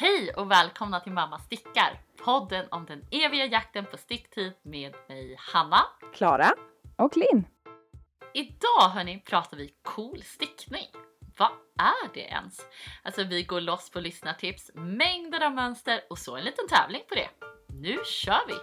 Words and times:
Hej 0.00 0.32
och 0.36 0.50
välkomna 0.50 1.00
till 1.00 1.12
Mamma 1.12 1.38
stickar! 1.38 2.00
Podden 2.24 2.66
om 2.70 2.86
den 2.86 3.04
eviga 3.10 3.44
jakten 3.44 3.84
på 3.84 3.96
sticktid 3.96 4.52
med 4.62 4.94
mig 5.08 5.36
Hanna. 5.38 5.80
Klara. 6.14 6.54
Och 6.96 7.16
Linn. 7.16 7.46
Idag 8.34 8.88
hörni 8.88 9.22
pratar 9.26 9.56
vi 9.56 9.74
cool 9.82 10.22
stickning. 10.22 10.86
Vad 11.36 11.50
är 11.78 12.14
det 12.14 12.20
ens? 12.20 12.60
Alltså 13.02 13.24
vi 13.24 13.42
går 13.42 13.60
loss 13.60 13.90
på 13.90 14.00
lyssnartips, 14.00 14.70
mängder 14.74 15.46
av 15.46 15.52
mönster 15.52 16.00
och 16.10 16.18
så 16.18 16.36
en 16.36 16.44
liten 16.44 16.68
tävling 16.68 17.02
på 17.08 17.14
det. 17.14 17.28
Nu 17.66 17.98
kör 18.04 18.46
vi! 18.48 18.54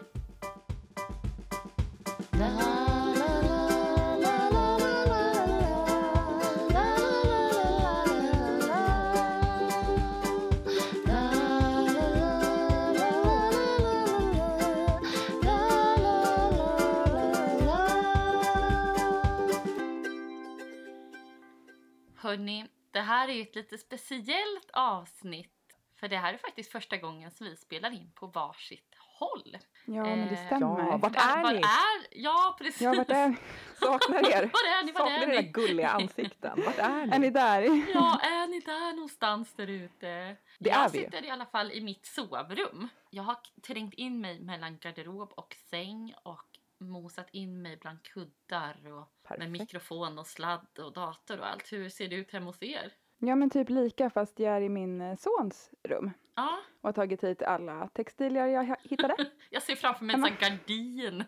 Hörni, 22.37 22.65
det 22.91 22.99
här 23.01 23.27
är 23.27 23.33
ju 23.33 23.41
ett 23.41 23.55
lite 23.55 23.77
speciellt 23.77 24.69
avsnitt 24.73 25.51
för 25.99 26.07
det 26.07 26.17
här 26.17 26.33
är 26.33 26.37
faktiskt 26.37 26.71
första 26.71 26.97
gången 26.97 27.31
som 27.31 27.47
vi 27.47 27.55
spelar 27.55 27.91
in 27.93 28.11
på 28.15 28.27
varsitt 28.27 28.95
håll. 29.19 29.57
Ja, 29.85 30.03
men 30.03 30.27
det 30.27 30.35
Eh, 30.35 30.45
stämmer. 30.45 30.79
ja, 30.79 30.97
vart 30.97 31.15
Var- 31.15 31.37
är 31.37 31.43
var 31.43 31.51
ni? 31.53 31.57
Är, 31.59 32.07
ja, 32.23 32.55
precis. 32.59 32.81
Ja, 32.81 32.93
vart 32.97 33.09
är, 33.09 33.35
Saknar 33.79 34.17
er. 34.31 34.41
Var 34.53 34.79
är 34.79 34.83
ni? 34.85 34.91
Var 34.91 34.99
Saknar 34.99 35.27
är 35.27 35.33
era 35.33 35.41
ni? 35.41 35.47
gulliga 35.47 35.89
ansikten. 36.01 36.61
Vart 36.65 36.77
är 36.77 37.05
ni? 37.05 37.15
är 37.15 37.19
ni 37.19 37.29
där? 37.29 37.61
Ja, 37.93 38.19
är 38.23 38.47
ni 38.47 38.59
där 38.59 38.93
någonstans 38.93 39.53
där 39.53 39.67
ute? 39.67 40.35
Det 40.59 40.69
jag 40.69 40.85
är 40.85 40.89
vi 40.89 40.97
ju. 40.97 41.03
sitter 41.05 41.25
i 41.25 41.29
alla 41.29 41.45
fall 41.45 41.71
i 41.71 41.81
mitt 41.81 42.05
sovrum. 42.05 42.89
Jag 43.09 43.23
har 43.23 43.37
trängt 43.67 43.93
in 43.93 44.21
mig 44.21 44.39
mellan 44.39 44.77
garderob 44.77 45.33
och 45.33 45.55
säng 45.69 46.13
och 46.23 46.54
mosat 46.79 47.27
in 47.31 47.61
mig 47.61 47.77
bland 47.77 48.03
kuddar 48.03 48.75
och 48.83 48.89
med 48.91 49.05
Perfekt. 49.27 49.51
mikrofon 49.51 50.19
och 50.19 50.27
sladd 50.27 50.67
och 50.79 50.93
dator 50.93 51.39
och 51.39 51.47
allt. 51.47 51.73
Hur 51.73 51.89
ser 51.89 52.07
det 52.07 52.15
ut 52.15 52.31
hemma 52.31 52.45
hos 52.45 52.63
er? 52.63 52.91
Ja, 53.17 53.35
men 53.35 53.49
typ 53.49 53.69
lika 53.69 54.09
fast 54.09 54.39
jag 54.39 54.55
är 54.55 54.61
i 54.61 54.69
min 54.69 55.01
eh, 55.01 55.15
sons 55.17 55.71
rum 55.83 56.11
Ja, 56.35 56.57
och 56.81 56.87
har 56.87 56.93
tagit 56.93 57.23
hit 57.23 57.41
alla 57.43 57.87
textilier 57.93 58.47
jag 58.47 58.75
hittade. 58.83 59.15
jag 59.49 59.61
ser 59.63 59.75
framför 59.75 60.05
mig 60.05 60.15
en 60.15 60.21
sån 60.21 60.35
gardin. 60.39 61.23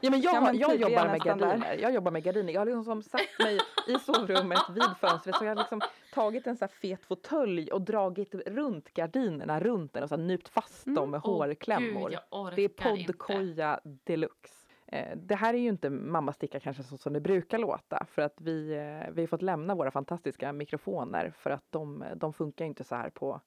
Ja, 0.00 0.10
men 0.10 0.20
jag, 0.20 0.34
Ja, 0.34 0.40
men 0.40 0.58
jag 0.58 0.70
typ, 0.70 0.80
vi 0.80 0.84
är 0.84 0.88
jobbar 0.90 1.04
med 1.04 1.12
nästan 1.12 1.38
där. 1.38 1.46
gardiner. 1.46 1.74
Jag 1.78 1.94
jobbar 1.94 2.10
med 2.10 2.22
gardiner. 2.22 2.52
Jag 2.52 2.60
har 2.60 2.66
liksom 2.66 2.84
som 2.84 3.02
satt 3.02 3.38
mig 3.38 3.58
i 3.88 3.98
sovrummet 3.98 4.58
vid 4.70 4.84
fönstret 5.00 5.36
så 5.36 5.44
jag 5.44 5.50
har 5.50 5.56
liksom 5.56 5.80
tagit 6.14 6.46
en 6.46 6.56
sån 6.56 6.68
här 6.68 6.74
fet 6.80 7.04
fåtölj 7.04 7.72
och 7.72 7.82
dragit 7.82 8.34
runt 8.34 8.94
gardinerna 8.94 9.60
runt 9.60 9.92
den 9.92 10.02
och 10.02 10.08
så 10.08 10.16
nypt 10.16 10.48
fast 10.48 10.86
Mm. 10.86 10.94
dem 10.96 11.10
med 11.10 11.20
Åh, 11.24 11.30
hårklämmor. 11.36 12.08
Gud, 12.10 12.18
jag 12.30 12.40
orkar 12.42 12.56
det 12.56 12.62
är 12.64 12.68
poddkoja 12.68 13.80
deluxe. 13.84 14.57
Eh, 14.92 15.16
Det 15.16 15.34
här 15.34 15.54
är 15.54 15.58
ju 15.58 15.68
inte 15.68 15.90
mamma 15.90 16.32
sticka 16.32 16.60
kanske 16.60 16.82
så 16.82 16.96
som 16.98 17.12
det 17.12 17.20
brukar 17.20 17.58
låta 17.58 18.06
för 18.10 18.22
att 18.22 18.40
vi, 18.40 18.72
eh, 18.72 19.10
vi 19.12 19.22
har 19.22 19.26
fått 19.26 19.42
lämna 19.42 19.74
våra 19.74 19.90
fantastiska 19.90 20.52
mikrofoner 20.52 21.30
för 21.38 21.50
att 21.50 21.64
de, 21.70 22.04
de 22.16 22.32
funkar 22.32 22.64
inte 22.64 22.84
så 22.84 22.94
här 22.94 23.10
på 23.10 23.40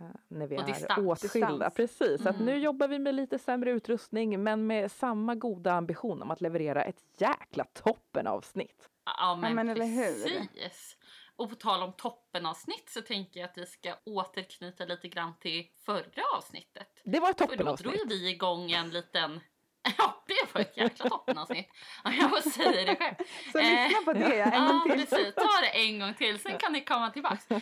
eh, 0.00 0.06
när 0.28 0.46
vi 0.46 0.56
På 0.56 0.62
är 0.62 0.66
distans. 0.66 0.98
åtskilda. 1.24 1.70
Precis, 1.70 2.22
så 2.22 2.28
att 2.28 2.34
Mm. 2.36 2.46
nu 2.46 2.58
jobbar 2.58 2.88
vi 2.88 2.98
med 2.98 3.14
lite 3.14 3.38
sämre 3.38 3.70
utrustning 3.70 4.42
men 4.42 4.66
med 4.66 4.92
samma 4.92 5.34
goda 5.34 5.72
ambition 5.72 6.22
om 6.22 6.30
att 6.30 6.40
leverera 6.40 6.82
ett 6.84 7.02
jäkla 7.20 7.64
toppenavsnitt. 7.64 8.88
Ja 9.18 9.38
men, 9.40 9.54
men 9.54 9.68
eller 9.68 9.86
hur? 9.86 10.24
precis. 10.24 10.96
Och 11.36 11.48
på 11.50 11.54
tal 11.54 11.82
om 11.82 11.92
toppenavsnitt 11.92 12.88
så 12.90 13.00
tänker 13.02 13.40
jag 13.40 13.48
att 13.50 13.58
vi 13.58 13.66
ska 13.66 13.94
återknyta 14.04 14.84
lite 14.84 15.08
grann 15.08 15.34
till 15.40 15.66
förra 15.86 16.22
avsnittet. 16.36 16.88
Det 17.04 17.20
var 17.20 17.30
ett 17.30 17.38
För 17.38 17.46
då 17.46 17.54
drog 17.54 17.76
toppenavsnitt. 17.78 18.12
vi 18.12 18.30
igång 18.30 18.70
en 18.70 18.90
liten 18.90 19.40
Ja, 19.98 20.22
det 20.26 20.54
var 20.54 20.60
ett 20.60 20.76
jäkla 20.76 21.10
toppenavsnitt. 21.10 21.68
Ja, 22.04 22.12
Jag 22.20 22.30
får 22.30 22.50
säga 22.50 22.84
det 22.86 22.96
själv. 22.96 23.14
Så 23.52 23.58
Eh, 23.58 23.64
lyssna 23.88 24.02
på 24.04 24.12
det 24.12 24.40
en 24.40 24.52
Ja, 24.64 24.68
gång 24.72 24.82
till. 24.82 24.92
precis. 25.06 25.34
Ta 25.34 25.60
det 25.62 25.68
en 25.86 25.98
gång 25.98 26.14
till, 26.14 26.38
sen 26.38 26.58
kan 26.58 26.72
ni 26.72 26.84
komma 26.84 27.10
tillbaks. 27.10 27.50
Eh, 27.50 27.60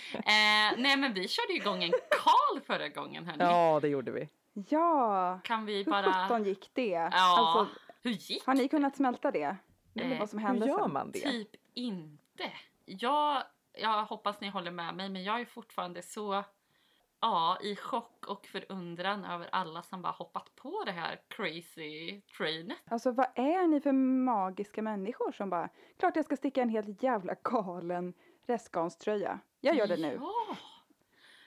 nej, 0.76 0.96
men 0.96 1.14
vi 1.14 1.28
körde 1.28 1.52
igång 1.52 1.84
en 1.84 1.92
Karl 2.10 2.60
förra 2.66 2.88
gången, 2.88 3.26
hörni. 3.26 3.44
Ja, 3.44 3.78
det 3.82 3.88
gjorde 3.88 4.10
vi. 4.12 4.28
Ja, 4.68 5.41
Kan 5.44 5.66
vi 5.66 5.76
hur 5.76 5.84
bara... 5.92 6.12
sjutton 6.12 6.44
gick 6.44 6.70
det? 6.72 6.86
Ja, 6.88 7.10
Alltså, 7.12 7.66
hur 8.02 8.10
gick 8.10 8.46
har 8.46 8.54
ni 8.54 8.68
kunnat 8.68 8.96
smälta 8.96 9.30
det? 9.30 9.56
Eller 9.94 10.12
Eh, 10.14 10.18
vad 10.18 10.30
som 10.30 10.38
Hur 10.38 10.46
hände 10.46 10.66
gör 10.66 10.78
sen? 10.78 10.92
man 10.92 11.10
det? 11.10 11.20
Typ 11.20 11.48
inte. 11.74 12.50
Jag, 12.84 13.42
jag 13.78 14.04
hoppas 14.04 14.41
ni 14.41 14.48
håller 14.48 14.70
med 14.70 14.94
mig, 14.94 15.08
men 15.08 15.24
jag 15.24 15.41
är 15.41 15.44
fortfarande 15.44 16.02
så 16.02 16.44
ja, 17.21 17.59
i 17.62 17.77
chock 17.77 18.27
och 18.28 18.47
förundran 18.47 19.25
över 19.25 19.49
alla 19.53 19.82
som 19.82 20.03
bara 20.03 20.12
hoppat 20.12 20.56
på 20.56 20.82
det 20.87 20.93
här 20.93 21.21
crazy 21.28 22.21
trainet. 22.38 22.78
Alltså 22.91 23.10
vad 23.10 23.27
är 23.34 23.66
ni 23.66 23.81
för 23.81 23.93
magiska 23.93 24.82
människor 24.82 25.32
som 25.32 25.50
bara, 25.50 25.69
klart 25.99 26.16
jag 26.16 26.25
ska 26.25 26.37
sticka 26.37 26.62
en 26.62 26.69
helt 26.69 27.03
jävla 27.03 27.34
galen 27.43 28.15
restgarnströja. 28.47 29.38
Jag 29.60 29.77
gör 29.77 29.87
det 29.87 29.97
nu. 29.97 30.19
Ja, 30.21 30.56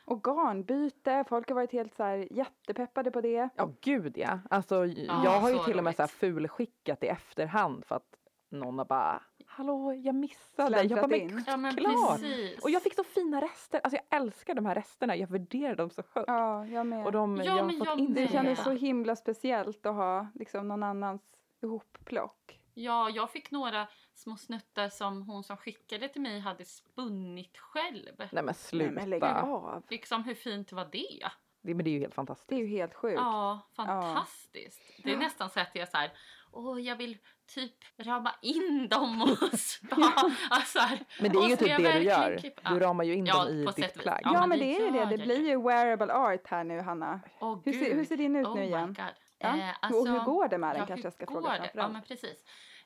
Och 0.06 0.24
garnbyte, 0.24 1.26
folk 1.30 1.48
har 1.50 1.56
varit 1.56 1.72
helt 1.72 1.96
så 1.96 2.04
här 2.04 2.28
jättepeppade 2.32 3.12
på 3.12 3.22
det. 3.22 3.50
Ja, 3.56 3.74
gud 3.82 4.18
ja. 4.18 4.40
Alltså, 4.50 4.86
Ja, 4.86 5.24
jag 5.24 5.40
har 5.40 5.50
ju 5.50 5.60
till 5.60 5.78
och 5.78 5.84
med 5.84 5.96
så 5.96 6.02
här 6.02 6.08
fulskickat 6.08 7.04
i 7.04 7.08
efterhand 7.08 7.86
för 7.86 7.96
att 7.96 8.16
någon 8.50 8.78
har 8.78 8.86
bara 8.86 9.24
Hallå, 9.60 9.94
jag 9.94 10.16
missade. 10.16 10.84
Jag 10.84 10.90
bara, 10.90 11.08
men 11.08 11.22
in. 11.22 11.44
ja 11.48 11.58
men 11.58 11.76
klart. 11.76 12.20
precis. 12.20 12.64
Och 12.64 12.70
jag 12.70 12.84
fick 12.84 12.96
så 12.96 13.04
fina 13.04 13.42
rester. 13.42 13.82
Alltså 13.84 14.00
jag 14.10 14.22
älskar 14.22 14.56
de 14.56 14.66
här 14.66 14.76
resterna. 14.76 15.16
Jag 15.16 15.28
värderar 15.28 15.76
dem 15.76 15.90
så 15.90 16.04
högt. 16.14 16.28
Ja, 16.28 16.66
jag 16.66 16.88
med. 16.88 17.06
Och 17.06 17.12
de, 17.12 17.38
Ja, 17.38 17.44
jag 17.44 17.66
men 17.66 17.78
jag 17.78 18.00
in 18.00 18.14
Det 18.14 18.28
kändes 18.28 18.64
så 18.64 18.72
himla 18.72 19.16
speciellt 19.16 19.86
att 19.86 19.96
ha 19.96 20.28
liksom 20.36 20.68
någon 20.68 20.84
annans 20.84 21.22
ihopplock. 21.64 22.60
Ja, 22.74 23.10
jag 23.10 23.32
fick 23.32 23.52
några 23.52 23.88
små 24.14 24.38
snuttar 24.38 24.90
som 24.90 25.22
hon 25.22 25.44
som 25.44 25.58
skickade 25.58 26.10
till 26.10 26.22
mig 26.22 26.40
hade 26.40 26.66
spunnit 26.66 27.58
själv. 27.58 28.16
Nej 28.18 28.30
men 28.32 28.46
Nej, 28.46 28.56
sluta. 28.56 28.92
men 28.92 29.10
lägg 29.10 29.24
av. 29.24 29.84
Liksom 29.90 30.24
hur 30.24 30.36
fint 30.36 30.72
var 30.72 30.88
det? 30.92 31.30
det, 31.62 31.74
men 31.74 31.84
det 31.86 31.90
är 31.90 31.94
ju 31.94 32.00
helt 32.00 32.14
fantastiskt. 32.16 32.50
Det 32.50 32.56
är 32.56 32.60
ju 32.60 32.68
helt 32.68 32.94
sjukt. 32.94 33.16
Ja, 33.18 33.70
fantastiskt. 33.76 34.82
Det 35.04 35.14
är 35.14 35.18
nästan 35.18 35.50
så 35.50 35.60
att 35.60 35.76
jag 35.76 35.90
så 35.90 35.98
här, 35.98 36.12
åh 36.52 36.82
jag 36.82 36.96
vill 36.96 37.18
typ 37.48 37.74
rama 37.98 38.36
in 38.42 38.88
dem 38.90 39.22
och 39.22 39.60
spa. 39.60 40.32
alltså, 40.50 40.80
Men 41.22 41.32
det 41.32 41.38
är 41.38 41.50
ju 41.50 41.56
typ 41.56 41.78
det 41.78 41.92
du 41.94 42.04
gör. 42.04 42.38
klippa- 42.38 42.70
Du 42.74 42.80
ramar 42.80 43.04
ju 43.04 43.14
in 43.16 43.26
Ja, 43.26 43.46
dem 43.46 43.54
i 43.54 43.66
ditt 43.82 43.94
plagg. 43.94 44.22
Ja, 44.24 44.32
Ja, 44.34 44.46
men 44.48 44.60
det 44.60 44.66
det 44.66 44.76
är 44.76 44.86
ju 44.86 44.92
det. 44.92 45.06
Det 45.06 45.18
blir 45.24 45.48
ju. 45.50 45.62
wearable 45.62 46.14
art 46.14 46.48
här 46.48 46.64
nu, 46.64 46.80
Hanna. 46.82 47.20
Åh, 47.40 47.60
Hur 47.66 47.74
ser, 47.74 47.96
hur 47.96 48.06
ser 48.06 48.18
din 48.18 48.36
ut 48.36 48.48
oh 48.48 48.56
nu 48.56 48.64
igen? 48.64 48.88
God. 48.94 49.06
Ja. 49.40 49.48
Eh, 49.48 49.54
och 49.54 50.08
hur 50.08 50.16
alltså, 50.18 50.32
går 50.32 50.48
det 50.48 50.58
med 50.58 50.70
den 50.76 50.80
ja, 50.80 50.86
kanske 50.86 51.06
jag 51.06 51.14
ska 51.14 51.26
fråga 51.26 51.50
det? 51.50 51.72
Ja, 51.74 51.88
men 51.88 52.02
precis. 52.02 52.44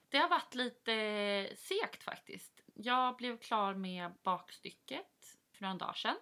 Det 0.09 0.17
har 0.17 0.29
varit 0.29 0.55
lite 0.55 0.93
segt 1.57 2.03
faktiskt. 2.03 2.61
Jag 2.75 3.15
blev 3.15 3.37
klar 3.37 3.73
med 3.73 4.11
bakstycket 4.23 5.05
för 5.57 5.61
några 5.63 5.75
dagar 5.75 5.93
sedan. 5.93 6.15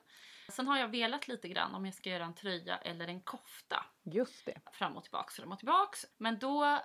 Sen 0.50 0.68
har 0.68 0.78
jag 0.78 0.88
velat 0.88 1.28
lite 1.28 1.48
grann 1.48 1.76
om 1.76 1.86
jag 1.86 1.94
ska 1.96 2.10
göra 2.10 2.24
en 2.26 2.34
tröja 2.36 2.78
eller 2.78 3.08
en 3.08 3.22
kofta. 3.22 3.86
Just 4.04 4.46
det. 4.46 4.58
fram 4.72 4.98
och 4.98 5.04
tillbaks, 5.04 5.36
fram 5.36 5.52
och 5.52 5.58
tillbaks. 5.60 6.06
Men 6.18 6.40
då 6.40 6.80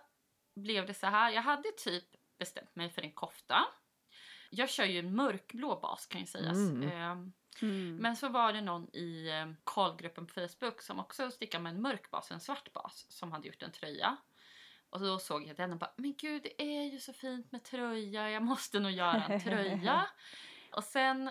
blev 0.56 0.86
det 0.86 0.94
så 0.94 1.06
här. 1.06 1.30
Jag 1.30 1.42
hade 1.42 1.72
typ 1.72 2.04
bestämt 2.38 2.76
mig 2.76 2.90
för 2.90 3.02
en 3.02 3.12
kofta. 3.12 3.64
Jag 4.50 4.70
kör 4.70 4.84
ju 4.84 4.98
en 4.98 5.16
mörkblå 5.16 5.80
bas 5.80 6.06
kan 6.06 6.20
ju 6.20 6.26
sägas. 6.26 6.56
Mm. 6.56 6.88
Ehm, 6.88 7.32
Mm. 7.62 7.96
Men 7.96 8.16
så 8.16 8.28
var 8.28 8.52
det 8.52 8.60
någon 8.60 8.96
i 8.96 9.28
eh, 9.28 9.52
Karlgruppen 9.64 10.26
på 10.26 10.32
Facebook 10.32 10.82
som 10.82 11.00
också 11.00 11.30
stickade 11.30 11.62
med 11.62 11.74
en 11.74 11.82
mörk 11.82 12.10
bas 12.10 12.30
en 12.30 12.40
svart 12.40 12.72
bas 12.72 13.06
som 13.08 13.32
hade 13.32 13.46
gjort 13.48 13.62
en 13.62 13.72
tröja. 13.72 14.16
Och 14.90 15.00
då 15.00 15.18
såg 15.18 15.46
jag 15.46 15.56
den 15.56 15.72
och 15.72 15.78
bara, 15.78 15.92
men 15.96 16.14
gud 16.18 16.42
det 16.42 16.62
är 16.62 16.92
ju 16.92 16.98
så 16.98 17.12
fint 17.12 17.52
med 17.52 17.64
tröja, 17.64 18.30
jag 18.30 18.42
måste 18.42 18.80
nog 18.80 18.90
göra 18.92 19.24
en 19.24 19.40
tröja. 19.44 20.06
och 20.72 20.84
sen 20.84 21.30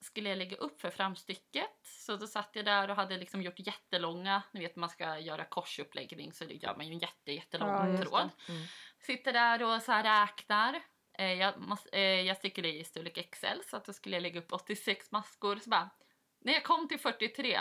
skulle 0.00 0.28
jag 0.28 0.38
lägga 0.38 0.56
upp 0.56 0.80
för 0.80 0.90
framstycket. 0.90 1.70
Så 1.82 2.16
då 2.16 2.26
satt 2.26 2.50
jag 2.52 2.64
där 2.64 2.90
och 2.90 2.96
hade 2.96 3.16
liksom 3.16 3.42
gjort 3.42 3.58
jättelånga, 3.58 4.42
ni 4.52 4.60
vet 4.60 4.76
man 4.76 4.88
ska 4.88 5.18
göra 5.18 5.44
korsuppläggning 5.44 6.32
så 6.32 6.44
det 6.44 6.54
gör 6.54 6.76
man 6.76 6.86
ju 6.86 6.92
en 6.92 6.98
jätte, 6.98 7.32
jättelång 7.32 7.68
Ja, 7.68 8.02
tråd. 8.02 8.30
Mm. 8.48 8.62
Sitter 8.98 9.32
där 9.32 9.62
och 9.62 9.82
så 9.82 9.92
räknar. 9.92 10.82
Eh, 11.18 11.32
jag, 11.32 11.54
eh, 11.92 12.00
jag 12.00 12.36
stickade 12.36 12.68
i 12.68 12.84
storlek 12.84 13.30
XL 13.30 13.60
så 13.66 13.76
att 13.76 13.84
då 13.84 13.92
skulle 13.92 14.16
jag 14.16 14.22
lägga 14.22 14.40
upp 14.40 14.52
86 14.52 15.12
maskor. 15.12 15.56
Så 15.56 15.70
bara, 15.70 15.90
när 16.40 16.52
jag 16.52 16.64
kom 16.64 16.88
till 16.88 17.00
43, 17.00 17.60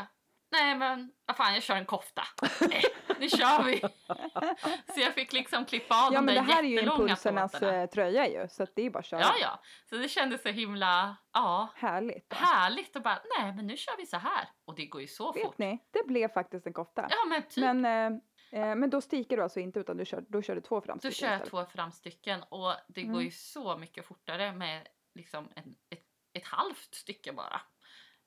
nej 0.52 0.76
men 0.76 1.12
vad 1.26 1.38
fan 1.38 1.54
jag 1.54 1.64
kör 1.64 1.76
en 1.76 1.86
kofta. 1.86 2.24
Nej, 2.70 2.84
nu 3.20 3.30
kör 3.30 3.64
vi. 3.64 3.80
Så 4.94 5.00
jag 5.00 5.14
fick 5.14 5.34
liksom 5.34 5.66
klippa 5.66 5.96
av 6.08 6.14
Ja, 6.14 6.20
de 6.20 6.26
men 6.26 6.36
det 6.36 6.42
där 6.42 6.48
här 6.54 6.64
är 6.64 6.68
ju 6.68 6.74
jättelånga 6.76 7.02
impulsernas 7.02 7.54
eh, 7.62 7.90
tröja 7.90 8.28
ju, 8.28 8.48
så 8.50 8.68
det 8.76 8.82
är 8.82 8.90
bara 8.90 9.00
att 9.00 9.06
köra. 9.06 9.20
Ja, 9.22 9.34
ja. 9.42 9.60
Så 9.90 9.96
det 9.96 10.10
kändes 10.10 10.42
så 10.42 10.50
himla, 10.50 11.16
ja, 11.34 11.68
Härligt. 11.76 12.34
härligt 12.34 12.96
och 12.96 13.02
bara, 13.02 13.22
nej 13.40 13.54
men 13.56 13.68
nu 13.68 13.78
kör 13.78 13.98
vi 13.98 14.06
så 14.06 14.18
här. 14.18 14.50
Och 14.66 14.76
det 14.76 14.86
går 14.86 15.02
ju 15.02 15.08
så 15.08 15.32
Vet 15.32 15.44
fort. 15.44 15.58
ni, 15.58 15.80
det 15.92 16.08
blev 16.08 16.28
faktiskt 16.34 16.68
en 16.68 16.74
kofta. 16.74 17.08
Ja 17.10 17.26
men 17.30 17.44
typ. 17.44 17.58
Men, 17.64 17.86
eh, 17.86 18.62
eh, 18.62 18.76
men 18.76 18.90
då 18.90 19.02
sticker 19.02 19.38
du 19.38 19.44
alltså 19.44 19.60
inte 19.60 19.80
utan 19.80 19.98
du 19.98 20.06
kör, 20.06 20.24
då 20.28 20.42
kör 20.42 20.56
du 20.56 20.62
två 20.62 20.76
Då 20.76 20.82
framstycken 20.82 21.14
kör 21.16 21.28
jag 21.28 21.36
istället. 21.36 21.50
två 21.68 21.72
framstycken 21.78 22.44
och 22.50 22.74
det 22.88 23.02
går 23.04 23.10
Mm. 23.14 23.26
ju 23.26 23.32
så 23.32 23.78
mycket 23.78 24.06
fortare 24.06 24.52
med 24.54 24.88
liksom 25.16 25.50
en, 25.56 25.76
ett, 25.90 26.04
ett 26.34 26.46
halvt 26.48 26.96
stycke 26.96 27.34
bara. 27.34 27.62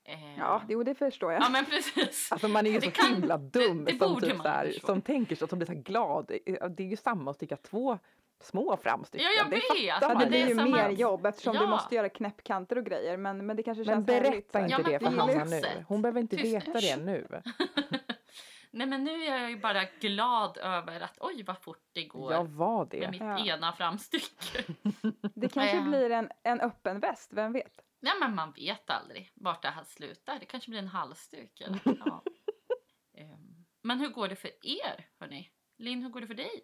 Eh, 0.05 0.37
Ja, 0.37 0.61
jo, 0.69 0.83
det 0.83 0.95
förstår 0.95 1.31
jag. 1.33 1.41
ja 1.41 1.49
men 1.49 1.65
precis. 1.65 2.31
Alltså 2.31 2.47
man 2.47 2.67
är 2.67 2.71
ju 2.71 2.79
Det 2.79 2.85
så 2.85 2.91
kan- 2.91 3.13
himla 3.15 3.37
dum 3.37 3.85
det- 3.85 3.91
det 3.91 3.97
som, 3.97 4.21
typ 4.21 4.35
man 4.37 4.43
så 4.43 4.49
här, 4.49 4.65
förstå. 4.67 4.87
som 4.87 5.01
tänker 5.01 5.35
så, 5.35 5.47
som 5.47 5.59
blir 5.59 5.65
så 5.65 5.73
här 5.73 5.79
glad. 5.79 6.25
Det 6.77 6.83
är 6.83 6.87
ju 6.89 6.95
samma 6.95 7.31
att 7.31 7.37
sticka 7.37 7.57
två 7.57 7.99
små 8.43 8.77
framstycken. 8.77 9.25
Ja, 9.27 9.31
jag 9.43 9.49
det 9.49 9.55
vet. 9.55 9.93
fattar 9.93 10.07
man 10.07 10.17
det 10.17 10.23
det 10.25 10.29
blir 10.29 10.43
är 10.43 10.47
ju 10.47 10.55
samma- 10.55 10.77
mer 10.77 10.89
jobb 10.89 11.25
eftersom 11.25 11.55
du 11.55 11.63
Ja. 11.63 11.69
måste 11.69 11.95
göra 11.95 12.09
knäppkanter 12.09 12.77
och 12.77 12.85
grejer. 12.85 13.17
Men, 13.17 13.45
men 13.45 13.57
det 13.57 13.63
kanske 13.63 13.79
Men 13.79 13.85
känns 13.85 14.05
så 14.05 14.21
berätta 14.21 14.59
inte 14.59 14.71
Ja, 14.71 14.77
men 14.77 14.91
det 14.91 14.99
för 14.99 15.05
Hanna 15.05 15.43
nu. 15.45 15.61
Hon 15.87 16.01
behöver 16.01 16.21
inte 16.21 16.37
Tyst. 16.37 16.67
veta 16.67 16.79
det 16.79 16.97
nu. 16.97 17.27
Nej 18.71 18.87
men 18.87 19.03
nu 19.03 19.23
är 19.23 19.39
jag 19.41 19.49
ju 19.49 19.57
bara 19.57 19.83
glad 19.99 20.57
över 20.57 21.01
att 21.01 21.17
oj 21.19 21.43
vad 21.47 21.57
fort 21.61 21.83
det 21.93 22.03
går 22.03 22.33
Jag 22.33 22.45
var 22.45 22.77
med 22.79 22.87
det. 22.89 23.11
mitt 23.11 23.21
Ja. 23.21 23.45
ena 23.45 23.73
framstycke. 23.73 24.63
Det 25.33 25.49
kanske 25.49 25.75
Ja. 25.75 25.81
blir 25.83 26.09
en, 26.09 26.29
en 26.43 26.61
öppen 26.61 26.99
väst, 26.99 27.29
vem 27.33 27.53
vet? 27.53 27.73
Nej 28.03 28.13
men 28.19 28.35
man 28.35 28.51
vet 28.51 28.89
aldrig 28.89 29.31
vart 29.35 29.61
det 29.61 29.67
här 29.69 29.83
slutar. 29.83 30.39
Det 30.39 30.45
kanske 30.45 30.69
blir 30.69 30.79
en 30.79 30.87
halsduk 30.87 31.61
eller 31.61 31.79
ja. 32.05 32.23
Ehm, 33.17 33.65
Men 33.81 33.99
hur 33.99 34.09
går 34.09 34.27
det 34.27 34.35
för 34.35 34.49
er 34.63 35.07
hörni? 35.19 35.51
Linn, 35.77 36.03
hur 36.03 36.09
går 36.09 36.21
det 36.21 36.27
för 36.27 36.33
dig? 36.33 36.63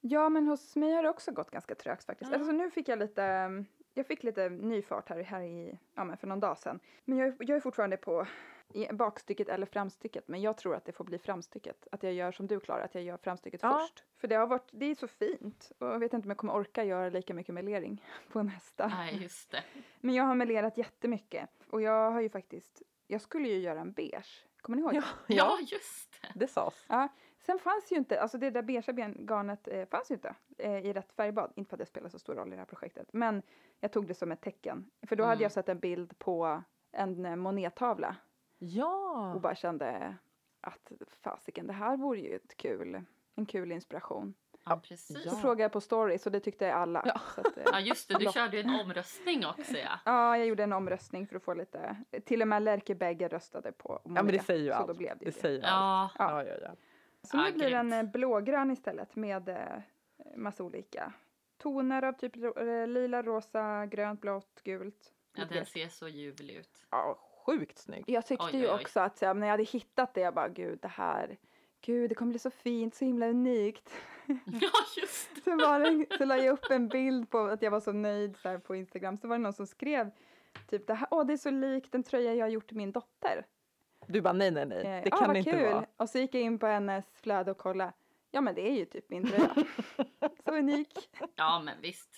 Ja, 0.00 0.28
men 0.28 0.46
hos 0.46 0.76
mig 0.76 0.92
har 0.92 1.02
det 1.02 1.08
också 1.08 1.32
gått 1.32 1.50
ganska 1.50 1.74
trögt 1.74 2.04
faktiskt. 2.04 2.30
Ja. 2.30 2.38
Alltså 2.38 2.52
nu 2.52 2.70
fick 2.70 2.88
jag 2.88 2.98
lite, 2.98 3.48
jag 3.94 4.06
fick 4.06 4.22
lite 4.22 4.48
ny 4.48 4.82
fart 4.82 5.08
här, 5.08 5.22
här 5.22 5.42
i, 5.42 5.78
ja 5.94 6.04
men 6.04 6.16
för 6.16 6.26
någon 6.26 6.40
dag 6.40 6.58
sedan. 6.58 6.80
Men 7.04 7.18
jag, 7.18 7.36
jag 7.38 7.56
är 7.56 7.60
fortfarande 7.60 7.96
på 7.96 8.26
bakstycket 8.92 9.48
eller 9.48 9.66
framstycket, 9.66 10.28
men 10.28 10.40
jag 10.42 10.56
tror 10.56 10.74
att 10.74 10.84
det 10.84 10.92
får 10.92 11.04
bli 11.04 11.18
framstycket. 11.18 11.88
Att 11.92 12.02
jag 12.02 12.12
gör 12.12 12.32
som 12.32 12.46
du 12.46 12.60
Klara, 12.60 12.84
att 12.84 12.94
jag 12.94 13.04
gör 13.04 13.16
framstycket 13.16 13.60
Ja. 13.62 13.78
först. 13.78 14.04
För 14.16 14.28
det 14.28 14.34
har 14.34 14.46
varit, 14.46 14.68
det 14.70 14.86
är 14.86 14.94
så 14.94 15.08
fint. 15.08 15.72
Och 15.78 15.86
jag 15.86 15.98
vet 15.98 16.12
inte 16.14 16.26
om 16.26 16.30
jag 16.30 16.38
kommer 16.38 16.54
orka 16.54 16.84
göra 16.84 17.08
lika 17.08 17.34
mycket 17.34 17.54
melering 17.54 18.04
på 18.32 18.42
nästa. 18.42 18.86
Nej 18.88 19.22
just 19.22 19.50
det. 19.50 19.62
Men 20.00 20.14
jag 20.14 20.24
har 20.24 20.34
melerat 20.34 20.78
jättemycket. 20.78 21.50
Och 21.70 21.82
jag 21.82 22.10
har 22.10 22.20
ju 22.20 22.28
faktiskt, 22.28 22.82
jag 23.06 23.20
skulle 23.20 23.48
ju 23.48 23.58
göra 23.58 23.80
en 23.80 23.92
beige. 23.92 24.44
Kommer 24.60 24.76
ni 24.76 24.82
ihåg? 24.82 24.94
Ja, 24.94 25.02
Ja 25.26 25.36
ja, 25.36 25.58
just 25.60 26.22
det. 26.22 26.28
det 26.34 26.48
sades. 26.48 26.84
Ja, 26.88 27.08
sen 27.40 27.58
fanns 27.58 27.92
ju 27.92 27.96
inte, 27.96 28.20
alltså 28.20 28.38
det 28.38 28.50
där 28.50 28.62
beigea 28.62 29.08
garnet 29.18 29.68
eh, 29.68 29.86
fanns 29.86 30.10
ju 30.10 30.14
inte 30.14 30.34
eh, 30.58 30.86
i 30.86 30.92
rätt 30.92 31.12
färgbad. 31.12 31.52
Inte 31.56 31.68
för 31.68 31.76
att 31.76 31.78
det 31.78 31.86
spelar 31.86 32.08
så 32.08 32.18
stor 32.18 32.34
roll 32.34 32.48
i 32.48 32.50
det 32.50 32.56
här 32.56 32.64
projektet. 32.64 33.08
Men 33.12 33.42
jag 33.80 33.92
tog 33.92 34.06
det 34.06 34.14
som 34.14 34.32
ett 34.32 34.40
tecken. 34.40 34.90
För 35.06 35.16
då 35.16 35.22
hade 35.24 35.32
Mm. 35.34 35.42
jag 35.42 35.52
sett 35.52 35.68
en 35.68 35.78
bild 35.78 36.18
på 36.18 36.62
en 36.92 37.24
eh, 37.26 37.36
monettavla 38.60 39.30
och 39.30 39.36
Ja. 39.36 39.38
bara 39.42 39.54
kände 39.54 40.14
att 40.60 40.92
fasiken, 41.22 41.66
det 41.66 41.72
här 41.72 41.96
vore 41.96 42.18
ju 42.20 42.36
ett 42.36 42.56
kul, 42.56 43.02
en 43.34 43.46
kul 43.46 43.72
inspiration. 43.72 44.34
Ja 44.64 44.80
precis. 44.84 45.24
Ja. 45.24 45.30
Så 45.30 45.36
frågade 45.36 45.62
jag 45.62 45.72
på 45.72 45.80
stories 45.80 46.26
och 46.26 46.32
det 46.32 46.40
tyckte 46.40 46.74
alla. 46.74 47.02
Ja. 47.06 47.20
Så 47.34 47.40
att, 47.40 47.56
eh, 47.56 47.62
Ja 47.66 47.80
just 47.80 48.08
det, 48.08 48.18
du 48.18 48.32
körde 48.32 48.56
ju 48.56 48.62
en 48.62 48.80
omröstning 48.80 49.46
också 49.46 49.76
ja. 49.76 49.98
ja, 50.04 50.36
jag 50.38 50.46
gjorde 50.46 50.62
en 50.62 50.72
omröstning 50.72 51.26
för 51.26 51.36
att 51.36 51.42
få 51.42 51.54
lite, 51.54 51.96
till 52.24 52.42
och 52.42 52.48
med 52.48 52.62
Lärke 52.62 52.94
Begge 52.94 53.28
röstade 53.28 53.72
på 53.72 54.00
ja, 54.04 54.10
men 54.10 54.26
det 54.26 54.38
säger 54.38 54.64
ju 54.64 54.70
så 54.70 54.76
allt. 54.76 54.86
då 54.88 54.94
blev 54.94 55.18
det, 55.18 55.24
det 55.24 55.24
ju 55.24 55.30
det. 55.30 55.38
säger 55.40 55.62
allt. 55.64 56.12
Ja, 56.18 56.24
Ja. 56.24 56.44
Ja, 56.44 56.48
ja, 56.50 56.56
ja. 56.62 56.70
Så 57.22 57.36
nu 57.36 57.42
Ja, 57.46 57.52
blir 57.52 57.70
den 57.70 57.90
grymt. 57.90 58.04
eh, 58.06 58.12
blågrön 58.12 58.70
istället 58.70 59.16
med 59.16 59.48
eh, 59.48 59.56
massa 60.36 60.64
olika 60.64 61.12
toner 61.58 62.02
av 62.04 62.12
typ 62.12 62.32
lila, 62.86 63.22
rosa, 63.22 63.86
grönt, 63.86 64.20
blått, 64.20 64.60
gult. 64.64 65.12
ja 65.36 65.44
den 65.44 65.66
ser 65.66 65.88
så 65.88 66.08
ljuvlig 66.08 66.54
ut. 66.56 66.86
ja 66.90 67.18
sjukt 67.48 67.78
snygg. 67.78 68.04
Jag 68.06 68.26
tyckte 68.26 68.44
Oj, 68.46 68.56
ju 68.56 68.64
oj, 68.66 68.72
oj. 68.74 68.80
också 68.80 69.00
att 69.00 69.18
så, 69.18 69.26
här, 69.26 69.34
när 69.34 69.46
jag 69.46 69.52
hade 69.52 69.62
hittat 69.62 70.14
det, 70.14 70.20
jag 70.20 70.34
bara 70.34 70.48
gud 70.48 70.78
det 70.82 70.88
här, 70.88 71.36
gud 71.80 72.10
det 72.10 72.14
kommer 72.14 72.30
bli 72.30 72.38
så 72.38 72.50
fint, 72.50 72.94
så 72.94 73.04
himla 73.04 73.26
unikt. 73.28 73.90
Ja 74.46 74.70
just 74.96 75.34
det. 75.34 75.40
Så, 75.40 75.56
var 75.56 75.80
det, 75.80 76.16
så 76.18 76.24
la 76.24 76.36
jag 76.36 76.52
upp 76.52 76.70
en 76.70 76.88
bild 76.98 77.30
på 77.30 77.38
att 77.38 77.62
jag 77.62 77.70
var 77.70 77.80
så 77.80 77.92
nöjd 77.92 78.36
så 78.36 78.48
här, 78.48 78.58
på 78.58 78.76
Instagram, 78.76 79.16
så 79.18 79.28
var 79.28 79.36
det 79.36 79.42
någon 79.42 79.52
som 79.52 79.66
skrev 79.66 80.10
typ 80.70 80.86
det 80.86 80.94
här, 80.94 81.08
åh 81.10 81.26
det 81.26 81.32
är 81.32 81.36
så 81.36 81.50
likt 81.50 81.94
en 81.94 82.02
tröja 82.02 82.34
jag 82.34 82.44
har 82.44 82.50
gjort 82.50 82.68
till 82.68 82.76
min 82.76 82.92
dotter. 82.92 83.46
Du 84.06 84.20
bara 84.20 84.32
nej, 84.32 84.50
nej, 84.50 84.66
nej. 84.66 84.78
Eh, 84.78 85.02
Det 85.04 85.12
"Ah, 85.12 85.16
kan 85.18 85.26
vad 85.26 85.34
det 85.36 85.38
inte 85.38 85.50
kul. 85.50 85.62
vara. 85.72 85.86
Och 85.96 86.08
så 86.10 86.18
gick 86.18 86.34
jag 86.34 86.42
in 86.42 86.58
på 86.58 86.66
hennes 86.66 87.04
flöde 87.14 87.50
och 87.50 87.58
kollade. 87.58 87.92
Ja 88.30 88.40
men 88.40 88.54
det 88.54 88.68
är 88.68 88.74
ju 88.74 88.84
typ 88.84 89.10
min 89.10 89.26
tröja. 89.26 89.54
så 90.44 90.52
unik. 90.56 91.08
Ja 91.36 91.62
men 91.64 91.80
visst. 91.82 92.10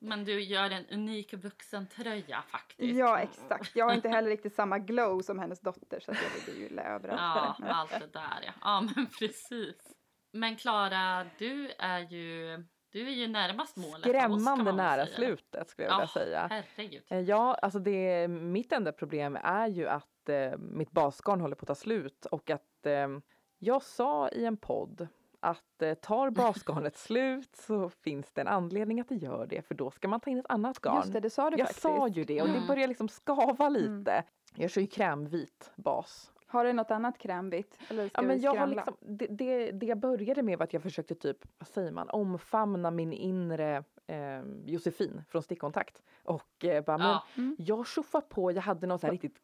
Men 0.00 0.24
du 0.24 0.40
gör 0.40 0.70
en 0.70 0.86
unik 0.86 1.34
vuxentröja 1.34 2.42
faktiskt. 2.48 2.98
Ja 2.98 3.18
exakt. 3.20 3.76
Jag 3.76 3.84
har 3.84 3.94
inte 3.94 4.08
heller 4.08 4.28
riktigt 4.30 4.54
samma 4.54 4.78
glow 4.78 5.20
som 5.22 5.38
hennes 5.38 5.60
dotter 5.60 6.00
så 6.00 6.10
att 6.10 6.18
jag 6.22 6.46
ligger 6.46 6.60
ju 6.60 6.66
illa 6.66 6.82
överallt. 6.82 7.56
Ja, 7.60 7.66
allt 7.68 7.90
det 7.90 8.06
där 8.12 8.40
ja. 8.46 8.52
Ja 8.60 8.80
men 8.94 9.06
precis. 9.06 9.76
Men 10.32 10.56
Klara, 10.56 11.26
du 11.38 11.70
är 11.78 11.98
ju, 11.98 12.64
du 12.92 13.06
är 13.08 13.12
ju 13.12 13.28
närmast 13.28 13.76
målet 13.76 14.06
oss, 14.06 14.12
Skrämmande 14.12 14.72
nära 14.72 15.04
säga. 15.06 15.16
slutet 15.16 15.68
skulle 15.70 15.88
jag 15.88 15.92
Ja, 15.94 15.96
vilja 15.98 16.08
säga. 16.08 16.46
herregud. 16.50 17.02
Eh, 17.10 17.20
Ja, 17.20 17.54
alltså 17.54 17.78
det, 17.78 18.28
mitt 18.28 18.72
enda 18.72 18.92
problem 18.92 19.38
är 19.42 19.68
ju 19.68 19.88
att 19.88 20.28
eh, 20.28 20.58
mitt 20.58 20.90
basgarn 20.90 21.40
håller 21.40 21.56
på 21.56 21.62
att 21.62 21.66
ta 21.68 21.74
slut 21.74 22.26
och 22.26 22.50
att 22.50 22.86
eh, 22.86 23.08
jag 23.58 23.82
sa 23.82 24.28
i 24.28 24.44
en 24.44 24.56
podd 24.56 25.08
att 25.40 25.82
eh, 25.82 25.94
tar 25.94 26.30
basgarnet 26.30 26.96
slut 26.96 27.56
så 27.56 27.88
finns 27.88 28.32
det 28.32 28.40
en 28.40 28.48
anledning 28.48 29.00
att 29.00 29.08
det 29.08 29.14
gör 29.14 29.46
det 29.46 29.62
för 29.62 29.74
då 29.74 29.90
ska 29.90 30.08
man 30.08 30.20
ta 30.20 30.30
in 30.30 30.38
ett 30.38 30.46
annat 30.48 30.78
garn. 30.80 30.96
Just 30.96 31.12
det, 31.12 31.20
det 31.20 31.30
sa 31.30 31.50
du 31.50 31.56
jag 31.56 31.66
faktiskt. 31.66 31.82
sa 31.82 32.08
ju 32.08 32.24
det 32.24 32.42
och 32.42 32.48
det 32.48 32.54
Mm. 32.54 32.66
börjar 32.66 32.88
liksom 32.88 33.08
skava 33.08 33.68
lite. 33.68 34.12
Mm. 34.12 34.24
Jag 34.54 34.70
kör 34.70 34.80
ju 34.80 34.86
krämvit 34.86 35.72
bas. 35.76 36.32
Har 36.46 36.64
du 36.64 36.72
något 36.72 36.90
annat 36.90 37.18
krämvitt? 37.18 37.78
Eller 37.90 38.08
ska 38.08 38.18
Ja, 38.22 38.26
men 38.26 38.36
vi 38.36 38.42
jag 38.42 38.50
har 38.50 38.56
skramla? 38.56 38.74
liksom, 38.74 39.16
det, 39.16 39.26
det, 39.26 39.70
det 39.70 39.86
jag 39.86 39.98
började 39.98 40.42
med 40.42 40.58
var 40.58 40.64
att 40.64 40.72
jag 40.72 40.82
försökte 40.82 41.14
typ, 41.14 41.38
vad 41.58 41.68
säger 41.68 41.92
man, 41.92 42.10
omfamna 42.10 42.90
min 42.90 43.12
inre 43.12 43.84
eh, 44.06 44.42
Josefin 44.64 45.22
från 45.28 45.42
Stickkontakt. 45.42 46.02
Och 46.24 46.64
eh, 46.64 46.84
bara, 46.84 46.98
men 46.98 47.06
Ja, 47.06 47.24
Mm. 47.36 47.56
jag 47.58 47.86
tjoffade 47.86 48.26
på, 48.28 48.52
jag 48.52 48.62
hade 48.62 48.86
någon 48.86 48.98
så 48.98 49.06
här 49.06 49.12
riktigt 49.12 49.40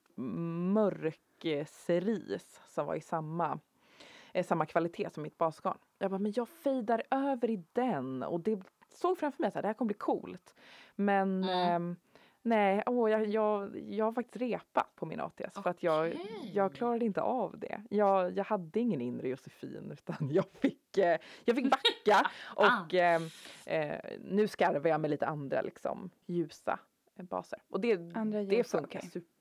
mörk 0.72 1.44
eh, 1.44 1.66
cerise 1.66 2.60
som 2.69 2.87
var 2.87 2.94
i 2.94 3.00
samma, 3.00 3.58
samma 4.42 4.66
kvalitet 4.66 5.10
som 5.14 5.22
mitt 5.22 5.38
basgarn. 5.38 5.78
Jag 5.98 6.10
bara, 6.10 6.18
men 6.18 6.32
jag 6.36 6.48
fejdar 6.48 7.02
över 7.10 7.50
i 7.50 7.62
den 7.72 8.22
och 8.22 8.40
det 8.40 8.60
såg 8.90 9.18
framför 9.18 9.42
mig 9.42 9.48
att 9.48 9.54
det 9.54 9.66
här 9.66 9.74
kommer 9.74 9.86
bli 9.86 9.94
coolt. 9.98 10.54
Men 10.96 11.44
Mm. 11.44 11.48
ehm, 11.72 11.96
nej, 12.42 12.82
åh, 12.86 13.10
jag, 13.10 13.26
jag, 13.26 13.78
jag 13.78 14.04
har 14.04 14.12
faktiskt 14.12 14.36
repat 14.36 14.94
på 14.96 15.06
min 15.06 15.20
ATS 15.20 15.54
för 15.62 15.70
att 15.70 15.82
jag, 15.82 16.14
jag 16.52 16.72
klarade 16.74 17.04
inte 17.04 17.22
av 17.22 17.58
det. 17.58 17.82
Jag, 17.90 18.36
jag 18.36 18.44
hade 18.44 18.80
ingen 18.80 19.00
inre 19.00 19.28
Josefin 19.28 19.90
utan 19.92 20.16
jag 20.32 20.44
fick, 20.60 20.98
eh, 20.98 21.18
jag 21.44 21.56
fick 21.56 21.70
backa 21.70 22.30
och 22.56 22.94
eh, 22.94 23.22
eh, 23.66 24.00
nu 24.24 24.48
skarvar 24.48 24.90
jag 24.90 25.00
med 25.00 25.10
lite 25.10 25.26
andra 25.26 25.62
liksom 25.62 26.10
ljusa 26.26 26.78
eh, 27.16 27.24
baser. 27.24 27.58
Och 27.68 27.80
det, 27.80 28.16
Andra 28.16 28.42
det 28.42 28.64
funkar 28.64 28.98
okej. 28.98 29.10
superbra. 29.12 29.35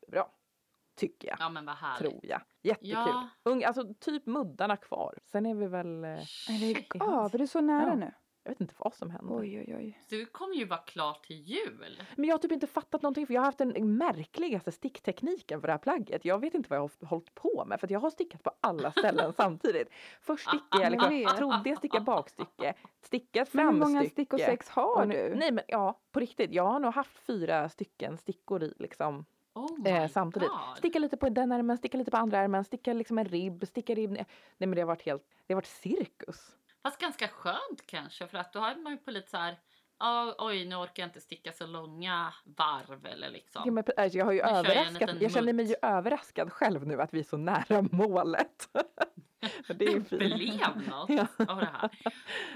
Tycker 0.95 1.27
jag. 1.27 1.37
ja 1.39 1.49
men 1.49 1.65
vad 1.65 1.75
härligt. 1.75 2.09
Tror 2.11 2.25
jag. 2.25 2.41
Jättekul. 2.63 2.91
Ja. 2.91 3.29
Ung, 3.43 3.63
alltså 3.63 3.93
typ 3.99 4.25
muddarna 4.25 4.77
kvar. 4.77 5.19
Sen 5.23 5.45
är 5.45 5.55
vi 5.55 5.67
väl, 5.67 6.03
eh, 6.03 6.19
Lägg 6.59 6.77
i 6.95 6.99
av, 6.99 7.35
är 7.35 7.37
du 7.37 7.47
så 7.47 7.61
nära 7.61 7.87
Ja. 7.89 7.95
nu? 7.95 8.11
jag 8.43 8.51
vet 8.51 8.61
inte 8.61 8.73
vad 8.77 8.93
som 8.95 9.09
händer. 9.09 9.35
Oj, 9.39 9.59
oj, 9.59 9.75
oj. 9.75 9.99
Du 10.09 10.25
kommer 10.25 10.55
ju 10.55 10.65
vara 10.65 10.79
klar 10.79 11.17
till 11.23 11.41
jul. 11.41 12.01
Men 12.15 12.25
jag 12.25 12.33
har 12.33 12.37
typ 12.39 12.51
inte 12.51 12.67
fattat 12.67 13.01
någonting 13.01 13.27
för 13.27 13.33
jag 13.33 13.41
har 13.41 13.45
haft 13.45 13.57
den 13.57 13.97
märkligaste 13.97 14.71
sticktekniken 14.71 15.61
för 15.61 15.67
det 15.67 15.73
här 15.73 15.77
plagget. 15.77 16.25
Jag 16.25 16.39
vet 16.39 16.53
inte 16.53 16.69
vad 16.69 16.77
jag 16.77 16.81
har 17.01 17.07
hållit 17.07 17.35
på 17.35 17.65
med 17.67 17.79
för 17.79 17.87
att 17.87 17.91
jag 17.91 17.99
har 17.99 18.09
stickat 18.09 18.43
på 18.43 18.51
alla 18.61 18.91
ställen 18.91 19.33
samtidigt. 19.37 19.89
Först 20.21 20.47
stickade 20.47 20.83
jag, 20.83 20.91
liksom, 20.91 21.37
trodde 21.37 21.69
jag 21.69 21.77
stickade 21.77 22.03
bakstycke, 22.05 22.73
stickade 23.01 23.49
Men 23.51 23.65
hur 23.65 23.71
många 23.73 23.85
framstycke. 23.99 24.09
stick 24.11 24.33
och 24.33 24.39
sex 24.39 24.69
har 24.69 25.05
nu- 25.05 25.29
du? 25.29 25.35
Nej 25.35 25.51
men 25.51 25.63
ja, 25.67 25.99
på 26.11 26.19
riktigt. 26.19 26.51
Jag 26.53 26.63
har 26.65 26.79
nog 26.79 26.93
haft 26.93 27.17
fyra 27.17 27.69
stycken 27.69 28.17
stickor 28.17 28.63
i 28.63 28.73
liksom 28.79 29.25
Oh 29.55 29.87
eh, 29.87 30.07
samtidigt. 30.09 30.49
God. 30.49 30.77
Sticka 30.77 30.99
lite 30.99 31.17
på 31.17 31.29
den 31.29 31.51
ärmen, 31.51 31.77
sticka 31.77 31.97
lite 31.97 32.11
på 32.11 32.17
andra 32.17 32.37
ärmen, 32.39 32.63
sticka 32.63 32.93
liksom 32.93 33.17
en 33.17 33.25
ribb, 33.25 33.67
sticka 33.67 33.95
ribb. 33.95 34.11
Nej 34.11 34.25
men 34.57 34.71
det 34.71 34.81
har 34.81 34.87
varit 34.87 35.05
helt, 35.05 35.23
det 35.47 35.53
har 35.53 35.55
varit 35.55 35.65
cirkus. 35.67 36.55
Fast 36.83 36.97
ganska 36.99 37.27
skönt 37.27 37.85
kanske 37.85 38.27
för 38.27 38.37
att 38.37 38.53
då 38.53 38.59
har 38.59 38.75
man 38.75 38.93
ju 38.93 38.97
på 38.97 39.11
lite 39.11 39.29
så 39.29 39.37
här 39.37 39.59
"Ja, 39.99 40.35
oj 40.37 40.65
nu 40.65 40.75
orkar 40.75 41.03
jag 41.03 41.07
inte 41.07 41.21
sticka 41.21 41.51
så 41.51 41.65
långa 41.67 42.33
varv 42.43 43.05
eller 43.05 43.29
liksom. 43.29 43.61
Ja, 43.65 43.71
men, 43.71 43.83
alltså, 43.97 44.17
jag 44.17 44.25
har 44.25 44.31
ju 44.31 44.41
Nu 44.41 44.47
jag 44.47 44.57
överraskat, 44.57 45.01
liten 45.01 45.19
jag 45.21 45.31
känner 45.31 45.53
mig 45.53 45.65
ju 45.65 45.75
överraskad 45.81 46.53
själv 46.53 46.87
nu 46.87 47.01
att 47.01 47.13
vi 47.13 47.19
är 47.19 47.23
så 47.23 47.37
nära 47.37 47.81
målet. 47.91 48.69
Det 49.67 49.85
är 49.85 49.89
ju 49.91 49.99
det 49.99 50.05
fint. 50.05 50.19
blev 50.35 50.89
något 50.89 51.09
Ja. 51.09 51.27
av 51.47 51.57
det 51.59 51.69
här. 51.73 51.89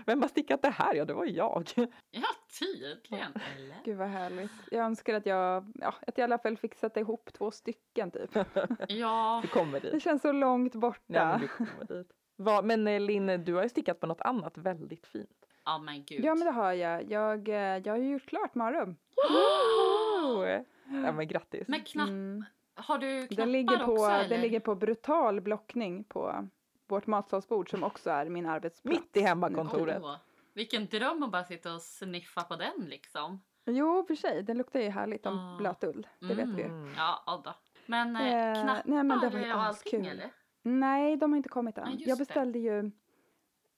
Vem 0.06 0.22
har 0.22 0.28
stickat 0.30 0.62
det 0.62 0.70
här? 0.70 0.96
Ja, 0.96 1.06
det 1.06 1.14
var 1.14 1.26
jag. 1.26 1.64
Ja 2.12 2.28
tydligen. 2.60 3.34
Eller? 3.58 3.76
Gud 3.86 3.98
vad 3.98 4.08
härligt. 4.08 4.52
Jag 4.72 4.86
önskar 4.86 5.14
att 5.14 5.26
jag, 5.26 5.72
ja, 5.76 5.94
att 6.08 6.18
jag 6.18 6.20
i 6.20 6.22
alla 6.24 6.38
fall 6.38 6.58
fick 6.58 6.76
sätta 6.76 7.00
ihop 7.00 7.30
två 7.34 7.52
stycken 7.52 8.12
typ. 8.12 8.38
Ja. 8.88 9.40
Du 9.42 9.48
kommer 9.48 9.80
Det 9.80 9.92
dit. 9.92 10.04
känns 10.04 10.22
så 10.22 10.32
långt 10.32 10.76
borta. 10.76 11.02
Ja, 11.08 11.26
men 11.32 11.42
du 11.42 11.48
kommer 11.48 11.86
dit. 11.86 12.12
Vad- 12.36 12.66
men 12.66 12.88
eh, 12.88 13.00
Linn, 13.00 13.44
du 13.46 13.54
har 13.54 13.64
ju 13.64 13.70
stickat 13.70 14.00
på 14.00 14.08
något 14.08 14.22
annat 14.22 14.58
väldigt 14.58 15.08
fint. 15.08 15.46
Ja 15.66 15.78
men 15.78 16.04
gud. 16.04 16.26
Ja 16.26 16.36
men 16.36 16.46
det 16.46 16.52
har 16.52 16.74
jag. 16.74 17.12
Jag, 17.12 17.50
eh, 17.50 17.56
jag 17.78 17.94
har 17.94 17.98
ju 17.98 18.10
gjort 18.12 18.26
klart 18.26 18.56
Marum. 18.56 18.96
Oh! 19.30 20.46
Ja, 21.06 21.12
men 21.12 21.28
grattis. 21.28 21.68
Men 21.68 21.84
knapp, 21.84 22.10
Mm. 22.10 22.46
har 22.76 22.98
du 22.98 23.28
knappar 23.28 23.36
Den, 23.44 23.52
ligger 23.52 23.78
på, 23.78 23.92
också 23.92 24.06
eller? 24.06 24.30
den 24.30 24.42
ligger 24.42 24.60
på 24.60 24.76
brutal 24.76 25.42
blockning 25.42 26.04
på 26.04 26.48
vårt 26.90 27.08
matsalsbord 27.08 27.70
som 27.70 27.84
också 27.84 28.10
är 28.10 28.30
min 28.30 28.46
arbetsplats. 28.46 29.00
Mitt 29.00 29.18
i 29.18 29.22
hemmakontoret. 29.22 30.02
Åh, 30.04 30.16
vilken 30.54 30.86
dröm 30.86 31.24
att 31.24 31.32
bara 31.32 31.44
sitta 31.44 31.74
och 31.74 31.82
sniffa 31.82 32.44
på 32.44 32.56
den 32.56 32.86
liksom. 32.88 33.42
Jo, 33.66 34.04
för 34.08 34.16
sig. 34.16 34.44
Den 34.44 34.58
luktar 34.58 34.80
ju 34.80 34.90
härligt 34.90 35.26
om 35.26 35.40
Ah. 35.40 35.58
blöt 35.58 35.84
ull. 35.84 36.08
Det 36.20 36.34
vet 36.36 36.48
vi 36.50 36.62
ju. 36.62 36.68
Mm. 36.68 36.94
Ja, 36.98 37.42
då. 37.46 37.54
Men 37.86 38.16
Eh, 38.16 38.48
eh, 38.50 38.64
knappar 38.64 38.82
nej, 38.86 39.04
men 39.04 39.20
det 39.20 39.30
var 39.30 39.40
ju 39.40 39.54
och 39.54 39.62
allting 39.62 40.06
eller? 40.06 40.30
Nej, 40.62 41.18
de 41.18 41.32
har 41.32 41.38
inte 41.38 41.50
kommit 41.50 41.78
än. 41.78 41.92
Just 41.92 42.08
jag 42.08 42.18
det. 42.18 42.22
beställde 42.22 42.60
ju... 42.60 42.92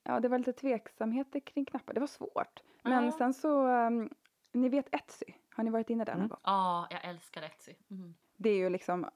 Ja, 0.03 0.19
det 0.19 0.27
var 0.27 0.37
lite 0.37 0.53
tveksamheter 0.53 1.39
kring 1.39 1.65
knappar. 1.65 1.93
Det 1.93 1.99
var 1.99 2.07
svårt. 2.07 2.59
Men 2.83 3.11
sen 3.11 3.33
så... 3.33 3.67
ehm, 3.67 4.09
ni 4.53 4.69
vet 4.69 4.95
Etsy? 4.95 5.25
Har 5.55 5.63
ni 5.63 5.69
varit 5.69 5.89
inne 5.89 6.03
där 6.03 6.11
någon 6.13 6.19
Mm. 6.19 6.29
gång? 6.29 6.39
Ja, 6.43 6.87
jag 6.89 7.05
älskar 7.05 7.41
Etsy. 7.41 7.73
Mm. 7.91 8.15
Det 8.37 8.49
är 8.49 8.55
ju 8.57 8.69
liksom 8.69 9.05
ah, 9.05 9.09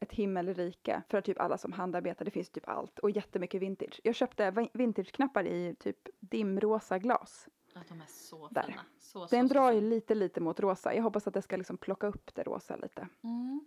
ett 0.00 0.12
himmelrike 0.12 1.02
för 1.08 1.20
typ 1.20 1.40
alla 1.40 1.58
som 1.58 1.72
handarbetar. 1.72 2.24
Det 2.24 2.30
finns 2.30 2.50
typ 2.50 2.68
allt 2.68 2.98
och 2.98 3.10
jättemycket 3.10 3.62
vintage. 3.62 4.00
Jag 4.04 4.14
köpte 4.14 4.50
vi- 4.50 4.70
vintageknappar 4.72 5.44
i 5.46 5.74
typ 5.78 6.08
dimrosa 6.20 6.98
glas. 6.98 7.48
Ja, 7.74 7.80
de 7.88 8.00
är 8.00 8.06
så 8.06 8.48
Där. 8.48 8.62
fina. 8.62 8.80
Så, 8.98 9.18
Den 9.26 9.48
så, 9.48 9.48
så 9.48 9.54
drar 9.54 9.72
ju 9.72 9.80
lite, 9.80 10.14
lite 10.14 10.40
mot 10.40 10.60
rosa. 10.60 10.94
Jag 10.94 11.02
hoppas 11.02 11.26
att 11.26 11.34
det 11.34 11.42
ska 11.42 11.56
liksom 11.56 11.76
plocka 11.78 12.06
upp 12.06 12.34
det 12.34 12.42
rosa 12.42 12.76
lite. 12.76 13.08
Mm. 13.22 13.64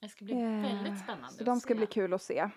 Det 0.00 0.08
ska 0.08 0.24
bli 0.24 0.34
Eh, 0.34 0.40
väldigt 0.50 0.98
spännande 1.02 1.30
Så 1.38 1.44
de 1.44 1.60
ska 1.60 1.74
att 1.74 1.76
bli 1.78 1.86
se. 1.86 1.92
kul 1.92 2.14
att 2.14 2.22
se. 2.22 2.50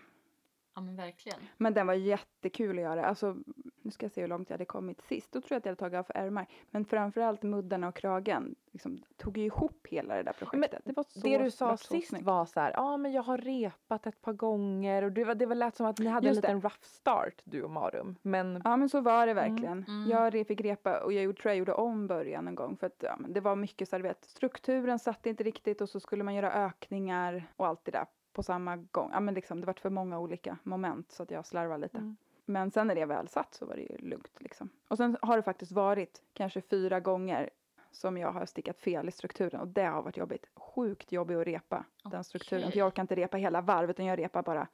Ja, 0.75 0.81
men 0.81 0.95
verkligen. 0.95 1.39
Men 1.57 1.73
den 1.73 1.87
var 1.87 1.93
jättekul 1.93 2.77
att 2.77 2.83
göra. 2.83 3.05
Alltså, 3.05 3.37
nu 3.81 3.91
ska 3.91 4.05
jag 4.05 4.11
se 4.11 4.21
hur 4.21 4.27
långt 4.27 4.49
jag 4.49 4.53
hade 4.53 4.65
kommit 4.65 5.01
sist. 5.01 5.31
Då 5.31 5.41
tror 5.41 5.51
jag 5.55 5.57
att 5.57 5.65
jag 5.65 5.71
hade 5.71 5.79
tagit 5.79 5.99
av 5.99 6.03
för 6.03 6.13
ärmar. 6.13 6.47
Men 6.71 6.85
framförallt 6.85 7.43
muddarna 7.43 7.87
och 7.87 7.95
kragen 7.95 8.55
liksom, 8.71 8.97
tog 9.17 9.37
ju 9.37 9.45
ihop 9.45 9.87
hela 9.89 10.15
det 10.15 10.23
där 10.23 10.33
projektet. 10.33 10.81
det 10.85 10.97
var 10.97 11.03
så, 11.03 11.19
det 11.19 11.37
du 11.37 11.51
sa 11.51 11.67
vart 11.67 11.79
så 11.79 11.93
sist 11.93 12.09
snyggt. 12.09 12.25
var 12.25 12.45
så 12.45 12.59
här, 12.59 12.71
ja 12.75 12.97
men 12.97 13.11
jag 13.11 13.23
har 13.23 13.37
repat 13.37 14.07
ett 14.07 14.21
par 14.21 14.33
gånger 14.33 15.03
och 15.03 15.11
det, 15.11 15.23
var, 15.23 15.35
det 15.35 15.45
var 15.45 15.55
lät 15.55 15.75
som 15.75 15.85
att 15.85 15.99
ni 15.99 16.05
hade 16.07 16.27
Just 16.27 16.37
en 16.37 16.41
liten 16.41 16.61
rough 16.61 16.81
start 16.81 17.41
du 17.43 17.63
och 17.63 17.71
Marum. 17.71 18.15
Men 18.21 18.61
Ja 18.63 18.77
men 18.77 18.89
så 18.89 19.01
var 19.01 19.27
det 19.27 19.33
verkligen. 19.33 19.85
Mm. 19.87 20.09
Jag 20.09 20.33
re- 20.33 20.45
fick 20.45 20.61
repa 20.61 20.99
och 21.03 21.13
jag 21.13 21.23
gjorde, 21.23 21.41
tror 21.41 21.49
jag 21.49 21.57
gjorde 21.57 21.73
om 21.73 22.07
början 22.07 22.47
en 22.47 22.55
gång 22.55 22.77
för 22.77 22.87
att 22.87 22.97
ja, 22.99 23.15
men 23.19 23.33
det 23.33 23.41
var 23.41 23.55
mycket 23.55 23.89
så 23.89 23.95
här, 23.95 24.03
vet, 24.03 24.25
strukturen 24.25 24.99
satt 24.99 25.25
inte 25.25 25.43
riktigt 25.43 25.81
och 25.81 25.89
så 25.89 25.99
skulle 25.99 26.23
man 26.23 26.35
göra 26.35 26.53
ökningar 26.53 27.43
och 27.55 27.67
allt 27.67 27.85
det 27.85 27.91
där 27.91 28.05
på 28.39 28.43
samma 28.43 28.75
gång. 28.75 29.09
Ja 29.13 29.19
men 29.19 29.33
liksom 29.33 29.59
det 29.61 29.67
var 29.67 29.73
för 29.73 29.89
många 29.89 30.19
olika 30.19 30.57
moment 30.63 31.11
så 31.11 31.23
att 31.23 31.31
jag 31.31 31.45
slarvade 31.45 31.81
lite. 31.81 31.97
Mm. 31.97 32.17
Men 32.45 32.71
sen 32.71 32.87
när 32.87 32.95
det 32.95 33.05
väl 33.05 33.27
satt 33.27 33.53
så 33.53 33.65
var 33.65 33.75
det 33.75 33.81
ju 33.81 33.97
lugnt 33.97 34.37
liksom. 34.37 34.69
Och 34.87 34.97
sen 34.97 35.17
har 35.21 35.37
det 35.37 35.43
faktiskt 35.43 35.71
varit 35.71 36.21
kanske 36.33 36.61
fyra 36.61 36.99
gånger 36.99 37.49
som 37.91 38.17
jag 38.17 38.31
har 38.31 38.45
stickat 38.45 38.77
fel 38.79 39.09
i 39.09 39.11
strukturen 39.11 39.61
och 39.61 39.67
det 39.67 39.83
har 39.83 40.01
varit 40.01 40.17
jobbigt. 40.17 40.45
Sjukt 40.55 41.11
jobbigt 41.11 41.37
att 41.37 41.47
repa 41.47 41.85
den 42.03 42.23
strukturen. 42.23 42.71
För 42.71 42.77
jag 42.77 42.87
orkar 42.87 43.01
inte 43.01 43.15
repa 43.15 43.37
hela 43.37 43.61
varvet 43.61 43.95
utan 43.95 44.05
jag 44.05 44.19
repar 44.19 44.43
bara 44.43 44.67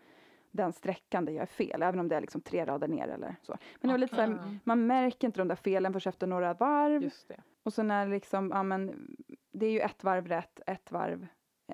den 0.52 0.74
sträckan 0.74 1.26
där 1.26 1.34
jag 1.34 1.42
är 1.42 1.46
fel, 1.46 1.82
även 1.84 2.00
om 2.00 2.08
det 2.08 2.16
är 2.16 2.22
liksom 2.22 2.42
tre 2.42 2.66
rader 2.66 2.88
ner 2.88 3.08
eller 3.08 3.36
så. 3.42 3.58
Men 3.82 3.88
det 3.88 3.94
var 3.94 3.98
lite 3.98 4.16
så 4.16 4.22
här, 4.22 4.60
man 4.64 4.88
märker 4.88 5.28
inte 5.28 5.40
de 5.40 5.48
där 5.48 5.56
felen 5.56 5.94
förrän 5.94 6.10
efter 6.10 6.28
några 6.28 6.54
varv. 6.54 7.10
Och 7.64 7.74
sen 7.74 7.92
är 7.92 8.06
det 8.06 8.12
liksom, 8.12 8.52
ja 8.54 8.64
men, 8.64 9.08
det 9.52 9.66
är 9.66 9.72
ju 9.72 9.80
ett 9.80 10.04
varv 10.04 10.28
rätt, 10.28 10.60
ett 10.68 10.92
varv, 10.92 11.28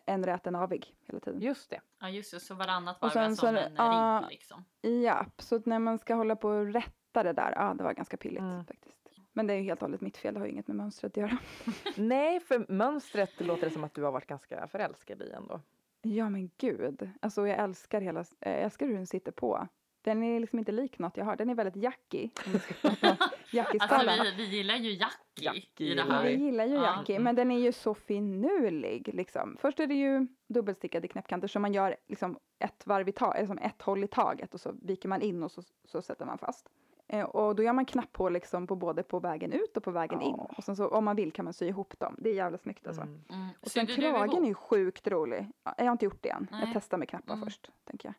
en 0.05 0.25
rät, 0.25 0.47
en 0.47 0.55
avig 0.55 0.95
hela 1.07 1.19
tiden. 1.19 1.41
Just 1.41 1.69
det. 1.69 1.81
Ja, 1.99 2.09
just 2.09 2.31
det. 2.33 2.39
Så 2.39 2.55
varannat 2.55 2.97
Och 3.03 3.15
varv 3.15 3.23
är 3.23 3.27
som 3.27 3.35
så- 3.35 3.47
en 3.47 3.73
ja. 3.75 4.19
ring 4.21 4.29
liksom. 4.29 4.65
Ja, 5.03 5.25
så 5.37 5.55
att 5.55 5.65
när 5.65 5.79
man 5.79 5.99
ska 5.99 6.15
hålla 6.15 6.35
på 6.35 6.49
och 6.49 6.73
rätta 6.73 7.23
det 7.23 7.33
där, 7.33 7.53
ja 7.55 7.73
det 7.77 7.83
var 7.83 7.93
ganska 7.93 8.17
pilligt 8.17 8.41
Mm. 8.41 8.65
faktiskt. 8.65 8.97
Men 9.33 9.47
det 9.47 9.53
är 9.53 9.57
ju 9.57 9.63
helt 9.63 9.81
och 9.81 9.87
hållet 9.87 10.01
mitt 10.01 10.17
fel, 10.17 10.33
det 10.33 10.39
har 10.39 10.47
ju 10.47 10.51
inget 10.53 10.67
med 10.67 10.77
mönstret 10.77 11.11
att 11.13 11.17
göra. 11.17 11.37
Nej, 11.97 12.39
för 12.39 12.65
mönstret 12.71 13.39
låter 13.41 13.61
det 13.67 13.71
som 13.73 13.83
att 13.83 13.93
du 13.93 14.03
har 14.03 14.11
varit 14.11 14.27
ganska 14.27 14.67
förälskad 14.67 15.21
i 15.21 15.31
ändå. 15.31 15.61
Ja 16.01 16.29
men 16.29 16.51
gud, 16.57 17.09
alltså 17.21 17.47
jag 17.47 17.59
älskar 17.59 18.01
hela, 18.01 18.25
jag 18.39 18.59
älskar 18.59 18.85
hur 18.87 18.95
den 18.95 19.07
sitter 19.07 19.31
på. 19.31 19.67
Den 20.01 20.23
är 20.23 20.39
liksom 20.39 20.59
inte 20.59 20.71
lik 20.71 20.99
något 20.99 21.17
jag 21.17 21.25
har, 21.25 21.35
den 21.35 21.49
är 21.49 21.55
väldigt 21.55 21.83
jackig. 21.83 22.31
prata 23.51 23.95
Alltså 23.95 24.23
vi, 24.23 24.31
vi 24.45 24.57
gillar 24.57 24.75
ju 24.75 24.91
Jackie, 24.91 25.45
Jackie 25.45 25.91
i 25.91 25.95
det 25.95 26.03
här. 26.03 26.23
vi 26.23 26.35
gillar 26.35 26.65
ju 26.65 26.73
Ja. 26.75 26.83
Jackie, 26.97 27.19
men 27.19 27.35
den 27.35 27.51
är 27.51 27.59
ju 27.59 27.71
så 27.71 27.93
finurlig. 27.93 29.09
Liksom. 29.13 29.57
Först 29.61 29.79
är 29.79 29.87
det 29.87 29.93
ju 29.95 30.27
dubbelstickade 30.47 31.07
knäppkanter 31.07 31.47
som 31.47 31.61
man 31.61 31.73
gör 31.73 31.95
liksom 32.07 32.37
ett 32.59 32.87
varv 32.87 33.09
i 33.09 33.11
taget, 33.11 33.39
liksom 33.41 33.57
ett 33.57 33.81
håll 33.81 34.03
i 34.03 34.07
taget 34.07 34.53
och 34.53 34.59
så 34.61 34.71
viker 34.81 35.09
man 35.09 35.21
in 35.21 35.43
och 35.43 35.51
så, 35.51 35.61
så 35.85 36.01
sätter 36.01 36.25
man 36.25 36.37
fast. 36.37 36.69
Eh, 37.07 37.25
och 37.25 37.55
då 37.55 37.63
gör 37.63 37.73
man 37.73 37.85
knapphål 37.85 38.33
liksom 38.33 38.67
på 38.67 38.75
både 38.75 39.03
på 39.03 39.19
vägen 39.19 39.51
ut 39.51 39.77
och 39.77 39.83
på 39.83 39.91
vägen 39.91 40.21
in. 40.21 40.35
Ja. 40.37 40.49
Och 40.57 40.63
sen 40.63 40.75
så 40.75 40.87
om 40.87 41.05
man 41.05 41.15
vill 41.15 41.31
kan 41.31 41.45
man 41.45 41.53
sy 41.53 41.67
ihop 41.67 41.99
dem. 41.99 42.15
Det 42.19 42.29
är 42.29 42.33
jävligt 42.33 42.61
snyggt 42.61 42.87
alltså. 42.87 43.01
Mm. 43.01 43.21
Mm. 43.29 43.47
Och 43.61 43.71
sen 43.71 43.87
kragen 43.87 44.43
är 44.43 44.47
ju 44.47 44.53
sjukt 44.53 45.07
rolig. 45.07 45.47
Ja, 45.63 45.73
Jag 45.77 45.85
har 45.85 45.91
inte 45.91 46.05
gjort 46.05 46.21
det 46.23 46.29
än. 46.29 46.47
Nej. 46.51 46.61
Jag 46.65 46.69
testar 46.73 46.97
med 46.97 47.09
knappar 47.09 47.33
Mm. 47.33 47.45
först, 47.45 47.71
tänker 47.83 48.07
jag. 48.09 48.13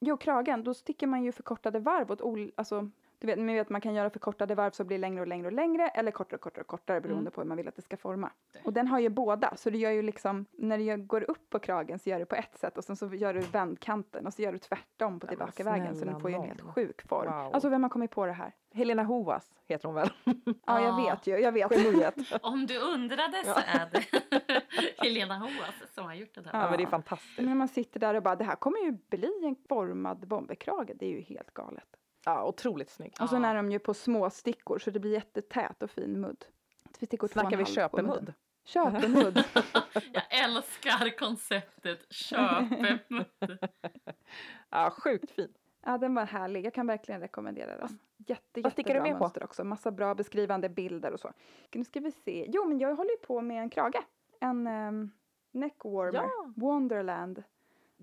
Jo, 0.00 0.16
kragen, 0.16 0.64
då 0.64 0.74
sticker 0.74 1.06
man 1.06 1.22
ju 1.24 1.32
förkortade 1.32 1.78
varv 1.78 2.10
åt 2.10 2.20
ol- 2.20 2.52
alltså, 2.56 2.90
du 3.22 3.26
vet, 3.26 3.38
man 3.38 3.46
vet 3.46 3.68
man 3.70 3.80
kan 3.80 3.94
göra 3.94 4.10
förkortade 4.10 4.54
varv 4.54 4.70
så 4.70 4.84
blir 4.84 4.98
längre 4.98 5.20
och 5.20 5.26
längre 5.26 5.46
och 5.46 5.52
längre 5.52 5.88
eller 5.88 6.10
kortare 6.10 6.34
och 6.36 6.40
kortare 6.40 6.60
och 6.60 6.66
kortare 6.66 7.00
beroende 7.00 7.20
Mm. 7.20 7.32
på 7.32 7.40
hur 7.40 7.48
man 7.48 7.56
vill 7.56 7.68
att 7.68 7.76
det 7.76 7.82
ska 7.82 7.96
forma. 7.96 8.30
Det. 8.52 8.58
Och 8.64 8.72
den 8.72 8.88
har 8.88 8.98
ju 8.98 9.08
båda, 9.08 9.56
så 9.56 9.70
du 9.70 9.78
gör 9.78 9.90
ju 9.90 10.02
liksom, 10.02 10.46
när 10.52 10.78
du 10.78 10.96
går 10.96 11.30
upp 11.30 11.50
på 11.50 11.58
kragen 11.58 11.98
så 11.98 12.10
gör 12.10 12.18
du 12.18 12.24
på 12.26 12.34
ett 12.34 12.58
sätt 12.58 12.78
och 12.78 12.84
sen 12.84 12.96
så 12.96 13.14
gör 13.14 13.34
du 13.34 13.40
vändkanten 13.40 14.26
och 14.26 14.34
så 14.34 14.42
gör 14.42 14.52
du 14.52 14.58
tvärtom 14.58 15.20
på 15.20 15.26
tillbakavägen 15.26 15.86
så 15.86 16.04
den 16.04 16.14
snälla 16.14 16.20
får 16.20 16.30
ju 16.30 16.36
en 16.36 16.42
helt 16.42 16.60
sjuk 16.60 17.08
form. 17.08 17.26
Wow. 17.32 17.54
Alltså 17.54 17.68
vem 17.68 17.82
har 17.82 17.90
kommit 17.90 18.10
på 18.10 18.26
det 18.26 18.32
här? 18.32 18.52
Helena 18.74 19.02
Hovas 19.02 19.50
heter 19.68 19.86
hon 19.88 19.94
väl? 19.94 20.10
Ja, 20.66 20.80
jag 20.80 20.82
Ja. 21.00 21.10
vet 21.10 21.26
ju, 21.26 21.38
jag 21.38 21.52
vet. 21.52 21.84
Geniet. 21.84 22.14
Om 22.42 22.66
du 22.66 22.78
undrade 22.78 23.44
så 23.44 23.54
är 23.66 23.88
det 23.92 24.04
Helena 24.98 25.38
Hoas 25.38 25.94
som 25.94 26.04
har 26.04 26.14
gjort 26.14 26.34
det 26.34 26.50
här. 26.52 26.62
Ja, 26.62 26.68
men 26.70 26.78
det 26.78 26.84
är 26.84 26.86
fantastiskt. 26.86 27.36
Men 27.38 27.46
när 27.46 27.54
man 27.54 27.68
sitter 27.68 28.00
där 28.00 28.14
och 28.14 28.22
bara, 28.22 28.36
det 28.36 28.44
här 28.44 28.54
kommer 28.56 28.78
ju 28.78 28.92
bli 29.10 29.30
en 29.46 29.56
formad 29.68 30.28
bomberkrage, 30.28 30.90
det 30.94 31.06
är 31.06 31.10
ju 31.10 31.20
helt 31.20 31.54
galet. 31.54 31.96
Ja, 32.24 32.44
otroligt 32.44 32.90
snyggt. 32.90 33.20
Och 33.20 33.28
sen 33.28 33.44
är 33.44 33.54
de 33.54 33.70
ju 33.70 33.78
på 33.78 33.94
små 33.94 34.30
stickor 34.30 34.78
så 34.78 34.90
det 34.90 35.00
blir 35.00 35.12
jättetät 35.12 35.82
och 35.82 35.90
fin 35.90 36.20
mudd. 36.20 36.44
Vi 36.98 37.06
stickor 37.06 37.28
Snackar 37.28 37.56
vi 37.56 37.64
köpemudd? 37.64 38.32
Köpemudd. 38.64 39.44
Jag 40.12 40.44
älskar 40.44 41.18
konceptet 41.18 42.12
köpemudd. 42.12 43.58
Ja, 44.70 44.90
sjukt 44.90 45.30
fin. 45.30 45.52
ja, 45.82 45.98
den 45.98 46.14
var 46.14 46.24
härlig. 46.24 46.66
Jag 46.66 46.74
kan 46.74 46.86
verkligen 46.86 47.20
rekommendera 47.20 47.76
den. 47.76 47.98
Jätte, 48.16 48.60
vad 48.60 48.72
stickar 48.72 48.94
du 48.94 49.00
med 49.00 49.12
på? 49.12 49.18
mönster 49.18 49.44
också. 49.44 49.64
Massa 49.64 49.90
bra 49.90 50.14
beskrivande 50.14 50.68
bilder 50.68 51.12
och 51.12 51.20
så. 51.20 51.32
Nu 51.74 51.84
ska 51.84 52.00
vi 52.00 52.12
se. 52.12 52.46
Jo, 52.48 52.64
men 52.64 52.78
jag 52.78 52.96
håller 52.96 53.10
ju 53.10 53.16
på 53.16 53.40
med 53.40 53.62
en 53.62 53.70
krage. 53.70 54.02
En 54.40 54.66
um, 54.66 55.10
neckwarmer. 55.50 56.22
Ja. 56.22 56.52
Wonderland 56.56 57.42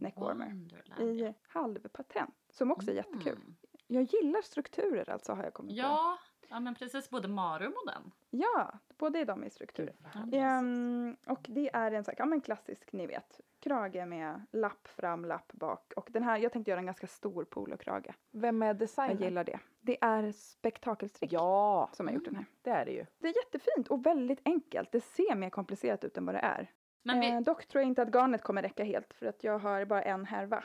neckwarmer. 0.02 0.46
Wonderland, 0.46 1.02
I 1.02 1.34
halvpatent. 1.48 2.36
Som 2.50 2.72
också 2.72 2.92
är 2.92 2.96
jättekul. 2.96 3.36
Mm. 3.36 3.56
Jag 3.92 4.04
gillar 4.04 4.42
strukturer 4.42 5.10
alltså 5.10 5.34
har 5.34 5.44
jag 5.44 5.54
kommit 5.54 5.76
på. 5.78 5.82
Ja, 5.82 6.18
ja, 6.50 6.60
men 6.60 6.76
precis. 6.76 7.10
Både 7.10 7.28
Marum 7.28 7.74
och 7.74 7.92
den. 7.92 8.12
Ja, 8.30 8.72
båda 8.98 9.20
är 9.20 9.26
de 9.26 9.44
i 9.44 9.50
strukturer. 9.50 9.96
Ja, 10.32 10.38
Ehm, 10.38 11.16
och 11.28 11.46
det 11.50 11.70
är 11.74 11.92
en 11.92 12.04
sån 12.04 12.14
ja, 12.18 12.26
men 12.26 12.42
klassisk, 12.42 12.94
ni 12.94 13.08
vet, 13.08 13.42
krage 13.60 14.08
med 14.08 14.46
lapp 14.52 14.88
fram, 14.88 15.26
lapp 15.26 15.52
bak. 15.54 15.94
Och 15.96 16.10
den 16.12 16.24
här, 16.24 16.38
jag 16.38 16.52
tänkte 16.54 16.72
göra 16.72 16.80
en 16.80 16.86
ganska 16.86 17.08
stor 17.08 17.44
polokrage. 17.46 18.14
Vem 18.32 18.62
är 18.62 18.68
Jag 18.68 18.78
designern? 18.78 19.18
gillar 19.18 19.44
det. 19.44 19.60
Det 19.82 19.98
är 20.02 20.32
Spektakelstrick 20.32 21.34
Ja, 21.34 21.90
som 21.94 22.08
har 22.08 22.14
gjort 22.14 22.26
den 22.26 22.36
här. 22.36 22.46
det 22.62 22.70
är 22.70 22.86
det 22.86 22.92
ju. 22.92 23.06
Det 23.20 23.28
är 23.28 23.34
jättefint 23.46 23.88
och 23.88 24.06
väldigt 24.06 24.42
enkelt. 24.46 24.92
Det 24.92 25.02
ser 25.02 25.36
mer 25.36 25.50
komplicerat 25.50 26.04
ut 26.04 26.18
än 26.18 26.26
vad 26.26 26.36
det 26.36 26.40
är. 26.40 26.72
Men 27.04 27.20
vi, 27.20 27.30
Eh, 27.32 27.42
dock 27.42 27.66
tror 27.66 27.82
jag 27.82 27.88
inte 27.88 28.02
att 28.02 28.10
garnet 28.16 28.42
kommer 28.44 28.62
räcka 28.62 28.84
helt 28.84 29.14
för 29.14 29.26
att 29.26 29.44
jag 29.44 29.60
har 29.60 29.86
bara 29.86 30.02
en 30.04 30.26
härva. 30.26 30.64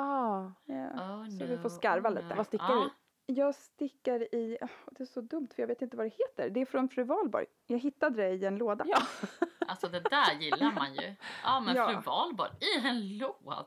Ah, 0.00 0.52
Ja. 0.64 0.90
oh, 0.94 1.28
så 1.28 1.44
vi 1.46 1.56
no, 1.56 1.62
får 1.62 1.68
skarva 1.68 2.08
oh, 2.10 2.14
lite. 2.14 2.28
no. 2.28 2.34
Vad 2.36 2.46
stickar 2.46 2.70
ja. 2.70 2.90
Jag 3.26 3.54
stickar 3.54 4.34
i, 4.34 4.58
åh, 4.60 4.68
det 4.90 5.02
är 5.02 5.06
så 5.06 5.20
dumt 5.20 5.48
för 5.54 5.62
jag 5.62 5.66
vet 5.66 5.82
inte 5.82 5.96
vad 5.96 6.06
det 6.06 6.10
heter. 6.18 6.50
Det 6.50 6.60
är 6.60 6.64
från 6.66 6.88
Fru 6.88 7.02
Valborg. 7.04 7.46
Jag 7.66 7.78
hittade 7.78 8.16
det 8.16 8.28
i 8.28 8.44
en 8.44 8.56
låda. 8.58 8.84
Ja. 8.88 8.98
Alltså 9.66 9.88
det 9.88 10.00
där 10.00 10.34
gillar 10.40 10.72
man 10.72 10.94
ju. 10.94 11.14
Ja 11.44 11.60
men 11.60 11.76
Ja. 11.76 11.88
fru 11.88 12.00
Valborg 12.00 12.50
i 12.60 12.86
en 12.88 13.18
låda. 13.18 13.64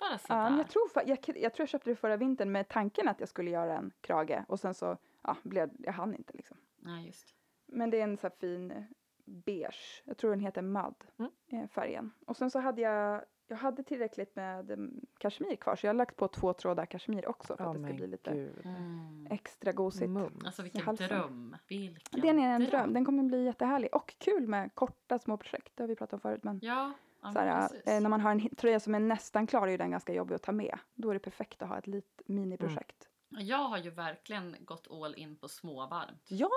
Bara 0.00 0.10
Ja, 0.12 0.18
sådär. 0.18 0.50
men 0.50 0.58
jag, 0.58 0.68
tror, 0.70 0.82
jag, 0.94 1.08
jag 1.36 1.54
tror 1.54 1.62
jag 1.62 1.68
köpte 1.68 1.90
det 1.90 1.96
förra 1.96 2.16
vintern 2.16 2.52
med 2.52 2.68
tanken 2.68 3.08
att 3.08 3.20
jag 3.20 3.28
skulle 3.28 3.50
göra 3.50 3.76
en 3.78 3.90
krage 4.00 4.44
och 4.48 4.60
sen 4.60 4.74
så 4.74 4.96
ja, 5.22 5.36
blev, 5.42 5.70
jag 5.78 5.92
hann 5.92 6.14
inte 6.14 6.32
liksom. 6.36 6.56
Ja 6.84 7.00
just. 7.00 7.34
Men 7.66 7.90
det 7.90 8.00
är 8.00 8.04
en 8.04 8.16
så 8.16 8.22
här 8.26 8.34
fin 8.40 8.86
beige, 9.24 10.02
jag 10.04 10.16
tror 10.16 10.30
den 10.30 10.40
heter 10.40 10.62
Mud, 10.62 10.94
Mm. 11.18 11.30
eh, 11.52 11.68
färgen. 11.68 12.12
Och 12.26 12.36
sen 12.36 12.50
så 12.50 12.58
hade 12.58 12.80
jag, 12.82 13.24
jag 13.48 13.56
hade 13.56 13.82
tillräckligt 13.82 14.36
med 14.36 14.70
mm, 14.70 15.00
kashmir 15.18 15.56
kvar 15.56 15.76
så 15.76 15.86
jag 15.86 15.88
har 15.88 15.94
lagt 15.96 16.16
på 16.16 16.28
två 16.28 16.52
trådar 16.52 16.86
kashmir 16.86 17.28
också 17.28 17.56
för 17.56 17.64
Ja, 17.64 17.70
att 17.70 17.76
det 17.76 17.82
ska 17.84 17.92
bli 17.94 18.06
lite 18.06 18.32
gud. 18.34 18.60
Mm. 18.66 19.26
extra 19.30 19.72
gosigt. 19.72 20.10
Mums. 20.10 20.44
Alltså 20.44 20.62
i 20.62 20.64
vilken 20.64 20.82
halsen. 20.82 21.08
dröm. 21.08 21.56
Vilken 21.68 22.20
Den 22.20 22.38
är 22.38 22.54
en 22.54 22.64
dröm, 22.64 22.92
den 22.92 23.04
kommer 23.04 23.22
bli 23.22 23.44
jättehärlig 23.44 23.94
och 23.94 24.14
kul 24.18 24.46
med 24.48 24.74
korta 24.74 25.18
små 25.18 25.36
projekt, 25.36 25.72
det 25.76 25.82
har 25.82 25.88
vi 25.88 25.96
pratat 25.96 26.12
om 26.12 26.20
förut 26.20 26.44
men 26.44 26.58
Ja, 26.62 26.92
ja 27.22 27.32
så 27.32 27.38
här, 27.38 27.46
men 27.60 27.68
precis. 27.68 27.86
eh, 27.86 28.00
när 28.00 28.08
man 28.10 28.20
har 28.20 28.30
en 28.30 28.54
tröja 28.56 28.80
som 28.80 28.94
är 28.94 29.00
nästan 29.00 29.46
klar 29.46 29.66
är 29.66 29.70
ju 29.70 29.76
den 29.76 29.90
ganska 29.90 30.12
jobbig 30.12 30.34
att 30.34 30.42
ta 30.42 30.52
med. 30.52 30.78
Då 30.94 31.10
är 31.10 31.14
det 31.14 31.20
perfekt 31.20 31.62
att 31.62 31.68
ha 31.68 31.78
ett 31.78 31.86
litet 31.86 32.28
miniprojekt. 32.28 33.08
Jag 33.28 33.58
har 33.68 33.78
ju 33.78 33.90
verkligen 33.90 34.56
gått 34.60 34.86
all 34.90 35.14
in 35.14 35.36
på 35.36 35.48
småvarmt. 35.48 36.26
Ja, 36.28 36.50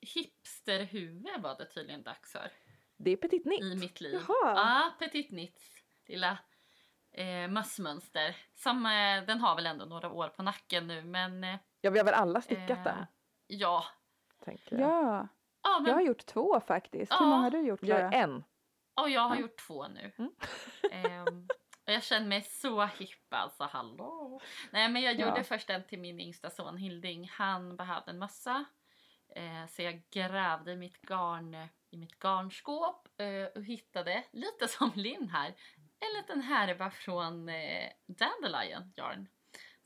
Hipsterhuvud 0.00 1.26
var 1.42 1.56
det 1.58 1.64
tydligen 1.64 2.02
dags 2.02 2.32
för 2.32 2.50
det 2.98 3.10
är 3.10 3.16
Petit 3.16 3.44
Nitt. 3.44 3.62
i 3.62 3.74
mitt 3.76 4.00
liv. 4.00 4.14
Jaha. 4.28 4.54
Ja, 4.56 4.92
Petit 4.98 5.30
Nits 5.30 5.75
lilla 6.08 6.38
eh, 7.12 7.48
mössmönster. 7.48 8.36
Som, 8.54 8.86
eh, 8.86 9.22
den 9.26 9.40
har 9.40 9.54
väl 9.56 9.66
ändå 9.66 9.84
några 9.84 10.10
år 10.10 10.28
på 10.28 10.42
nacken 10.42 10.86
nu 10.86 11.04
men 11.04 11.44
eh, 11.44 11.56
Ja, 11.80 11.90
vi 11.90 11.98
har 11.98 12.04
väl 12.04 12.14
alla 12.14 12.40
stickat 12.40 12.78
eh, 12.78 12.84
den, 12.84 13.06
Ja. 13.46 13.84
tänker 14.44 14.78
jag. 14.78 14.90
Ja, 14.90 15.28
Ja, 15.62 15.78
men 15.80 15.88
jag 15.88 15.94
har 15.94 16.02
gjort 16.02 16.26
två 16.26 16.60
faktiskt. 16.60 17.12
Hur 17.12 17.16
Ja. 17.16 17.26
många 17.26 17.42
har 17.42 17.50
du 17.50 17.60
gjort 17.60 17.80
Jag 17.82 17.98
Klara? 17.98 18.12
är 18.12 18.22
en. 18.22 18.44
Och 19.00 19.10
jag 19.10 19.20
har 19.20 19.34
Ja. 19.36 19.40
gjort 19.40 19.58
två 19.66 19.88
nu. 19.88 20.12
Mm. 20.18 20.32
Ehm, 20.92 21.48
och 21.86 21.92
jag 21.92 22.02
känner 22.02 22.26
mig 22.26 22.42
så 22.42 22.84
hipp 22.84 23.32
alltså, 23.34 23.64
hallå. 23.64 24.40
Nej 24.70 24.88
men 24.88 25.02
jag 25.02 25.14
Ja. 25.20 25.28
gjorde 25.28 25.44
först 25.44 25.70
en 25.70 25.84
till 25.86 25.98
min 26.00 26.20
yngsta 26.20 26.50
son 26.50 26.76
Hilding. 26.76 27.28
Han 27.32 27.76
behövde 27.76 28.10
en 28.10 28.18
mössa. 28.18 28.64
Eh, 29.36 29.66
så 29.68 29.82
jag 29.82 30.02
grävde 30.10 30.72
i 30.72 30.76
mitt 30.76 31.00
garn 31.02 31.54
i 31.90 31.96
mitt 31.96 32.18
garnskåp 32.18 33.08
eh, 33.20 33.44
och 33.56 33.64
hittade, 33.64 34.24
lite 34.32 34.68
som 34.68 34.90
Linn 34.94 35.28
här, 35.28 35.54
en 36.00 36.20
liten 36.22 36.40
härva 36.40 36.90
från 36.90 37.48
eh, 37.48 37.88
Dandelion 38.06 38.92
Yarn. 38.96 39.28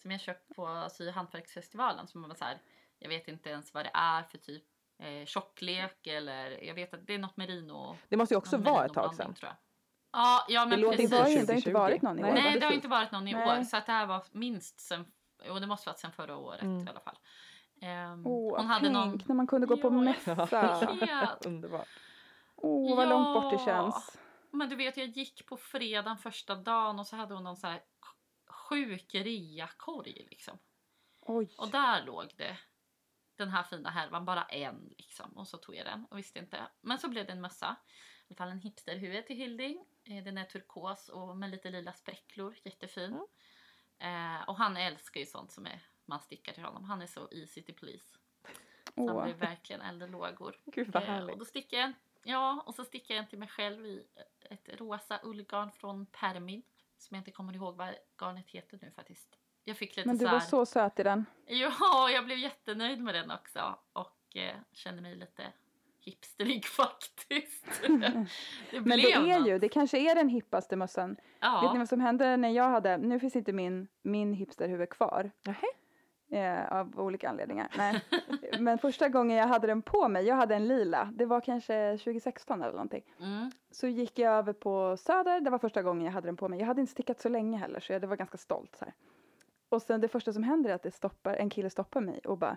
Som 0.02 0.10
jag 0.10 0.20
köpt 0.20 0.56
på 0.56 0.88
Sy 0.90 1.08
och 1.08 1.14
hantverksfestivalen. 1.14 2.06
Som 2.06 2.22
var 2.22 2.34
så 2.34 2.44
här, 2.44 2.58
jag 2.98 3.08
vet 3.08 3.28
inte 3.28 3.50
ens 3.50 3.74
vad 3.74 3.84
det 3.84 3.90
är 3.94 4.22
för 4.22 4.38
typ 4.38 4.64
eh, 5.02 5.24
tjocklek 5.26 6.06
eller 6.06 6.64
jag 6.64 6.74
vet 6.74 6.94
att 6.94 7.06
det 7.06 7.14
är 7.14 7.18
något 7.18 7.36
merino. 7.36 7.96
Det 8.08 8.16
måste 8.16 8.34
ju 8.34 8.38
också 8.38 8.56
vara 8.56 8.84
ett 8.86 8.94
tag 8.94 9.14
sedan. 9.14 9.34
tror 9.34 9.48
jag. 9.48 9.56
Ja, 10.12 10.44
ja 10.48 10.66
men 10.66 10.80
Det 10.80 10.86
precis. 10.90 11.00
inte 11.12 11.16
ju, 11.16 11.22
det 11.22 11.22
har 11.22 11.30
inte 11.30 11.46
2020. 11.46 11.72
varit 11.72 12.02
någon 12.02 12.18
i 12.18 12.22
år. 12.24 12.32
Nej, 12.32 12.60
det 12.60 12.66
har 12.66 12.72
inte 12.72 12.88
varit 12.88 13.12
någon 13.12 13.28
i 13.28 13.32
Nej. 13.32 13.58
år. 13.60 13.64
Så 13.64 13.76
att 13.76 13.86
det 13.86 13.92
här 13.92 14.06
var 14.06 14.24
minst 14.32 14.80
sen, 14.80 15.04
jo 15.46 15.58
det 15.58 15.66
måste 15.66 15.88
varit 15.88 15.98
sen 15.98 16.12
förra 16.12 16.36
året 16.36 16.62
Mm. 16.62 16.86
i 16.86 16.90
alla 16.90 17.00
fall. 17.00 17.18
Ehm, 17.82 18.26
Åh, 18.26 18.56
hon 18.56 18.66
hade 18.66 18.80
tänk 18.80 18.92
någon... 18.92 19.22
när 19.26 19.34
man 19.34 19.46
kunde 19.46 19.66
gå 19.66 19.76
på 19.76 19.88
Ja, 19.88 19.90
mässa. 19.90 21.36
Underbart. 21.46 21.88
Åh, 22.56 22.96
vad 22.96 23.08
långt 23.08 23.34
bort 23.42 23.50
det 23.52 23.56
Ja. 23.56 23.64
känns. 23.64 24.18
Men 24.50 24.68
du 24.68 24.76
vet, 24.76 24.96
jag 24.96 25.08
gick 25.08 25.46
på 25.46 25.56
fredagen 25.56 26.18
första 26.18 26.54
dagen 26.54 26.98
och 26.98 27.06
så 27.06 27.16
hade 27.16 27.34
hon 27.34 27.44
någon 27.44 27.56
så 27.56 27.66
här 27.66 27.82
sjuk 28.46 29.14
reakorg 29.14 30.26
liksom. 30.30 30.58
Oj. 31.20 31.54
Och 31.58 31.70
där 31.70 32.04
låg 32.04 32.30
det 32.36 32.56
den 33.36 33.48
här 33.48 33.62
fina 33.62 33.90
härvan, 33.90 34.24
bara 34.24 34.42
en 34.44 34.94
liksom. 34.98 35.30
Och 35.38 35.48
så 35.48 35.56
tog 35.58 35.74
jag 35.74 35.86
den 35.86 36.06
och 36.10 36.18
visste 36.18 36.38
inte. 36.38 36.68
Men 36.80 36.98
så 36.98 37.08
blev 37.08 37.26
det 37.26 37.32
en 37.32 37.40
mössa. 37.40 37.76
I 38.28 38.32
alla 38.32 38.36
fall 38.36 38.48
en 38.50 38.60
hipsterhuvud 38.60 39.26
till 39.26 39.36
Hilding. 39.36 39.84
Eh, 40.04 40.24
Den 40.24 40.38
är 40.38 40.44
turkos 40.44 41.08
och 41.08 41.36
med 41.36 41.50
lite 41.50 41.70
lila 41.70 41.92
spräcklor, 41.92 42.56
jättefin. 42.64 43.26
Eh, 43.98 44.48
och 44.48 44.56
han 44.56 44.76
älskar 44.76 45.20
ju 45.20 45.26
sånt 45.26 45.52
som 45.52 45.66
är, 45.66 45.80
man 46.04 46.20
stickar 46.20 46.52
till 46.52 46.64
honom. 46.64 46.84
Han 46.84 47.02
är 47.02 47.06
så 47.06 47.28
easy 47.32 47.62
to 47.62 47.72
please. 47.72 48.16
Så 48.94 49.06
han 49.06 49.16
Åh. 49.16 49.24
blir 49.24 49.34
verkligen 49.34 49.82
eldlågor. 49.82 50.56
Gud 50.64 50.92
vad 50.92 51.02
Eh, 51.02 51.08
härligt. 51.08 51.32
och 51.32 51.38
då 51.38 51.44
stickar 51.44 51.76
jag 51.78 51.86
en, 51.86 51.94
ja, 52.24 52.62
och 52.66 52.74
så 52.74 52.84
stickar 52.84 53.14
jag 53.14 53.22
en 53.22 53.28
till 53.28 53.38
mig 53.38 53.48
själv 53.48 53.86
i 53.86 54.06
ett 54.50 54.80
rosa 54.80 55.20
ullgarn 55.22 55.70
från 55.72 56.06
Permin. 56.06 56.62
Som 56.98 57.14
jag 57.14 57.20
inte 57.20 57.30
kommer 57.30 57.56
ihåg 57.56 57.76
vad 57.76 57.94
garnet 58.20 58.50
heter 58.50 58.78
nu 58.82 58.90
faktiskt. 58.90 59.36
Jag 59.64 59.76
fick 59.76 59.96
lite 59.96 60.08
Men 60.08 60.18
du 60.18 60.24
så 60.24 60.30
var 60.30 60.38
här, 60.38 60.46
så 60.46 60.66
söt 60.66 61.00
i 61.00 61.02
den. 61.02 61.24
Ja, 61.46 62.10
jag 62.10 62.24
blev 62.24 62.38
jättenöjd 62.38 63.00
med 63.00 63.14
den 63.14 63.30
också. 63.30 63.78
Och 63.92 64.36
eh, 64.36 64.56
kände 64.72 65.02
mig 65.02 65.16
lite 65.16 65.52
hipsterig 66.00 66.64
faktiskt. 66.76 67.82
det 68.70 68.80
Men 68.80 68.98
det 68.98 69.12
är 69.12 69.38
något. 69.38 69.48
ju, 69.48 69.58
det 69.58 69.68
kanske 69.68 69.98
är 69.98 70.14
den 70.14 70.28
hippaste 70.28 70.76
mössan. 70.76 71.16
Ja. 71.40 71.60
Vet 71.60 71.72
ni 71.72 71.78
vad 71.78 71.88
som 71.88 72.00
hände 72.00 72.36
när 72.36 72.48
jag 72.48 72.70
hade, 72.70 72.98
nu 72.98 73.20
finns 73.20 73.36
inte 73.36 73.52
min, 73.52 73.88
min 74.02 74.32
hipsterhuvud 74.32 74.90
kvar. 74.90 75.30
Nähä. 75.44 75.66
Eh, 76.32 76.72
av 76.72 77.00
olika 77.00 77.28
anledningar. 77.28 77.68
Nej. 77.76 78.00
Men 78.60 78.78
första 78.78 79.08
gången 79.08 79.36
jag 79.36 79.46
hade 79.46 79.66
den 79.66 79.82
på 79.82 80.08
mig, 80.08 80.26
jag 80.26 80.36
hade 80.36 80.54
en 80.54 80.68
lila, 80.68 81.10
det 81.14 81.26
var 81.26 81.40
kanske 81.40 81.98
2016 81.98 82.62
eller 82.62 82.72
någonting. 82.72 83.02
Mm. 83.20 83.50
Så 83.70 83.86
gick 83.86 84.18
jag 84.18 84.32
över 84.32 84.52
på 84.52 84.96
Söder, 84.96 85.40
det 85.40 85.50
var 85.50 85.58
första 85.58 85.82
gången 85.82 86.04
jag 86.04 86.12
hade 86.12 86.28
den 86.28 86.36
på 86.36 86.48
mig. 86.48 86.58
Jag 86.58 86.66
hade 86.66 86.80
inte 86.80 86.92
stickat 86.92 87.20
så 87.20 87.28
länge 87.28 87.58
heller 87.58 87.80
så 87.80 87.92
jag 87.92 88.00
det 88.00 88.06
var 88.06 88.16
ganska 88.16 88.38
stolt 88.38 88.76
så 88.76 88.84
här. 88.84 88.94
Och 89.68 89.82
sen 89.82 90.00
det 90.00 90.08
första 90.08 90.32
som 90.32 90.42
händer 90.42 90.70
är 90.70 90.74
att 90.74 90.82
det 90.82 90.90
stoppar, 90.90 91.34
en 91.34 91.50
kille 91.50 91.70
stoppar 91.70 92.00
mig 92.00 92.20
och 92.24 92.38
bara 92.38 92.56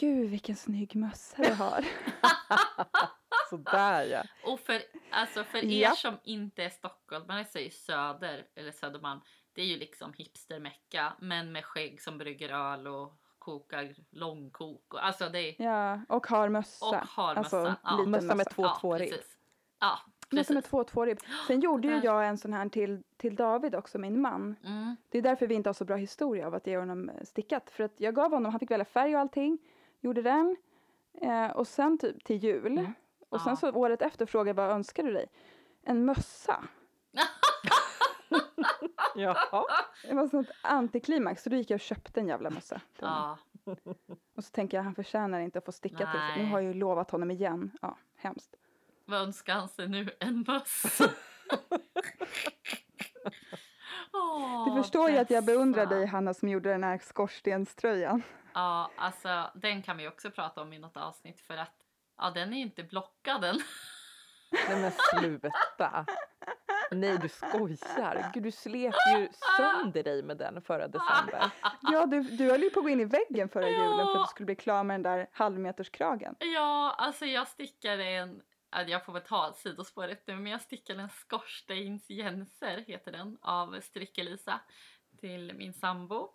Gud 0.00 0.30
vilken 0.30 0.56
snygg 0.56 0.96
mössa 0.96 1.42
du 1.42 1.52
har. 1.52 1.84
Sådär 3.50 4.04
ja. 4.04 4.22
Och 4.52 4.60
för, 4.60 4.82
alltså 5.10 5.44
för 5.44 5.58
er 5.64 5.80
Ja. 5.82 5.90
som 5.90 6.14
inte 6.24 6.64
är 6.64 6.70
stockholmare 6.70 7.44
ju 7.54 7.70
Söder, 7.70 8.46
eller 8.54 8.72
Södermalm, 8.72 9.20
det 9.58 9.62
är 9.62 9.66
ju 9.66 9.76
liksom 9.76 10.12
hipstermecka. 10.12 11.12
Men 11.18 11.52
med 11.52 11.64
skägg 11.64 12.02
som 12.02 12.18
brygger 12.18 12.48
öl 12.48 12.86
och 12.86 13.12
kokar 13.38 13.94
långkok. 14.10 14.94
Och, 14.94 15.06
alltså 15.06 15.28
det 15.28 15.38
är, 15.38 15.62
ja, 15.62 16.00
och 16.08 16.26
har 16.26 16.48
mössa. 16.48 16.86
och 16.86 16.94
har 16.94 17.34
mössa. 17.34 17.58
Alltså, 17.58 17.74
ja, 17.84 18.04
Mössa 18.06 18.26
med 18.26 18.36
mössa. 18.36 18.50
två 18.50 18.62
ja, 18.62 18.78
tvåribb. 18.80 19.10
precis. 19.10 19.36
Ja, 19.80 19.98
Mössa 20.30 20.54
med 20.54 20.62
precis. 20.62 20.70
två 20.70 20.84
tvåribb. 20.84 21.18
Sen 21.46 21.60
gjorde 21.60 21.88
ju 21.88 22.00
jag 22.04 22.28
en 22.28 22.38
sån 22.38 22.52
här 22.52 22.68
till, 22.68 23.02
till 23.16 23.36
David 23.36 23.74
också, 23.74 23.98
min 23.98 24.20
man. 24.20 24.56
Mm. 24.64 24.96
Det 25.08 25.18
är 25.18 25.22
därför 25.22 25.46
vi 25.46 25.54
inte 25.54 25.68
har 25.68 25.74
så 25.74 25.84
bra 25.84 25.96
historia 25.96 26.46
av 26.46 26.54
att 26.54 26.66
ge 26.66 26.78
honom 26.78 27.08
eh, 27.08 27.24
stickat. 27.24 27.70
För 27.70 27.84
att 27.84 27.94
jag 27.96 28.14
gav 28.14 28.30
honom, 28.30 28.52
han 28.52 28.60
fick 28.60 28.70
välja 28.70 28.84
färg 28.84 29.14
och 29.14 29.20
allting. 29.20 29.58
Gjorde 30.00 30.22
den. 30.22 30.56
Eh, 31.20 31.50
och 31.50 31.66
sen 31.66 31.98
typ 31.98 32.24
till 32.24 32.36
jul. 32.36 32.78
Mm. 32.78 32.92
Och 33.28 33.40
sen 33.40 33.56
så 33.56 33.70
året 33.72 34.02
efter 34.02 34.26
frågade 34.26 34.48
jag 34.50 34.66
vad 34.66 34.76
önskar 34.76 35.02
du 35.02 35.12
dig? 35.12 35.26
En 35.82 36.04
mössa. 36.04 36.64
Jaha. 39.18 39.64
Det 40.02 40.14
var 40.14 40.26
sånt 40.28 40.50
antiklimax. 40.62 41.42
Så 41.42 41.50
då 41.50 41.56
gick 41.56 41.70
jag 41.70 41.76
och 41.76 41.80
köpte 41.80 42.20
en 42.20 42.26
jävla 42.28 42.50
mössa. 42.50 42.80
Ja, 43.00 43.38
Och 44.36 44.44
så 44.44 44.50
tänker 44.50 44.76
jag 44.76 44.84
han 44.84 44.94
förtjänar 44.94 45.40
inte 45.40 45.58
att 45.58 45.64
få 45.64 45.72
sticka 45.72 45.96
till 45.96 46.20
sig. 46.20 46.36
Nu 46.36 46.42
Nej. 46.42 46.52
har 46.52 46.60
jag 46.60 46.74
ju 46.74 46.80
lovat 46.80 47.10
honom 47.10 47.30
igen. 47.30 47.70
Ja, 47.82 47.98
hemskt. 48.16 48.54
vad 49.04 49.20
önskar 49.20 49.54
han 49.54 49.68
sig 49.68 49.88
nu? 49.88 50.10
En 50.20 50.44
möss. 50.48 51.00
Åh, 54.12 54.64
Du 54.74 54.82
förstår 54.82 55.10
ju 55.10 55.18
att 55.18 55.30
jag 55.30 55.44
beundrar 55.44 55.86
dig 55.86 56.06
Hanna 56.06 56.34
som 56.34 56.48
gjorde 56.48 56.70
den 56.70 56.84
här 56.84 56.98
skorstenströjan. 56.98 58.22
Ja, 58.54 58.90
alltså 58.96 59.50
den 59.54 59.82
kan 59.82 59.96
vi 59.96 60.08
också 60.08 60.30
prata 60.30 60.62
om 60.62 60.72
i 60.72 60.78
något 60.78 60.96
avsnitt 60.96 61.40
för 61.40 61.56
att 61.56 61.74
ja, 62.18 62.30
den 62.30 62.52
är 62.52 62.56
ju 62.56 62.62
inte 62.62 62.82
blockad 62.82 63.44
än. 63.44 63.58
Nej 64.68 64.80
men 64.80 64.92
sluta. 64.92 66.06
Nej 66.90 67.18
du 67.18 67.28
skojar. 67.28 68.30
Gud 68.34 68.42
du 68.42 68.50
slet 68.50 68.94
ju 69.16 69.28
sönder 69.56 70.02
dig 70.02 70.22
med 70.22 70.36
den 70.36 70.62
förra 70.62 70.88
december. 70.88 71.50
Ja, 71.80 72.06
du, 72.06 72.20
du 72.22 72.50
höll 72.50 72.62
ju 72.62 72.70
på 72.70 72.80
att 72.80 72.84
gå 72.84 72.90
in 72.90 73.00
i 73.00 73.04
väggen 73.04 73.48
förra 73.48 73.68
Ja. 73.70 73.84
julen 73.84 74.06
för 74.06 74.20
att 74.20 74.28
du 74.28 74.30
skulle 74.30 74.46
bli 74.46 74.56
klar 74.56 74.84
med 74.84 74.94
den 74.94 75.02
där 75.02 75.28
halvmeterskragen. 75.32 76.36
Ja, 76.38 76.94
alltså 76.98 77.24
jag 77.26 77.48
stickade 77.48 78.04
en, 78.04 78.40
ja, 78.70 78.82
jag 78.82 79.04
får 79.04 79.12
väl 79.12 79.22
ta 79.22 79.52
sidospåret 79.52 80.22
nu, 80.26 80.36
men 80.36 80.52
jag 80.52 80.60
stickade 80.60 81.02
en 81.02 81.08
skorstensjänser 81.08 82.84
heter 82.86 83.12
den 83.12 83.38
av 83.42 83.80
Strickelisa 83.80 84.60
till 85.20 85.52
min 85.56 85.72
sambo. 85.74 86.28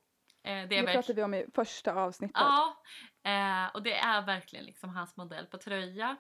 Eh, 0.44 0.52
det 0.54 0.66
Det 0.66 0.84
pratade 0.94 1.14
vi 1.14 1.24
om 1.24 1.34
i 1.34 1.46
första 1.56 1.94
avsnittet. 1.94 2.38
Ja, 2.40 2.84
eh, 3.24 3.76
och 3.76 3.84
det 3.84 3.94
är 3.94 4.22
verkligen 4.26 4.66
liksom 4.66 4.90
hans 4.90 5.18
modell 5.18 5.46
på 5.46 5.58
tröja. 5.58 6.16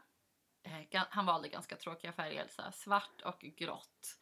Eh, 0.63 1.03
han 1.09 1.25
valde 1.25 1.49
ganska 1.49 1.75
tråkiga 1.75 2.13
färger, 2.13 2.47
så 2.47 2.61
svart 2.73 3.21
och 3.21 3.39
grått. 3.39 4.17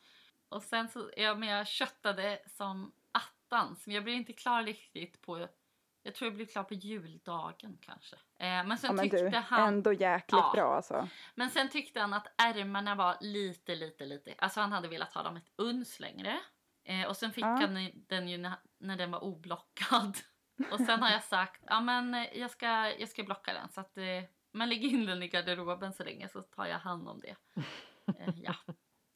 Och 0.50 0.64
sen 0.64 0.90
så, 0.90 1.10
men 1.18 1.44
jag 1.44 1.68
köttade 1.68 2.40
som 2.46 2.92
attans, 3.12 3.88
men 3.88 3.96
jag 3.96 4.04
blev 4.04 4.16
inte 4.16 4.34
klar 4.34 4.64
riktigt 4.64 5.22
på, 5.22 5.48
jag 6.04 6.16
tror 6.16 6.28
jag 6.28 6.36
blev 6.36 6.46
klar 6.46 6.64
på 6.64 6.74
juldagen 6.74 7.78
kanske. 7.82 8.16
Eh, 8.16 8.64
men 8.64 8.78
sen 8.78 8.88
Ja, 8.88 8.94
men 8.94 9.10
tyckte 9.10 9.30
du, 9.30 9.38
han, 9.38 9.68
ändå 9.68 9.94
jäkligt 9.94 10.42
Ja. 10.42 10.52
bra 10.54 10.76
alltså. 10.76 11.08
men 11.36 11.50
sen 11.50 11.70
tyckte 11.70 12.00
han 12.00 12.14
att 12.14 12.28
ärmarna 12.38 12.96
var 12.96 13.18
lite, 13.22 13.76
lite, 13.76 14.06
lite, 14.06 14.36
alltså 14.38 14.60
han 14.62 14.72
hade 14.72 14.88
velat 14.88 15.14
ha 15.14 15.24
dem 15.24 15.38
ett 15.38 15.52
uns 15.56 16.00
längre. 16.00 16.40
Eh, 16.84 17.08
och 17.08 17.18
sen 17.18 17.32
fick 17.32 17.44
Ja. 17.44 17.48
han 17.48 17.92
den 18.08 18.28
ju 18.28 18.38
när, 18.38 18.54
när 18.78 18.98
den 18.98 19.12
var 19.12 19.24
oblockad. 19.24 20.18
Och 20.72 20.80
sen 20.80 21.02
har 21.04 21.10
jag 21.10 21.24
sagt, 21.24 21.64
ja 21.68 21.80
men 21.82 22.28
jag 22.34 22.52
ska, 22.52 22.68
jag 23.00 23.10
ska 23.10 23.24
blocka 23.24 23.54
den 23.54 23.70
så 23.70 23.82
att, 23.82 23.98
eh, 23.98 24.24
men 24.52 24.70
lägg 24.70 24.84
in 24.84 25.06
den 25.06 25.24
i 25.24 25.28
garderoben 25.28 25.94
så 25.94 26.04
länge 26.04 26.30
så 26.30 26.42
tar 26.42 26.66
jag 26.66 26.80
hand 26.80 27.08
om 27.10 27.20
det. 27.20 27.36
Eh, 28.20 28.34
ja. 28.36 28.54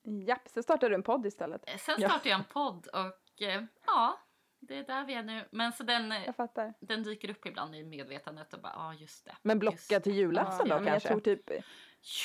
Japp, 0.27 0.47
så 0.49 0.63
startade 0.63 0.89
du 0.89 0.95
en 0.95 1.03
podd 1.03 1.25
istället. 1.25 1.61
Eh, 1.69 1.77
Sen 1.77 1.95
Ja. 1.99 2.09
startade 2.09 2.29
jag 2.29 2.39
en 2.39 2.45
podd 2.45 2.87
och 2.87 3.41
eh, 3.41 3.63
ja, 3.85 4.19
det 4.59 4.75
är 4.75 4.83
där 4.83 5.05
vi 5.05 5.13
är 5.13 5.23
nu. 5.23 5.47
Men 5.51 5.71
så 5.71 5.83
den, 5.83 6.11
eh, 6.11 6.33
den 6.79 7.03
dyker 7.03 7.29
upp 7.29 7.45
ibland 7.45 7.75
i 7.75 7.83
medvetandet 7.83 8.53
och 8.53 8.61
bara, 8.61 8.73
ja 8.75 8.93
just 8.93 9.25
det. 9.25 9.35
Men 9.41 9.59
blocka 9.59 9.99
till 9.99 10.15
julafton 10.15 10.67
ja, 10.67 10.75
då 10.75 10.83
men 10.83 10.93
jag 10.93 10.93
kanske? 11.01 11.09
tror 11.09 11.19
typ... 11.19 11.49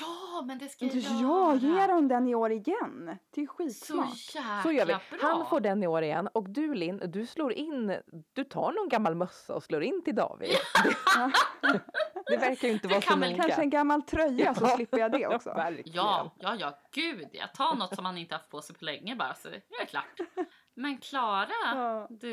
Ja, 0.00 0.42
men 0.46 0.58
det 0.58 0.68
ska 0.68 0.84
jag 0.84 0.94
Ja, 0.96 1.54
ge 1.54 1.68
göra. 1.68 1.86
dem 1.86 2.08
den 2.08 2.28
i 2.28 2.34
år 2.34 2.52
igen. 2.52 3.16
Det 3.30 3.40
är 3.42 3.46
Så 3.46 3.52
skitsmart. 3.52 4.08
jäkla 4.34 4.62
Så 4.62 4.72
gör 4.72 4.86
vi. 4.86 4.96
Han 5.20 5.46
får 5.46 5.60
den 5.60 5.82
i 5.82 5.86
år 5.86 6.02
igen 6.02 6.28
och 6.34 6.50
du 6.50 6.74
Linn, 6.74 7.02
du 7.06 7.26
slår 7.26 7.52
in, 7.52 7.96
du 8.32 8.44
tar 8.44 8.72
någon 8.72 8.88
gammal 8.88 9.14
mössa 9.14 9.54
och 9.54 9.62
slår 9.62 9.82
in 9.82 10.02
till 10.04 10.14
David. 10.14 10.50
Det 12.30 12.36
verkar 12.36 12.68
ju 12.68 12.74
inte 12.74 12.88
vara 12.88 13.00
så 13.00 13.16
noga. 13.16 13.36
Kanske 13.36 13.62
en 13.62 13.70
gammal 13.70 14.02
tröja 14.02 14.54
så 14.54 14.66
slipper 14.66 14.98
jag 14.98 15.12
det 15.12 15.26
också. 15.26 15.50
Verkligen. 15.56 15.94
Ja, 15.94 16.34
ja, 16.40 16.56
ja, 16.60 16.78
gud 16.94 17.28
jag 17.32 17.54
tar 17.54 17.74
något 17.74 17.94
som 17.94 18.02
man 18.02 18.18
inte 18.18 18.34
haft 18.34 18.48
på 18.48 18.62
sig 18.62 18.76
på 18.76 18.84
länge 18.84 19.16
bara 19.16 19.34
så 19.34 19.48
är 19.48 19.52
det 19.80 19.86
klart. 19.86 20.20
Men 20.74 20.98
Klara, 20.98 21.48
Ja. 21.74 22.06
du, 22.10 22.30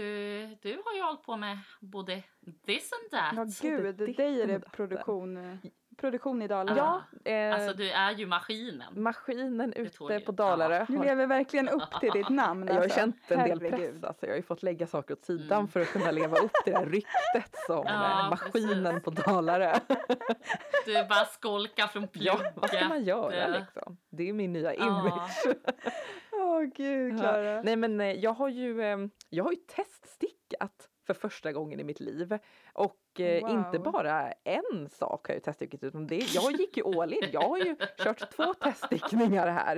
du 0.62 0.82
har 0.86 0.94
ju 0.96 1.02
hållit 1.02 1.24
på 1.24 1.38
med 1.38 1.58
både 1.82 2.24
this 2.66 2.92
and 2.94 3.12
that. 3.12 3.34
Ja, 3.62 3.70
gud, 3.70 3.96
dig 4.18 4.42
är 4.42 4.48
det 4.48 4.60
produktion. 4.60 5.60
Produktion 5.98 6.42
i 6.42 6.48
Dalarna. 6.48 7.04
Ja, 7.24 7.32
eh, 7.32 7.54
Alltså 7.54 7.74
du 7.74 7.90
är 7.92 8.12
ju 8.12 8.26
maskinen. 8.26 9.02
maskinen 9.02 9.74
ute 9.74 10.20
på 10.26 10.32
Dalarö. 10.32 10.86
Du 10.88 11.04
lever 11.04 11.28
verkligen 11.28 11.70
upp 11.70 12.00
till 12.00 12.12
ditt 12.12 12.30
namn. 12.44 12.68
Jag 12.68 12.74
har 12.76 12.82
alltså. 12.82 13.00
känt 13.00 13.32
en 13.32 13.50
del 13.50 13.60
press. 13.60 14.04
Alltså. 14.04 14.26
Jag 14.26 14.34
har 14.34 14.38
ju 14.38 14.44
fått 14.44 14.64
lägga 14.64 14.88
saker 14.88 15.14
åt 15.14 15.26
sidan 15.26 15.58
Mm. 15.58 15.68
för 15.68 15.80
att 15.80 15.88
kunna 15.88 16.12
leva 16.12 16.38
upp 16.38 16.54
till 16.64 16.74
det 16.74 16.80
här 16.80 16.86
ryktet 16.86 17.56
som 17.68 17.84
Ja, 17.88 18.24
eh, 18.24 18.30
maskinen 18.30 18.84
precis. 18.84 19.04
på 19.04 19.10
Dalarö. 19.32 19.74
Du 20.86 20.94
bara 20.94 21.26
skolkar 21.26 21.88
från 21.88 22.04
ja, 22.04 22.08
plugget. 22.36 22.54
vad 22.56 22.70
ska 22.70 22.88
man 22.88 23.04
göra 23.04 23.48
liksom? 23.48 23.98
Det 24.10 24.30
är 24.30 24.34
min 24.34 24.54
nya 24.54 24.76
Ja. 24.76 24.86
image. 24.86 25.56
Åh 26.32 26.62
gud, 26.64 27.20
Klara. 27.20 27.62
Nej 27.62 27.76
men 27.76 28.02
eh, 28.02 28.12
jag 28.12 28.34
har 28.34 28.50
ju, 28.50 28.82
eh, 28.82 28.98
jag 29.30 29.44
har 29.44 29.52
ju 29.52 29.58
teststickat 29.58 30.90
för 31.08 31.14
första 31.14 31.52
gången 31.52 31.80
i 31.80 31.84
mitt 31.84 32.00
liv. 32.00 32.38
Och 32.74 33.20
eh, 33.20 33.52
inte 33.52 33.78
Wow. 33.78 33.92
bara 33.92 34.32
en 34.32 34.90
sak 34.90 35.28
har 35.28 35.34
jag 35.36 35.44
teststickat 35.44 35.84
utan 35.84 36.08
det, 36.08 36.16
jag 36.36 36.52
gick 36.52 36.78
ju 36.78 36.84
all 37.02 37.14
in. 37.14 37.30
Jag 37.32 37.42
har 37.42 37.58
ju 37.58 37.76
kört 37.98 38.32
två 38.32 38.54
teststickningar 38.62 39.48
här. 39.48 39.78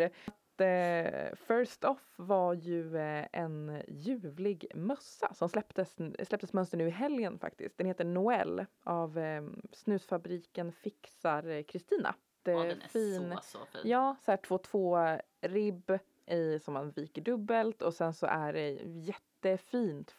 Eh, 0.59 1.35
First 1.35 1.83
off 1.83 2.13
var 2.15 2.53
ju 2.53 2.97
eh, 2.97 3.25
en 3.31 3.81
ljuvlig 3.87 4.65
mössa 4.75 5.33
som 5.33 5.49
släpptes, 5.49 5.95
släpptes 6.23 6.53
mönster 6.53 6.77
nu 6.77 6.87
i 6.87 6.91
helgen 6.91 7.39
faktiskt. 7.39 7.77
Den 7.77 7.87
heter 7.87 8.05
Noel 8.05 8.65
av 8.83 9.19
snusfabriken 9.71 10.71
Fixar 10.71 11.61
Kristina. 11.63 12.15
Ja, 12.43 12.63
den 12.63 12.81
är 12.81 12.87
fin, 12.87 13.35
så, 13.41 13.57
så 13.59 13.65
fin. 13.65 13.81
Ja, 13.83 14.15
så 14.21 14.31
här 14.31 14.37
2-2 14.37 15.21
ribb 15.41 15.91
i, 16.25 16.59
som 16.59 16.73
man 16.73 16.91
viker 16.91 17.21
dubbelt 17.21 17.81
och 17.81 17.93
sen 17.93 18.13
så 18.13 18.25
är 18.25 18.53
det 18.53 18.69
jättefint 18.83 20.11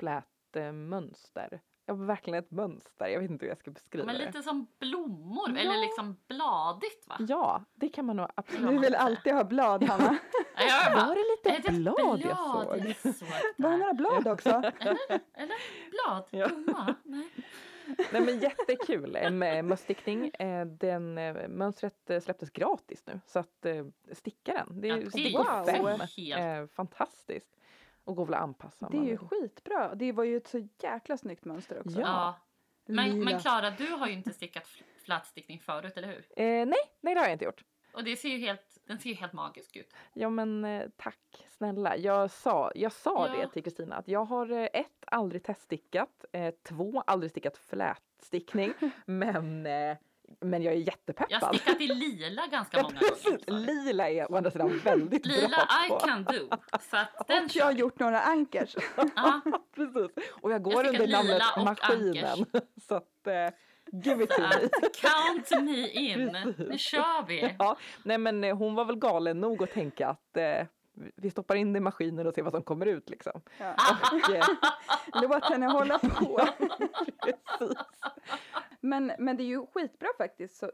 flätmönster. 0.53 1.61
Ja, 1.87 1.95
verkligen 1.95 2.39
ett 2.39 2.51
mönster. 2.51 3.07
Jag 3.09 3.21
vet 3.21 3.31
inte 3.31 3.45
hur 3.45 3.51
jag 3.51 3.59
ska 3.59 3.71
beskriva 3.71 4.07
Men 4.07 4.15
det. 4.19 4.27
lite 4.27 4.43
som 4.43 4.67
blommor, 4.79 5.51
Ja. 5.51 5.59
eller 5.61 5.81
liksom 5.81 6.17
bladigt 6.29 7.09
va? 7.09 7.17
Ja, 7.29 7.65
det 7.75 7.89
kan 7.89 8.05
man 8.07 8.17
nog 8.17 8.27
absolut. 8.35 8.71
Du 8.71 8.79
vill 8.79 8.95
alltid 8.95 9.33
ha 9.35 9.45
blad, 9.45 9.85
Hanna. 9.85 10.19
Ja, 10.57 10.63
jag 10.63 10.93
bara, 10.93 11.07
Var 11.09 11.15
det 11.15 11.21
är 11.21 11.53
lite 11.57 11.71
det 11.73 11.79
blad 11.79 12.21
jag 12.21 12.37
såg? 12.39 12.79
jag 13.05 13.15
såg 13.17 13.29
Var 13.57 13.71
det 13.71 13.77
några 13.77 13.95
blad 13.95 14.29
också? 14.29 14.49
Eller 15.35 15.91
blad? 15.91 16.25
Ja. 16.31 16.49
Nej. 17.05 17.29
Nej 18.13 18.23
men 18.23 18.39
jättekul 18.39 19.17
eh, 19.17 19.31
med. 19.31 19.71
Eh, 20.39 20.65
Den 20.67 21.19
eh, 21.19 21.49
mönstret 21.49 22.11
eh, 22.11 22.21
släpptes 22.21 22.51
gratis 22.51 23.03
nu 23.07 23.21
så 23.27 23.39
att 23.39 23.67
eh, 23.67 23.85
sticka 24.13 24.53
den. 24.53 24.81
Det 24.81 24.89
Ja, 24.89 24.97
är 24.97 25.01
det 25.13 25.29
är 25.29 25.33
på 25.33 25.43
wow. 25.43 25.65
fem. 25.99 26.09
helt- 26.17 26.41
Eh, 26.41 26.67
Fantastiskt. 26.77 27.57
Och 28.05 28.17
går 28.17 28.25
väl 28.27 28.35
att 28.35 28.41
anpassa. 28.41 28.89
Det 28.89 28.97
är 28.97 29.05
ju 29.05 29.17
skitbra. 29.17 29.95
Det 29.95 30.13
var 30.13 30.25
ju 30.25 30.37
ett 30.37 30.49
så 30.49 30.69
jäkla 30.83 31.17
snyggt 31.17 31.45
mönster 31.45 31.81
också. 31.87 32.01
Ja. 32.01 32.35
Men, 32.87 33.39
Klara, 33.41 33.71
du 33.71 33.87
har 33.87 34.07
ju 34.07 34.13
inte 34.13 34.33
stickat 34.33 34.65
fl- 34.67 34.83
flätstickning 35.05 35.61
förut, 35.61 35.93
eller 35.97 36.09
hur? 36.09 36.27
Eh, 36.37 36.45
nej, 36.67 36.75
nej 37.01 37.15
det 37.15 37.21
har 37.21 37.27
jag 37.27 37.33
inte 37.35 37.45
gjort. 37.45 37.65
Och 37.93 38.05
det 38.05 38.17
ser 38.17 38.29
ju 38.29 38.39
helt, 38.39 38.79
den 38.87 38.99
ser 38.99 39.09
ju 39.11 39.15
helt 39.17 39.33
magisk 39.33 39.77
ut. 39.77 39.95
Ja 40.13 40.31
men 40.31 40.65
eh, 40.65 40.89
tack 40.97 41.47
snälla. 41.49 41.97
Jag 41.97 42.31
sa, 42.31 42.73
jag 42.75 42.93
sa 42.93 43.29
Ja. 43.29 43.37
det 43.37 43.49
till 43.53 43.63
Kristina 43.65 43.97
att 43.97 44.09
jag 44.09 44.25
har 44.25 44.51
eh, 44.53 44.69
ett, 44.73 45.05
aldrig 45.07 45.43
teststickat, 45.45 46.25
eh, 46.33 46.55
två, 46.69 47.03
aldrig 47.07 47.31
stickat 47.31 47.57
flätstickning 47.57 48.73
men, 49.07 49.67
eh, 49.67 49.97
men 50.41 50.63
jag 50.63 50.75
är 50.75 50.77
Jag 50.79 50.83
har 50.85 50.87
jättepeppad. 50.87 51.55
stickat 51.57 51.81
i 51.81 51.87
lila 51.87 52.47
ganska 52.47 52.83
många 52.83 53.01
gånger. 53.01 53.51
Lila 53.67 54.11
är 54.11 54.33
å 54.33 54.37
andra 54.37 54.51
sidan 54.51 54.79
väldigt 54.79 55.27
Lila 55.27 55.49
bra 55.49 55.67
I 55.87 55.89
på. 55.89 55.99
can 55.99 56.25
do. 56.25 56.49
Så 56.91 56.97
att 56.97 57.09
den 57.29 57.45
Och 57.45 57.51
jag 57.57 57.65
har 57.65 57.73
gjort 57.73 57.99
några 57.99 58.21
ankers. 58.21 58.75
Precis. 59.75 60.11
Och 60.43 60.53
jag 60.53 60.63
går 60.63 60.85
Jag 60.85 60.87
under 60.95 61.09
namnet 61.09 61.43
lila 61.57 61.65
Maskinen. 61.65 62.47
Så 62.89 62.95
att, 62.95 63.27
eh, 63.27 63.49
give 64.05 64.25
it 64.25 64.31
to 64.31 64.41
me. 64.43 64.69
count 64.95 65.65
me 65.65 65.89
in. 65.89 66.31
Precis. 66.45 66.69
Nu 66.69 66.79
kör 66.79 67.27
vi. 67.27 67.57
Ja, 67.59 67.77
nej 68.05 68.19
men 68.19 68.45
eh, 68.45 68.57
hon 68.57 68.75
var 68.75 68.85
väl 68.85 68.97
galen 68.97 69.41
nog 69.41 69.63
att 69.63 69.71
tänka 69.73 70.09
att 70.09 70.37
eh, 70.37 70.67
vi 71.17 71.31
stoppar 71.31 71.55
in 71.55 71.73
det 71.73 71.77
i 71.77 71.81
maskinen 71.81 72.27
och 72.27 72.35
ser 72.35 72.43
vad 72.43 72.53
som 72.53 72.63
kommer 72.63 72.87
ut 72.87 73.11
liksom. 73.11 73.43
Ja. 73.59 73.75
Och, 74.13 74.35
eh, 74.35 74.45
Låt 75.23 75.45
henne 75.45 75.67
hålla 75.67 75.99
på. 75.99 76.41
precis. 77.23 77.79
Men, 78.83 79.13
men 79.19 79.37
det 79.37 79.43
är 79.43 79.47
ju 79.47 79.67
skitbra 79.67 80.09
faktiskt 80.19 80.57
så, 80.57 80.67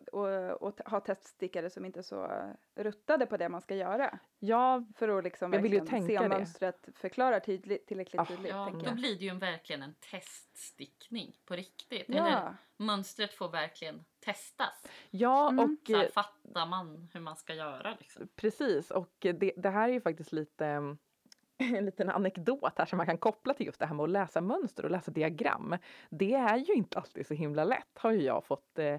att, 0.61 0.81
ha 0.91 1.01
teststickare 1.01 1.71
som 1.71 1.85
inte 1.85 2.01
är 2.01 2.03
så 2.03 2.31
ruttade 2.75 3.27
på 3.27 3.37
det 3.37 3.49
man 3.49 3.61
ska 3.61 3.75
göra. 3.75 4.19
Ja, 4.39 4.85
För 4.97 5.19
att 5.19 5.25
liksom 5.25 5.53
Jag 5.53 5.61
vill 5.63 5.73
ju 5.73 5.79
verkligen 5.79 6.03
se 6.03 6.09
tänka 6.09 6.23
om 6.23 6.31
det. 6.31 6.37
mönstret 6.37 6.89
förklarar 6.95 7.41
tydligt, 7.41 7.87
tillräckligt 7.87 8.21
Ah, 8.21 8.25
tydligt. 8.25 8.53
Ja, 8.53 8.73
då 8.85 8.95
blir 8.95 9.19
det 9.19 9.25
ju 9.25 9.29
en, 9.31 9.39
verkligen 9.39 9.83
en 9.83 9.95
teststickning 10.11 11.37
på 11.45 11.55
riktigt. 11.55 12.09
Eller 12.09 12.19
Ja, 12.31 12.55
mönstret 12.77 13.35
får 13.35 13.49
verkligen 13.49 14.05
testas. 14.25 14.87
ja 15.11 15.49
Mm. 15.49 15.65
och 15.65 15.87
Så 15.87 15.97
här 15.97 16.05
eh, 16.05 16.11
fattar 16.11 16.67
man 16.67 17.09
hur 17.13 17.21
man 17.21 17.37
ska 17.37 17.55
göra. 17.55 17.97
Liksom. 17.99 18.29
precis. 18.37 18.91
Och 18.91 19.15
det, 19.21 19.53
det 19.57 19.71
här 19.71 19.89
är 19.89 19.93
ju 19.93 20.01
faktiskt 20.01 20.33
lite 20.33 20.67
eh, 20.67 20.83
en 21.59 21.85
liten 21.85 22.09
anekdot 22.09 22.73
här 22.79 22.87
som 22.87 22.97
man 22.97 23.07
kan 23.07 23.19
koppla 23.19 23.55
till 23.55 23.67
just 23.67 23.79
det 23.79 23.87
här 23.87 23.95
med 23.95 24.05
att 24.05 24.11
läsa 24.11 24.41
mönster 24.41 24.85
och 24.85 24.91
läsa 24.91 25.11
diagram. 25.11 25.77
Det 26.11 26.35
är 26.35 26.57
ju 26.57 26.75
inte 26.75 26.99
alltid 26.99 27.27
så 27.27 27.35
himla 27.35 27.65
lätt 27.65 27.99
har 27.99 28.13
ju 28.13 28.23
jag 28.23 28.45
fått, 28.45 28.79
eh, 28.79 28.97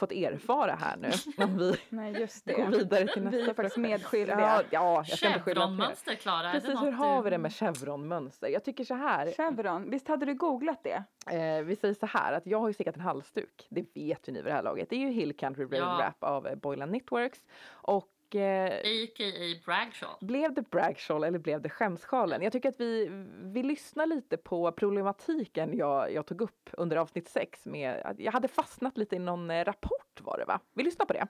fått 0.00 0.12
erfara 0.12 0.74
här 0.74 0.96
nu. 0.96 1.10
Om 1.44 1.58
vi 1.58 1.74
nej 1.88 2.12
just 2.20 2.46
går 2.46 2.66
vidare 2.66 3.06
till 3.06 3.22
nästa 3.22 3.36
Vi 3.38 3.50
är 3.50 3.54
faktiskt 3.54 3.76
medskyldiga. 3.76 4.40
Ja, 4.40 4.62
ja, 4.70 5.04
jag 5.08 5.18
ska 5.18 5.26
inte 5.26 5.40
skylla 5.40 5.60
på. 5.60 5.66
Chevronmönster, 5.66 6.14
Klara. 6.14 6.52
Precis, 6.52 6.82
hur 6.82 6.90
har 6.92 7.16
du- 7.16 7.22
vi 7.24 7.30
det 7.30 7.38
med 7.38 7.54
chevronmönster? 7.54 8.48
Jag 8.48 8.64
tycker 8.64 8.84
så 8.84 8.94
här. 8.94 9.32
Chevron, 9.32 9.90
visst 9.90 10.08
hade 10.08 10.26
du 10.26 10.34
googlat 10.34 10.84
det? 10.84 11.02
Eh, 11.36 11.62
vi 11.64 11.76
säger 11.76 11.94
så 11.94 12.06
här 12.06 12.32
att 12.32 12.46
jag 12.46 12.60
har 12.60 12.68
ju 12.68 12.74
stickat 12.74 12.94
en 12.94 13.00
halsduk. 13.00 13.66
Det 13.70 13.84
vet 13.94 14.28
ju 14.28 14.32
ni 14.32 14.42
vid 14.42 14.44
det 14.44 14.52
här 14.52 14.62
laget. 14.62 14.90
Det 14.90 14.96
är 14.96 15.00
ju 15.00 15.10
Hill 15.10 15.36
Country 15.36 15.64
Rail 15.64 15.82
Ja. 15.82 15.96
Wrap 15.96 16.24
av 16.24 16.56
Boylan 16.56 16.88
Knitworks. 16.88 17.38
Och 17.70 18.08
eh, 18.34 18.74
A.k.a. 18.74 19.60
Bragshaw. 19.64 20.16
blev 20.20 20.54
det 20.54 20.70
bragshawl 20.70 21.24
eller 21.24 21.38
blev 21.38 21.62
det 21.62 21.68
skämssjalen? 21.68 22.42
Jag 22.42 22.52
tycker 22.52 22.68
att 22.68 22.80
vi, 22.80 23.08
vi 23.42 23.62
lyssnar 23.62 24.06
lite 24.06 24.36
på 24.36 24.72
problematiken 24.72 25.76
jag, 25.76 26.12
jag 26.12 26.26
tog 26.26 26.40
upp 26.40 26.70
under 26.72 26.96
avsnitt 26.96 27.28
6 27.28 27.66
med 27.66 28.02
att 28.04 28.18
jag 28.18 28.32
hade 28.32 28.48
fastnat 28.48 28.98
lite 28.98 29.16
i 29.16 29.18
någon 29.18 29.50
eh, 29.50 29.64
rapport 29.64 30.20
var 30.20 30.38
det 30.38 30.44
va? 30.44 30.60
Vi 30.74 30.82
lyssnar 30.82 31.06
på 31.06 31.12
det. 31.12 31.26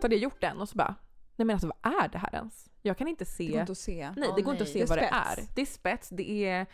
Så 0.00 0.04
hade 0.06 0.14
jag 0.14 0.22
gjort 0.22 0.40
den 0.40 0.60
och 0.60 0.68
så 0.68 0.76
bara, 0.76 0.94
nej 1.42 1.46
men 1.46 1.54
alltså 1.54 1.70
vad 1.82 2.02
är 2.04 2.08
det 2.08 2.18
här 2.18 2.34
ens? 2.34 2.68
Jag 2.84 2.98
kan 2.98 3.08
inte 3.08 3.24
se. 3.24 3.44
Det 3.44 3.50
går 3.52 3.60
inte 3.60 3.72
att 3.72 3.78
se. 3.78 4.10
Nej, 4.16 4.28
Åh, 4.28 4.36
det 4.36 4.42
går 4.42 4.52
inte 4.54 4.64
att 4.64 4.68
nej. 4.68 4.72
se 4.72 4.78
Det 4.80 4.86
vad 4.88 4.98
det 4.98 5.04
är. 5.12 5.34
spets. 5.34 5.48
Det 5.54 5.62
är 5.62 5.66
spets, 5.66 6.08
det 6.08 6.30
är 6.46 6.66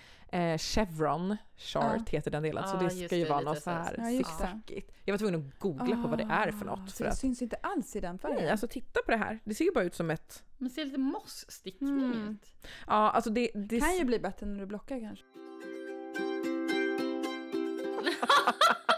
eh, 0.53 0.59
Chevron 0.59 1.37
chart 1.57 2.09
heter 2.09 2.31
den 2.31 2.43
delen. 2.43 2.69
så 2.69 2.77
Ja, 2.77 2.81
det 2.83 2.91
ska 2.91 3.17
ju 3.17 3.25
det, 3.25 3.31
vara 3.31 3.41
något 3.41 3.63
så 3.63 3.71
här 3.71 3.85
så. 3.95 4.01
Ja, 4.01 4.05
det. 4.05 4.17
zigzackigt. 4.17 4.93
Jag 5.05 5.13
var 5.13 5.19
tvungen 5.19 5.41
att 5.49 5.59
googla 5.59 6.03
på 6.03 6.09
vad 6.09 6.19
det 6.19 6.27
är 6.31 6.53
för 6.53 6.65
något. 6.67 6.91
Så 6.91 6.97
För 6.97 7.05
det 7.05 7.11
att, 7.11 7.19
syns 7.19 7.43
inte 7.43 7.57
alls 7.63 7.97
i 7.97 8.01
den 8.01 8.19
färgen. 8.19 8.37
nej, 8.43 8.51
alltså 8.51 8.69
titta 8.69 9.01
på 9.05 9.11
det 9.11 9.17
här. 9.17 9.39
Det 9.45 9.55
ser 9.55 9.65
ju 9.65 9.73
bara 9.73 9.85
ut 9.85 9.95
som 9.95 10.11
ett... 10.11 10.43
Men 10.59 10.71
ser 10.71 10.85
lite 10.85 10.99
mossstickning 10.99 11.91
Mm. 11.99 12.29
ut. 12.31 12.47
Ja, 12.87 13.11
alltså 13.11 13.31
det... 13.31 13.51
det 13.55 13.81
kan 13.81 13.97
ju 13.97 14.05
bli 14.05 14.19
bättre 14.19 14.47
när 14.47 14.59
du 14.61 14.67
blockar 14.67 15.01
kanske. 15.01 15.25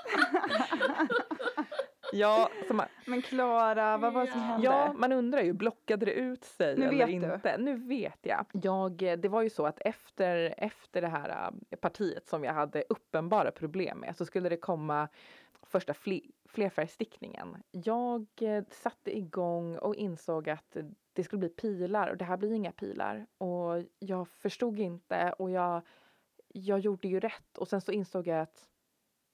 Ja, 2.12 2.50
man, 2.70 2.86
Men 3.06 3.22
Klara, 3.22 3.98
vad 3.98 4.12
var 4.12 4.24
det 4.26 4.30
som 4.32 4.40
hände? 4.40 4.66
ja, 4.66 4.92
man 4.92 5.12
undrar 5.12 5.42
ju, 5.42 5.52
blockade 5.52 6.06
det 6.06 6.12
ut 6.12 6.44
sig 6.44 6.76
Nu 6.76 6.84
eller 6.88 7.06
vet 7.06 7.20
du. 7.22 7.34
inte? 7.34 7.56
Nu 7.58 7.76
vet 7.76 8.18
jag. 8.22 8.46
jag. 8.52 9.02
eh, 9.02 9.16
Det 9.18 9.28
var 9.28 9.42
ju 9.42 9.50
så 9.50 9.66
att 9.66 9.80
efter, 9.80 10.54
efter 10.56 11.00
det 11.00 11.08
här 11.08 11.50
eh, 11.70 11.76
partiet 11.78 12.28
som 12.28 12.44
jag 12.44 12.52
hade 12.54 12.84
uppenbara 12.88 13.50
problem 13.50 13.98
med 13.98 14.16
så 14.16 14.24
skulle 14.26 14.48
det 14.48 14.56
komma 14.56 15.08
första 15.62 15.94
fle, 15.94 16.20
flerfärgstickningen. 16.48 17.56
Jag 17.70 18.26
eh, 18.40 18.64
satte 18.70 19.16
igång 19.18 19.76
och 19.78 19.94
insåg 19.94 20.48
att 20.50 20.76
det 21.12 21.24
skulle 21.24 21.40
bli 21.40 21.48
pilar 21.48 22.08
och 22.10 22.16
det 22.16 22.24
här 22.24 22.36
blir 22.36 22.52
inga 22.52 22.72
pilar. 22.72 23.26
Och 23.38 23.84
jag 23.98 24.28
förstod 24.28 24.78
inte 24.78 25.32
och 25.38 25.50
jag, 25.50 25.82
jag 26.48 26.78
gjorde 26.78 27.08
ju 27.08 27.20
rätt 27.20 27.58
och 27.58 27.68
sen 27.68 27.80
så 27.80 27.92
insåg 27.92 28.26
jag 28.26 28.40
att 28.40 28.66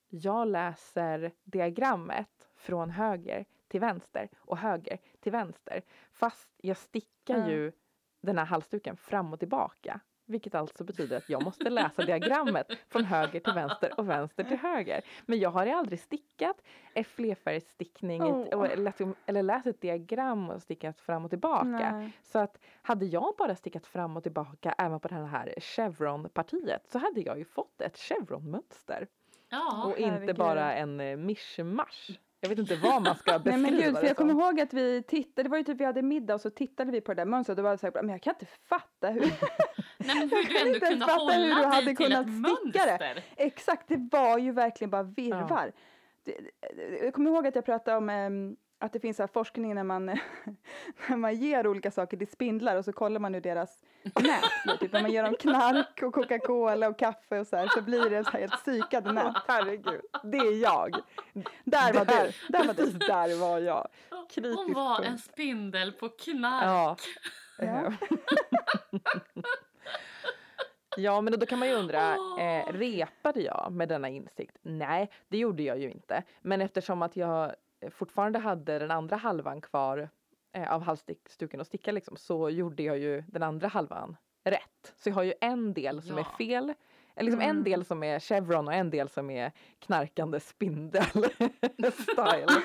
jag 0.09 0.49
läser 0.49 1.33
diagrammet 1.45 2.46
från 2.67 2.91
höger 2.91 3.45
till 3.69 3.81
vänster 3.81 4.29
och 4.39 4.59
höger 4.59 4.99
till 5.21 5.33
vänster. 5.33 5.83
Fast 6.13 6.49
jag 6.57 6.77
stickar 6.77 7.39
Ja. 7.39 7.49
ju 7.51 7.73
den 8.21 8.39
här 8.39 8.45
halsduken 8.45 8.97
fram 8.97 9.33
och 9.33 9.39
tillbaka. 9.39 10.01
Vilket 10.29 10.55
alltså 10.55 10.85
betyder 10.85 11.17
att 11.17 11.29
jag 11.29 11.45
måste 11.45 11.71
läsa 11.71 12.03
diagrammet 12.03 12.67
från 12.89 13.05
höger 13.05 13.41
till 13.41 13.53
vänster 13.53 14.01
och 14.01 14.09
vänster 14.09 14.45
till 14.45 14.57
höger. 14.59 15.01
Men 15.27 15.39
jag 15.39 15.51
har 15.51 15.67
ju 15.67 15.73
aldrig 15.73 16.01
stickat 16.01 16.63
och 18.55 18.79
läst, 18.79 19.01
eller 19.27 19.43
läst 19.43 19.67
ett 19.67 19.81
diagram 19.81 20.51
och 20.51 20.63
stickat 20.63 21.01
fram 21.01 21.25
och 21.25 21.31
tillbaka. 21.31 21.67
Nej. 21.93 22.13
Så 22.23 22.39
att 22.39 22.59
hade 22.83 23.07
jag 23.07 23.35
bara 23.39 23.55
stickat 23.57 23.87
fram 23.87 24.17
och 24.17 24.23
tillbaka 24.23 24.75
även 24.79 25.01
på 25.01 25.09
det 25.09 25.15
här 25.15 25.55
chevron-partiet 25.59 26.83
så 26.91 26.99
hade 26.99 27.21
jag 27.21 27.39
ju 27.39 27.45
fått 27.45 27.81
ett 27.81 27.97
chevron-mönster. 27.99 29.07
Ja, 29.49 29.85
och 29.87 29.99
inte 29.99 30.35
bara 30.35 30.75
en 30.75 31.01
eh, 31.01 31.17
mischmasch. 31.17 32.11
Jag 32.40 32.49
vet 32.49 32.59
inte 32.59 32.77
vad 32.77 33.03
man 33.03 33.14
ska 33.16 33.31
Nej 33.33 33.38
beskriva 33.40 33.70
men 33.70 33.81
gud, 33.81 33.96
för 33.99 34.07
jag 34.07 34.16
kommer 34.16 34.33
ihåg 34.35 34.61
att 34.61 34.72
vi 34.75 35.03
tittade, 35.03 35.42
det 35.42 35.49
var 35.49 35.59
ju 35.59 35.64
typ 35.64 35.81
vi 35.81 35.85
hade 35.85 36.03
middag 36.03 36.35
och 36.35 36.40
så 36.40 36.51
tittade 36.51 36.90
vi 36.92 37.01
på 37.01 37.14
det 37.14 37.20
där 37.20 37.27
mönstret 37.31 37.59
och 37.59 37.62
då 37.62 37.62
var 37.62 37.70
det 37.72 37.79
så 37.79 37.87
här, 37.87 38.03
men 38.03 38.09
jag 38.09 38.22
kan 38.22 38.35
inte 38.40 38.46
fatta 38.68 39.09
hur, 39.11 39.20
Nej, 39.99 40.16
men 40.18 40.31
hur 40.31 40.42
du 40.49 40.59
ändå 40.59 40.75
inte 40.75 40.87
ens 40.87 40.88
kunde 40.88 41.07
fatta 41.07 41.33
hur 41.33 41.46
du 41.49 41.55
hålla 41.55 41.68
hade 41.68 41.87
till 41.87 41.96
kunnat 41.96 42.27
ett 42.27 42.61
sticka 42.62 42.99
det. 42.99 43.22
exakt, 43.37 43.88
det 43.88 44.09
var 44.12 44.38
ju 44.38 44.53
verkligen 44.53 44.90
bara 44.90 45.03
virvar. 45.03 45.72
det- 46.25 47.05
Jag 47.05 47.14
kommer 47.14 47.31
ihåg 47.31 47.46
att 47.46 47.55
jag 47.55 47.64
pratade 47.64 47.96
om 47.96 48.09
ehm, 48.11 48.57
att 48.79 48.93
det 48.93 49.01
finns 49.01 49.17
så 49.17 49.23
här 49.23 49.29
forskning 49.29 49.75
när 49.75 49.85
man, 49.85 50.07
när 51.09 51.17
man 51.17 51.35
ger 51.35 51.67
olika 51.67 51.91
saker 51.91 52.17
till 52.17 52.27
spindlar 52.27 52.77
och 52.77 52.85
så 52.85 52.93
kollar 52.93 53.21
man 53.21 53.35
hur 53.35 53.41
deras 53.41 53.83
nät 54.03 54.15
blir. 54.65 54.77
Typ 54.77 54.93
när 54.93 55.03
man 55.03 55.12
ger 55.12 55.23
dem 55.23 55.35
knark 55.41 56.03
och 56.03 56.15
Coca-Cola 56.15 56.89
och 56.89 56.99
kaffe 56.99 57.39
och 57.39 57.47
så 57.47 57.57
här 57.57 57.69
så 57.69 57.83
blir 57.83 58.11
det 58.11 58.25
så 58.25 58.31
här 58.31 58.41
helt 58.41 58.57
psykade 58.57 59.12
nät. 59.12 59.37
Herregud, 59.49 60.01
det 60.23 60.39
är 60.39 60.62
jag. 60.62 60.97
Där 61.65 61.93
var 61.93 62.05
Där. 62.05 62.27
du! 62.27 62.53
Där 62.53 62.67
var 62.67 62.75
du! 62.75 62.91
Där 62.91 63.41
var 63.41 63.59
jag. 63.59 63.89
Hon 64.11 64.27
Kritisk 64.27 64.75
var 64.75 64.97
punkt. 64.97 65.09
en 65.09 65.19
spindel 65.19 65.93
på 65.93 66.09
knark. 66.09 66.65
Ja. 66.65 66.97
Ja. 67.59 67.93
ja, 70.97 71.21
men 71.21 71.39
då 71.41 71.47
kan 71.47 71.59
man 71.59 71.69
ju 71.69 71.75
undra, 71.75 72.15
eh, 72.15 72.73
repade 72.73 73.41
jag 73.41 73.73
med 73.73 73.89
denna 73.89 74.09
insikt? 74.09 74.57
Nej, 74.62 75.11
det 75.29 75.39
gjorde 75.39 75.62
jag 75.62 75.79
ju 75.79 75.91
inte. 75.91 76.23
Men 76.43 76.61
eftersom 76.61 77.03
att 77.03 77.17
jag 77.17 77.55
fortfarande 77.91 78.39
hade 78.39 78.79
den 78.79 78.91
andra 78.91 79.17
halvan 79.17 79.61
kvar 79.61 80.09
eh, 80.53 80.73
av 80.73 80.83
halsstuken 80.83 81.61
och 81.61 81.67
sticka 81.67 81.93
liksom, 81.93 82.17
så 82.17 82.51
gjorde 82.51 82.83
jag 82.83 82.99
ju 82.99 83.21
den 83.29 83.43
andra 83.43 83.69
halvan 83.69 84.17
rätt. 84.45 84.95
Så 84.97 85.09
jag 85.09 85.15
har 85.15 85.23
ju 85.23 85.35
en 85.41 85.75
del 85.75 86.03
som 86.03 86.15
är 86.19 86.21
Ja. 86.21 86.37
fel, 86.39 86.75
liksom 87.25 87.41
en 87.41 87.51
Mm. 87.51 87.65
del 87.65 87.85
som 87.85 88.03
är 88.03 88.21
chevron 88.21 88.69
och 88.69 88.75
en 88.75 88.91
del 88.91 89.09
som 89.09 89.31
är 89.31 89.53
knarkande 89.79 90.41
spindel 90.41 91.03
style. 91.93 92.47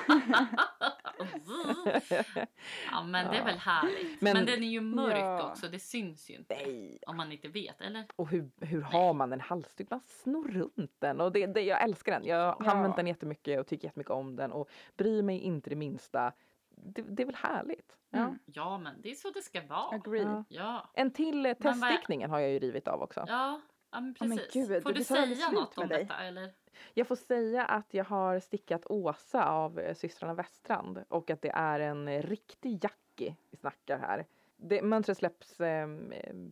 Ja 2.90 3.02
men 3.02 3.26
det 3.30 3.34
är 3.36 3.38
Ja. 3.38 3.44
väl 3.44 3.58
härligt. 3.58 4.20
Men, 4.22 4.32
Men- 4.36 4.46
den 4.46 4.62
är 4.62 4.68
ju 4.68 4.80
mörk 4.80 5.16
Ja. 5.18 5.50
också, 5.50 5.68
det 5.68 5.78
syns 5.78 6.30
ju 6.30 6.34
inte. 6.34 6.54
Nej. 6.54 6.98
Om 7.06 7.16
man 7.16 7.32
inte 7.32 7.48
vet, 7.48 7.80
eller? 7.80 8.04
Och 8.16 8.28
hur, 8.28 8.50
hur 8.60 8.80
har 8.82 9.14
man 9.14 9.32
en 9.32 9.40
halsduk? 9.40 9.90
Man 9.90 10.00
snor 10.00 10.48
runt 10.48 10.94
den 10.98 11.20
och 11.20 11.32
det, 11.32 11.46
det, 11.46 11.60
jag 11.62 11.82
älskar 11.82 12.12
den. 12.12 12.24
Jag 12.24 12.36
har 12.52 12.64
Ja. 12.64 12.70
använt 12.70 12.96
den 12.96 13.06
jättemycket 13.06 13.60
och 13.60 13.66
tycker 13.66 13.88
jättemycket 13.88 14.10
om 14.10 14.36
den 14.36 14.52
och 14.52 14.68
bryr 14.96 15.22
mig 15.22 15.38
inte 15.38 15.70
det 15.70 15.76
minsta. 15.76 16.32
Det, 16.76 17.02
det 17.02 17.22
är 17.22 17.26
väl 17.26 17.34
härligt? 17.34 17.96
Ja. 18.10 18.18
Mm. 18.18 18.38
Ja 18.46 18.78
men 18.78 19.00
det 19.02 19.10
är 19.10 19.14
så 19.14 19.30
det 19.30 19.42
ska 19.42 19.60
vara. 19.66 19.94
Agree. 19.96 20.22
Ja. 20.22 20.44
Ja. 20.48 20.90
En 20.94 21.10
till 21.10 21.54
teststickningen 21.62 22.30
har 22.30 22.38
jag 22.38 22.50
ju 22.50 22.58
rivit 22.58 22.88
av 22.88 23.02
också. 23.02 23.24
Ja, 23.28 23.60
ja 23.92 24.00
men 24.00 24.14
Ja, 24.20 24.26
men 24.26 24.38
precis. 24.38 24.68
gud, 24.68 24.82
Får 24.82 24.92
du 24.92 25.04
säga 25.04 25.50
något 25.50 25.78
om 25.78 25.88
dig. 25.88 26.04
detta 26.04 26.22
eller? 26.24 26.52
Jag 26.94 27.06
får 27.06 27.16
säga 27.16 27.64
att 27.64 27.94
jag 27.94 28.04
har 28.04 28.40
stickat 28.40 28.86
Åsa 28.86 29.44
av 29.44 29.78
eh, 29.78 29.94
systrarna 29.94 30.34
Westrand 30.34 31.04
och 31.08 31.30
att 31.30 31.42
det 31.42 31.50
är 31.54 31.80
en 31.80 32.08
eh, 32.08 32.22
riktig 32.22 32.84
Jackie 32.84 33.36
vi 33.50 33.56
snackar 33.56 33.98
här. 33.98 34.26
Det, 34.56 34.82
mönstret 34.82 35.18
släpps 35.18 35.60
eh, 35.60 35.86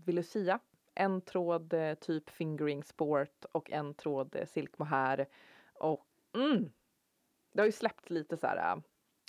vid 0.04 0.14
Lucia. 0.14 0.58
En 0.94 1.20
tråd 1.20 1.72
eh, 1.72 1.94
typ 1.94 2.30
fingering 2.30 2.84
sport 2.84 3.44
och 3.52 3.70
en 3.70 3.94
tråd 3.94 4.36
eh, 4.36 4.46
silk 4.46 4.78
mohair. 4.78 5.26
Och 5.74 6.06
mm, 6.34 6.70
det 7.52 7.60
har 7.60 7.66
ju 7.66 7.72
släppt 7.72 8.10
lite 8.10 8.36
så 8.36 8.46
här 8.46 8.56
eh, 8.72 8.76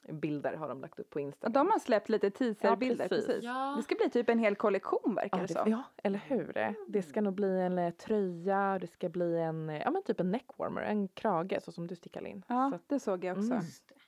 bilder 0.09 0.53
har 0.53 0.67
de 0.67 0.81
lagt 0.81 0.99
upp 0.99 1.09
på 1.09 1.15
Och 1.15 1.21
Instagram. 1.21 1.53
de 1.53 1.71
har 1.71 1.79
släppt 1.79 2.09
lite 2.09 2.29
teaserbilder. 2.31 3.05
Ja, 3.05 3.09
precis. 3.09 3.27
precis. 3.27 3.43
Ja. 3.43 3.73
Det 3.77 3.83
ska 3.83 3.95
bli 3.95 4.09
typ 4.09 4.29
en 4.29 4.39
hel 4.39 4.55
kollektion 4.55 5.15
verkar 5.15 5.37
Ja, 5.37 5.47
det 5.47 5.53
som. 5.53 5.71
ja, 5.71 5.83
eller 6.03 6.19
hur? 6.19 6.75
Det 6.87 7.01
ska 7.01 7.21
nog 7.21 7.33
bli 7.33 7.59
en 7.61 7.77
eh, 7.77 7.93
tröja, 7.93 8.77
det 8.81 8.87
ska 8.87 9.09
bli 9.09 9.37
en, 9.37 9.69
eh, 9.69 9.81
ja 9.81 9.91
men 9.91 10.03
typ 10.03 10.19
en 10.19 10.31
neckwarmer, 10.31 10.81
en 10.81 11.07
krage 11.07 11.57
så 11.63 11.71
som 11.71 11.87
du 11.87 11.95
stickar 11.95 12.27
in. 12.27 12.43
Ja, 12.47 12.69
Så 12.69 12.75
att 12.75 12.89
det 12.89 12.99
såg 12.99 13.23
jag 13.23 13.37
också. 13.37 13.53
Mm. 13.53 13.65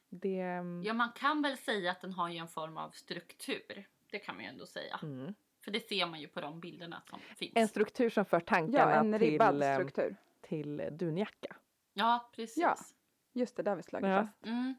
det, 0.09 0.39
mm, 0.41 0.83
Ja 0.83 0.93
man 0.93 1.09
kan 1.15 1.41
väl 1.41 1.57
säga 1.57 1.91
att 1.91 2.01
den 2.01 2.13
har 2.13 2.29
ju 2.29 2.37
en 2.37 2.47
form 2.47 2.77
av 2.77 2.89
struktur. 2.89 3.87
Det 4.11 4.19
kan 4.19 4.35
man 4.35 4.43
ju 4.43 4.49
ändå 4.49 4.65
säga. 4.65 4.99
mm. 5.03 5.33
För 5.63 5.71
det 5.71 5.79
ser 5.87 6.05
man 6.05 6.19
ju 6.21 6.27
på 6.27 6.41
de 6.41 6.59
bilderna 6.59 7.01
som 7.09 7.19
finns. 7.19 7.51
En 7.55 7.67
struktur 7.67 8.09
som 8.09 8.25
för 8.25 8.37
Ja, 8.37 8.41
tankarna 8.45 8.95
en 8.95 9.19
ribbad 9.19 9.53
till, 9.53 9.63
eh, 9.63 9.73
struktur. 9.73 10.15
till 10.41 10.87
dunjacka. 10.91 11.55
Ja 11.93 12.29
precis. 12.35 12.57
Ja. 12.57 12.75
Just 13.33 13.55
det, 13.55 13.63
där 13.63 13.71
har 13.71 13.75
vi 13.75 13.83
slagit 13.83 14.07
Ja. 14.09 14.21
fast. 14.21 14.45
Mm. 14.45 14.75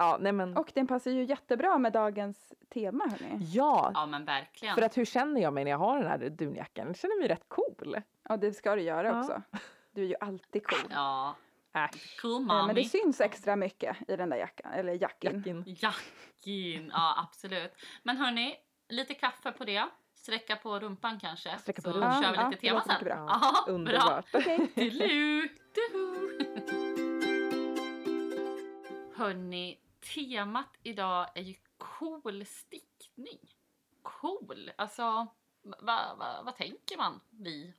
Ja, 0.00 0.16
nej 0.20 0.32
men. 0.32 0.56
Och 0.56 0.72
den 0.74 0.86
passar 0.86 1.10
ju 1.10 1.24
jättebra 1.24 1.78
med 1.78 1.92
dagens 1.92 2.52
tema 2.74 3.04
hörni. 3.10 3.38
Ja, 3.52 3.90
Ja 3.94 4.06
men 4.06 4.24
verkligen. 4.24 4.74
för 4.74 4.82
att 4.82 4.98
hur 4.98 5.04
känner 5.04 5.40
jag 5.40 5.52
mig 5.52 5.64
när 5.64 5.70
jag 5.70 5.78
har 5.78 5.98
den 5.98 6.06
här 6.08 6.18
dunjackan? 6.30 6.86
Jag 6.86 6.96
känner 6.96 7.18
mig 7.18 7.28
rätt 7.28 7.44
cool. 7.48 7.96
Ja, 8.28 8.36
det 8.36 8.52
ska 8.52 8.74
du 8.76 8.82
göra 8.82 9.08
Ja. 9.08 9.20
också. 9.20 9.42
Du 9.92 10.02
är 10.02 10.06
ju 10.06 10.14
alltid 10.20 10.66
cool. 10.66 10.90
Ja, 10.94 11.36
Äsch. 11.74 12.20
cool 12.22 12.42
Eh, 12.42 12.46
mommy. 12.46 12.66
Men 12.66 12.74
det 12.74 12.84
syns 12.84 13.20
extra 13.20 13.56
mycket 13.56 13.96
i 14.08 14.16
den 14.16 14.30
där 14.30 14.36
jackan, 14.36 14.72
eller 14.72 15.02
jackin. 15.02 15.36
Jackin. 15.36 15.64
Jackin, 15.66 16.90
ja 16.94 17.14
absolut. 17.28 17.72
Men 18.02 18.16
hörni, 18.16 18.56
lite 18.88 19.14
kaffe 19.14 19.52
på 19.52 19.64
det. 19.64 19.84
Sträcka 20.14 20.56
på 20.56 20.78
rumpan 20.78 21.18
kanske. 21.20 21.58
Sträcka 21.58 21.82
på 21.82 21.90
så 21.90 21.96
rumpan. 21.96 22.22
kör 22.22 22.30
vi 22.44 22.50
lite 22.50 22.66
ja, 22.66 22.80
tema 22.80 22.94
sen. 22.98 23.04
bra. 23.04 23.14
Ja, 23.28 23.64
bra. 23.66 23.74
Underbart. 23.74 24.32
Duhu. 24.74 25.48
Hörni, 29.16 29.78
temat 30.00 30.68
idag 30.82 31.26
är 31.34 31.42
ju 31.42 31.54
cool 31.78 32.44
stickning. 32.46 33.38
Cool, 34.02 34.70
alltså 34.76 35.26
vad 35.62 36.18
va, 36.18 36.42
vad 36.44 36.56
tänker 36.56 36.96
man 36.96 37.20
vi? 37.30 37.74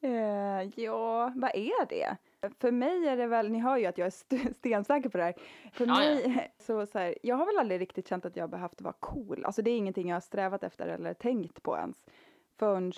Eh, 0.00 0.62
ja, 0.84 1.32
vad 1.36 1.50
är 1.54 1.86
det? 1.88 2.16
För 2.58 2.70
mig 2.70 3.08
är 3.08 3.16
det 3.16 3.26
väl, 3.26 3.50
ni 3.50 3.58
hör 3.58 3.76
ju 3.76 3.86
att 3.86 3.98
jag 3.98 4.06
är 4.06 4.08
st- 4.08 4.54
stensäker 4.54 5.08
på 5.08 5.18
det 5.18 5.24
här. 5.24 5.34
För 5.72 5.86
Ja, 5.86 6.04
ja. 6.04 6.28
mig, 6.28 6.52
så, 6.58 6.86
så 6.86 6.98
här, 6.98 7.18
jag 7.22 7.36
har 7.36 7.46
väl 7.46 7.58
aldrig 7.58 7.80
riktigt 7.80 8.08
känt 8.08 8.24
att 8.26 8.36
jag 8.36 8.50
behövt 8.50 8.80
vara 8.80 8.94
cool. 9.00 9.44
Alltså 9.44 9.62
det 9.62 9.70
är 9.70 9.76
ingenting 9.76 10.08
jag 10.08 10.16
har 10.16 10.20
strävat 10.20 10.62
efter 10.62 10.86
eller 10.86 11.14
tänkt 11.14 11.62
på 11.62 11.76
ens. 11.76 12.06
Förrän 12.58 12.92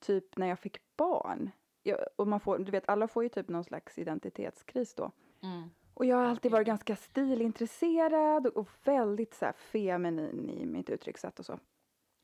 typ 0.00 0.36
när 0.36 0.46
jag 0.46 0.58
fick 0.58 0.96
barn. 0.96 1.50
Jag, 1.82 1.98
och 2.16 2.28
man 2.28 2.40
får, 2.40 2.58
du 2.58 2.70
vet, 2.70 2.88
alla 2.88 3.08
får 3.08 3.22
ju 3.22 3.28
typ 3.28 3.48
någon 3.48 3.64
slags 3.64 3.98
identitetskris 3.98 4.94
då. 4.94 5.12
Mm. 5.42 5.70
Och 5.98 6.04
jag 6.04 6.16
har 6.16 6.24
alltid 6.24 6.52
varit 6.52 6.66
ganska 6.66 6.96
stilintresserad 6.96 8.46
och, 8.46 8.68
väldigt 8.84 9.34
så 9.34 9.52
feminin 9.56 10.50
i 10.50 10.66
mitt 10.66 10.90
uttryckssätt 10.90 11.38
och 11.38 11.46
så. 11.46 11.58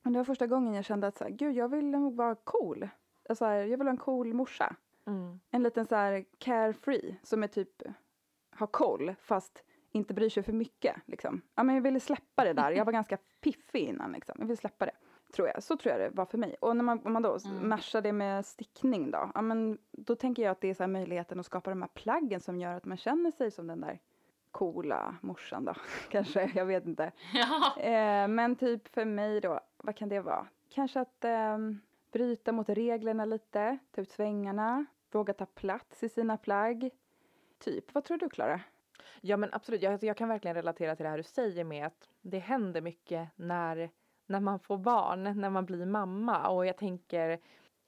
Men 0.03 0.13
det 0.13 0.19
var 0.19 0.25
första 0.25 0.47
gången 0.47 0.75
jag 0.75 0.85
kände 0.85 1.07
att 1.07 1.19
så 1.19 1.25
här, 1.25 1.31
gud, 1.31 1.57
jag 1.57 1.69
vill 1.69 1.85
nog 1.85 2.17
vara 2.17 2.35
cool. 2.35 2.89
Alltså, 3.29 3.45
jag 3.45 3.69
vill 3.69 3.79
vara 3.79 3.91
en 3.91 3.97
cool 3.97 4.35
morsa. 4.35 4.77
Mm. 5.07 5.41
En 5.51 5.63
liten 5.63 5.87
så 5.87 5.95
här 5.95 6.25
carefree 6.39 7.17
som 7.23 7.43
är 7.43 7.47
typ 7.47 7.83
har 8.51 8.67
koll 8.67 9.15
fast 9.21 9.65
inte 9.93 10.15
bryr 10.15 10.29
sig 10.29 10.43
för 10.43 10.53
mycket. 10.53 10.97
Liksom. 11.07 11.41
Ja, 11.55 11.63
men 11.63 11.75
jag 11.75 11.83
ville 11.83 12.01
släppa 12.01 12.45
det 12.45 12.53
där. 12.53 12.71
Jag 12.71 12.85
var 12.85 12.93
ganska 13.01 13.19
piffig 13.41 13.81
innan. 13.81 14.13
Liksom. 14.13 14.35
Jag 14.39 14.47
ville 14.47 14.57
släppa 14.57 14.87
det. 14.87 14.95
Tror 15.35 15.49
jag. 15.49 15.63
Så 15.63 15.77
tror 15.77 15.93
jag 15.93 16.01
det 16.01 16.17
var 16.17 16.25
för 16.27 16.39
mig. 16.39 16.57
Och 16.61 16.77
när 16.77 16.85
man, 16.85 17.01
om 17.05 17.13
man 17.13 17.23
då 17.23 17.39
Mm. 17.45 17.69
matchar 17.69 18.01
det 18.01 18.13
med 18.13 18.47
stickning 18.47 19.11
då. 19.11 19.31
Ja, 19.35 19.43
men 19.43 19.79
då 19.93 20.15
tänker 20.17 20.43
jag 20.43 20.51
att 20.51 20.61
det 20.61 20.69
är 20.71 20.75
så 20.75 20.83
här 20.83 20.89
möjligheten 20.89 21.41
att 21.41 21.47
skapa 21.47 21.71
de 21.71 21.83
här 21.83 21.89
plaggen 21.95 22.41
som 22.41 22.59
gör 22.61 22.75
att 22.75 22.85
man 22.85 22.97
känner 22.97 23.31
sig 23.31 23.51
som 23.51 23.67
den 23.67 23.81
där 23.81 23.99
coola 24.51 25.17
morsan 25.23 25.65
då. 25.65 25.75
Kanske, 26.09 26.51
jag 26.55 26.67
vet 26.67 26.87
inte. 26.87 27.13
Ja. 27.35 27.83
Eh, 27.83 28.29
men 28.29 28.57
typ 28.57 28.89
för 28.89 29.05
mig 29.05 29.41
då, 29.41 29.61
vad 29.77 29.97
kan 29.97 30.09
det 30.09 30.21
vara? 30.21 30.47
Kanske 30.69 31.01
att 31.01 31.25
ehm, 31.25 31.81
bryta 32.13 32.53
mot 32.53 32.69
reglerna 32.69 33.25
lite, 33.25 33.79
ta 33.95 34.01
ut 34.01 34.11
svängarna, 34.11 34.85
våga 35.11 35.33
ta 35.35 35.47
plats 35.47 36.03
i 36.03 36.09
sina 36.09 36.37
plagg. 36.37 36.91
Typ, 37.59 37.95
vad 37.95 38.05
tror 38.05 38.19
du 38.19 38.29
Klara? 38.29 38.61
Ja 39.21 39.37
men 39.37 39.51
absolut, 39.53 39.83
jag, 39.83 39.93
alltså, 39.93 40.07
jag 40.07 40.17
kan 40.17 40.29
verkligen 40.29 40.55
relatera 40.55 40.97
till 40.97 41.05
det 41.05 41.11
här 41.11 41.17
du 41.17 41.23
säger 41.23 41.65
med 41.65 41.87
att 41.87 42.09
det 42.23 42.39
händer 42.39 42.81
mycket 42.81 43.29
när, 43.37 43.91
när 44.27 44.41
man 44.41 44.59
får 44.59 44.79
barn, 44.79 45.23
när 45.23 45.51
man 45.51 45.67
blir 45.67 45.87
mamma. 45.87 46.49
Och 46.49 46.67
jag 46.67 46.77
tänker 46.77 47.39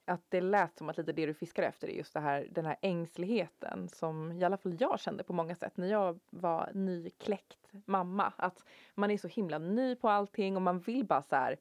att 0.05 0.22
det 0.29 0.40
lät 0.40 0.79
som 0.79 0.88
att 0.88 0.96
lite 0.96 1.12
det 1.12 1.27
du 1.27 1.35
fiskar 1.35 1.62
efter 1.62 1.88
är 1.88 1.92
just 1.92 2.14
det 2.14 2.20
här, 2.20 2.49
den 2.51 2.66
här 2.66 2.77
ängsligheten 2.83 3.88
som 3.88 4.33
i 4.33 4.44
alla 4.44 4.57
fall 4.57 4.77
jag 4.81 5.01
kände 5.01 5.25
på 5.25 5.33
många 5.33 5.55
sätt 5.55 5.77
när 5.77 5.87
jag 5.87 6.20
var 6.31 6.70
nykläckt 6.75 7.70
mamma. 7.85 8.33
Att 8.37 8.64
man 8.94 9.11
är 9.11 9.18
så 9.18 9.29
himla 9.29 9.59
ny 9.59 9.94
på 9.94 10.09
allting 10.09 10.57
och 10.57 10.62
man 10.62 10.79
vill 10.79 11.05
bara 11.05 11.22
så 11.22 11.37
här 11.37 11.57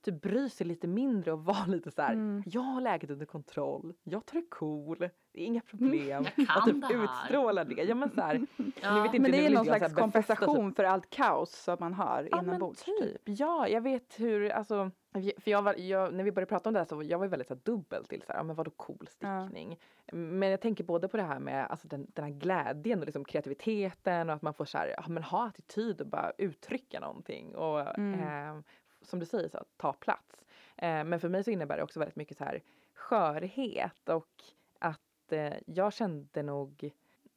typ 0.00 0.22
bry 0.22 0.48
sig 0.48 0.66
lite 0.66 0.86
mindre 0.86 1.32
och 1.32 1.44
vara 1.44 1.66
lite 1.66 1.90
så 1.90 2.02
här. 2.02 2.12
Mm. 2.12 2.42
Jag 2.46 2.60
har 2.60 2.80
läget 2.80 3.10
under 3.10 3.26
kontroll. 3.26 3.94
Jag 4.02 4.26
tar 4.26 4.40
det 4.40 4.46
cool. 4.50 5.08
Det 5.38 5.42
är 5.44 5.46
inga 5.46 5.60
problem. 5.60 6.20
Och 6.56 6.64
typ 6.64 6.88
det 6.88 6.94
utstråla 6.94 7.64
det. 7.64 7.82
Ja 7.82 7.94
men 7.94 8.10
så 8.10 8.20
här, 8.20 8.34
Ja. 8.82 9.02
Vet 9.02 9.14
inte, 9.14 9.18
Men 9.18 9.30
det 9.30 9.46
är 9.46 9.50
någon 9.50 9.64
slags 9.64 9.82
här 9.82 9.94
kompensation 9.94 10.72
för 10.74 10.84
allt 10.84 11.10
kaos 11.10 11.50
som 11.56 11.76
man 11.80 11.94
har 11.94 12.28
Ja 12.30 12.36
men 12.36 12.44
inombords. 12.48 12.82
typ. 12.84 13.20
Ja, 13.24 13.68
jag 13.68 13.80
vet 13.80 14.20
hur, 14.20 14.50
alltså, 14.50 14.90
för 15.38 15.50
jag 15.50 15.62
var, 15.62 15.74
jag, 15.74 16.14
när 16.14 16.24
vi 16.24 16.32
började 16.32 16.48
prata 16.48 16.68
om 16.68 16.72
det 16.72 16.80
här 16.80 16.84
så 16.86 17.02
jag 17.02 17.18
var 17.18 17.24
ju 17.24 17.30
väldigt 17.30 17.48
så 17.48 17.54
här, 17.54 17.60
dubbel 17.64 18.04
till 18.04 18.22
så 18.22 18.32
här, 18.32 18.38
ja, 18.38 18.42
men 18.42 18.56
vadå 18.56 18.70
cool 18.70 19.08
Ja. 19.18 19.42
stickning? 19.46 19.78
Men 20.12 20.48
jag 20.48 20.60
tänker 20.60 20.84
både 20.84 21.08
på 21.08 21.16
det 21.16 21.22
här 21.22 21.38
med 21.38 21.66
alltså, 21.70 21.88
den, 21.88 22.06
den 22.14 22.24
här 22.24 22.32
glädjen 22.32 22.98
och 23.00 23.04
liksom 23.06 23.24
kreativiteten 23.24 24.28
och 24.30 24.34
att 24.36 24.42
man 24.42 24.54
får 24.54 24.64
så 24.64 24.78
här, 24.78 24.94
ja, 24.96 25.04
men 25.08 25.22
ha 25.22 25.46
attityd 25.46 26.00
och 26.00 26.06
bara 26.06 26.32
uttrycka 26.38 27.00
någonting 27.00 27.54
och 27.56 27.98
Mm. 27.98 28.20
eh, 28.20 28.62
som 29.02 29.18
du 29.18 29.26
säger 29.26 29.48
så 29.48 29.64
ta 29.76 29.92
plats. 29.92 30.44
Eh, 30.76 31.04
men 31.04 31.20
för 31.20 31.28
mig 31.28 31.44
så 31.44 31.50
innebär 31.50 31.76
det 31.76 31.82
också 31.82 31.98
väldigt 31.98 32.16
mycket 32.16 32.36
så 32.36 32.44
här 32.44 32.60
skörhet 32.94 34.08
och 34.08 34.28
att 35.28 35.32
eh, 35.32 35.58
jag 35.66 35.92
kände 35.92 36.42
nog 36.42 36.90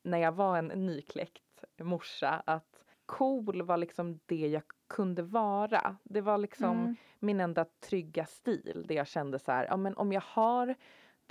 när 0.04 0.18
jag 0.18 0.32
var 0.32 0.58
en 0.58 0.68
nykläckt 0.86 1.64
morsa 1.80 2.44
att 2.46 2.84
cool 3.06 3.62
var 3.62 3.78
liksom 3.78 4.20
det 4.26 4.48
jag 4.48 4.64
kunde 4.88 5.22
vara. 5.24 5.96
Det 6.04 6.22
var 6.22 6.38
liksom 6.38 6.72
Mm. 6.80 6.96
min 7.20 7.40
enda 7.42 7.66
trygga 7.80 8.26
stil. 8.26 8.86
Det 8.88 8.94
jag 8.94 9.08
kände 9.08 9.40
så 9.40 9.52
här, 9.52 9.66
ja 9.66 9.78
men 9.78 9.98
om 9.98 10.12
jag 10.12 10.22
har 10.26 10.76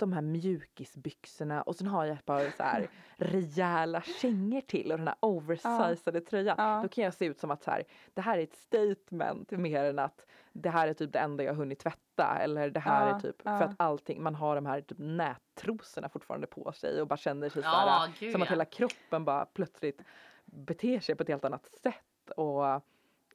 de 0.05 0.13
här 0.13 0.21
mjukisbyxorna 0.21 1.61
och 1.61 1.75
sen 1.75 1.87
har 1.87 2.05
jag 2.05 2.17
ett 2.17 2.25
par 2.25 2.49
så 2.57 2.63
här 2.63 2.89
rejäla 3.17 4.01
kängor 4.01 4.61
till 4.61 4.91
och 4.91 4.97
den 4.97 5.07
här 5.07 5.17
oversizade 5.19 6.21
tröjan. 6.21 6.55
Ja. 6.57 6.79
Då 6.83 6.89
kan 6.89 7.03
jag 7.03 7.13
se 7.13 7.25
ut 7.25 7.39
som 7.39 7.51
att 7.51 7.63
så 7.63 7.71
här, 7.71 7.83
det 8.13 8.21
här 8.21 8.37
är 8.37 8.43
ett 8.43 8.55
statement 8.55 9.51
mer 9.51 9.83
än 9.83 9.99
att 9.99 10.25
det 10.53 10.69
här 10.69 10.87
är 10.87 10.93
typ 10.93 11.13
det 11.13 11.19
enda 11.19 11.43
jag 11.43 11.53
hunnit 11.53 11.79
tvätta 11.79 12.37
eller 12.39 12.69
det 12.69 12.79
här 12.79 13.09
Ja, 13.09 13.15
är 13.15 13.19
typ 13.19 13.41
ja. 13.43 13.57
för 13.57 13.65
att 13.65 13.75
allting, 13.77 14.23
man 14.23 14.35
har 14.35 14.55
de 14.55 14.65
här 14.65 14.81
typ 14.81 14.97
nättrosorna 14.97 16.09
fortfarande 16.09 16.47
på 16.47 16.71
sig 16.71 17.01
och 17.01 17.07
bara 17.07 17.17
känner 17.17 17.49
sig 17.49 17.61
så 17.63 17.67
Ja, 17.67 18.05
här, 18.07 18.11
gud 18.19 18.31
som 18.31 18.41
att 18.41 18.47
ja. 18.47 18.53
hela 18.53 18.65
kroppen 18.65 19.25
bara 19.25 19.45
plötsligt 19.45 20.01
beter 20.45 20.99
sig 20.99 21.15
på 21.15 21.23
ett 21.23 21.29
helt 21.29 21.45
annat 21.45 21.65
sätt 21.65 22.31
och 22.35 22.63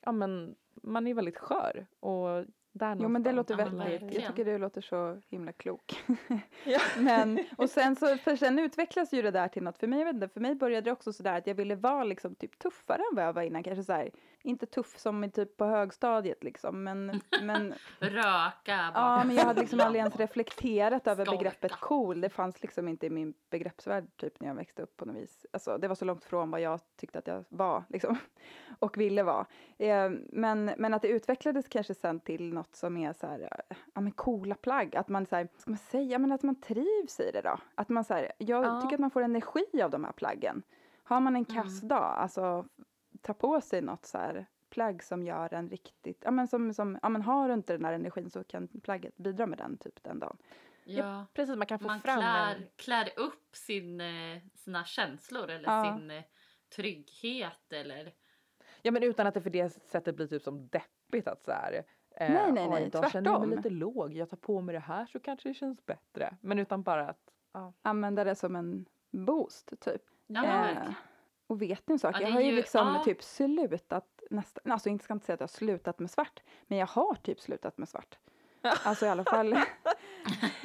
ja 0.01 0.13
men 0.13 0.55
man 0.83 1.07
är 1.07 1.15
väldigt 1.15 1.39
skör 1.39 1.87
och 2.01 2.45
där 2.79 2.97
Jo 3.01 3.09
men 3.09 3.23
det 3.23 3.33
låter 3.33 3.57
vettigt. 3.57 4.15
Jag 4.15 4.27
tycker 4.27 4.45
du 4.45 4.59
låter 4.59 4.81
så 4.81 5.21
himla 5.29 5.53
klok. 5.53 6.05
Ja. 6.65 6.81
men, 6.99 7.45
och 7.57 7.71
sen 7.71 7.97
så, 7.97 8.17
för 8.17 8.37
sen 8.37 8.59
utvecklas 8.59 9.13
ju 9.13 9.23
det 9.23 9.31
där 9.31 9.49
till 9.49 9.63
något, 9.63 9.79
för 9.79 9.87
mig, 9.87 9.99
jag 9.99 10.07
vet 10.07 10.15
inte, 10.15 10.29
för 10.29 10.41
mig 10.41 10.55
började 10.55 10.85
det 10.85 10.93
också 10.93 11.13
sådär 11.13 11.39
att 11.39 11.47
jag 11.47 11.55
ville 11.55 11.75
vara 11.75 12.05
liksom 12.05 12.35
typ 12.35 12.59
tuffare 12.59 13.03
än 13.11 13.17
vad 13.17 13.25
jag 13.25 13.33
var 13.33 13.43
innan, 13.43 13.63
kanske 13.63 13.85
så 13.85 13.93
här, 13.93 14.11
inte 14.47 14.67
tuff 14.67 14.99
som 14.99 15.31
typ 15.31 15.57
på 15.57 15.65
högstadiet 15.65 16.45
liksom, 16.45 16.85
men, 16.85 17.21
men 17.43 17.75
Röka 17.99 18.91
Ja, 18.95 19.25
men 19.27 19.37
jag 19.37 19.45
hade 19.45 19.61
liksom 19.61 19.81
aldrig 19.85 20.01
ens 20.01 20.17
reflekterat 20.17 21.07
över 21.07 21.25
Skolka. 21.25 21.39
begreppet 21.39 21.73
cool. 21.73 22.21
Det 22.21 22.29
fanns 22.29 22.63
liksom 22.63 22.89
inte 22.89 23.07
i 23.07 23.11
min 23.11 23.35
begreppsvärld 23.51 24.07
typ 24.17 24.41
när 24.41 24.49
jag 24.49 24.55
växte 24.55 24.83
upp 24.83 24.97
på 24.97 25.05
något 25.05 25.17
vis. 25.17 25.47
Alltså, 25.53 25.79
det 25.79 25.89
var 25.89 25.95
så 25.95 26.05
långt 26.05 26.25
från 26.25 26.51
vad 26.51 26.61
jag 26.61 26.81
tyckte 26.97 27.19
att 27.19 27.27
jag 27.27 27.45
var 27.49 27.85
liksom, 27.89 28.17
och 28.79 28.99
ville 28.99 29.23
vara. 29.23 29.47
Eh, 29.79 30.11
men, 30.33 30.65
men 30.79 30.95
att 30.95 31.03
det 31.03 31.09
utvecklades 31.09 31.69
kanske 31.69 31.95
sen 31.95 32.21
till 32.21 32.55
något 32.55 32.77
som 32.77 32.97
är 32.97 33.13
så 33.13 33.27
här, 33.27 33.41
eh, 33.71 33.77
ja 33.95 34.01
men 34.01 34.13
coola 34.13 34.55
plagg. 34.55 34.97
Att 34.97 35.09
man 35.09 35.27
så 35.27 35.37
här, 35.37 35.49
ska 35.57 35.71
man 35.71 35.79
säga, 35.79 36.19
men 36.19 36.33
att 36.33 36.43
man 36.43 36.61
trivs 36.61 37.21
i 37.21 37.31
det 37.33 37.41
då. 37.41 37.59
Att 37.75 37.89
man 37.89 38.05
så 38.05 38.15
här, 38.15 38.33
jag 38.39 38.65
Ja. 38.65 38.81
tycker 38.81 38.95
att 38.95 39.01
man 39.01 39.11
får 39.11 39.23
energi 39.23 39.83
av 39.83 39.91
de 39.91 40.05
här 40.05 40.13
plaggen. 40.13 40.63
Har 41.05 41.21
man 41.21 41.37
en 41.37 41.45
kass 41.45 41.83
Mm. 41.83 41.97
alltså 41.99 42.67
ta 43.27 43.35
på 43.35 43.61
sig 43.61 43.81
något 43.83 44.07
så 44.07 44.19
här 44.19 44.47
plagg 44.71 45.03
som 45.03 45.23
gör 45.27 45.55
en 45.55 45.69
riktigt, 45.71 46.23
ja 46.25 46.31
men 46.31 46.49
som, 46.49 46.75
som 46.75 46.99
ja 47.03 47.09
men 47.09 47.23
har 47.23 47.49
du 47.49 47.55
inte 47.55 47.73
den 47.73 47.85
här 47.85 47.93
energin 47.93 48.31
så 48.31 48.45
kan 48.45 48.69
plagget 48.69 49.17
bidra 49.17 49.47
med 49.47 49.59
den 49.59 49.77
typ 49.79 50.03
den 50.03 50.19
dagen. 50.19 50.37
Ja. 50.85 51.27
Precis, 51.35 51.57
man 51.57 51.67
kan 51.67 51.79
få 51.79 51.87
Man 51.87 52.01
fram 52.01 52.19
klär, 52.21 52.55
en... 52.55 52.63
klär 52.77 53.09
upp 53.17 53.57
sin, 53.57 54.01
eh, 54.01 54.39
sina 54.55 54.85
känslor 54.85 55.51
eller 55.51 55.69
Ja. 55.73 55.97
sin 55.99 56.11
eh, 56.11 56.23
trygghet 56.77 57.73
eller... 57.73 58.15
Ja 58.83 58.91
men 58.93 59.03
utan 59.03 59.27
att 59.27 59.35
det 59.35 59.41
för 59.41 59.51
det 59.51 59.69
sättet 59.71 60.17
blir 60.17 60.27
typ 60.27 60.43
som 60.43 60.69
deppigt 60.69 61.29
att 61.29 61.45
så 61.45 61.53
här. 61.53 61.73
Eh, 62.17 62.31
Nej, 62.33 62.53
nej, 62.53 62.65
"Oj, 62.65 62.71
nej, 62.71 62.87
idag 62.87 63.11
känner 63.11 63.31
jag 63.31 63.41
mig 63.41 63.49
tvärtom. 63.49 63.63
lite 63.65 63.71
låg, 63.71 64.13
jag 64.17 64.31
tar 64.31 64.37
på 64.37 64.61
mig 64.61 64.73
det 64.73 64.79
här 64.79 65.07
så 65.07 65.21
kanske 65.21 65.49
det 65.49 65.55
känns 65.55 65.87
bättre. 65.87 66.37
Men 66.41 66.59
utan 66.59 66.83
bara 66.83 67.09
att, 67.09 67.31
ja. 67.53 67.73
Använda 67.83 68.25
det 68.25 68.35
som 68.35 68.57
en 68.57 68.87
boost 69.11 69.73
typ. 69.81 70.03
Ja, 70.27 70.69
Eh. 70.69 70.91
Och 71.47 71.63
vet 71.63 71.89
ni 71.89 71.93
en 71.93 71.99
sak, 71.99 72.15
Ja, 72.17 72.21
jag 72.21 72.31
har 72.31 72.41
ju 72.41 72.47
ju- 72.47 72.57
liksom 72.57 72.87
ja. 72.95 73.05
typ 73.05 73.23
slutat 73.23 74.23
nästan, 74.31 74.73
alltså 74.73 74.89
inte 74.89 75.05
ska 75.05 75.13
inte 75.15 75.27
säga 75.27 75.35
att 75.35 75.41
jag 75.41 75.49
har 75.49 75.49
slutat 75.49 75.99
med 75.99 76.11
svart, 76.11 76.43
men 76.67 76.79
jag 76.79 76.87
har 76.87 77.15
typ 77.15 77.41
slutat 77.41 77.79
med 77.79 77.89
svart. 77.89 78.19
Alltså 78.85 79.07
i 79.07 79.09
alla 79.09 79.25
fall 79.25 79.53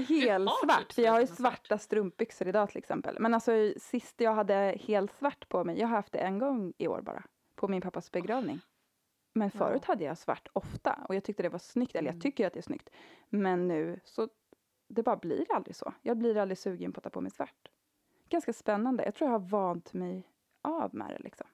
helt 0.07 0.49
har 0.49 0.65
svart. 0.65 0.79
typ 0.79 0.93
För 0.93 1.01
jag 1.01 1.11
har 1.11 1.21
ju 1.21 1.27
svarta 1.27 1.77
strumpbyxor 1.77 2.47
idag 2.47 2.69
till 2.69 2.77
exempel. 2.77 3.17
Men 3.19 3.33
alltså 3.33 3.51
sist 3.77 4.21
jag 4.21 4.33
hade 4.33 4.77
helt 4.81 5.11
svart 5.13 5.49
på 5.49 5.63
mig, 5.63 5.79
jag 5.79 5.87
har 5.87 5.95
haft 5.95 6.11
det 6.13 6.19
en 6.19 6.39
gång 6.39 6.73
i 6.77 6.87
år 6.87 7.01
bara, 7.01 7.23
på 7.55 7.67
min 7.67 7.81
pappas 7.81 8.11
begravning. 8.11 8.59
Men 9.33 9.51
förut 9.51 9.85
hade 9.85 10.03
jag 10.03 10.17
svart 10.17 10.47
ofta 10.53 10.99
och 11.09 11.15
jag 11.15 11.23
tyckte 11.23 11.43
det 11.43 11.49
var 11.49 11.59
snyggt, 11.59 11.95
eller 11.95 12.09
Mm. 12.09 12.15
jag 12.17 12.21
tycker 12.23 12.47
att 12.47 12.53
det 12.53 12.59
är 12.59 12.61
snyggt. 12.61 12.89
Men 13.29 13.67
nu 13.67 13.99
så, 14.03 14.27
det 14.87 15.03
bara 15.03 15.17
blir 15.17 15.45
aldrig 15.49 15.75
så. 15.75 15.93
Jag 16.01 16.17
blir 16.17 16.37
aldrig 16.37 16.57
sugen 16.57 16.91
på 16.93 16.97
att 16.99 17.03
ta 17.03 17.09
på 17.09 17.21
mig 17.21 17.31
svart. 17.31 17.69
Ganska 18.29 18.53
spännande. 18.53 19.03
Jag 19.05 19.15
tror 19.15 19.29
jag 19.31 19.39
har 19.39 19.47
vant 19.47 19.93
mig 19.93 20.27
av 20.61 20.95
med 20.95 21.09
det 21.09 21.19
liksom. 21.23 21.47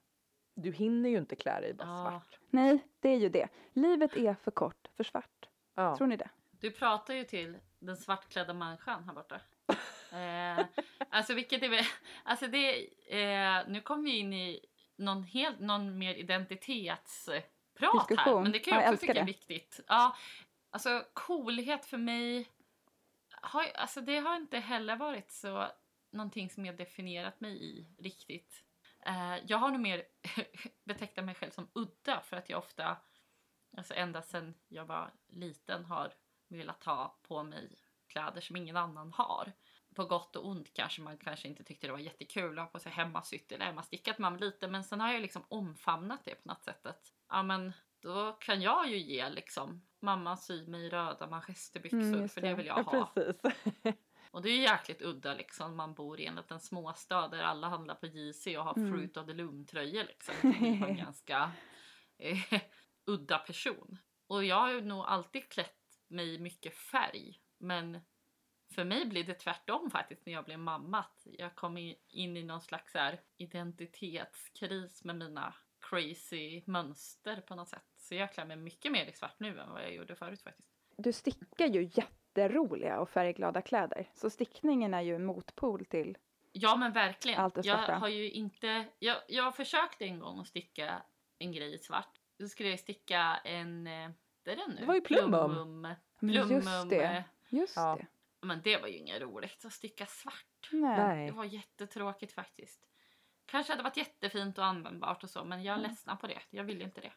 Du 0.55 0.71
hinner 0.71 1.09
ju 1.09 1.17
inte 1.17 1.35
klä 1.35 1.61
dig 1.61 1.73
bara 1.73 1.87
Ja. 1.87 2.09
svart. 2.11 2.39
Nej, 2.49 2.87
det 2.99 3.09
är 3.09 3.17
ju 3.17 3.29
det. 3.29 3.47
Livet 3.73 4.15
är 4.15 4.33
för 4.33 4.51
kort 4.51 4.87
för 4.97 5.03
svart. 5.03 5.49
Ja. 5.75 5.97
Tror 5.97 6.07
ni 6.07 6.15
det? 6.17 6.29
Du 6.51 6.71
pratar 6.71 7.13
ju 7.13 7.23
till 7.23 7.57
den 7.79 7.97
svartklädda 7.97 8.53
människan 8.53 9.03
här 9.03 9.13
borta. 9.13 9.39
Eh, 10.11 10.65
alltså 11.09 11.33
vilket 11.33 11.63
är 11.63 11.69
väl, 11.69 11.83
alltså 12.23 12.47
det, 12.47 12.87
eh, 13.07 13.67
nu 13.67 13.81
kommer 13.81 14.03
vi 14.03 14.17
in 14.17 14.33
i 14.33 14.65
någon 14.95 15.23
helt, 15.23 15.59
någon 15.59 15.97
mer 15.97 16.13
identitetsprat 16.15 17.45
här. 17.79 17.99
Diskussion. 18.07 18.43
Men 18.43 18.51
det 18.51 18.59
kan 18.59 18.73
Ja, 18.73 18.79
jag 18.81 18.87
jag 18.87 18.93
också 18.93 19.05
tycka 19.07 19.19
är 19.21 19.25
viktigt. 19.25 19.79
Ja, 19.87 20.15
alltså 20.69 21.03
coolhet 21.13 21.85
för 21.85 21.97
mig, 21.97 22.47
har, 23.41 23.65
alltså 23.75 24.01
det 24.01 24.17
har 24.17 24.35
inte 24.35 24.59
heller 24.59 24.95
varit 24.95 25.31
så 25.31 25.67
någonting 26.11 26.49
som 26.49 26.65
jag 26.65 26.77
definierat 26.77 27.39
mig 27.41 27.63
i 27.63 27.87
riktigt. 27.99 28.63
Eh, 29.07 29.37
jag 29.47 29.57
har 29.57 29.71
nog 29.71 29.81
mer 29.81 30.03
betecknat 30.85 31.25
mig 31.25 31.35
själv 31.35 31.51
som 31.51 31.69
udda 31.73 32.21
för 32.21 32.37
att 32.37 32.49
jag 32.49 32.57
ofta, 32.59 32.97
alltså 33.77 33.93
ända 33.93 34.21
sedan 34.21 34.53
jag 34.67 34.85
var 34.85 35.13
liten 35.27 35.85
har 35.85 36.13
velat 36.49 36.83
ha 36.83 37.19
på 37.27 37.43
mig 37.43 37.69
kläder 38.07 38.41
som 38.41 38.55
ingen 38.55 38.77
annan 38.77 39.13
har. 39.13 39.51
På 39.95 40.05
gott 40.05 40.35
och 40.35 40.47
ont 40.47 40.73
kanske 40.73 41.01
man 41.01 41.17
kanske 41.17 41.47
inte 41.47 41.63
tyckte 41.63 41.87
det 41.87 41.91
var 41.93 41.99
jättekul 41.99 42.59
att 42.59 42.65
ha 42.65 42.71
på 42.71 42.79
sig 42.79 42.91
hemmasytt 42.91 43.51
eller 43.51 43.65
hemmastickat 43.65 44.17
man 44.17 44.37
lite 44.37 44.67
men 44.67 44.83
sen 44.83 44.99
har 45.01 45.13
jag 45.13 45.21
liksom 45.21 45.43
omfamnat 45.49 46.25
det 46.25 46.35
på 46.35 46.47
något 46.49 46.63
sätt. 46.63 46.85
att, 46.85 47.13
Ja 47.29 47.43
men 47.43 47.73
då 47.99 48.33
kan 48.33 48.61
jag 48.61 48.89
ju 48.89 48.97
ge 48.97 49.29
liksom 49.29 49.87
mamma 50.01 50.37
sy 50.37 50.67
mig 50.67 50.89
röda 50.89 51.27
manchesterbyxor 51.27 51.99
Mm, 52.01 52.29
för 52.29 52.41
det 52.41 52.47
det. 52.49 52.55
vill 52.55 52.65
jag 52.65 52.79
Ja, 52.79 52.81
ha. 52.81 53.13
precis. 53.15 53.41
Och 54.37 54.43
det 54.43 54.49
är 54.49 54.55
ju 54.55 54.61
jäkligt 54.61 55.01
udda 55.01 55.33
liksom. 55.33 55.75
Man 55.75 55.93
bor 55.93 56.19
i 56.19 56.25
en 56.25 56.35
liten 56.35 56.59
småstad 56.59 57.27
där 57.27 57.43
alla 57.43 57.67
handlar 57.67 57.95
på 57.95 58.07
JC 58.07 58.47
och 58.47 58.63
har 58.63 58.77
Mm. 58.77 58.91
Fruit 58.91 59.17
of 59.17 59.25
the 59.25 59.33
Loom-tröjor 59.33 60.03
liksom. 60.03 60.35
Blir 60.41 60.79
man 60.79 60.89
en 60.89 60.97
ganska 61.05 61.51
eh, 62.17 62.61
udda 63.05 63.39
person. 63.39 63.97
Och 64.27 64.45
jag 64.45 64.55
har 64.55 64.71
ju 64.71 64.81
nog 64.81 65.05
alltid 65.05 65.49
klätt 65.49 65.99
mig 66.07 66.39
mycket 66.39 66.75
färg. 66.75 67.41
Men 67.57 67.99
för 68.75 68.83
mig 68.83 69.05
blir 69.05 69.23
det 69.23 69.33
tvärtom 69.33 69.91
faktiskt 69.91 70.25
när 70.25 70.33
jag 70.33 70.45
blev 70.45 70.59
mamma. 70.59 71.05
Jag 71.23 71.55
kom 71.55 71.77
in 72.07 72.37
i 72.37 72.43
någon 72.43 72.61
slags 72.61 72.93
här 72.93 73.21
identitetskris 73.37 75.03
med 75.03 75.15
mina 75.15 75.55
crazy 75.79 76.63
mönster 76.65 77.41
på 77.41 77.55
något 77.55 77.69
sätt. 77.69 77.85
Så 77.95 78.15
jag 78.15 78.33
klär 78.33 78.45
mig 78.45 78.57
mycket 78.57 78.91
mer 78.91 79.05
i 79.05 79.13
svart 79.13 79.39
nu 79.39 79.59
än 79.59 79.71
vad 79.71 79.83
jag 79.83 79.93
gjorde 79.93 80.15
förut 80.15 80.41
faktiskt. 80.41 80.69
Du 80.97 81.13
stickar 81.13 81.67
ju 81.67 81.89
jätteroliga 82.41 82.99
och 82.99 83.09
färgglada 83.09 83.61
kläder. 83.61 84.09
Så 84.13 84.29
stickningen 84.29 84.93
är 84.93 85.01
ju 85.01 85.15
en 85.15 85.25
motpol 85.25 85.85
till... 85.85 86.17
Ja 86.51 86.75
men 86.75 86.91
verkligen. 86.93 87.39
Allt 87.39 87.57
är 87.57 87.65
jag 87.67 87.77
har 87.77 88.07
ju 88.07 88.31
inte... 88.31 88.85
Jag, 88.99 89.17
jag 89.27 89.55
försökte 89.55 90.05
en 90.05 90.19
gång 90.19 90.39
att 90.39 90.47
sticka 90.47 91.01
en 91.39 91.51
grej 91.51 91.73
i 91.73 91.77
svart. 91.77 92.19
Då 92.39 92.47
skulle 92.47 92.69
jag 92.69 92.79
sticka 92.79 93.39
en... 93.43 93.87
eh, 93.87 94.09
Det 94.43 94.51
är 94.51 94.55
den 94.55 94.69
nu. 94.69 94.75
Det 94.79 94.85
var 94.85 94.95
ju 94.95 95.01
plummum. 95.01 95.51
Plummum. 95.53 95.81
Men 96.19 96.33
just 96.33 96.89
det. 96.89 97.03
eh, 97.03 97.21
Just 97.49 97.75
Ja. 97.75 97.97
det. 97.99 98.07
Men 98.47 98.61
det 98.63 98.77
var 98.81 98.87
ju 98.87 98.97
inget 98.97 99.21
roligt 99.21 99.65
att 99.65 99.73
sticka 99.73 100.05
svart. 100.05 100.69
Nej. 100.71 101.25
Det 101.25 101.31
var 101.31 101.43
jättetråkigt 101.45 102.33
faktiskt. 102.33 102.81
Kanske 103.45 103.73
hade 103.73 103.83
varit 103.83 103.97
jättefint 103.97 104.57
och 104.57 104.65
användbart 104.65 105.23
och 105.23 105.29
så 105.29 105.43
men 105.45 105.63
jag 105.63 105.77
Mm. 105.77 105.89
ledsnar 105.89 106.15
på 106.15 106.27
det. 106.27 106.39
Jag 106.49 106.63
vill 106.63 106.81
inte 106.81 107.01
det. 107.01 107.11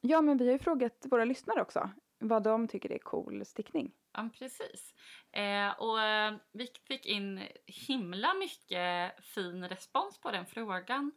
Ja, 0.00 0.20
men 0.20 0.36
vi 0.38 0.44
har 0.46 0.52
ju 0.52 0.58
frågat 0.58 1.06
våra 1.10 1.24
lyssnare 1.24 1.62
också 1.62 1.90
vad 2.18 2.42
de 2.42 2.68
tycker 2.68 2.92
är 2.92 2.98
cool 2.98 3.44
stickning. 3.44 3.92
Ja, 4.12 4.28
precis. 4.38 4.94
Eh, 5.32 5.70
och 5.78 6.00
eh, 6.02 6.34
vi 6.52 6.68
fick 6.88 7.06
in 7.06 7.48
himla 7.66 8.34
mycket 8.34 9.24
fin 9.24 9.68
respons 9.68 10.20
på 10.20 10.30
den 10.30 10.46
frågan. 10.46 11.12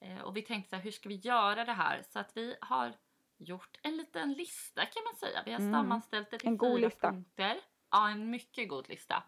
Eh, 0.00 0.20
och 0.20 0.36
vi 0.36 0.42
tänkte 0.42 0.70
så 0.70 0.76
här, 0.76 0.82
hur 0.82 0.90
ska 0.90 1.08
vi 1.08 1.14
göra 1.16 1.64
det 1.64 1.72
här? 1.72 2.02
Så 2.02 2.18
att 2.18 2.36
vi 2.36 2.56
har 2.60 2.92
gjort 3.38 3.78
en 3.82 3.96
liten 3.96 4.32
lista 4.32 4.86
kan 4.86 5.02
man 5.04 5.16
säga. 5.16 5.42
Vi 5.44 5.52
har 5.52 5.60
Mm. 5.60 5.72
sammanställt 5.72 6.30
det 6.30 6.38
till 6.38 6.48
En 6.48 6.56
god 6.56 6.80
lista. 6.80 7.10
punkter. 7.10 7.60
Ja, 7.90 8.08
en 8.10 8.30
mycket 8.30 8.68
god 8.68 8.88
lista. 8.88 9.22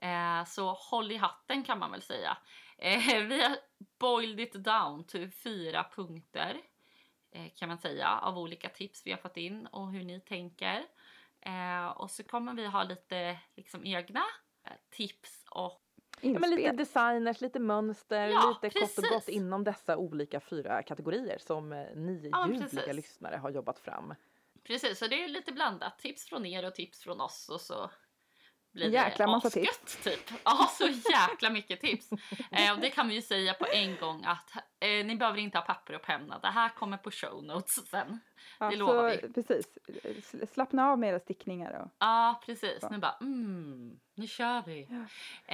Eh, 0.00 0.44
så 0.44 0.72
håll 0.72 1.12
i 1.12 1.16
hatten 1.16 1.64
kan 1.64 1.78
man 1.78 1.90
väl 1.90 2.02
säga. 2.02 2.36
Eh, 2.78 2.98
vi 3.28 3.42
har 3.42 3.56
boiled 3.98 4.40
it 4.40 4.52
down 4.64 5.06
till 5.06 5.30
fyra 5.30 5.84
punkter 5.94 6.60
kan 7.54 7.68
man 7.68 7.78
säga 7.78 8.18
av 8.22 8.38
olika 8.38 8.68
tips 8.68 9.02
vi 9.06 9.10
har 9.10 9.18
fått 9.18 9.36
in 9.36 9.66
och 9.66 9.92
hur 9.92 10.04
ni 10.04 10.20
tänker. 10.20 10.84
Eh, 11.40 11.86
och 11.86 12.10
så 12.10 12.22
kommer 12.24 12.54
vi 12.54 12.66
ha 12.66 12.82
lite 12.82 13.38
liksom 13.56 13.84
egna 13.86 14.22
eh, 14.66 14.72
tips 14.90 15.44
och 15.50 15.82
Ja, 16.20 16.38
men 16.38 16.50
lite 16.50 16.72
designers, 16.72 17.40
lite 17.40 17.58
mönster, 17.58 18.28
Ja, 18.28 18.58
lite 18.62 18.80
kort 18.80 18.98
och 18.98 19.02
gott 19.04 19.10
precis. 19.12 19.28
inom 19.28 19.64
dessa 19.64 19.96
olika 19.96 20.40
fyra 20.40 20.82
kategorier 20.82 21.38
som 21.38 21.72
eh, 21.72 21.86
ni 21.94 22.28
Ja, 22.32 22.46
ljuvliga 22.48 22.68
precis. 22.68 22.94
lyssnare 22.96 23.36
har 23.36 23.50
jobbat 23.50 23.78
fram. 23.78 24.14
precis 24.64 24.98
så 24.98 25.06
det 25.06 25.24
är 25.24 25.28
lite 25.28 25.52
blandat. 25.52 25.98
Tips 25.98 26.24
från 26.28 26.46
er 26.46 26.66
och 26.66 26.74
tips 26.74 27.02
från 27.02 27.20
oss 27.20 27.48
och 27.48 27.60
så 27.60 27.90
blir 28.76 28.92
jäkla 28.92 29.26
massa 29.26 29.48
asgött, 29.48 29.98
typ. 30.04 30.30
Ja, 30.44 30.70
så 30.78 30.88
jäkla 31.10 31.50
mycket 31.50 31.80
tips. 31.80 32.10
Eh, 32.50 32.72
och 32.72 32.80
det 32.80 32.90
kan 32.90 33.08
vi 33.08 33.14
ju 33.14 33.22
säga 33.22 33.54
på 33.54 33.66
en 33.72 33.96
gång 33.96 34.24
att 34.24 34.50
eh, 34.80 35.06
ni 35.06 35.16
behöver 35.16 35.38
inte 35.38 35.58
ha 35.58 35.62
papper 35.62 35.94
och 35.94 36.02
penna. 36.02 36.38
Det 36.38 36.48
här 36.48 36.68
kommer 36.68 36.96
på 36.96 37.10
show 37.10 37.44
notes 37.44 37.88
sen. 37.90 38.20
Ja, 38.58 38.70
det 38.70 38.76
lovar 38.76 39.18
så, 39.22 39.32
Precis. 39.32 40.52
Slappna 40.52 40.90
av 40.90 40.98
med 40.98 41.10
era 41.10 41.20
stickningar. 41.20 41.82
Och, 41.82 41.90
Ja, 41.98 42.42
precis. 42.46 42.78
Ja. 42.82 42.88
Nu 42.90 42.98
bara, 42.98 43.16
mm, 43.20 44.00
nu 44.14 44.26
kör 44.26 44.62
vi. 44.66 44.88
Ja. 44.90 44.96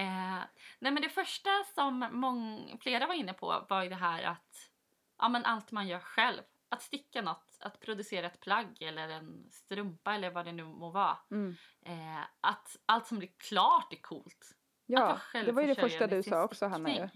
Eh, 0.00 0.44
nej, 0.78 0.92
men 0.92 1.02
det 1.02 1.08
första 1.08 1.50
som 1.74 2.08
mång, 2.12 2.78
flera 2.80 3.06
var 3.06 3.14
inne 3.14 3.32
på 3.32 3.66
var 3.68 3.82
ju 3.82 3.88
det 3.88 3.94
här 3.94 4.22
att 4.22 4.70
ja, 5.18 5.28
men 5.28 5.44
allt 5.44 5.70
man 5.70 5.88
gör 5.88 5.98
själv. 5.98 6.42
Att 6.72 6.82
sticka 6.82 7.22
något, 7.22 7.56
att 7.60 7.80
producera 7.80 8.26
ett 8.26 8.40
plagg 8.40 8.76
eller 8.82 9.08
en 9.08 9.50
strumpa 9.50 10.14
eller 10.14 10.30
vad 10.30 10.44
det 10.44 10.52
nu 10.52 10.64
må 10.64 10.90
vara. 10.90 11.18
mm. 11.30 11.54
Eh, 11.86 12.20
att 12.40 12.76
allt 12.86 13.06
som 13.06 13.18
blir 13.18 13.30
klart 13.36 13.92
är 13.92 13.96
coolt. 14.02 14.56
Ja, 14.86 15.18
det 15.32 15.52
var 15.52 15.62
ju 15.62 15.68
det 15.68 15.74
första 15.80 16.06
du 16.06 16.22
sa 16.22 16.44
också 16.44 16.66
Hanna. 16.66 16.90
Ju. 16.94 17.08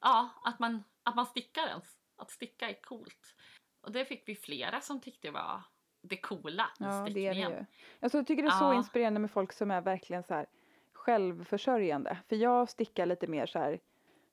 Ja, 0.00 0.30
att 0.44 0.58
man, 0.58 0.84
att 1.02 1.14
man 1.14 1.26
stickar 1.26 1.66
ens. 1.68 1.84
Att 2.16 2.30
sticka 2.30 2.68
är 2.70 2.82
coolt. 2.82 3.34
Och 3.80 3.92
det 3.92 4.04
fick 4.04 4.28
vi 4.28 4.34
flera 4.34 4.80
som 4.80 5.00
tyckte 5.00 5.30
var 5.30 5.62
det 6.02 6.16
coola 6.16 6.64
i 6.64 6.82
Ja, 6.82 6.86
det 6.86 6.94
är 6.94 7.04
det 7.04 7.10
stickningen. 7.10 7.52
ju. 7.52 7.64
Alltså, 8.00 8.18
jag 8.18 8.26
tycker 8.26 8.42
det 8.42 8.48
är 8.48 8.58
så 8.58 8.64
Ja. 8.64 8.74
inspirerande 8.74 9.20
med 9.20 9.30
folk 9.30 9.52
som 9.52 9.70
är 9.70 9.80
verkligen 9.80 10.22
så 10.22 10.34
här 10.34 10.46
självförsörjande. 10.92 12.18
För 12.28 12.36
jag 12.36 12.68
stickar 12.68 13.06
lite 13.06 13.26
mer 13.26 13.46
så 13.46 13.58
här 13.58 13.80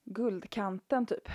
guldkanten 0.04 1.06
typ. 1.06 1.30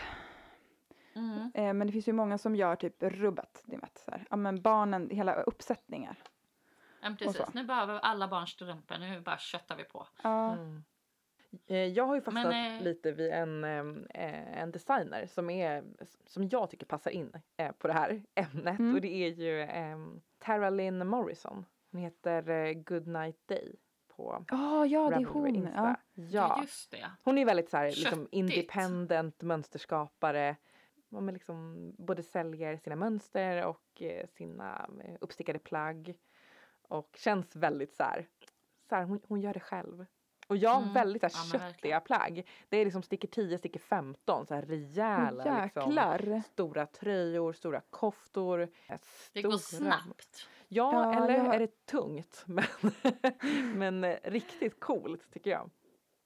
Mm. 1.18 1.50
Eh, 1.54 1.74
men 1.74 1.86
det 1.86 1.92
finns 1.92 2.08
ju 2.08 2.12
många 2.12 2.38
som 2.38 2.56
gör 2.56 2.76
typ 2.76 3.02
rubbet. 3.02 3.62
Det 3.66 3.76
vet, 3.76 3.98
så 3.98 4.10
här. 4.10 4.26
Ja, 4.30 4.36
men 4.36 4.62
barnen, 4.62 5.10
hela 5.10 5.42
uppsättningar. 5.42 6.16
Ja, 7.00 7.14
precis. 7.18 7.54
Nu 7.54 7.64
behöver 7.64 7.98
alla 7.98 8.28
barn 8.28 8.46
strumpor. 8.46 8.98
Nu 8.98 9.20
bara 9.20 9.38
köttar 9.38 9.76
vi 9.76 9.84
på. 9.84 10.06
Ja, 10.22 10.52
Mm. 10.52 10.84
Eh, 11.66 11.76
Jag 11.76 12.06
har 12.06 12.14
ju 12.14 12.20
fastnat 12.20 12.44
Men, 12.46 12.76
eh, 12.76 12.82
lite 12.82 13.12
vid 13.12 13.32
en, 13.32 13.64
eh, 13.64 14.58
en 14.62 14.70
designer 14.70 15.26
som, 15.26 15.50
är, 15.50 15.84
som 16.26 16.48
jag 16.48 16.70
tycker 16.70 16.86
passar 16.86 17.10
in 17.10 17.32
eh, 17.56 17.72
på 17.72 17.86
det 17.86 17.92
här 17.94 18.22
ämnet 18.34 18.78
Mm. 18.78 18.94
och 18.94 19.00
det 19.00 19.08
är 19.14 19.28
ju 19.28 19.66
Tara 20.38 20.70
Lynn 20.70 21.06
Morrison. 21.06 21.64
Hon 21.92 22.00
heter 22.00 22.48
eh, 22.50 22.72
Goodnight 22.72 23.48
Day 23.48 23.76
på 24.16 24.44
Ah, 24.48 24.84
ja 24.84 25.08
det 25.10 25.14
är 25.16 25.24
hon. 25.24 25.46
Insta. 25.54 25.96
Ja. 26.14 26.22
Ja. 26.30 26.58
Just 26.62 26.90
det. 26.90 27.10
Hon 27.24 27.38
är 27.38 27.44
väldigt 27.44 27.70
så 27.70 27.76
här, 27.76 27.86
liksom 27.86 28.28
independent 28.30 29.42
mönsterskapare. 29.42 30.56
Ja, 31.08 31.20
men 31.20 31.34
liksom 31.34 31.90
både 31.98 32.22
säljer 32.22 32.76
sina 32.76 32.96
mönster 32.96 33.66
och 33.66 34.02
eh, 34.02 34.26
sina 34.26 34.88
eh, 35.04 35.14
uppstickade 35.20 35.58
plagg. 35.58 36.14
Och 36.88 37.16
känns 37.18 37.56
väldigt 37.56 37.94
så 37.94 38.02
här, 38.02 38.26
så 38.88 38.94
här 38.94 39.04
hon, 39.04 39.20
hon 39.28 39.40
gör 39.40 39.54
det 39.54 39.60
själv. 39.60 40.06
Och 40.48 40.56
jag 40.56 40.70
har 40.70 40.82
Mm. 40.82 40.94
väldigt 40.94 41.22
så 41.22 41.28
Ja, 41.32 41.38
här, 41.58 41.58
men 41.60 41.72
köttiga 41.72 42.00
plagg. 42.00 42.48
Det 42.68 42.76
är 42.76 42.84
liksom 42.84 43.02
sticker 43.02 43.28
10, 43.28 43.58
sticker 43.58 43.80
15, 43.80 44.46
så 44.46 44.54
här 44.54 44.62
rejäla 44.62 45.62
liksom, 45.64 46.42
stora 46.52 46.86
tröjor, 46.86 47.52
stora 47.52 47.80
koftor. 47.90 48.60
eh, 48.86 48.98
Det 49.32 49.42
går 49.42 49.50
snabbt. 49.58 50.48
Ja, 50.68 50.92
Ja, 51.14 51.24
eller 51.24 51.34
jag- 51.44 51.54
är 51.54 51.58
det 51.58 51.86
tungt? 51.86 52.44
Men, 52.46 52.64
men 53.78 54.16
riktigt 54.24 54.80
coolt 54.80 55.30
tycker 55.32 55.50
jag. 55.50 55.70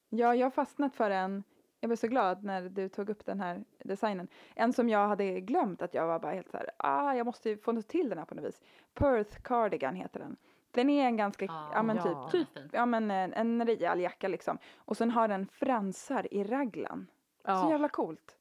Ja, 0.09 0.35
jag 0.35 0.47
har 0.47 0.51
fastnat 0.51 0.95
för 0.95 1.11
en. 1.11 1.45
Jag 1.83 1.89
blev 1.89 1.97
så 1.97 2.07
glad 2.09 2.45
när 2.45 2.63
du 2.69 2.89
tog 2.89 3.11
upp 3.11 3.25
den 3.27 3.41
här 3.41 3.65
designen. 3.85 4.29
En 4.55 4.73
som 4.73 4.89
jag 4.89 5.09
hade 5.09 5.41
glömt 5.41 5.83
att 5.83 5.95
jag 5.95 6.07
var 6.07 6.19
bara 6.19 6.33
helt 6.33 6.51
så 6.51 6.57
här, 6.57 6.71
ah, 6.77 7.15
jag 7.15 7.27
måste 7.27 7.49
ju 7.51 7.59
få 7.59 7.83
till 7.83 8.09
den 8.09 8.19
här 8.19 8.25
på 8.25 8.35
något 8.35 8.45
vis. 8.45 8.61
Perth 8.95 9.41
Cardigan 9.43 9.95
heter 9.95 10.21
den. 10.21 10.37
Den 10.71 10.91
är 10.91 11.05
en 11.07 11.17
ganska, 11.17 11.45
Ja, 11.45 11.71
ja 11.75 11.83
men 11.83 11.97
ja. 11.97 12.29
typ, 12.33 12.55
typ 12.55 12.65
ja 12.73 12.87
men 12.87 13.11
en, 13.11 13.33
en 13.33 13.67
rejäl 13.67 14.01
jacka 14.01 14.29
liksom. 14.29 14.59
Och 14.77 14.97
sen 14.97 15.11
har 15.11 15.29
den 15.29 15.47
fransar 15.47 16.35
i 16.35 16.45
raglan. 16.45 17.07
Så 17.45 17.51
Ja, 17.51 17.71
jävla 17.71 17.89
coolt. 17.89 18.37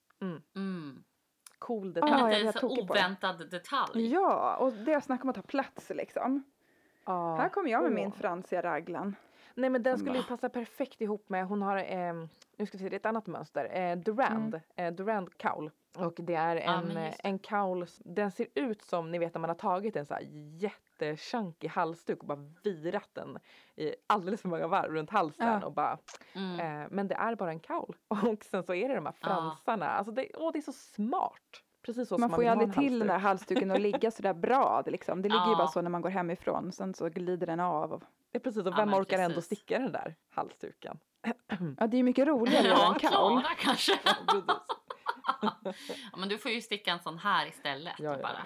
Mm. 0.56 1.04
cool 1.60 1.94
Ja, 1.96 2.02
detalj. 2.02 2.40
Lite 2.40 2.60
så 2.60 2.60
tokig 2.60 2.88
på 2.88 2.94
det. 2.94 3.00
oväntad 3.00 3.50
detalj. 3.52 4.08
Ja, 4.14 4.56
och 4.56 4.74
det 4.74 4.94
är 4.94 5.00
snack 5.00 5.24
om 5.24 5.30
att 5.30 5.36
ta 5.36 5.42
plats 5.42 5.90
liksom. 5.90 6.44
Ja. 7.06 7.36
Här 7.36 7.50
kommer 7.50 7.70
jag 7.70 7.84
med 7.84 7.92
Åh. 7.92 7.96
min 7.96 8.12
fransiga 8.12 8.62
raglan. 8.62 9.16
Nej 9.56 9.70
men 9.70 9.84
den 9.84 9.98
Som 9.98 10.06
skulle 10.06 10.18
ju 10.20 10.24
passa 10.24 10.50
perfekt 10.50 11.02
ihop 11.02 11.30
med, 11.30 11.46
hon 11.48 11.62
har, 11.62 11.78
ehm, 11.78 12.30
nu 12.58 12.66
ska 12.66 12.78
vi 12.78 12.84
se, 12.84 12.90
det 12.90 12.96
är 12.96 13.00
ett 13.00 13.06
annat 13.06 13.28
mönster, 13.28 13.70
eh, 13.78 13.98
Durand, 13.98 14.62
eh, 14.76 14.94
Durand 14.94 15.38
kaul. 15.38 15.72
Och 15.98 16.14
det 16.18 16.36
är 16.36 16.56
Mm. 16.56 16.74
En, 16.92 16.98
eh, 16.98 17.04
det. 17.04 17.14
en 17.24 17.40
kaul, 17.40 17.84
s- 17.84 18.02
den 18.06 18.32
ser 18.32 18.48
ut 18.56 18.82
som 18.82 19.12
ni 19.12 19.18
vet 19.20 19.34
när 19.34 19.40
man 19.42 19.50
har 19.50 19.56
tagit 19.56 19.96
en 19.96 20.06
så 20.06 20.14
här 20.14 20.24
jättechunky 21.02 21.68
halsduk 21.68 22.20
och 22.20 22.26
bara 22.28 22.50
virat 22.64 23.10
den 23.14 23.38
i 23.76 23.96
alldeles 24.08 24.42
för 24.42 24.50
många 24.50 24.68
varv 24.68 24.92
runt 24.94 25.10
halsen 25.10 25.48
Ja. 25.62 25.66
och 25.66 25.74
bara, 25.74 25.98
Mm. 26.36 26.60
eh, 26.84 26.88
men 26.92 27.08
det 27.08 27.16
är 27.16 27.36
bara 27.36 27.50
en 27.52 27.60
kaul. 27.60 27.96
Och 28.08 28.44
sen 28.44 28.64
så 28.64 28.74
är 28.74 28.90
det 28.90 28.96
de 28.96 29.06
här 29.06 29.14
fransarna, 29.22 29.88
alltså 29.90 30.12
det, 30.14 30.28
åh, 30.38 30.52
det 30.54 30.60
är 30.60 30.62
så 30.62 30.72
smart. 30.74 31.64
Precis 31.86 32.08
så 32.10 32.18
Man 32.18 32.30
som 32.30 32.36
får 32.36 32.44
ju 32.44 32.50
aldrig 32.50 32.74
till 32.74 33.00
den 33.00 33.08
där 33.08 33.18
halsduk. 33.18 33.58
halsduken 33.58 33.72
att 33.72 33.82
ligga 33.82 34.12
sådär 34.12 34.34
bra. 34.48 34.82
Det, 34.86 34.92
liksom. 34.92 35.22
det 35.22 35.30
ligger 35.30 35.46
ju 35.46 35.52
Ja. 35.52 35.58
bara 35.58 35.68
så 35.68 35.82
när 35.82 35.90
man 35.90 36.02
går 36.02 36.10
hemifrån. 36.10 36.72
Sen 36.72 36.94
så 36.94 37.10
glider 37.10 37.48
den 37.48 37.60
av. 37.60 38.04
Är 38.34 38.40
precis, 38.40 38.66
och 38.66 38.72
Ja, 38.74 38.78
vem 38.78 38.90
men 38.90 39.00
orkar 39.02 39.18
ändå 39.20 39.36
precis. 39.36 39.46
sticka 39.46 39.80
den 39.80 39.92
där 39.92 40.16
halsduken? 40.30 41.00
ja, 41.80 41.88
det 41.88 41.98
är 41.98 42.04
mycket 42.04 42.28
roligare 42.28 42.68
Ja, 42.68 42.94
en 42.94 43.00
kaul. 43.00 43.40
Klara 43.40 43.56
kanske. 43.60 44.00
Ja. 44.28 44.66
Ja, 46.12 46.18
men 46.18 46.30
du 46.30 46.38
får 46.38 46.52
ju 46.52 46.62
sticka 46.62 46.92
en 46.92 47.00
sån 47.00 47.18
här 47.18 47.48
istället. 47.48 47.94
Ja, 48.00 48.12
ja, 48.12 48.22
bara. 48.22 48.44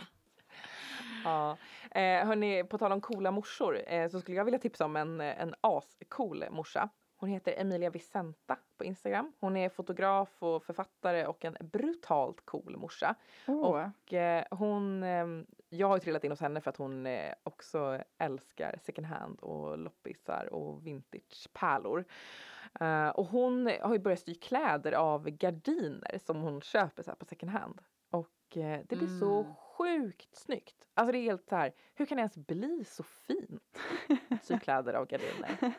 Ja. 1.23 1.57
Eh, 1.99 2.27
hörni, 2.27 2.63
på 2.63 2.77
tal 2.77 2.91
om 2.91 3.01
coola 3.01 3.31
morsor 3.31 3.81
eh, 3.87 4.09
så 4.09 4.19
skulle 4.21 4.37
jag 4.37 4.45
vilja 4.45 4.59
tipsa 4.59 4.85
om 4.85 4.95
en, 4.95 5.21
en 5.21 5.55
ascool 5.61 6.45
morsa. 6.51 6.89
Hon 7.17 7.29
heter 7.29 7.53
Emilia 7.57 7.89
Vicenta 7.89 8.57
på 8.77 8.83
Instagram. 8.83 9.33
Hon 9.39 9.57
är 9.57 9.69
fotograf 9.69 10.43
och 10.43 10.63
författare 10.63 11.25
och 11.25 11.45
en 11.45 11.57
brutalt 11.61 12.45
cool 12.45 12.77
morsa. 12.77 13.15
Åh. 13.47 13.61
Och 13.65 14.13
eh, 14.13 14.45
hon, 14.51 15.03
eh, 15.03 15.25
jag 15.69 15.87
har 15.87 15.95
ju 15.95 15.99
trillat 15.99 16.23
in 16.23 16.31
hos 16.31 16.39
henne 16.41 16.61
för 16.61 16.69
att 16.69 16.77
hon 16.77 17.05
eh, 17.05 17.33
också 17.43 17.99
älskar 18.17 18.79
second 18.83 19.07
hand 19.07 19.39
och 19.39 19.77
loppisar 19.77 20.53
och 20.53 20.87
vintagepärlor. 20.87 22.05
Eh, 22.79 23.09
och 23.09 23.25
hon 23.25 23.71
har 23.81 23.93
ju 23.93 23.99
börjat 23.99 24.19
sy 24.19 24.35
kläder 24.35 24.91
av 24.91 25.29
gardiner 25.29 26.17
som 26.25 26.41
hon 26.41 26.61
köper 26.61 27.03
så 27.03 27.15
på 27.15 27.25
second 27.25 27.51
hand. 27.51 27.81
Och 28.11 28.31
det 28.53 28.87
blir 28.89 29.19
så 29.19 29.41
Mm. 29.41 29.55
sjukt 29.55 30.35
snyggt. 30.35 30.87
Alltså 30.93 31.11
det 31.11 31.17
är 31.17 31.23
helt 31.23 31.49
så 31.49 31.55
här, 31.55 31.73
hur 31.95 32.05
kan 32.05 32.15
det 32.15 32.21
ens 32.21 32.37
bli 32.37 32.83
så 32.85 33.03
fint? 33.03 33.79
Sy 34.43 34.59
kläder 34.59 34.93
av 34.93 35.05
gardiner. 35.07 35.57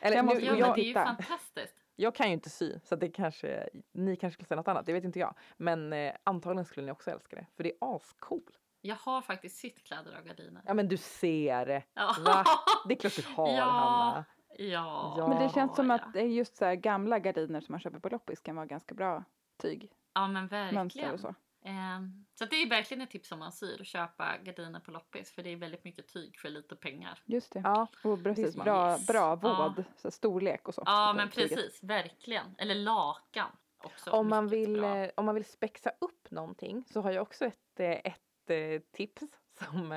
Eller, 0.00 0.16
Jag 0.16 0.24
nu, 0.24 0.30
måste 0.30 0.44
Ja, 0.46 0.52
gå 0.52 0.58
men 0.60 0.70
och 0.70 0.76
det 0.76 0.82
är 0.82 0.84
ju 0.84 0.90
titta. 0.90 1.04
fantastiskt. 1.04 1.74
jag 1.96 2.14
kan 2.14 2.26
ju 2.26 2.32
inte 2.32 2.50
sy 2.50 2.78
så 2.84 2.96
det 2.96 3.08
kanske, 3.08 3.68
ni 3.92 4.16
kanske 4.16 4.34
skulle 4.34 4.46
säga 4.46 4.56
något 4.56 4.68
annat, 4.68 4.86
det 4.86 4.92
vet 4.92 5.04
inte 5.04 5.18
jag. 5.18 5.34
Men 5.56 5.92
eh, 5.92 6.12
antagligen 6.24 6.64
skulle 6.64 6.86
ni 6.86 6.92
också 6.92 7.10
älska 7.10 7.36
det, 7.36 7.46
för 7.56 7.62
det 7.64 7.70
är 7.70 7.96
ascool. 7.96 8.56
Jag 8.80 8.96
har 8.96 9.22
faktiskt 9.22 9.56
sytt 9.58 9.84
kläder 9.84 10.16
av 10.18 10.24
gardiner. 10.24 10.62
Ja 10.66 10.74
men 10.74 10.88
du 10.88 10.96
ser, 10.96 11.82
Ja. 11.94 12.14
Va? 12.26 12.44
det 12.88 12.94
är 12.94 12.98
klart 12.98 13.16
du 13.16 13.22
har 13.36 13.48
Ja. 13.56 13.64
Hanna. 13.64 14.24
Ja. 14.58 15.14
Ja. 15.18 15.28
Men 15.28 15.42
det 15.42 15.48
känns 15.54 15.76
som 15.76 15.90
ja. 15.90 15.96
att 15.96 16.12
det 16.12 16.20
är 16.20 16.26
just 16.26 16.56
så 16.56 16.64
här 16.64 16.74
gamla 16.74 17.18
gardiner 17.18 17.60
som 17.60 17.72
man 17.72 17.80
köper 17.80 17.98
på 17.98 18.08
loppis 18.08 18.40
kan 18.40 18.56
vara 18.56 18.66
ganska 18.66 18.94
bra 18.94 19.24
tyg, 19.62 19.92
Ja, 20.14 20.28
men 20.28 20.46
verkligen. 20.48 20.74
mönster 20.74 21.12
och 21.12 21.20
så. 21.20 21.34
Ehm, 21.64 22.24
så 22.40 22.46
det 22.46 22.56
är 22.62 22.68
verkligen 22.68 23.00
ett 23.02 23.10
tips 23.10 23.32
om 23.32 23.38
man 23.38 23.52
syr 23.52 23.80
att 23.80 23.86
köpa 23.86 24.38
gardiner 24.38 24.80
på 24.80 24.90
loppis 24.90 25.32
för 25.32 25.42
det 25.42 25.50
är 25.52 25.56
väldigt 25.56 25.84
mycket 25.84 26.08
tyg 26.08 26.38
för 26.38 26.48
lite 26.48 26.76
pengar. 26.76 27.22
Just 27.24 27.52
det. 27.52 27.60
Ja, 27.64 27.86
Och 28.04 28.22
precis, 28.22 28.56
bra, 28.56 28.98
bra 29.06 29.38
Ja. 29.42 29.68
vård, 29.74 29.84
så 29.96 30.08
här 30.08 30.10
storlek 30.10 30.68
och 30.68 30.74
så. 30.74 30.82
Ja, 30.86 31.12
men 31.16 31.30
tyget. 31.30 31.50
precis, 31.56 31.82
verkligen. 31.82 32.54
Eller 32.58 32.74
lakan 32.74 33.50
också. 33.78 34.10
om 34.10 34.28
man, 34.28 34.48
vill, 34.48 34.80
bra. 34.80 34.96
eh, 34.96 35.10
om 35.14 35.24
man 35.24 35.34
vill 35.34 35.44
spexa 35.44 35.90
upp 36.00 36.30
någonting 36.30 36.84
så 36.92 37.00
har 37.00 37.10
jag 37.12 37.22
också 37.22 37.44
ett, 37.44 37.80
eh, 37.80 37.90
ett 37.90 38.50
eh, 38.50 38.80
tips 38.92 39.22
som 39.64 39.90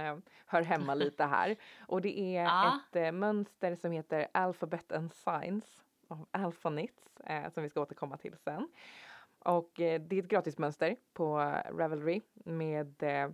hör 0.46 0.62
hemma 0.62 0.94
lite 0.96 1.24
här. 1.26 1.56
Och 1.88 2.02
det 2.02 2.20
är 2.20 2.44
Ja. 2.44 2.80
ett 2.94 3.14
mönster 3.14 3.76
som 3.76 3.92
heter 3.92 4.28
Alphabet 4.34 4.92
and 4.92 5.14
Science 5.14 5.68
av 6.08 6.28
Alphanits 6.32 7.18
eh, 7.26 7.52
som 7.52 7.64
vi 7.64 7.70
ska 7.70 7.82
återkomma 7.82 8.18
till 8.18 8.36
sen. 8.38 8.70
Och 9.46 9.82
eh, 9.82 10.02
det 10.02 10.16
är 10.16 10.24
ett 10.24 10.30
gratismönster 10.30 10.96
på 11.14 11.40
eh, 11.40 11.76
Ravelry 11.78 12.22
med 12.34 13.04
eh, 13.04 13.30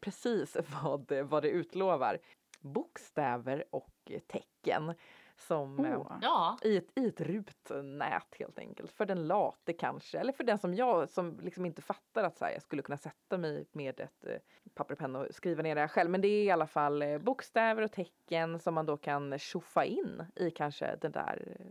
precis 0.00 0.56
vad, 0.82 1.12
vad 1.12 1.42
det 1.42 1.48
utlovar. 1.48 2.18
Bokstäver 2.60 3.64
och 3.70 4.12
tecken 4.26 4.94
som 5.36 5.80
Åh. 5.80 6.18
Ja, 6.22 6.58
i 6.62 6.76
ett, 6.76 6.98
i 6.98 7.08
ett 7.08 7.20
rutnät 7.20 8.34
helt 8.38 8.58
enkelt. 8.58 8.92
För 8.92 9.06
den 9.06 9.26
late 9.26 9.72
kanske, 9.72 10.18
eller 10.18 10.32
för 10.32 10.44
den 10.44 10.58
som 10.58 10.74
jag 10.74 11.08
som 11.08 11.40
liksom 11.42 11.66
inte 11.66 11.82
fattar 11.82 12.24
att 12.24 12.38
så 12.38 12.44
här, 12.44 12.52
jag 12.52 12.62
skulle 12.62 12.82
kunna 12.82 12.96
sätta 12.96 13.38
mig 13.38 13.66
med 13.72 14.00
ett 14.00 14.26
eh, 14.26 14.36
papper 14.74 14.92
och 14.92 14.98
penna 14.98 15.18
och 15.18 15.34
skriva 15.34 15.62
ner 15.62 15.74
det 15.74 15.80
här 15.80 15.88
själv. 15.88 16.10
Men 16.10 16.20
det 16.20 16.28
är 16.28 16.44
i 16.44 16.50
alla 16.50 16.66
fall 16.66 17.02
eh, 17.02 17.18
bokstäver 17.18 17.82
och 17.82 17.92
tecken 17.92 18.58
som 18.58 18.74
man 18.74 18.86
då 18.86 18.96
kan 18.96 19.38
tjoffa 19.38 19.84
in 19.84 20.24
i 20.36 20.50
kanske 20.50 20.96
den 21.00 21.12
där, 21.12 21.56
eh, 21.60 21.66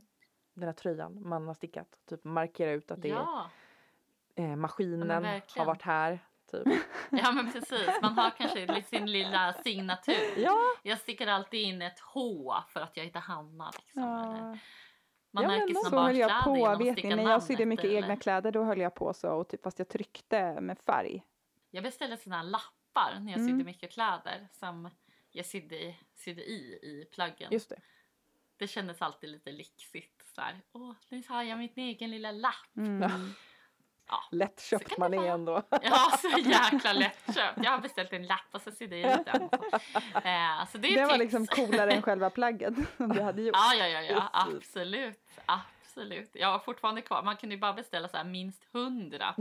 den 0.53 0.65
där 0.65 0.73
tröjan 0.73 1.29
man 1.29 1.47
har 1.47 1.53
stickat. 1.53 1.87
Typ 2.09 2.23
markera 2.23 2.71
ut 2.71 2.91
att 2.91 3.01
det 3.01 3.09
är 3.09 3.13
ja. 3.13 3.49
Eh, 4.35 4.55
maskinen 4.55 5.09
har 5.09 5.21
verkligen. 5.21 5.65
varit 5.67 5.81
här. 5.81 6.19
typ. 6.51 6.67
Ja 7.11 7.31
men 7.31 7.51
precis, 7.51 7.89
man 8.01 8.13
har 8.13 8.29
kanske 8.29 8.83
sin 8.83 9.11
lilla 9.11 9.53
signatur. 9.53 10.15
Ja, 10.37 10.57
Jag 10.83 10.97
sticker 10.99 11.27
alltid 11.27 11.59
in 11.61 11.81
ett 11.81 11.99
H 11.99 12.55
för 12.69 12.79
att 12.79 12.97
jag 12.97 13.03
heter 13.03 13.19
Hanna. 13.19 13.71
Liksom. 13.83 14.03
Ja. 14.03 14.57
Man 15.33 15.43
Ja, 15.43 15.47
märker 15.49 15.73
sina 15.89 16.01
höll 16.03 16.15
jag 16.17 16.43
på, 16.43 16.57
genom 16.57 16.77
vet 16.77 17.03
ni, 17.03 17.15
när 17.15 17.23
jag 17.23 17.43
sydde 17.43 17.65
mycket 17.65 17.85
eller? 17.85 17.95
egna 17.97 18.17
kläder 18.17 18.51
då 18.51 18.63
höll 18.63 18.79
jag 18.81 18.95
på 18.95 19.13
så, 19.13 19.29
och 19.31 19.49
typ, 19.49 19.63
fast 19.63 19.79
jag 19.79 19.87
tryckte 19.89 20.61
med 20.61 20.79
färg. 20.79 21.23
Jag 21.69 21.83
beställde 21.83 22.17
såna 22.17 22.37
här 22.37 22.43
lappar 22.43 23.19
när 23.19 23.31
jag 23.31 23.39
Mm. 23.39 23.47
sydde 23.51 23.63
mycket 23.63 23.91
kläder 23.91 24.47
som 24.51 24.89
jag 25.31 25.45
sydde, 25.45 25.75
i- 25.75 25.97
sydde 26.15 26.41
i 26.41 26.79
i 26.83 27.07
plaggen. 27.13 27.49
just 27.51 27.69
det. 27.69 27.79
Det 28.57 28.67
kändes 28.67 29.01
alltid 29.01 29.29
lite 29.29 29.51
lyxigt. 29.51 30.21
Så 30.35 30.41
här, 30.41 30.61
Åh, 30.71 30.93
nu 31.09 31.23
har 31.29 31.43
jag 31.43 31.57
min 31.57 31.69
egen 31.75 32.11
lilla 32.11 32.31
lapp. 32.31 32.75
Mm. 32.77 33.33
Ja, 34.11 34.23
Lättköpt 34.31 34.97
man 34.97 35.13
är 35.13 35.27
ändå. 35.27 35.61
Ja, 35.81 36.11
så 36.21 36.27
jäkla 36.39 36.93
lättköpt. 36.93 37.57
Jag 37.63 37.71
har 37.71 37.77
beställt 37.79 38.13
en 38.13 38.25
lapp 38.27 38.45
och 38.51 38.61
så 38.61 38.71
sydde 38.71 38.97
jag 38.97 39.19
ut 39.19 39.25
den. 39.25 39.41
Eh, 39.43 40.65
så 40.71 40.77
det 40.77 40.87
är 40.87 40.95
Det 40.95 41.01
var 41.05 41.09
tips. 41.09 41.19
liksom 41.19 41.47
coolare 41.47 41.91
än 41.91 42.01
själva 42.01 42.29
plagget 42.29 42.73
som 42.97 43.09
du 43.09 43.21
hade 43.21 43.41
gjort. 43.41 43.55
Ja, 43.55 43.73
ja, 43.75 43.87
ja, 43.87 44.01
ja 44.01 44.29
absolut. 44.33 45.19
Absolut. 45.45 46.29
Jag 46.33 46.47
har 46.47 46.59
fortfarande 46.59 47.01
kvar. 47.01 47.23
Man 47.23 47.37
kunde 47.37 47.55
ju 47.55 47.61
bara 47.61 47.73
beställa 47.73 48.07
så 48.07 48.17
här 48.17 48.23
minst 48.23 48.63
hundra. 48.73 49.35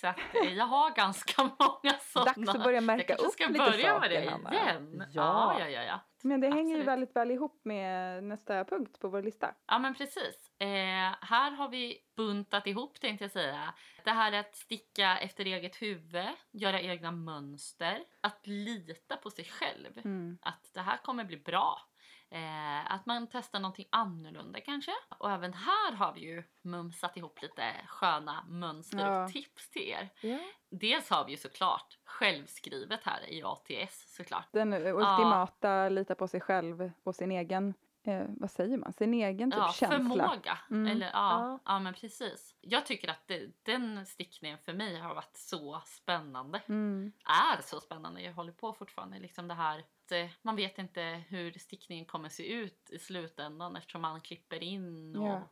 Så 0.00 0.06
att, 0.06 0.18
jag 0.56 0.66
har 0.66 0.94
ganska 0.94 1.42
många 1.58 1.98
sådana. 2.00 2.32
Dags 2.32 2.48
att 2.48 2.64
börja 2.64 2.80
märka 2.80 3.12
jag 3.12 3.18
kanske 3.18 3.26
upp 3.26 3.32
ska 3.32 3.46
lite 3.46 3.58
börja 3.58 3.88
saker, 3.88 4.00
med 4.00 4.10
det 4.10 4.30
Hanna. 4.30 4.52
igen. 4.52 5.04
Ja. 5.12 5.56
Ja, 5.58 5.68
ja, 5.68 5.82
ja. 5.82 6.00
Men 6.22 6.40
det 6.40 6.46
hänger 6.46 6.62
ju 6.62 6.70
Absolut. 6.70 6.88
väldigt 6.88 7.16
väl 7.16 7.30
ihop 7.30 7.60
med 7.64 8.24
nästa 8.24 8.64
punkt 8.64 9.00
på 9.00 9.08
vår 9.08 9.22
lista. 9.22 9.54
Ja 9.66 9.78
men 9.78 9.94
precis. 9.94 10.60
Eh, 10.60 11.14
här 11.20 11.50
har 11.50 11.68
vi 11.68 11.98
buntat 12.16 12.66
ihop 12.66 13.00
tänkte 13.00 13.24
jag 13.24 13.30
säga. 13.30 13.74
Det 14.04 14.10
här 14.10 14.32
är 14.32 14.40
att 14.40 14.56
sticka 14.56 15.18
efter 15.18 15.44
eget 15.44 15.82
huvud, 15.82 16.28
göra 16.52 16.80
egna 16.80 17.10
mönster, 17.10 17.98
att 18.20 18.46
lita 18.46 19.16
på 19.16 19.30
sig 19.30 19.44
själv. 19.44 19.98
Mm. 20.04 20.38
Att 20.42 20.70
det 20.74 20.80
här 20.80 20.96
kommer 20.96 21.24
bli 21.24 21.36
bra. 21.36 21.89
Eh, 22.32 22.92
att 22.92 23.06
man 23.06 23.26
testar 23.32 23.60
någonting 23.60 23.86
annorlunda 23.90 24.60
kanske. 24.60 24.92
Och 25.18 25.30
även 25.30 25.52
här 25.52 25.92
har 25.92 26.12
vi 26.12 26.20
ju 26.20 26.42
mumsat 26.62 27.16
ihop 27.16 27.42
lite 27.42 27.72
sköna 27.88 28.44
mönster 28.48 28.98
Ja. 28.98 29.24
och 29.24 29.32
tips 29.32 29.70
till 29.70 29.82
er. 29.82 30.08
Ja. 30.20 30.38
Dels 30.70 31.10
har 31.10 31.24
vi 31.24 31.30
ju 31.30 31.36
såklart 31.36 31.98
självskrivet 32.04 33.00
här 33.04 33.30
i 33.30 33.42
ATS 33.42 34.14
såklart. 34.16 34.48
Den 34.52 34.72
ultimata 34.72 35.88
lita 35.88 36.14
på 36.14 36.28
sig 36.28 36.40
själv 36.40 36.90
och 37.02 37.14
sin 37.14 37.30
egen, 37.32 37.74
eh, 38.06 38.22
vad 38.28 38.50
säger 38.50 38.76
man, 38.76 38.92
sin 38.92 39.14
egen 39.14 39.50
typ 39.50 39.58
ja, 39.60 39.72
känsla. 39.72 39.98
förmåga. 39.98 40.58
Mm. 40.70 40.92
Eller, 40.92 41.06
ja, 41.06 41.12
Ja. 41.12 41.58
ja. 41.64 41.78
men 41.78 41.94
precis. 41.94 42.49
Jag 42.60 42.86
tycker 42.86 43.08
att 43.10 43.22
det, 43.26 43.50
den 43.62 44.06
stickningen 44.06 44.58
för 44.58 44.72
mig 44.72 44.98
har 44.98 45.14
varit 45.14 45.36
så 45.36 45.82
spännande. 45.86 46.62
Mm. 46.68 47.12
Är 47.24 47.62
så 47.62 47.80
spännande. 47.80 48.22
Jag 48.22 48.32
håller 48.32 48.52
på 48.52 48.72
fortfarande. 48.72 49.18
Liksom 49.18 49.48
det 49.48 49.54
här 49.54 49.78
att 49.78 50.12
eh, 50.12 50.26
man 50.42 50.56
vet 50.56 50.78
inte 50.78 51.02
hur 51.28 51.52
stickningen 51.52 52.04
kommer 52.04 52.28
se 52.28 52.52
ut 52.52 52.90
i 52.90 52.98
slutändan 52.98 53.76
eftersom 53.76 54.02
man 54.02 54.20
klipper 54.20 54.62
in 54.62 55.16
och 55.16 55.26
Ja. 55.26 55.42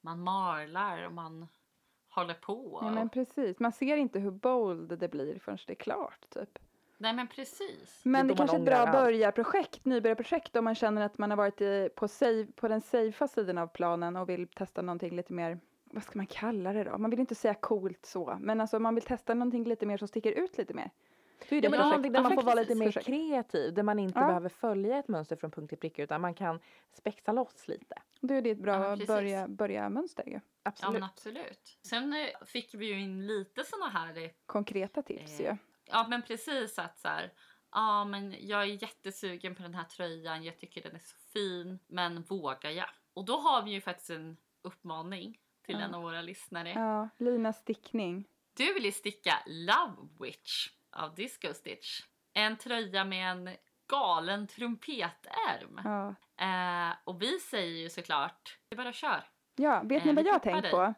man 0.00 0.20
marlar 0.22 1.02
och 1.06 1.12
man 1.12 1.48
håller 2.08 2.34
på. 2.34 2.78
Ja, 2.82 2.90
men 2.90 3.08
precis. 3.08 3.58
Man 3.60 3.72
ser 3.72 3.96
inte 3.96 4.18
hur 4.20 4.30
bold 4.30 4.98
det 4.98 5.08
blir 5.08 5.38
förrän 5.38 5.58
det 5.66 5.72
är 5.72 5.74
klart. 5.74 6.30
Typ. 6.30 6.58
Nej 7.00 7.12
men 7.12 7.26
precis. 7.28 8.00
Men 8.04 8.26
Det 8.28 8.32
det 8.34 8.36
kanske 8.38 8.56
är 8.56 8.60
ett 8.60 8.66
bra 8.66 8.76
allt. 8.76 8.92
börjarprojekt, 8.92 9.84
nybörjarprojekt 9.84 10.56
om 10.56 10.64
man 10.64 10.74
känner 10.74 11.02
att 11.02 11.18
man 11.18 11.30
har 11.30 11.36
varit 11.36 11.60
i, 11.60 11.88
på, 11.96 12.08
save, 12.08 12.46
på 12.56 12.68
den 12.68 12.80
safea 12.80 13.28
sidan 13.28 13.58
av 13.58 13.66
planen 13.66 14.16
och 14.16 14.28
vill 14.28 14.48
testa 14.48 14.82
någonting 14.82 15.16
lite 15.16 15.32
mer, 15.32 15.60
vad 15.90 16.02
ska 16.02 16.18
man 16.18 16.26
kalla 16.26 16.72
det 16.72 16.84
då? 16.84 16.98
Man 16.98 17.10
vill 17.10 17.20
inte 17.20 17.34
säga 17.34 17.54
coolt 17.54 18.06
så, 18.06 18.38
men 18.40 18.60
alltså 18.60 18.78
man 18.78 18.94
vill 18.94 19.04
testa 19.04 19.34
någonting 19.34 19.64
lite 19.64 19.86
mer 19.86 19.96
som 19.96 20.08
sticker 20.08 20.32
ut 20.32 20.58
lite 20.58 20.74
mer. 20.74 20.90
Då 21.48 21.56
är 21.56 21.60
det 21.60 21.66
Ja, 21.66 21.70
men 21.70 21.78
projekt- 21.80 21.84
någonting 21.88 22.12
där 22.12 22.22
man 22.22 22.34
får 22.34 22.42
vara 22.42 22.54
lite 22.54 22.74
mer 22.74 22.84
projekt. 22.92 23.06
kreativ, 23.06 23.74
där 23.74 23.82
man 23.82 23.98
inte 23.98 24.18
Ja. 24.18 24.26
behöver 24.26 24.48
följa 24.48 24.98
ett 24.98 25.08
mönster 25.08 25.36
från 25.36 25.50
punkt 25.50 25.68
till 25.68 25.78
pricka 25.78 26.02
utan 26.02 26.20
man 26.20 26.34
kan 26.34 26.60
spexa 26.92 27.32
loss 27.32 27.68
lite. 27.68 27.94
Då 28.20 28.34
är 28.34 28.42
det 28.42 28.50
ett 28.50 28.58
Ja, 28.58 28.62
bra 28.64 28.90
precis. 28.92 29.06
börja, 29.06 29.48
börja 29.48 29.88
mönster 29.88 30.24
ju. 30.26 30.32
Ja 30.34 30.40
Absolut. 30.62 30.92
men 30.92 31.02
absolut. 31.02 31.78
Sen 31.82 32.12
eh, 32.12 32.46
fick 32.46 32.74
vi 32.74 32.86
ju 32.86 33.00
in 33.00 33.26
lite 33.26 33.64
såna 33.64 33.88
här 33.88 34.16
eh, 34.24 34.30
Konkreta 34.46 35.02
tips 35.02 35.40
Eh, 35.40 35.46
ju. 35.46 35.56
Ja 35.90 36.06
men 36.10 36.22
precis 36.22 36.78
att 36.78 36.98
så 36.98 37.08
här, 37.08 37.32
ja 37.72 38.04
men 38.04 38.34
jag 38.40 38.62
är 38.62 38.82
jättesugen 38.82 39.54
på 39.54 39.62
den 39.62 39.74
här 39.74 39.84
tröjan, 39.84 40.44
jag 40.44 40.58
tycker 40.58 40.82
den 40.82 40.94
är 40.94 40.98
så 40.98 41.16
fin, 41.32 41.78
men 41.86 42.22
vågar 42.22 42.70
jag? 42.70 42.88
Och 43.14 43.24
då 43.24 43.36
har 43.36 43.62
vi 43.62 43.70
ju 43.70 43.80
faktiskt 43.80 44.10
en 44.10 44.36
uppmaning 44.62 45.38
till 45.68 45.78
Ja. 45.78 45.84
en 45.84 45.94
av 45.94 46.02
våra 46.02 46.22
lyssnare. 46.22 46.70
Ja, 46.70 47.08
Linas 47.18 47.58
stickning. 47.58 48.24
Du 48.56 48.74
vill 48.74 48.84
ju 48.84 48.92
sticka 48.92 49.38
Love 49.46 50.08
Witch 50.20 50.68
av 50.96 51.14
Disco 51.14 51.54
Stitch. 51.54 52.00
En 52.34 52.56
tröja 52.56 53.04
med 53.04 53.30
en 53.32 53.56
galen 53.90 54.46
trumpetärm. 54.46 55.80
Ja. 55.84 56.14
Eh, 56.44 56.94
och 57.04 57.22
vi 57.22 57.38
säger 57.38 57.78
ju 57.82 57.88
såklart, 57.90 58.58
det 58.68 58.76
bara 58.76 58.92
kör. 58.92 59.24
Ja, 59.56 59.82
vet 59.84 60.02
Eh, 60.02 60.06
ni 60.06 60.12
vad 60.14 60.24
vi 60.24 60.28
jag 60.28 60.34
har 60.34 60.38
tänkt 60.40 60.62
dig. 60.62 60.70
på? 60.70 60.94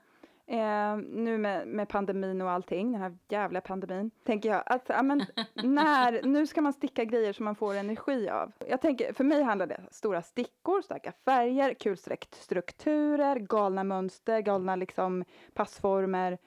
Eh, 0.50 0.96
nu 0.96 1.38
med, 1.38 1.68
med 1.68 1.88
pandemin 1.88 2.40
och 2.42 2.50
allting, 2.50 2.92
den 2.92 3.00
här 3.00 3.18
jävla 3.28 3.60
pandemin, 3.60 4.10
tänker 4.24 4.48
jag 4.48 4.62
att 4.66 4.88
ja, 4.88 5.02
men, 5.02 5.26
när, 5.54 6.22
nu 6.26 6.46
ska 6.46 6.60
man 6.60 6.72
sticka 6.72 7.04
grejer 7.04 7.32
som 7.32 7.44
man 7.44 7.54
får 7.54 7.74
energi 7.74 8.28
av. 8.28 8.52
Jag 8.68 8.80
tänker, 8.80 9.12
för 9.12 9.24
mig 9.24 9.42
handlar 9.42 9.66
det 9.66 9.76
om 9.76 9.88
stora 9.90 10.22
stickor, 10.22 10.82
starka 10.82 11.12
färger, 11.24 11.74
kulsträckt 11.74 12.34
strukturer, 12.34 13.36
galna 13.36 13.84
mönster, 13.84 14.40
galna 14.40 14.76
liksom 14.76 15.24
passformer, 15.54 16.38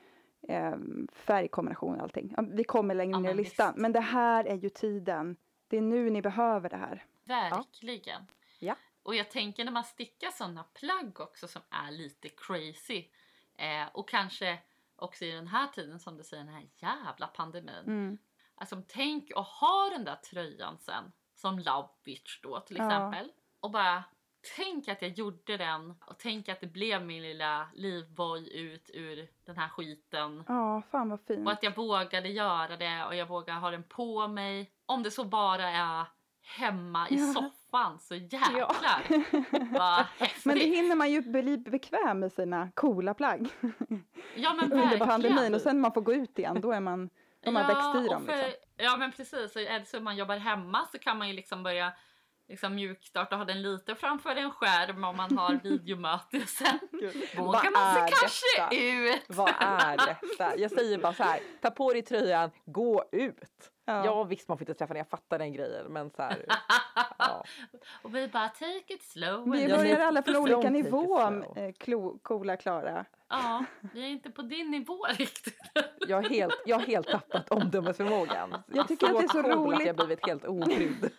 eh, 0.47 0.73
färgkombinationer 1.11 1.97
och 1.97 2.03
allting. 2.03 2.35
Vi 2.51 2.63
kommer 2.63 2.95
längre 2.95 3.17
Ja, 3.17 3.19
ner 3.19 3.31
i 3.31 3.33
listan, 3.33 3.67
visst. 3.73 3.81
men 3.81 3.91
det 3.91 3.99
här 3.99 4.45
är 4.45 4.55
ju 4.55 4.69
tiden. 4.69 5.35
Det 5.67 5.77
är 5.77 5.81
nu 5.81 6.09
ni 6.09 6.21
behöver 6.21 6.69
det 6.69 6.77
här. 6.77 7.05
Verkligen. 7.23 8.21
Ja. 8.59 8.75
Och 9.03 9.15
jag 9.15 9.31
tänker 9.31 9.65
när 9.65 9.71
man 9.71 9.83
stickar 9.83 10.29
sådana 10.29 10.63
plagg 10.63 11.19
också 11.19 11.47
som 11.47 11.61
är 11.69 11.91
lite 11.91 12.29
crazy 12.29 13.05
eh, 13.57 13.87
och 13.93 14.09
kanske 14.09 14.59
också 14.95 15.25
i 15.25 15.31
den 15.31 15.47
här 15.47 15.67
tiden 15.67 15.99
som 15.99 16.17
du 16.17 16.23
säger 16.23 16.43
den 16.43 16.53
här 16.53 16.67
jävla 16.75 17.27
pandemin. 17.27 17.83
Mm. 17.85 18.17
Alltså 18.55 18.81
tänk 18.87 19.31
att 19.35 19.47
ha 19.47 19.89
den 19.89 20.03
där 20.05 20.15
tröjan 20.15 20.77
sen 20.79 21.11
som 21.35 21.59
Love 21.59 21.87
Witch 22.05 22.41
då 22.41 22.59
till 22.59 22.77
Ja. 22.77 22.85
exempel 22.85 23.31
och 23.59 23.71
bara 23.71 24.03
tänk 24.55 24.87
att 24.87 25.01
jag 25.01 25.11
gjorde 25.11 25.57
den 25.57 25.91
och 26.05 26.19
tänk 26.19 26.49
att 26.49 26.61
det 26.61 26.67
blev 26.67 27.05
min 27.05 27.23
lilla 27.23 27.67
livboj 27.73 28.49
ut 28.59 28.89
ur 28.93 29.27
den 29.45 29.57
här 29.57 29.69
skiten. 29.69 30.43
Ja, 30.47 30.81
fan 30.91 31.09
vad 31.09 31.21
fint. 31.21 31.45
Och 31.47 31.51
att 31.51 31.63
jag 31.63 31.75
vågade 31.75 32.29
göra 32.29 32.77
det 32.77 33.05
och 33.05 33.15
jag 33.15 33.25
vågade 33.25 33.59
ha 33.59 33.71
den 33.71 33.83
på 33.83 34.27
mig. 34.27 34.73
Om 34.85 35.03
det 35.03 35.11
så 35.11 35.23
bara 35.23 35.69
är 35.69 36.05
hemma 36.43 37.09
i 37.09 37.15
Ja. 37.15 37.33
soffan 37.33 37.99
så 37.99 38.15
jäklar 38.15 39.73
vad 39.73 40.05
häftigt. 40.17 40.45
Men 40.45 40.55
det 40.59 40.65
hinner 40.65 40.95
man 40.95 41.11
ju 41.11 41.21
bli 41.21 41.57
bekväm 41.57 42.19
med 42.19 42.31
sina 42.31 42.71
coola 42.75 43.13
plagg 43.13 43.49
ja, 44.35 44.53
men 44.53 44.63
under 44.71 44.77
verkligen. 44.77 45.07
pandemin 45.07 45.55
och 45.55 45.61
sen 45.61 45.75
när 45.75 45.81
man 45.81 45.93
får 45.93 46.01
gå 46.01 46.13
ut 46.13 46.39
igen 46.39 46.61
då 46.61 46.71
är 46.71 46.79
man, 46.79 47.09
då 47.43 47.51
har 47.51 47.53
man 47.53 47.67
växt 47.67 48.05
i 48.05 48.13
dem. 48.13 48.25
för- 48.25 48.35
Liksom. 48.35 48.51
Ja 48.77 48.97
men 48.97 49.11
precis, 49.11 49.55
är 49.55 49.79
det 49.79 49.85
så 49.85 49.99
man 49.99 50.15
jobbar 50.15 50.37
hemma 50.37 50.85
så 50.91 50.99
kan 50.99 51.17
man 51.17 51.27
ju 51.27 51.33
liksom 51.33 51.63
börja 51.63 51.93
liksom 52.47 52.75
mjukstarta 52.75 53.35
och 53.35 53.39
ha 53.39 53.45
den 53.45 53.61
lite 53.61 53.95
framför 53.95 54.35
en 54.35 54.51
skärm 54.51 55.03
om 55.03 55.17
man 55.17 55.37
har 55.37 55.53
videomöte 55.63 56.37
och 56.37 56.49
sen 56.49 56.79
vågar 57.37 57.71
man 57.71 57.95
sig 57.95 58.13
kanske 58.19 58.75
ut. 58.75 59.23
Vad 59.27 59.49
är 59.59 59.97
detta? 59.97 60.57
Jag 60.57 60.71
säger 60.71 60.97
bara 60.97 61.13
så 61.13 61.23
här, 61.23 61.39
ta 61.61 61.69
på 61.71 61.93
dig 61.93 62.01
tröjan, 62.01 62.51
gå 62.65 63.03
ut. 63.11 63.69
Ja. 63.85 64.05
Ja 64.05 64.23
visst 64.23 64.47
man 64.47 64.57
får 64.57 64.61
inte 64.63 64.73
träffa 64.73 64.93
den, 64.93 64.97
jag 64.99 65.07
fattar 65.07 65.39
den 65.39 65.53
grejen 65.53 65.85
men 65.93 66.09
så 66.09 66.21
här, 66.21 66.45
ja. 67.17 67.43
och 68.01 68.15
vi 68.15 68.27
bara 68.27 68.47
take 68.49 68.83
it 68.93 69.03
slow. 69.03 69.51
Vi 69.51 69.67
börjar 69.67 69.99
alla 69.99 70.23
från 70.23 70.35
olika 70.37 70.69
nivå, 70.69 71.19
eh, 71.55 71.71
coola 72.21 72.57
Klara. 72.57 73.05
Ja, 73.29 73.65
vi 73.93 74.03
är 74.03 74.07
inte 74.07 74.29
på 74.31 74.41
din 74.41 74.71
nivå 74.71 75.05
riktigt. 75.17 75.59
jag, 76.07 76.17
har 76.21 76.29
helt, 76.29 76.61
jag 76.65 76.75
har 76.79 76.83
helt 76.85 77.07
tappat 77.07 77.49
omdömesförmågan. 77.49 78.55
Jag 78.67 78.87
tycker 78.87 79.05
att 79.07 79.17
det 79.17 79.23
är 79.23 79.27
så 79.27 79.41
cool 79.43 79.51
att 79.51 79.57
roligt. 79.57 79.87
jag 79.87 79.95
blivit 79.95 80.27
helt 80.27 80.45
obrydd. 80.45 81.09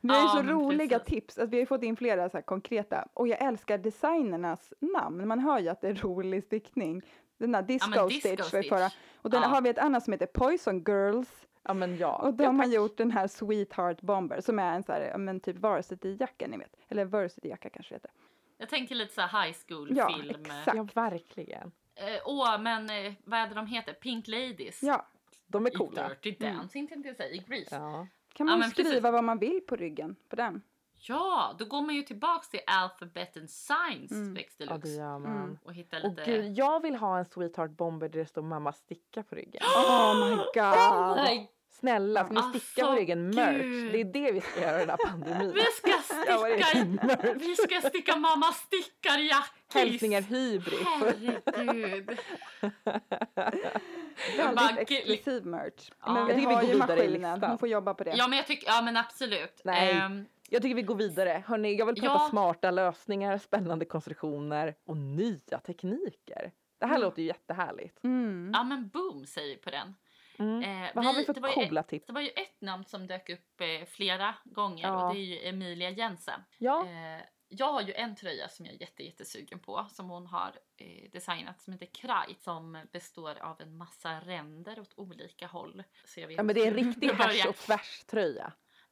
Vi 0.00 0.08
har 0.08 0.16
ju 0.16 0.22
Ja, 0.22 0.28
så 0.36 0.42
roliga 0.42 0.98
precis. 0.98 1.14
tips, 1.14 1.38
alltså, 1.38 1.50
vi 1.50 1.56
har 1.56 1.60
ju 1.60 1.66
fått 1.66 1.82
in 1.82 1.96
flera 1.96 2.28
så 2.30 2.36
här 2.36 2.42
konkreta. 2.42 3.08
Och 3.14 3.28
jag 3.28 3.42
älskar 3.42 3.78
designernas 3.78 4.72
namn, 4.80 5.28
man 5.28 5.38
hör 5.38 5.58
ju 5.58 5.68
att 5.68 5.80
det 5.80 5.88
är 5.88 5.94
rolig 5.94 6.44
stickning. 6.44 7.02
Den 7.38 7.52
där 7.52 7.62
Disco, 7.62 7.90
men 7.90 8.08
Disco 8.08 8.28
Stitch 8.28 8.52
var 8.52 8.62
förra. 8.62 8.90
Och 9.22 9.30
den 9.30 9.42
Ja. 9.42 9.48
har 9.48 9.60
vi 9.60 9.68
ett 9.70 9.78
annat 9.78 10.04
som 10.04 10.12
heter 10.12 10.26
Poison 10.26 10.84
Girls. 10.88 11.28
Ja 11.68 11.74
men 11.74 11.96
ja. 11.96 12.16
Och 12.16 12.28
ja, 12.28 12.32
de 12.32 12.58
har 12.58 12.66
tack. 12.66 12.74
gjort 12.74 12.96
den 12.96 13.10
här 13.10 13.26
Sweetheart 13.28 14.00
Bomber 14.00 14.40
som 14.40 14.58
är 14.58 14.74
en 14.74 14.82
så 14.82 14.92
här, 14.92 15.00
ja, 15.00 15.18
men 15.18 15.40
typ 15.40 15.56
varsity-jacka 15.56 16.46
ni 16.48 16.56
vet. 16.56 16.76
Eller 16.88 17.04
varsity-jacka 17.04 17.70
kanske 17.70 17.94
det 17.94 17.96
heter. 17.96 18.10
Jag 18.58 18.68
tänker 18.68 18.94
lite 18.94 19.14
så 19.14 19.20
här 19.20 19.44
high 19.46 19.56
school 19.68 19.88
Ja, 19.96 20.20
exakt. 20.30 20.76
Ja 20.76 20.86
verkligen. 20.94 21.72
Eh, 21.94 22.20
Åh, 22.24 22.58
men 22.60 22.90
eh, 22.90 23.12
vad 23.24 23.38
är 23.40 23.48
det 23.48 23.54
de 23.54 23.66
heter? 23.66 23.92
Pink 23.92 24.28
Ladies. 24.28 24.82
Ja, 24.82 25.06
De 25.46 25.66
är 25.66 25.70
I 25.70 25.74
coola. 25.74 26.08
Dirty 26.08 26.30
Dancing 26.46 26.88
tänkte 26.88 27.08
jag 27.08 27.16
säga, 27.16 27.30
i 27.30 27.38
Grease. 27.38 27.76
Ja. 27.76 28.06
kan 28.32 28.46
Ja, 28.46 28.52
man 28.52 28.58
men 28.58 28.70
skriva 28.70 28.88
precis. 28.88 29.02
vad 29.02 29.24
man 29.24 29.38
vill 29.38 29.60
på 29.68 29.76
ryggen 29.76 30.16
på 30.28 30.36
den. 30.36 30.62
Ja, 30.98 31.54
då 31.58 31.64
går 31.64 31.82
man 31.82 31.94
ju 31.94 32.02
tillbaks 32.02 32.48
till 32.48 32.60
Alphabet 32.66 33.36
and 33.36 33.50
Science 33.50 34.14
Mm. 34.14 34.34
Specs 34.34 34.54
Ja, 34.58 34.78
det 34.78 34.88
gör 34.88 35.18
man. 35.18 35.36
Mm. 35.36 35.58
och 35.64 35.74
hitta 35.74 35.96
Och 36.02 36.08
lite... 36.10 36.24
gud, 36.24 36.58
jag 36.58 36.82
vill 36.82 36.94
ha 36.96 37.18
en 37.18 37.24
Sweetheart 37.24 37.70
Bomber 37.70 38.08
där 38.08 38.18
det 38.20 38.26
står 38.26 38.42
mamma 38.42 38.72
sticka 38.72 39.22
på 39.22 39.34
ryggen. 39.34 39.62
Oh 39.76 40.28
my 40.30 40.36
god! 40.54 41.16
Nej, 41.16 41.50
Snälla, 41.80 42.24
ska 42.24 42.32
ni 42.34 42.40
Alltså, 42.40 42.60
sticka 42.60 42.86
på 42.86 42.92
ryggen 42.92 43.28
merch? 43.30 43.92
Det 43.92 44.00
är 44.00 44.04
det 44.04 44.32
vi 44.32 44.40
ska 44.40 44.60
göra 44.60 44.76
i 44.82 44.86
den 44.86 44.90
här 44.90 44.96
pandemin. 45.10 45.52
vi 45.54 45.62
ska 45.62 45.92
sticka, 46.14 47.34
vi 47.34 47.56
ska 47.56 47.88
sticka 47.88 48.16
mamma 48.16 48.52
stickarjackis! 48.52 49.74
Hälsningar 49.74 50.20
hybris. 50.22 50.86
Herregud. 50.86 52.18
Väldigt 54.36 54.90
exklusiv 54.90 55.46
merch. 55.46 55.90
Ja. 56.00 56.12
Men 56.12 56.16
Jag 56.16 56.26
vi 56.26 56.34
tycker 56.34 56.48
vi 56.48 56.54
har 56.54 56.62
går 56.62 56.70
ju 56.72 56.78
maskinen, 56.78 57.42
hon 57.42 57.58
får 57.58 57.68
jobba 57.68 57.94
på 57.94 58.04
det. 58.04 58.14
Ja 58.16 58.28
men 58.28 58.36
jag 58.36 58.46
tycker, 58.46 58.66
ja 58.66 58.82
men 58.82 58.96
absolut. 58.96 59.60
Nej. 59.64 59.90
Ehm, 59.92 60.24
Jag 60.50 60.62
tycker 60.62 60.74
vi 60.74 60.82
går 60.82 60.94
vidare. 60.94 61.42
Hörrni, 61.46 61.74
jag 61.78 61.86
vill 61.86 61.94
prata 61.94 62.14
Ja. 62.24 62.28
smarta 62.30 62.70
lösningar, 62.70 63.38
spännande 63.38 63.84
konstruktioner 63.84 64.74
och 64.86 64.96
nya 64.96 65.58
tekniker. 65.66 66.52
Det 66.78 66.86
här 66.86 66.94
Mm. 66.94 67.02
låter 67.02 67.22
ju 67.22 67.28
jättehärligt. 67.28 68.04
Mm. 68.04 68.50
ja 68.54 68.64
men 68.64 68.88
boom 68.88 69.26
säger 69.26 69.48
vi 69.56 69.56
på 69.62 69.70
den. 69.70 69.94
Mm. 70.38 70.84
Eh, 70.84 70.90
Vad 70.94 71.04
har 71.04 71.12
vi 71.14 71.24
det 71.24 71.34
för 71.34 71.40
var 71.40 71.48
ju 71.48 71.54
coola 71.54 71.82
tips? 71.82 72.06
Det 72.06 72.12
var 72.12 72.20
ju 72.20 72.28
ett 72.28 72.60
namn 72.60 72.84
som 72.84 73.06
dök 73.06 73.28
upp 73.28 73.60
eh, 73.60 73.86
flera 73.86 74.34
gånger 74.44 74.82
Ja. 74.88 75.08
och 75.08 75.14
det 75.14 75.20
är 75.20 75.24
ju 75.24 75.48
Emilia 75.48 75.90
Jensen. 75.90 76.40
Ja, 76.58 76.86
Eh, 76.86 77.22
jag 77.48 77.72
har 77.72 77.82
ju 77.82 77.92
en 77.94 78.16
tröja 78.16 78.48
som 78.48 78.66
jag 78.66 78.74
är 78.74 78.80
jätte, 78.80 79.02
jättesugen 79.02 79.58
på 79.58 79.86
som 79.90 80.10
hon 80.10 80.26
har 80.26 80.52
eh, 80.76 81.10
designat 81.10 81.60
som 81.60 81.72
heter 81.72 81.86
Kraj 81.86 82.34
som 82.38 82.78
består 82.92 83.38
av 83.42 83.60
en 83.60 83.76
massa 83.76 84.20
ränder 84.20 84.80
åt 84.80 84.92
olika 84.96 85.46
håll. 85.46 85.82
Så 86.04 86.20
jag 86.20 86.28
vet 86.28 86.36
ja, 86.36 86.42
men 86.42 86.54
det 86.54 86.60
är 86.62 86.66
en 86.68 86.74
riktig 86.86 87.08
det 87.08 87.14
härs 87.14 87.46
och 87.46 87.56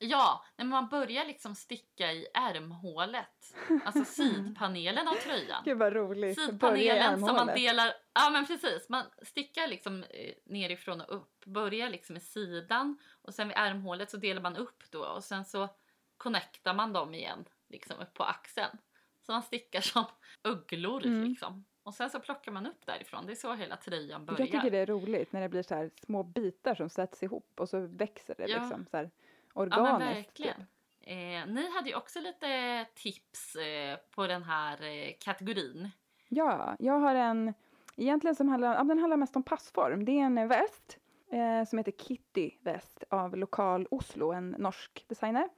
Ja, 0.05 0.45
när 0.57 0.65
man 0.65 0.89
börjar 0.89 1.25
liksom 1.25 1.55
sticka 1.55 2.13
i 2.13 2.27
ärmhålet, 2.35 3.55
alltså 3.85 4.05
sidpanelen 4.23 5.09
av 5.09 5.15
tröjan. 5.15 5.63
Gud 5.65 5.79
vad 5.79 5.93
roligt. 5.93 6.41
Sidpanelen 6.41 7.21
som 7.21 7.37
man 7.37 7.47
delar, 7.47 7.93
ja 8.15 8.31
men 8.31 8.47
precis, 8.47 8.89
man 8.89 9.05
stickar 9.23 9.67
liksom 9.69 10.03
eh, 10.11 10.35
nerifrån 10.45 11.01
och 11.01 11.15
upp, 11.17 11.45
börjar 11.45 11.91
liksom 11.91 12.17
i 12.17 12.21
sidan 12.21 12.99
och 13.23 13.35
sen 13.35 13.49
vid 13.49 13.57
ärmhålet 13.57 14.11
så 14.11 14.17
delar 14.17 14.43
man 14.43 14.57
upp 14.57 14.83
då 14.91 15.05
och 15.05 15.25
sen 15.25 15.45
så 15.45 15.69
connectar 16.17 16.75
man 16.75 16.93
dem 16.93 17.15
igen 17.15 17.45
liksom 17.69 17.97
upp 18.01 18.15
på 18.15 18.25
axeln. 18.25 18.79
Så 19.27 19.33
man 19.33 19.43
stickar 19.43 19.81
som 19.93 20.05
ugglor 20.43 21.07
Mm. 21.07 21.29
liksom. 21.29 21.65
Och 21.83 21.95
sen 21.95 22.11
så 22.11 22.21
plockar 22.21 22.53
man 22.53 22.67
upp 22.67 22.87
därifrån, 22.87 23.27
det 23.27 23.33
är 23.33 23.37
så 23.37 23.55
hela 23.55 23.77
tröjan 23.77 24.27
börjar. 24.27 24.41
Jag 24.41 24.51
tycker 24.51 24.71
det 24.71 24.79
är 24.79 24.87
roligt 24.87 25.33
när 25.33 25.41
det 25.41 25.49
blir 25.49 25.63
så 25.63 25.91
små 26.05 26.23
bitar 26.23 26.75
som 26.75 26.89
sätts 26.91 27.23
ihop 27.23 27.53
och 27.61 27.69
så 27.69 27.81
växer 27.87 28.35
det 28.39 28.47
Ja. 28.49 28.59
liksom 28.59 28.87
så 28.91 28.97
här 28.97 29.11
Ja 29.55 29.67
men 29.67 29.79
organiskt. 29.79 30.17
verkligen. 30.17 30.57
typ. 30.57 30.67
Eh, 31.01 31.55
ni 31.55 31.71
hade 31.75 31.89
ju 31.89 31.97
också 31.97 32.21
lite 32.21 32.87
tips 32.95 33.57
eh, 33.57 33.97
på 34.15 34.27
den 34.27 34.43
här 34.43 34.83
eh, 34.83 35.13
kategorin. 35.21 35.91
Ja, 36.29 36.77
jag 36.79 36.99
har 36.99 37.15
en 37.15 37.55
egentligen 37.97 38.35
som 38.35 38.49
handlar, 38.49 38.75
ja, 38.75 38.85
den 38.85 38.99
handlar 38.99 39.17
mest 39.17 39.37
om 39.37 39.43
passform. 39.43 40.05
Det 40.05 40.13
är 40.13 40.25
en 40.25 40.49
väst 40.49 40.99
eh, 41.31 41.69
som 41.69 41.79
heter 41.79 41.93
Kitty 41.93 42.51
väst 42.61 43.05
av 43.09 43.37
Lokal 43.37 43.87
Oslo, 43.91 44.33
en 44.33 44.51
norsk 44.51 45.05
designer. 45.09 45.49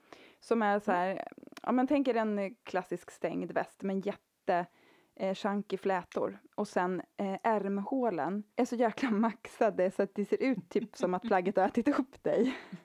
Som 0.40 0.62
är 0.62 0.78
så 0.78 0.92
här, 0.92 1.28
ja 1.62 1.72
men 1.72 1.86
tänk 1.86 2.08
er 2.08 2.14
en 2.14 2.54
klassisk 2.54 3.10
stängd 3.10 3.52
väst 3.52 3.82
med 3.82 4.06
jätte 4.06 4.66
eh, 5.16 5.34
chunky 5.34 5.76
flätor 5.76 6.38
och 6.54 6.68
sen 6.68 7.02
eh, 7.16 7.36
ärmhålen 7.42 8.44
är 8.56 8.64
så 8.64 8.76
jäkla 8.76 9.10
maxade 9.26 9.90
så 9.90 10.02
att 10.02 10.14
det 10.14 10.24
ser 10.24 10.42
ut 10.42 10.68
typ 10.70 10.96
som 10.96 11.14
att 11.14 11.22
plagget 11.22 11.56
har 11.56 11.64
ätit 11.64 11.88
upp 11.98 12.22
dig. 12.22 12.56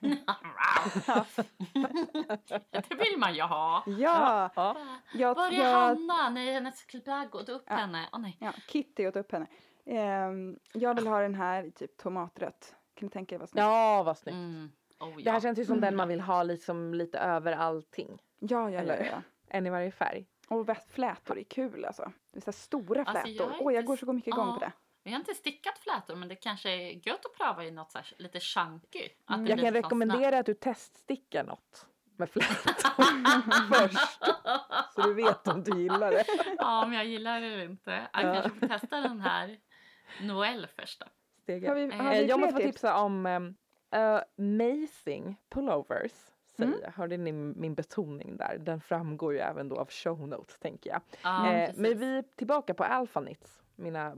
det 2.70 2.94
vill 2.98 3.18
man 3.18 3.34
ju 3.34 3.42
ha. 3.42 3.84
Ja! 3.86 4.50
Ja. 4.56 4.76
Jag, 5.14 5.34
Var 5.34 5.48
är 5.48 5.52
jag, 5.52 5.72
Hanna? 5.72 6.30
Nej, 6.30 6.52
hennes 6.52 6.86
plagg 7.04 7.34
åt 7.34 7.48
upp 7.48 7.64
Ja. 7.66 7.74
henne. 7.74 8.08
Åh 8.12 8.20
nej. 8.20 8.36
ja, 8.40 8.52
Kitty 8.68 9.06
åt 9.08 9.16
upp 9.16 9.32
henne. 9.32 9.46
Ehm, 9.86 10.58
jag 10.72 10.94
vill 10.94 11.06
ha 11.06 11.20
den 11.20 11.34
här 11.34 11.64
i 11.64 11.70
typ 11.70 11.96
tomatrött. 11.96 12.74
Kan 12.94 13.06
ni 13.06 13.10
tänka 13.10 13.34
er 13.34 13.38
vad 13.38 13.48
snyggt? 13.48 13.60
ja, 13.62 14.02
vad 14.02 14.18
snyggt. 14.18 14.34
Mm. 14.34 14.72
Oh, 15.00 15.16
Det 15.16 15.22
ja. 15.22 15.32
här 15.32 15.40
känns 15.40 15.58
ju 15.58 15.64
som 15.64 15.72
Mm. 15.72 15.80
den 15.80 15.96
man 15.96 16.08
vill 16.08 16.20
ha 16.20 16.42
liksom 16.42 16.94
lite 16.94 17.18
över 17.18 17.52
allting. 17.52 18.18
Ja, 18.38 18.60
ja, 18.62 18.70
ja, 18.70 18.78
Eller? 18.80 19.04
ja. 19.12 19.22
En 19.48 19.66
i 19.66 19.70
varje 19.70 19.90
färg. 19.90 20.26
Och 20.52 20.76
flätor 20.90 21.38
är 21.38 21.42
kul 21.44 21.84
alltså. 21.84 22.12
Det 22.32 22.38
är 22.38 22.40
så 22.40 22.46
här 22.46 22.52
stora 22.52 23.04
Alltså, 23.04 23.28
jag 23.28 23.36
flätor. 23.48 23.54
Åh, 23.60 23.72
jag 23.72 23.80
inte 23.80 23.86
går 23.86 23.94
s- 23.94 24.00
så 24.00 24.12
mycket 24.12 24.28
igång 24.28 24.46
Ja. 24.48 24.54
på 24.54 24.60
det. 24.60 24.72
Vi 25.04 25.10
har 25.10 25.18
inte 25.18 25.34
stickat 25.34 25.78
flätor 25.78 26.16
men 26.16 26.28
det 26.28 26.36
kanske 26.36 26.70
är 26.70 27.08
gött 27.08 27.26
att 27.26 27.36
pröva 27.36 27.64
i 27.64 27.70
något 27.70 27.92
så 27.92 27.98
här, 27.98 28.06
lite 28.18 28.40
chunky. 28.40 29.08
Att 29.24 29.34
Mm. 29.36 29.44
det 29.44 29.50
Jag 29.50 29.60
kan 29.60 29.72
rekommendera 29.74 30.38
att 30.38 30.46
du 30.46 30.54
teststickar 30.54 31.44
något 31.44 31.86
med 32.16 32.30
flätor 32.30 32.72
först. 33.74 34.18
Så 34.94 35.00
du 35.02 35.14
vet 35.14 35.48
om 35.48 35.62
du 35.64 35.82
gillar 35.82 36.10
det. 36.10 36.24
ja, 36.58 36.84
om 36.84 36.92
jag 36.92 37.04
gillar 37.04 37.40
det 37.40 37.46
eller 37.46 37.64
inte. 37.64 37.90
Jag 38.12 38.24
Ja. 38.24 38.32
kanske 38.42 38.60
får 38.60 38.68
testa 38.68 39.00
den 39.00 39.20
här 39.20 39.58
Noel 40.20 40.66
först 40.76 41.00
då. 41.00 41.06
Har 41.68 41.74
vi, 41.74 41.90
har 41.96 42.04
Eh, 42.04 42.10
vi 42.20 42.26
jag 42.28 42.40
måste 42.40 42.52
få 42.52 42.58
tips? 42.58 42.70
tipsa 42.72 42.96
om 42.96 43.26
um, 43.26 43.54
amazing 44.36 45.36
pullovers. 45.50 46.12
Säger 46.62 46.78
Mm. 46.78 46.92
Hörde 46.96 47.16
ni 47.16 47.32
min 47.32 47.74
betoning 47.74 48.36
där? 48.36 48.58
Den 48.60 48.80
framgår 48.80 49.32
ju 49.32 49.38
även 49.38 49.68
då 49.68 49.76
av 49.76 49.90
show 49.90 50.28
notes 50.28 50.58
tänker 50.58 50.90
jag. 50.90 51.00
Ja, 51.22 51.52
eh, 51.52 51.70
men 51.76 51.98
vi 51.98 52.18
är 52.18 52.24
tillbaka 52.36 52.74
på 52.74 52.84
Alphanits, 52.84 53.62
mina 53.76 54.16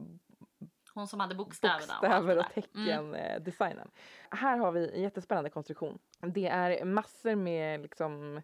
Hon 0.95 1.09
som 1.09 1.20
hade 1.20 1.34
bokstäverna. 1.34 1.80
bokstäver 2.01 2.38
och 2.38 2.45
det 2.55 2.66
där. 2.72 2.99
Mm. 2.99 3.14
eh, 3.14 3.40
designen. 3.42 3.90
Här 4.30 4.59
har 4.59 4.72
vi 4.72 4.95
en 4.95 5.03
jättespännande 5.03 5.51
konstruktion. 5.51 5.99
Det 6.20 6.47
är 6.47 6.84
massor 6.84 7.34
med 7.34 7.80
liksom, 7.80 8.42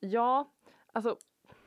ja, 0.00 0.50
alltså 0.92 1.16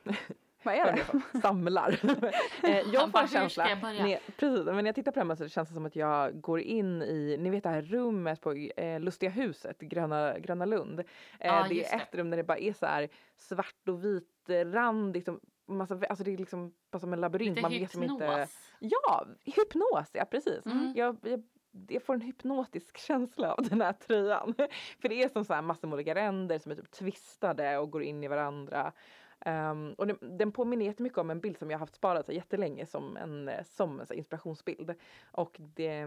Vad 0.64 0.76
är 0.76 0.86
det? 0.91 1.05
jag 1.34 1.41
samlar. 1.41 1.89
eh, 2.64 2.78
jag 2.93 3.12
får 3.12 3.20
en 3.20 3.24
"Hur 3.24 3.28
ska 3.28 3.39
känsla, 3.39 3.70
jag 3.70 3.80
börja?" 3.82 4.03
när, 4.03 4.20
precis, 4.38 4.66
men 4.66 4.76
när 4.76 4.86
jag 4.86 4.95
tittar 4.95 5.12
på 5.12 5.16
det 5.16 5.20
här 5.20 5.26
mönstret 5.28 5.51
känns 5.51 5.70
det 5.70 5.76
som 5.76 5.86
att 5.86 5.95
jag 5.95 6.41
går 6.41 6.60
in 6.60 7.01
i, 7.01 7.38
ni 7.39 7.49
vet 7.49 7.64
det 7.64 7.70
här 7.70 7.82
rummet 7.82 8.41
på 8.41 8.51
eh, 8.53 8.99
Lustiga 8.99 9.30
huset, 9.30 9.80
Gröna, 9.80 10.39
Gröna 10.39 10.66
Lund. 10.66 10.99
Eh, 10.99 11.05
Ja, 11.39 11.66
det 11.70 11.86
är 11.86 11.97
det. 11.97 12.03
ett 12.03 12.16
rum 12.16 12.30
där 12.30 12.38
det 12.38 12.43
bara 12.43 12.57
är 12.57 12.74
så 12.74 12.86
här 12.86 13.10
svart 13.38 13.88
och 13.89 14.05
vit 14.05 14.26
randigt 14.66 15.28
och 15.28 15.39
massa, 15.68 15.99
alltså 16.10 16.24
det 16.24 16.34
är 16.34 16.38
liksom 16.38 16.74
bara 16.91 16.99
som 16.99 17.14
en 17.14 17.22
labyrint. 17.22 17.55
Lite 17.55 17.62
Man 17.62 17.72
vet 17.72 17.82
hypnos. 17.95 18.12
inte, 18.12 18.47
ja, 18.80 19.26
hypnos, 19.45 20.10
ja 20.14 20.26
precis. 20.26 20.66
Mm. 20.66 20.93
Jag, 20.95 21.18
jag, 21.24 21.43
jag 21.89 22.03
får 22.03 22.14
en 22.14 22.22
hypnotisk 22.22 22.97
känsla 22.97 23.53
av 23.53 23.64
den 23.70 23.82
här 23.82 23.93
tröjan. 23.93 24.53
För 25.01 25.10
det 25.10 25.24
är 25.24 25.30
som 25.30 25.45
så 25.45 25.53
här 25.53 25.62
massor 25.62 25.88
med 25.88 25.93
olika 25.93 26.16
ränder 26.16 26.60
som 26.60 26.72
är 26.72 26.76
typ 26.76 26.91
twistade 26.91 27.78
och 27.78 27.91
går 27.91 28.03
in 28.03 28.24
i 28.24 28.28
varandra. 28.28 28.91
Ehm, 29.46 29.94
och 29.98 30.08
den, 30.08 30.18
den 30.38 30.52
påminner 30.52 30.86
jättemycket 30.86 31.18
om 31.18 31.30
en 31.30 31.40
bild 31.40 31.58
som 31.58 31.72
jag 31.72 31.78
har 31.78 31.80
haft 31.80 31.96
sparad 31.96 32.26
så 32.26 32.32
jättelänge 32.32 32.86
som 32.86 33.18
en, 33.18 33.48
eh, 33.50 33.64
som 33.64 34.00
en 34.00 34.06
så 34.06 34.14
inspirationsbild. 34.14 34.94
Och 35.32 35.56
det, 35.60 36.06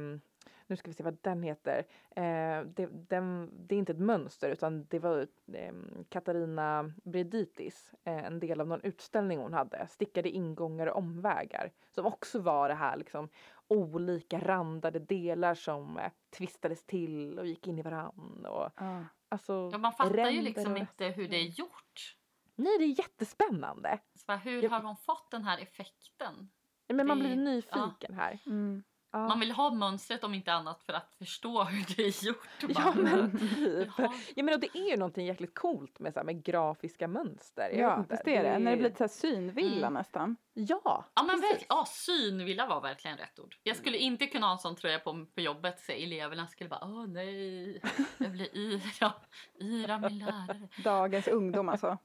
nu 0.67 0.77
ska 0.77 0.89
vi 0.91 0.95
se 0.95 1.03
vad 1.03 1.17
den 1.21 1.43
heter. 1.43 1.79
Eh, 2.11 2.63
det, 2.67 2.87
den, 3.09 3.51
det 3.67 3.75
är 3.75 3.79
inte 3.79 3.93
ett 3.93 3.99
mönster 3.99 4.49
utan 4.51 4.85
det 4.91 4.99
var 4.99 5.27
eh, 5.53 5.73
Katarina 6.09 6.93
Breditis, 7.05 7.95
eh, 8.05 8.25
en 8.25 8.41
del 8.41 8.61
av 8.61 8.67
någon 8.67 8.81
utställning 8.83 9.39
hon 9.39 9.53
hade, 9.53 9.87
stickade 9.87 10.31
ingångar 10.31 10.87
och 10.87 10.97
omvägar. 10.99 11.71
Som 11.91 12.07
också 12.07 12.41
var 12.41 12.69
det 12.69 12.75
här 12.75 12.97
liksom 12.97 13.29
olika 13.69 14.39
randade 14.41 14.99
delar 14.99 15.55
som 15.55 15.99
eh, 15.99 16.11
tvistades 16.37 16.85
till 16.85 17.39
och 17.39 17.47
gick 17.47 17.67
in 17.67 17.79
i 17.79 17.83
varann. 17.83 18.47
Och, 18.47 18.71
Ja. 18.77 19.05
alltså, 19.29 19.69
Ja, 19.73 19.79
man 19.79 19.93
fattar 19.93 20.31
ju 20.31 20.43
liksom 20.43 20.73
och- 20.73 20.79
inte 20.79 21.07
hur 21.07 21.29
det 21.29 21.37
är 21.37 21.49
gjort. 21.49 22.17
Nej, 22.63 22.79
det 22.79 22.85
är 22.85 22.99
jättespännande. 22.99 23.99
Så 24.15 24.25
bara, 24.27 24.37
hur 24.37 24.69
har 24.69 24.81
hon 24.81 24.97
fått 24.97 25.31
den 25.31 25.45
här 25.45 25.59
effekten? 25.59 26.51
Men 26.89 27.07
man 27.07 27.19
Det- 27.19 27.25
blir 27.25 27.37
nyfiken 27.37 28.15
här. 28.15 28.39
Mm. 28.47 28.83
Ja. 29.15 29.29
Man 29.29 29.41
vill 29.41 29.51
ha 29.53 29.71
mönstret 29.71 30.25
om 30.25 30.35
inte 30.35 30.53
annat 30.53 30.83
för 30.83 30.93
att 30.93 31.15
förstå 31.19 31.65
hur 31.71 31.97
det 31.97 32.03
är 32.03 32.25
gjort. 32.27 32.49
Ja 32.61 32.69
Bara, 32.75 32.95
men 32.95 33.39
typ. 33.39 33.89
Jaha. 33.99 34.13
Ja 34.35 34.43
men 34.43 34.55
och 34.55 34.61
det 34.61 34.77
är 34.79 34.91
ju 34.91 34.97
någonting 34.97 35.27
jäkligt 35.27 35.55
coolt 35.55 35.99
med, 35.99 36.13
så 36.13 36.19
här, 36.19 36.25
med 36.25 36.45
grafiska 36.45 37.09
mönster. 37.09 37.71
Ja, 37.75 37.99
inte, 37.99 38.15
visst 38.15 38.29
är 38.29 38.43
det. 38.45 38.59
När 38.59 38.71
det 38.71 38.77
blir 38.77 38.89
lite 38.89 38.97
så 38.97 39.05
här 39.05 39.09
synvilla 39.09 39.87
Mm. 39.87 39.93
nästan. 39.95 40.37
Ja, 40.55 41.05
Ja 41.15 41.23
men 41.23 41.43
ja, 41.69 41.85
synvilla 41.89 42.67
var 42.67 42.81
verkligen 42.81 43.17
rätt 43.17 43.39
ord. 43.39 43.57
Jag 43.63 43.77
skulle 43.77 43.99
inte 43.99 44.27
kunna 44.27 44.47
ha 44.47 44.53
en 44.53 44.59
sån 44.59 44.77
tröja 44.77 44.99
på, 44.99 45.27
på 45.35 45.41
jobbet 45.41 45.81
så 45.81 45.93
eleverna 45.93 46.47
skulle 46.47 46.71
bara 46.71 46.85
åh 46.85 47.07
nej, 47.07 47.81
jag 48.19 48.31
blir 48.33 48.57
yra, 48.57 49.13
yra 49.61 49.99
min 49.99 50.19
lärare. 50.19 50.69
Dagens 50.85 51.29
ungdom 51.29 51.69
alltså. 51.69 51.99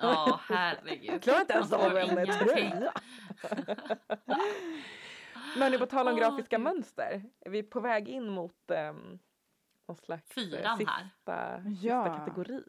Ja 0.00 0.40
herregud. 0.48 1.22
Klarar 1.22 1.40
inte 1.40 1.52
ens 1.52 1.72
av 1.72 1.78
får 1.90 1.98
en 1.98 2.10
ingenting. 2.10 2.48
tröja. 2.48 2.92
Men 5.56 5.72
nu 5.72 5.78
på 5.78 5.86
tal 5.86 6.08
om 6.08 6.14
Åh, 6.14 6.20
grafiska 6.20 6.56
Gud. 6.56 6.64
mönster. 6.64 7.22
Är 7.40 7.50
vi 7.50 7.62
på 7.62 7.80
väg 7.80 8.08
in 8.08 8.28
mot 8.28 8.70
um, 8.90 9.18
någon 9.88 9.96
slags 9.96 10.30
eh, 10.30 10.34
Fyran 10.34 10.86
här. 10.86 11.04
sista, 11.04 11.62
Ja. 11.86 12.04
sista 12.04 12.18
kategori? 12.18 12.62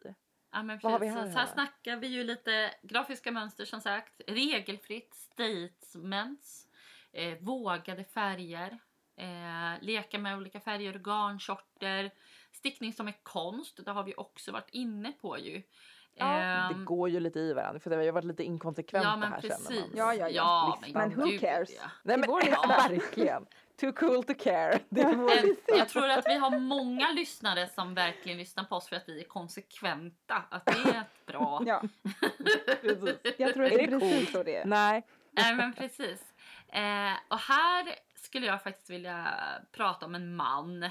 Ja 0.52 0.62
men 0.62 0.78
Vad 0.82 0.92
har 0.92 0.98
vi 0.98 1.06
här 1.08 1.30
så 1.30 1.38
här 1.38 1.46
snackar 1.46 1.96
vi 1.96 2.06
ju 2.06 2.24
lite 2.24 2.70
grafiska 2.82 3.30
mönster 3.32 3.64
som 3.64 3.80
sagt. 3.80 4.20
Regelfritt, 4.26 5.14
statements, 5.14 6.66
eh, 7.12 7.38
vågade 7.40 8.04
färger, 8.04 8.78
eh, 9.16 9.80
leka 9.82 10.18
med 10.18 10.36
olika 10.36 10.60
färger, 10.60 10.92
garnsorter, 10.98 12.10
stickning 12.52 12.92
som 12.92 13.08
är 13.08 13.14
konst, 13.22 13.84
det 13.84 13.90
har 13.90 14.04
vi 14.04 14.14
också 14.16 14.52
varit 14.52 14.70
inne 14.70 15.12
på 15.12 15.38
ju. 15.38 15.62
Ja, 16.20 16.68
Det 16.68 16.74
Ehm, 16.74 16.84
går 16.84 17.08
ju 17.08 17.20
lite 17.20 17.38
i 17.40 17.52
varandra 17.52 17.80
för 17.80 17.90
det 17.90 17.96
har 17.96 18.02
ju 18.02 18.10
varit 18.10 18.24
lite 18.24 18.42
inkonsekvent 18.44 19.04
ja 19.04 19.10
det 19.10 19.16
men 19.16 19.32
här 19.32 19.40
känner 19.40 19.56
precis. 19.56 19.80
man. 19.80 19.90
Ja, 19.96 20.14
ja, 20.14 20.28
ja. 20.28 20.78
ja. 20.82 20.88
Men 20.94 21.16
who 21.16 21.26
gud, 21.26 21.40
cares? 21.40 21.70
ja. 21.76 21.90
Nej 22.02 22.16
men 22.18 22.30
lista. 22.40 22.66
verkligen! 22.88 23.46
Too 23.80 23.92
cool 23.92 24.24
to 24.24 24.34
care. 24.38 24.78
Det 24.88 25.00
är 25.00 25.76
jag 25.78 25.88
tror 25.88 26.08
att 26.08 26.26
vi 26.26 26.34
har 26.34 26.58
många 26.58 27.10
lyssnare 27.10 27.66
som 27.68 27.94
verkligen 27.94 28.38
lyssnar 28.38 28.64
på 28.64 28.76
oss 28.76 28.88
för 28.88 28.96
att 28.96 29.08
vi 29.08 29.20
är 29.20 29.28
konsekventa. 29.28 30.42
Att 30.50 30.66
det 30.66 30.72
är 30.72 31.04
bra. 31.26 31.62
Ja, 31.66 31.82
Precis. 32.80 33.16
jag 33.38 33.54
tror 33.54 33.64
att 33.64 33.72
Är 33.72 33.78
det 33.78 33.84
är 33.84 33.98
precis 33.98 34.16
coolt? 34.18 34.30
så 34.30 34.42
det 34.42 34.56
är. 34.56 34.64
Nej. 34.64 35.06
Nej 35.32 35.54
men 35.54 35.72
precis. 35.72 36.34
Eh, 36.68 37.12
och 37.28 37.38
här 37.38 37.94
skulle 38.14 38.46
jag 38.46 38.62
faktiskt 38.62 38.90
vilja 38.90 39.34
prata 39.72 40.06
om 40.06 40.14
en 40.14 40.36
man 40.36 40.82
eh, 40.82 40.90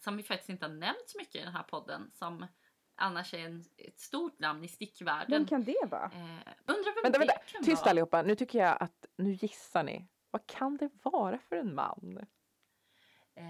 som 0.00 0.16
vi 0.16 0.22
faktiskt 0.22 0.50
inte 0.50 0.64
har 0.66 0.72
nämnt 0.72 1.04
så 1.08 1.18
mycket 1.18 1.34
i 1.34 1.44
den 1.44 1.52
här 1.54 1.62
podden. 1.62 2.10
Som 2.14 2.46
annars 3.02 3.34
är 3.34 3.38
en, 3.38 3.64
ett 3.78 4.00
stort 4.00 4.38
namn 4.38 4.64
i 4.64 4.68
stickvärlden. 4.68 5.30
Vem 5.30 5.46
kan 5.46 5.64
det 5.64 5.86
vara? 5.90 6.04
Eh, 6.14 6.20
undrar 6.66 6.94
vem 6.94 7.02
Vänta, 7.02 7.18
det 7.18 7.26
vänta. 7.26 7.42
kan 7.52 7.64
Tyst 7.64 7.82
vara. 7.82 7.90
allihopa. 7.90 8.22
Nu 8.22 8.34
tycker 8.34 8.58
jag 8.58 8.76
att 8.82 9.06
nu 9.16 9.32
gissar 9.32 9.82
ni. 9.82 10.08
Vad 10.30 10.46
kan 10.46 10.76
det 10.76 10.90
vara 11.02 11.38
för 11.38 11.56
en 11.56 11.74
man? 11.74 12.26
Eh, 13.36 13.44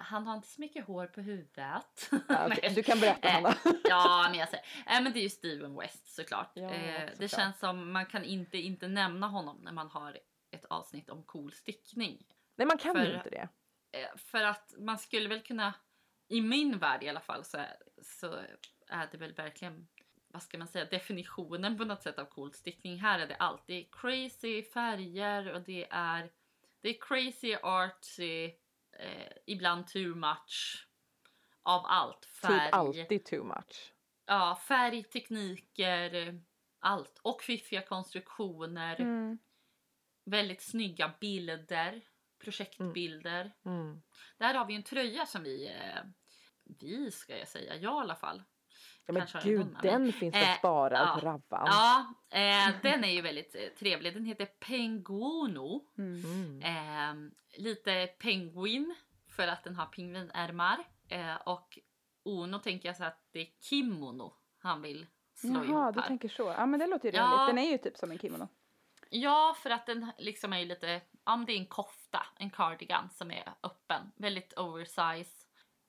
han 0.00 0.26
har 0.26 0.34
inte 0.34 0.48
så 0.48 0.60
mycket 0.60 0.84
hår 0.86 1.06
på 1.06 1.20
huvudet. 1.20 2.08
Okej, 2.12 2.20
Nej. 2.62 2.72
Du 2.74 2.82
kan 2.82 3.00
berätta 3.00 3.28
Eh, 3.28 3.34
Hanna. 3.34 3.54
Ja, 3.84 4.26
men 4.30 4.38
jag 4.38 4.48
säger. 4.48 4.64
Eh, 4.86 5.02
men 5.02 5.12
det 5.12 5.18
är 5.18 5.22
ju 5.22 5.28
Steven 5.28 5.76
West 5.76 6.14
såklart. 6.14 6.50
Ja, 6.54 6.70
eh, 6.70 7.00
det 7.06 7.10
såklart. 7.10 7.30
känns 7.30 7.58
som 7.58 7.92
man 7.92 8.06
kan 8.06 8.24
inte 8.24 8.58
inte 8.58 8.88
nämna 8.88 9.26
honom 9.28 9.56
när 9.62 9.72
man 9.72 9.88
har 9.88 10.18
ett 10.50 10.64
avsnitt 10.64 11.10
om 11.10 11.22
cool 11.22 11.52
stickning. 11.52 12.26
Nej 12.56 12.66
man 12.66 12.78
kan 12.78 12.96
ju 12.96 13.04
för- 13.10 13.16
inte 13.16 13.30
det. 13.30 13.48
Eh, 13.92 14.16
för 14.16 14.42
att 14.44 14.74
man 14.78 14.98
skulle 14.98 15.28
väl 15.28 15.40
kunna, 15.42 15.74
i 16.28 16.40
min 16.40 16.78
värld 16.78 17.02
i 17.02 17.08
alla 17.08 17.20
fall, 17.20 17.44
så 17.44 17.58
så 18.02 18.40
är 18.88 19.08
det 19.12 19.18
väl 19.18 19.34
verkligen 19.34 19.88
vad 20.28 20.42
ska 20.42 20.58
man 20.58 20.68
säga, 20.68 20.84
definitionen 20.84 21.78
på 21.78 21.84
något 21.84 22.02
sätt 22.02 22.18
av 22.18 22.24
cool 22.24 22.52
stickning. 22.52 22.98
Här 22.98 23.18
är 23.18 23.26
det 23.26 23.36
allt. 23.36 23.66
Det 23.66 23.74
är 23.74 23.88
crazy 23.92 24.62
färger 24.62 25.52
och 25.52 25.62
det 25.62 25.86
är, 25.90 26.32
det 26.80 26.88
är 26.88 26.96
crazy 27.00 27.56
artsy, 27.62 28.44
eh, 28.92 29.32
ibland 29.46 29.86
too 29.86 30.14
much. 30.14 30.86
Av 31.62 31.86
allt. 31.86 32.24
Färg. 32.24 32.66
Typ 32.66 32.74
alltid 32.74 33.24
too 33.24 33.44
much. 33.44 33.94
Ja, 34.26 34.60
färg, 34.68 35.02
tekniker, 35.02 36.40
allt. 36.80 37.20
Och 37.22 37.42
fiffiga 37.42 37.82
konstruktioner. 37.82 39.00
Mm. 39.00 39.38
Väldigt 40.24 40.62
snygga 40.62 41.14
bilder. 41.20 42.02
Projektbilder. 42.38 43.52
Mm. 43.64 44.02
Där 44.38 44.54
har 44.54 44.66
vi 44.66 44.74
en 44.74 44.82
tröja 44.82 45.26
som 45.26 45.42
vi, 45.42 45.66
eh, 45.66 46.02
vi 46.64 47.10
ska 47.10 47.38
jag 47.38 47.48
säga, 47.48 47.76
jag 47.76 47.82
i 47.82 48.02
alla 48.02 48.16
fall. 48.16 48.42
Ja, 49.08 49.12
men 49.12 49.26
Kanske 49.26 49.48
gud, 49.50 49.66
den 49.82 50.12
finns 50.12 50.34
väl 50.34 50.42
Eh, 50.42 50.58
sparad 50.58 51.08
ja. 51.08 51.20
på 51.20 51.26
Ravvan? 51.26 51.66
Ja, 51.66 52.14
eh, 52.30 52.74
den 52.82 53.04
är 53.04 53.10
ju 53.12 53.22
väldigt 53.22 53.54
eh, 53.54 53.68
trevlig. 53.78 54.14
Den 54.14 54.24
heter 54.24 54.46
Penguono. 54.46 55.84
Mm. 55.98 56.62
Eh, 56.62 57.30
lite 57.60 58.06
penguin 58.06 58.94
för 59.36 59.48
att 59.48 59.64
den 59.64 59.74
har 59.76 59.86
pingvinärmar. 59.86 60.78
Eh, 61.08 61.34
och 61.46 61.78
Ono 62.24 62.58
tänker 62.58 62.88
jag 62.88 62.96
så 62.96 63.04
att 63.04 63.28
det 63.32 63.40
är 63.40 63.48
kimono 63.60 64.34
han 64.58 64.82
vill 64.82 65.06
slå 65.34 65.50
Jaha, 65.54 65.64
ihop 65.64 65.94
du 65.94 66.00
här. 66.00 66.08
tänker 66.08 66.28
så. 66.28 66.42
Ja, 66.42 66.66
men 66.66 66.80
det 66.80 66.86
låter 66.86 67.12
ju 67.12 67.16
Ja. 67.18 67.22
rimligt. 67.24 67.46
Den 67.46 67.58
är 67.58 67.70
ju 67.70 67.78
typ 67.78 67.96
som 67.96 68.10
en 68.10 68.18
kimono. 68.18 68.48
Ja, 69.10 69.56
för 69.62 69.70
att 69.70 69.86
den 69.86 70.12
liksom 70.18 70.52
är 70.52 70.58
ju 70.58 70.64
lite, 70.64 71.00
ja 71.24 71.36
men 71.36 71.46
det 71.46 71.52
är 71.52 71.58
en 71.58 71.66
kofta, 71.66 72.26
en 72.38 72.50
cardigan 72.50 73.10
som 73.10 73.30
är 73.30 73.52
öppen. 73.62 74.12
Väldigt 74.16 74.52
oversize. 74.58 75.46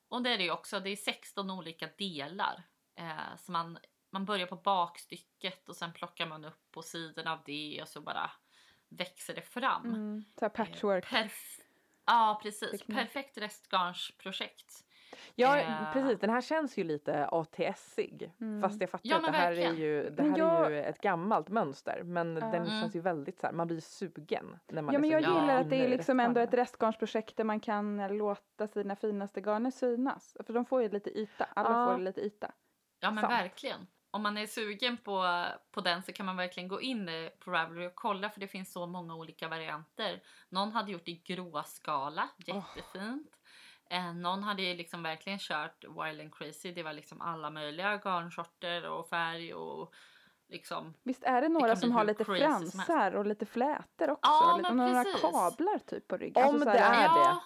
Och 0.10 0.22
det 0.22 0.30
är 0.34 0.38
det 0.38 0.44
ju 0.44 0.52
också, 0.52 0.80
det 0.80 0.90
är 0.90 0.96
16 0.96 1.52
olika 1.52 1.90
delar. 1.98 2.64
Eh, 3.00 3.36
så 3.38 3.52
man, 3.52 3.78
man 4.10 4.26
börjar 4.26 4.48
på 4.48 4.56
bakstycket 4.56 5.70
och 5.70 5.76
sen 5.76 5.94
plockar 5.94 6.26
man 6.28 6.46
upp 6.46 6.72
på 6.72 6.82
sidorna 6.82 7.34
av 7.34 7.40
det 7.46 7.80
och 7.82 7.88
så 7.88 8.02
bara 8.02 8.32
växer 8.90 9.36
det 9.36 9.42
fram. 9.42 9.86
Mm. 9.86 10.24
Så 10.40 10.46
här 10.46 10.50
Eh, 10.50 10.54
patchwork. 10.66 11.06
perf- 11.06 11.62
ja, 12.06 12.40
precis. 12.44 12.72
Teknik. 12.72 12.98
Perfekt 12.98 13.38
restgarnsprojekt. 13.38 14.84
Ja, 15.36 15.58
Eh. 15.60 15.94
precis. 15.94 16.20
Den 16.20 16.30
här 16.30 16.42
känns 16.42 16.78
ju 16.78 16.84
lite 16.84 17.28
ATS-ig. 17.32 18.32
Mm. 18.42 18.62
Fast 18.62 18.82
jag 18.82 18.90
fattar 18.90 19.10
Ja, 19.10 19.18
att 19.18 19.26
det 19.26 19.32
här, 19.32 19.52
är 19.52 19.74
ju, 19.74 20.10
det 20.10 20.24
här 20.24 20.38
jag- 20.38 20.66
är 20.66 20.70
ju 20.70 20.84
ett 20.84 21.02
gammalt 21.02 21.50
mönster. 21.50 22.02
Men 22.04 22.34
Ja. 22.36 22.40
den 22.40 22.54
Mm. 22.56 22.68
känns 22.82 22.96
ju 22.96 23.00
väldigt 23.02 23.40
så 23.40 23.48
här, 23.48 23.54
man 23.54 23.68
blir 23.68 23.80
sugen. 23.80 24.60
När 24.68 24.82
man 24.82 24.94
Ja, 24.94 25.00
men 25.00 25.10
jag 25.10 25.22
gillar 25.22 25.54
Ja. 25.54 25.60
att 25.60 25.70
det 25.70 25.76
är 25.86 25.90
liksom 25.90 26.20
ändå 26.20 26.42
ett 26.42 26.54
restgarnsprojekt 26.54 27.38
där 27.38 27.44
man 27.44 27.60
kan 27.60 28.18
låta 28.18 28.68
sina 28.68 28.96
finaste 28.96 29.42
garner 29.42 29.72
synas. 29.72 30.38
För 30.46 30.54
de 30.54 30.66
får 30.66 30.82
ju 30.82 30.90
lite 30.90 31.20
yta. 31.20 31.46
Alla 31.56 31.70
Ja. 31.70 31.88
får 31.96 31.98
lite 32.04 32.22
yta. 32.22 32.52
Ja 33.00 33.12
men 33.12 33.22
Sant. 33.22 33.34
verkligen. 33.34 33.88
Om 34.12 34.24
man 34.24 34.38
är 34.38 34.48
sugen 34.48 34.98
på, 34.98 35.46
på 35.72 35.82
den 35.82 36.04
så 36.04 36.12
kan 36.12 36.26
man 36.26 36.38
verkligen 36.38 36.70
gå 36.70 36.82
in 36.82 37.10
eh, 37.10 37.30
på 37.30 37.52
Ravelry 37.52 37.88
och 37.88 37.96
kolla 37.96 38.30
för 38.30 38.40
det 38.40 38.48
finns 38.48 38.72
så 38.72 38.88
många 38.88 39.16
olika 39.16 39.48
varianter. 39.48 40.24
Någon 40.50 40.72
hade 40.72 40.92
gjort 40.92 41.08
i 41.08 41.16
gråskala, 41.16 42.30
jättefint. 42.38 43.40
Eh, 43.90 44.14
någon 44.14 44.44
hade 44.44 44.62
ju 44.62 44.76
liksom 44.76 45.04
verkligen 45.04 45.40
kört 45.40 45.84
Wild 45.84 46.22
and 46.22 46.36
Crazy. 46.36 46.72
Det 46.72 46.84
var 46.84 46.94
liksom 46.94 47.22
alla 47.22 47.50
möjliga 47.50 47.98
garnsorter 47.98 48.90
och 48.90 49.10
färg 49.10 49.54
och 49.54 49.94
liksom. 50.50 50.94
Visst 51.04 51.24
är 51.24 51.42
det 51.42 51.50
några 51.50 51.68
kan 51.68 51.78
som 51.78 51.92
har 51.92 52.04
lite 52.04 52.26
fransar 52.26 53.16
och 53.16 53.26
lite 53.26 53.46
flätor 53.46 54.10
också? 54.10 54.32
Ja, 54.32 54.56
lite, 54.58 54.74
några 54.74 55.04
precis. 55.04 55.22
kablar 55.22 55.80
typ 55.80 56.08
på 56.08 56.18
ryggen. 56.18 56.48
Om 56.48 56.60
så 56.60 56.66
det 56.66 56.72
är 56.72 57.04
ja, 57.04 57.34
det. 57.34 57.40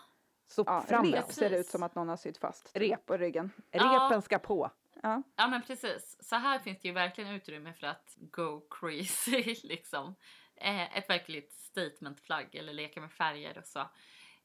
Så 0.54 0.64
Ja, 0.68 0.86
rep 0.90 1.32
ser 1.32 1.50
det 1.50 1.58
ut 1.58 1.68
som 1.68 1.84
att 1.84 1.96
någon 1.96 2.10
har 2.10 2.18
sytt 2.18 2.38
fast 2.38 2.72
Rep. 2.74 3.06
på 3.06 3.18
ryggen. 3.18 3.52
Ja. 3.72 3.84
Repen 3.84 4.22
ska 4.22 4.40
på. 4.40 4.72
Ja. 5.04 5.24
ja 5.36 5.48
men 5.48 5.62
precis. 5.62 6.18
Så 6.20 6.36
här 6.36 6.60
finns 6.60 6.80
det 6.82 6.88
ju 6.88 6.94
verkligen 6.94 7.34
utrymme 7.36 7.74
för 7.74 7.88
att 7.88 8.18
go 8.18 8.62
crazy 8.70 9.56
liksom. 9.64 10.16
Eh, 10.56 10.98
ett 10.98 11.10
verkligt 11.10 11.52
statementplagg 11.54 12.56
eller 12.56 12.74
leka 12.74 13.02
med 13.02 13.12
färger 13.12 13.58
och 13.58 13.66
så. 13.66 13.90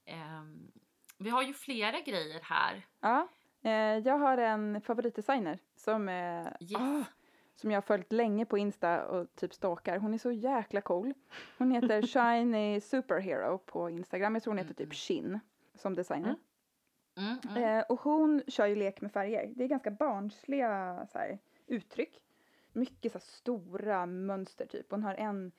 Ehm, 0.04 0.70
vi 1.18 1.30
har 1.30 1.42
ju 1.42 1.54
flera 1.54 2.00
grejer 2.00 2.40
här. 2.42 2.86
Ja. 3.00 3.28
Eh, 3.62 3.72
jag 3.98 4.18
har 4.18 4.38
en 4.38 4.80
favoritdesigner 4.80 5.58
som, 5.76 6.08
eh, 6.08 6.46
Yes. 6.60 6.76
ah, 6.80 7.04
som 7.56 7.70
jag 7.70 7.76
har 7.76 7.82
följt 7.82 8.12
länge 8.12 8.46
på 8.46 8.58
Insta 8.58 9.06
och 9.06 9.34
typ 9.36 9.54
stalkar. 9.54 9.98
Hon 9.98 10.14
är 10.14 10.18
så 10.18 10.32
jäkla 10.32 10.80
cool. 10.80 11.14
Hon 11.58 11.70
heter 11.70 12.02
Shiny 12.06 12.80
Superhero 12.80 13.58
på 13.58 13.90
Instagram. 13.90 14.34
Jag 14.34 14.42
tror 14.42 14.50
hon 14.50 14.58
heter 14.58 14.74
typ 14.74 14.94
Shin 14.94 15.40
som 15.74 15.94
designer. 15.94 16.28
Mm, 16.28 16.40
mm. 17.18 17.64
Eh, 17.64 17.84
och 17.88 18.00
hon 18.00 18.42
kör 18.48 18.66
ju 18.66 18.74
lek 18.74 19.00
med 19.00 19.12
färger. 19.12 19.52
Det 19.56 19.64
är 19.64 19.68
ganska 19.68 19.90
barnsliga 19.90 21.06
så 21.12 21.18
här, 21.18 21.38
uttryck. 21.66 22.20
Mycket 22.72 23.12
så 23.12 23.18
här, 23.18 23.24
stora 23.24 24.06
mönster 24.06 24.66
typ. 24.66 24.90
Hon 24.90 25.02
har 25.02 25.14
en 25.14 25.52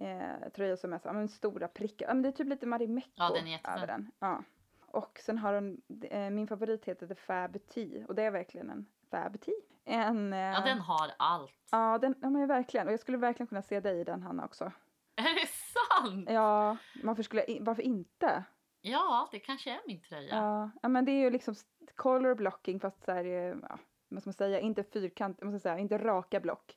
eh, 0.00 0.48
tröja 0.54 0.76
som 0.76 0.92
är 0.92 0.98
så 0.98 1.08
här, 1.08 1.14
men 1.14 1.28
stora 1.28 1.68
prickar. 1.68 2.06
Ja, 2.06 2.14
men 2.14 2.22
det 2.22 2.28
är 2.28 2.32
typ 2.32 2.48
lite 2.48 2.66
Marimekko 2.66 3.10
Ja, 3.14 3.30
den 3.34 3.46
är 3.46 3.60
över 3.76 3.86
den. 3.86 4.10
Ja. 4.18 4.42
Och 4.86 5.20
sen 5.22 5.38
har 5.38 5.54
hon, 5.54 5.80
eh, 6.10 6.30
min 6.30 6.46
favorit 6.46 6.84
heter 6.84 7.06
The 7.06 7.14
Fab 7.14 7.58
Tea. 7.68 8.06
Och 8.06 8.14
det 8.14 8.22
är 8.22 8.30
verkligen 8.30 8.70
en 8.70 8.86
Fab 9.10 9.40
Tea. 9.40 9.54
En, 9.84 10.32
eh, 10.32 10.38
Ja, 10.38 10.60
den 10.60 10.78
har 10.78 11.10
allt. 11.18 11.52
Ja, 11.70 11.98
den, 11.98 12.14
ja 12.22 12.30
men 12.30 12.48
verkligen. 12.48 12.86
Och 12.86 12.92
jag 12.92 13.00
skulle 13.00 13.18
verkligen 13.18 13.46
kunna 13.46 13.62
se 13.62 13.80
dig 13.80 14.00
i 14.00 14.04
den 14.04 14.22
Hanna 14.22 14.44
också. 14.44 14.72
Är 15.16 15.34
det 15.34 15.48
sant? 15.48 16.30
Ja, 16.30 16.76
varför, 17.02 17.22
skulle 17.22 17.44
jag, 17.48 17.64
varför 17.64 17.82
inte? 17.82 18.44
Ja, 18.88 19.28
det 19.32 19.38
kanske 19.38 19.70
är 19.70 19.80
min 19.86 20.00
tröja. 20.00 20.36
Ja, 20.36 20.70
ja 20.82 20.88
men 20.88 21.04
det 21.04 21.12
är 21.12 21.20
ju 21.20 21.30
liksom 21.30 21.54
color 21.94 22.34
blocking 22.34 22.80
fast 22.80 23.04
så 23.04 23.12
här, 23.12 23.24
eh, 23.24 23.56
ja, 23.62 23.78
vad 24.08 24.22
ska 24.22 24.28
man 24.28 24.34
säga, 24.34 24.60
inte 24.60 24.84
fyrkant, 24.84 25.42
man 25.42 25.60
säga, 25.60 25.78
inte 25.78 25.98
raka 25.98 26.40
block. 26.40 26.76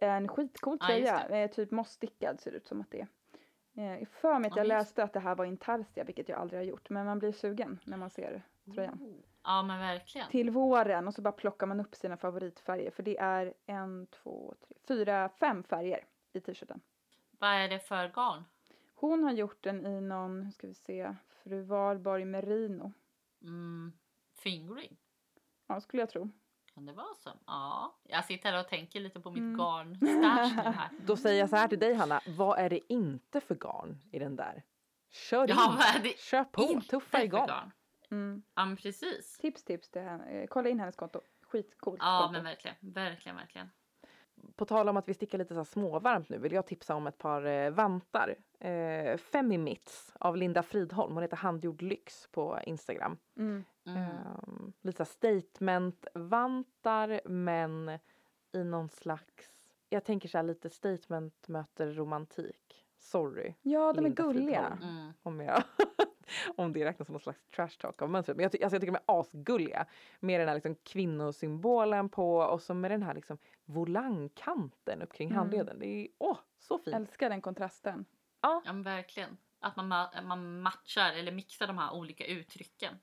En 0.00 0.28
skitcool 0.28 0.76
Ja, 0.80 0.86
tröja, 0.86 1.28
eh, 1.28 1.50
typ 1.50 1.70
mossstickad 1.70 2.40
ser 2.40 2.50
det 2.50 2.56
ut 2.56 2.66
som 2.66 2.80
att 2.80 2.90
det 2.90 3.00
är. 3.00 3.08
Eh, 3.74 3.98
Jag 3.98 4.08
för 4.08 4.38
mig 4.38 4.50
att 4.50 4.56
Ja, 4.56 4.60
jag 4.60 4.66
läste 4.66 5.02
att 5.02 5.12
det 5.12 5.20
här 5.20 5.34
var 5.34 5.44
intarsia, 5.44 6.04
vilket 6.04 6.28
jag 6.28 6.38
aldrig 6.38 6.60
har 6.60 6.64
gjort, 6.64 6.90
men 6.90 7.06
man 7.06 7.18
blir 7.18 7.32
sugen 7.32 7.78
när 7.84 7.96
man 7.96 8.10
ser 8.10 8.42
tröjan. 8.74 8.98
Oh. 9.02 9.16
Ja, 9.44 9.62
men 9.62 9.80
verkligen. 9.80 10.28
Till 10.30 10.50
våren 10.50 11.08
och 11.08 11.14
så 11.14 11.22
bara 11.22 11.32
plockar 11.32 11.66
man 11.66 11.80
upp 11.80 11.94
sina 11.94 12.16
favoritfärger, 12.16 12.90
för 12.90 13.02
det 13.02 13.18
är 13.18 13.54
en, 13.66 14.06
två, 14.06 14.54
tre, 14.66 14.76
fyra, 14.88 15.28
fem 15.28 15.62
färger 15.62 16.04
i 16.32 16.40
t-shirten. 16.40 16.80
Vad 17.30 17.50
är 17.50 17.68
det 17.68 17.78
för 17.78 18.08
garn? 18.08 18.44
Hon 19.00 19.24
har 19.24 19.32
gjort 19.32 19.62
den 19.64 19.86
i 19.86 20.00
någon, 20.00 20.42
hur 20.42 20.50
ska 20.52 20.66
vi 20.66 20.74
se, 20.74 21.14
Fru 21.28 21.62
Valborg 21.62 22.24
Merino. 22.24 22.92
Mm, 23.42 23.92
fingering? 24.42 24.96
Ja, 25.66 25.80
skulle 25.80 26.02
jag 26.02 26.10
tro. 26.10 26.30
Kan 26.74 26.86
det 26.86 26.92
vara 26.92 27.14
så? 27.14 27.30
Ja. 27.46 27.98
Jag 28.02 28.24
sitter 28.24 28.52
här 28.52 28.60
och 28.60 28.68
tänker 28.68 29.00
lite 29.00 29.20
på 29.20 29.30
mitt 29.30 29.38
Mm. 29.40 29.56
garnstash 29.58 30.56
nu 30.56 30.70
här. 30.70 30.90
Då 31.06 31.16
säger 31.16 31.40
jag 31.40 31.50
så 31.50 31.56
här 31.56 31.68
till 31.68 31.78
dig 31.78 31.94
Hanna, 31.94 32.20
vad 32.26 32.58
är 32.58 32.70
det 32.70 32.92
inte 32.92 33.40
för 33.40 33.54
garn 33.54 33.98
i 34.12 34.18
den 34.18 34.36
där? 34.36 34.62
Kör 35.10 35.48
Ja, 35.48 35.70
in! 35.70 35.76
vad 35.78 35.86
är 35.96 36.02
det 36.02 36.18
Kör 36.18 36.44
på, 36.44 36.80
tuffa 36.80 37.22
igång! 37.22 37.46
garn? 37.46 37.72
Mm. 38.10 38.42
Ja, 38.54 38.64
men 38.66 38.76
precis. 38.76 39.38
Tips, 39.38 39.64
tips 39.64 39.90
till 39.90 40.02
henne. 40.02 40.24
Eh, 40.30 40.46
Kolla 40.46 40.68
in 40.68 40.80
hennes 40.80 40.96
konto. 40.96 41.20
Skitcoolt 41.42 41.98
Ja, 42.02 42.18
konto. 42.22 42.32
men 42.32 42.44
verkligen. 42.44 42.76
Verkligen, 42.80 43.36
verkligen. 43.36 43.70
På 44.56 44.64
tal 44.64 44.88
om 44.88 44.96
att 44.96 45.08
vi 45.08 45.14
stickar 45.14 45.38
lite 45.38 45.54
så 45.54 45.60
här 45.60 45.64
småvarmt 45.64 46.28
nu 46.28 46.38
vill 46.38 46.52
jag 46.52 46.66
tipsa 46.66 46.94
om 46.94 47.06
ett 47.06 47.18
par 47.18 47.46
eh, 47.46 47.70
vantar. 47.70 48.34
Eh, 48.60 49.16
Femimits 49.16 50.12
av 50.20 50.36
Linda 50.36 50.62
Fridholm. 50.62 51.14
Hon 51.14 51.22
heter 51.22 51.36
Handgjord 51.36 51.82
Lyx 51.82 52.28
på 52.32 52.58
Instagram. 52.64 53.16
Mm. 53.36 53.64
Mm. 53.86 54.04
Um, 54.46 54.72
lite 54.80 55.04
statement-vantar 55.04 57.20
men 57.24 57.98
i 58.52 58.64
någon 58.64 58.88
slags, 58.88 59.50
jag 59.88 60.04
tänker 60.04 60.28
så 60.28 60.38
här 60.38 60.42
lite 60.42 60.70
statement 60.70 61.48
möter 61.48 61.92
romantik. 61.92 62.86
Sorry 62.98 63.54
Ja, 63.62 63.92
de 63.92 63.98
är 63.98 64.02
Linda 64.02 64.22
gulliga. 64.22 64.76
Fridholm. 64.78 64.96
Mm. 64.98 65.12
om 65.22 65.40
jag 65.40 65.62
om 66.56 66.72
det 66.72 66.84
räknas 66.84 67.06
som 67.06 67.12
någon 67.12 67.20
slags 67.20 67.40
trash 67.56 67.68
talk 67.80 68.02
av 68.02 68.10
mönstret. 68.10 68.36
Men 68.36 68.42
jag, 68.42 68.52
ty- 68.52 68.62
alltså 68.62 68.74
jag 68.74 68.80
tycker 68.82 68.92
de 68.92 68.98
är 69.12 69.20
asgulliga. 69.20 69.86
Med 70.20 70.40
den 70.40 70.48
här 70.48 70.54
liksom 70.54 70.74
kvinnosymbolen 70.74 72.08
på 72.08 72.36
och 72.38 72.62
så 72.62 72.74
med 72.74 72.90
den 72.90 73.02
här 73.02 73.14
liksom 73.14 73.38
volangkanten 73.64 75.02
upp 75.02 75.12
kring 75.12 75.28
Mm. 75.28 75.38
handleden. 75.38 75.78
Det 75.78 75.86
är 75.86 76.08
åh, 76.18 76.38
så 76.58 76.78
fint. 76.78 76.96
Älskar 76.96 77.30
den 77.30 77.40
kontrasten. 77.40 78.04
Ja 78.40 78.62
men 78.64 78.82
verkligen. 78.82 79.36
Att 79.60 79.76
man, 79.76 79.92
ma- 79.92 80.22
man 80.22 80.60
matchar 80.60 81.12
eller 81.12 81.32
mixar 81.32 81.66
de 81.66 81.78
här 81.78 81.94
olika 81.94 82.26
uttrycken. 82.26 82.94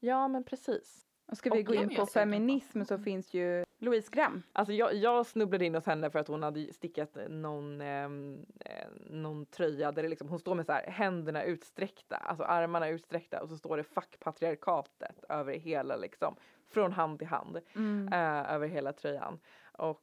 Ja 0.00 0.28
men 0.28 0.44
precis. 0.44 1.06
Och 1.30 1.36
ska 1.36 1.50
vi 1.50 1.62
Och 1.62 1.66
gå 1.66 1.74
in 1.74 1.96
på 1.96 2.06
feminism 2.06 2.84
så 2.84 2.98
finns 2.98 3.34
ju 3.34 3.64
Louise 3.78 4.08
Gram. 4.12 4.42
Alltså 4.52 4.72
jag, 4.72 4.94
jag 4.94 5.26
snubblade 5.26 5.64
in 5.64 5.74
hos 5.74 5.86
henne 5.86 6.10
för 6.10 6.18
att 6.18 6.28
hon 6.28 6.42
hade 6.42 6.72
stickat 6.72 7.16
någon, 7.28 7.80
ehm, 7.80 8.46
eh, 8.64 8.86
någon 9.10 9.46
tröja 9.46 9.92
där 9.92 10.02
det 10.02 10.08
liksom, 10.08 10.28
hon 10.28 10.38
står 10.38 10.54
med 10.54 10.66
så 10.66 10.72
här 10.72 10.86
händerna 10.86 11.44
utsträckta, 11.44 12.16
alltså 12.16 12.44
armarna 12.44 12.88
utsträckta 12.88 13.42
och 13.42 13.48
så 13.48 13.56
står 13.56 13.76
det 13.76 13.84
fuck 13.84 14.20
patriarkatet 14.20 15.24
över 15.28 15.52
hela 15.52 15.96
liksom, 15.96 16.36
från 16.70 16.92
hand 16.92 17.18
till 17.18 17.28
hand. 17.28 17.60
Mm. 17.74 18.12
eh, 18.12 18.54
över 18.54 18.68
hela 18.68 18.92
tröjan. 18.92 19.38
Och 19.72 20.02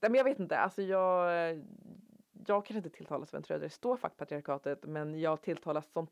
nej, 0.00 0.10
men 0.10 0.14
jag 0.14 0.24
vet 0.24 0.38
inte, 0.38 0.58
alltså 0.58 0.82
jag, 0.82 1.30
jag 2.46 2.64
kanske 2.66 2.76
inte 2.76 2.90
tilltalas 2.90 3.34
av 3.34 3.36
en 3.36 3.42
tröja 3.42 3.58
där 3.58 3.66
det 3.66 3.70
står 3.74 3.96
fuck 3.96 4.16
patriarkatet 4.16 4.82
men 4.84 5.20
jag 5.20 5.42
tilltalas 5.42 5.92
som 5.92 6.06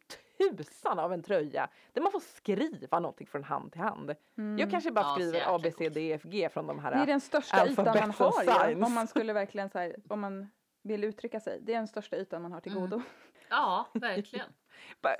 tusan 0.57 0.99
av 0.99 1.13
en 1.13 1.23
tröja 1.23 1.69
där 1.93 2.03
man 2.03 2.13
får 2.13 2.21
skriva 2.21 3.01
någonting 3.01 3.27
från 3.27 3.45
hand 3.45 3.73
till 3.73 3.81
hand. 3.81 4.15
Mm. 4.39 4.59
Jag 4.59 4.71
kanske 4.71 4.91
bara 4.93 5.05
Ja, 5.05 5.15
skriver 5.15 5.55
A, 5.55 5.61
B, 5.63 5.73
C. 5.79 5.89
D, 5.89 6.13
F, 6.13 6.23
G 6.25 6.49
från 6.53 6.67
de 6.67 6.79
här. 6.79 6.91
Det 6.91 6.97
är 7.03 7.07
den 7.07 7.21
största 7.21 7.69
ytan 7.69 7.85
man 7.85 8.11
har 8.11 8.69
ju, 8.71 8.83
om 8.85 8.93
man 8.93 9.07
skulle 9.07 9.33
verkligen 9.43 9.71
så 9.71 9.79
här, 9.79 9.97
om 10.09 10.21
man 10.21 10.51
vill 10.83 11.05
uttrycka 11.05 11.41
sig. 11.41 11.61
Det 11.63 11.73
är 11.73 11.77
den 11.77 11.89
största 11.89 12.17
ytan 12.17 12.43
man 12.43 12.53
har 12.53 12.61
till 12.61 12.73
Mm. 12.73 12.83
godo. 12.91 13.03
Ja, 13.49 13.87
verkligen. 13.95 14.47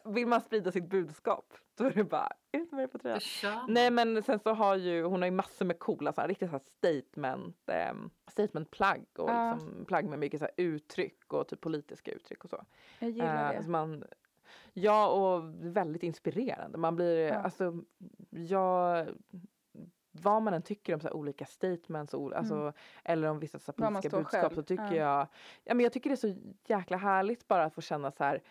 Vill 0.05 0.27
man 0.27 0.41
sprida 0.41 0.73
sitt 0.73 0.89
budskap 0.91 1.55
då 1.75 1.85
är 1.85 1.91
det 1.91 2.05
bara 2.05 2.29
ut 2.53 2.73
med 2.73 2.85
det 2.85 2.89
på 2.89 2.99
tröjan. 2.99 3.67
Nej 3.69 3.91
men 3.91 4.23
sen 4.23 4.39
så 4.39 4.53
har 4.55 4.77
ju 4.77 5.03
hon 5.05 5.23
har 5.23 5.27
ju 5.27 5.31
massor 5.35 5.65
med 5.65 5.79
coola 5.79 6.13
så 6.13 6.21
här, 6.21 6.29
riktigt 6.29 6.49
så 6.51 6.53
här 6.53 6.63
statement, 6.79 7.57
um, 7.93 8.11
statementplagg 8.27 9.05
och 9.19 9.31
Ja. 9.31 9.53
liksom 9.53 9.85
plagg 9.85 10.05
med 10.05 10.19
mycket 10.19 10.41
så 10.41 10.45
här 10.45 10.55
uttryck 10.57 11.33
och 11.33 11.49
typ 11.49 11.61
politiska 11.61 12.11
uttryck 12.13 12.45
och 12.45 12.51
så. 12.51 12.65
Jag 12.99 13.11
gillar 13.11 13.55
Eh, 13.55 13.61
det. 13.63 13.69
man, 13.69 14.05
ja 14.73 15.09
och 15.09 15.43
väldigt 15.77 16.03
inspirerande. 16.03 16.79
Man 16.79 16.97
blir, 16.97 17.29
Ja. 17.29 17.35
alltså 17.35 17.75
jag 18.31 19.07
vad 20.23 20.43
man 20.43 20.55
än 20.55 20.63
tycker 20.63 20.95
om 20.95 21.01
så 21.01 21.09
här 21.09 21.15
olika 21.17 21.47
statements 21.47 22.15
och, 22.15 22.33
alltså, 22.37 22.73
eller 23.05 23.29
om 23.29 23.39
vissa 23.39 23.59
så 23.59 23.73
Mm. 23.79 23.93
politiska 23.95 24.17
budskap 24.17 24.41
själv. 24.43 24.55
så 24.55 24.63
tycker 24.63 24.85
Ja. 24.85 25.19
jag, 25.19 25.27
ja 25.65 25.75
men 25.75 25.81
jag 25.81 25.93
tycker 25.93 26.11
det 26.11 26.15
är 26.15 26.33
så 26.33 26.35
jäkla 26.67 26.97
härligt 26.97 27.49
bara 27.49 27.65
att 27.65 27.75
få 27.75 27.81
känna 27.81 28.11
så 28.11 28.25
här 28.25 28.43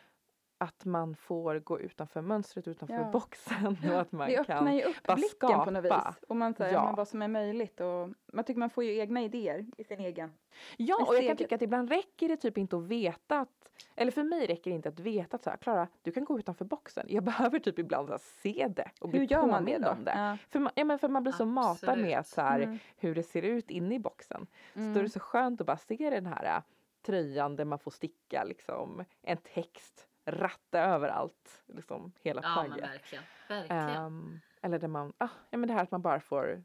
att 0.58 0.86
man 0.86 1.16
får 1.16 1.60
gå 1.60 1.80
utanför 1.80 2.22
mönstret, 2.22 2.68
utanför 2.68 2.96
Ja. 2.96 3.10
boxen 3.12 3.78
och 3.92 4.02
att 4.02 4.12
man 4.12 4.28
Det 4.30 4.38
öppnar 4.40 4.58
kan 4.58 4.76
ju 4.78 4.84
upp 4.84 5.04
blicken 5.16 5.60
på 5.66 5.72
något 5.72 5.86
vis. 5.86 6.24
Och 6.28 6.36
man 6.36 6.54
säger 6.54 6.74
Ja. 6.74 6.94
vad 6.98 7.08
som 7.08 7.22
är 7.22 7.28
möjligt. 7.28 7.82
Och 7.82 8.10
man 8.34 8.44
tycker 8.46 8.60
man 8.60 8.70
får 8.70 8.84
ju 8.84 8.98
egna 9.00 9.22
idéer 9.22 9.66
i 9.78 9.84
sin 9.84 10.00
egen. 10.00 10.34
Ja, 10.78 11.06
och 11.08 11.16
jag 11.16 11.28
kan 11.28 11.38
tycka 11.38 11.56
att 11.56 11.62
ibland 11.62 11.90
räcker 11.90 12.28
det 12.28 12.38
typ 12.38 12.58
inte 12.58 12.78
att 12.78 12.84
veta 12.84 13.40
att, 13.40 13.70
eller 13.96 14.12
för 14.12 14.24
mig 14.24 14.46
räcker 14.48 14.72
det 14.72 14.76
inte 14.76 14.90
att 14.90 15.00
veta 15.00 15.36
att 15.36 15.44
så 15.44 15.50
här, 15.50 15.58
Klara, 15.58 15.88
du 16.02 16.12
kan 16.12 16.26
gå 16.26 16.40
utanför 16.40 16.66
boxen. 16.66 17.06
Jag 17.10 17.24
behöver 17.32 17.60
typ 17.60 17.80
ibland 17.80 18.10
här, 18.10 18.18
se 18.18 18.68
det 18.76 18.92
och 19.02 19.10
bli 19.10 19.20
Hur 19.20 19.26
gör 19.32 19.40
man 19.48 19.50
det 19.66 19.72
påmind 19.72 19.84
då? 19.84 19.90
om 19.90 20.04
det. 20.04 20.14
Ja. 20.16 20.38
För 20.50 20.60
man, 20.60 20.72
ja, 20.76 20.84
men 20.86 21.00
för 21.00 21.08
man 21.08 21.24
blir 21.24 21.34
så 21.34 21.46
matad 21.46 21.72
Absolut. 21.90 22.06
med 22.06 22.26
så 22.26 22.42
här, 22.42 22.60
Mm. 22.60 22.78
hur 22.98 23.16
det 23.16 23.24
ser 23.24 23.42
ut 23.42 23.70
inne 23.72 23.96
i 23.96 24.00
boxen. 24.00 24.48
Så 24.74 24.80
då 24.80 24.84
är 24.86 24.90
Mm. 24.90 25.04
det 25.04 25.10
så 25.10 25.20
skönt 25.20 25.62
att 25.62 25.68
bara 25.68 25.78
se 25.78 26.10
den 26.10 26.26
här 26.26 26.58
äh, 26.58 26.62
tröjan 27.06 27.56
där 27.56 27.66
man 27.66 27.80
får 27.80 27.92
sticka 27.92 28.44
liksom 28.44 29.04
en 29.22 29.38
text, 29.38 30.08
ratta 30.26 30.80
överallt, 30.80 31.64
liksom 31.68 32.14
hela 32.22 32.42
Ja 32.44 32.68
men 32.68 32.80
verkligen. 32.82 33.24
Verkligen. 33.50 33.82
Ehm, 33.82 34.40
eller 34.62 34.80
där 34.80 34.88
man, 34.88 35.14
ah, 35.18 35.30
ja 35.50 35.58
men 35.58 35.68
det 35.68 35.74
här 35.74 35.84
att 35.84 35.92
man 35.92 36.02
bara 36.02 36.20
får 36.20 36.64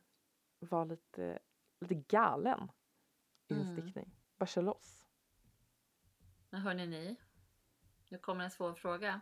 vara 0.58 0.84
lite, 0.84 1.38
lite 1.80 1.94
galen 1.94 2.72
i 3.48 3.54
Mm. 3.54 3.66
stickning. 3.66 4.16
Bara 4.36 4.46
kör 4.46 4.62
loss. 4.62 5.06
Men 6.50 6.61
hörni 6.61 6.86
ni, 6.86 7.16
nu 8.08 8.18
kommer 8.18 8.44
en 8.44 8.50
svår 8.50 8.74
fråga. 8.74 9.20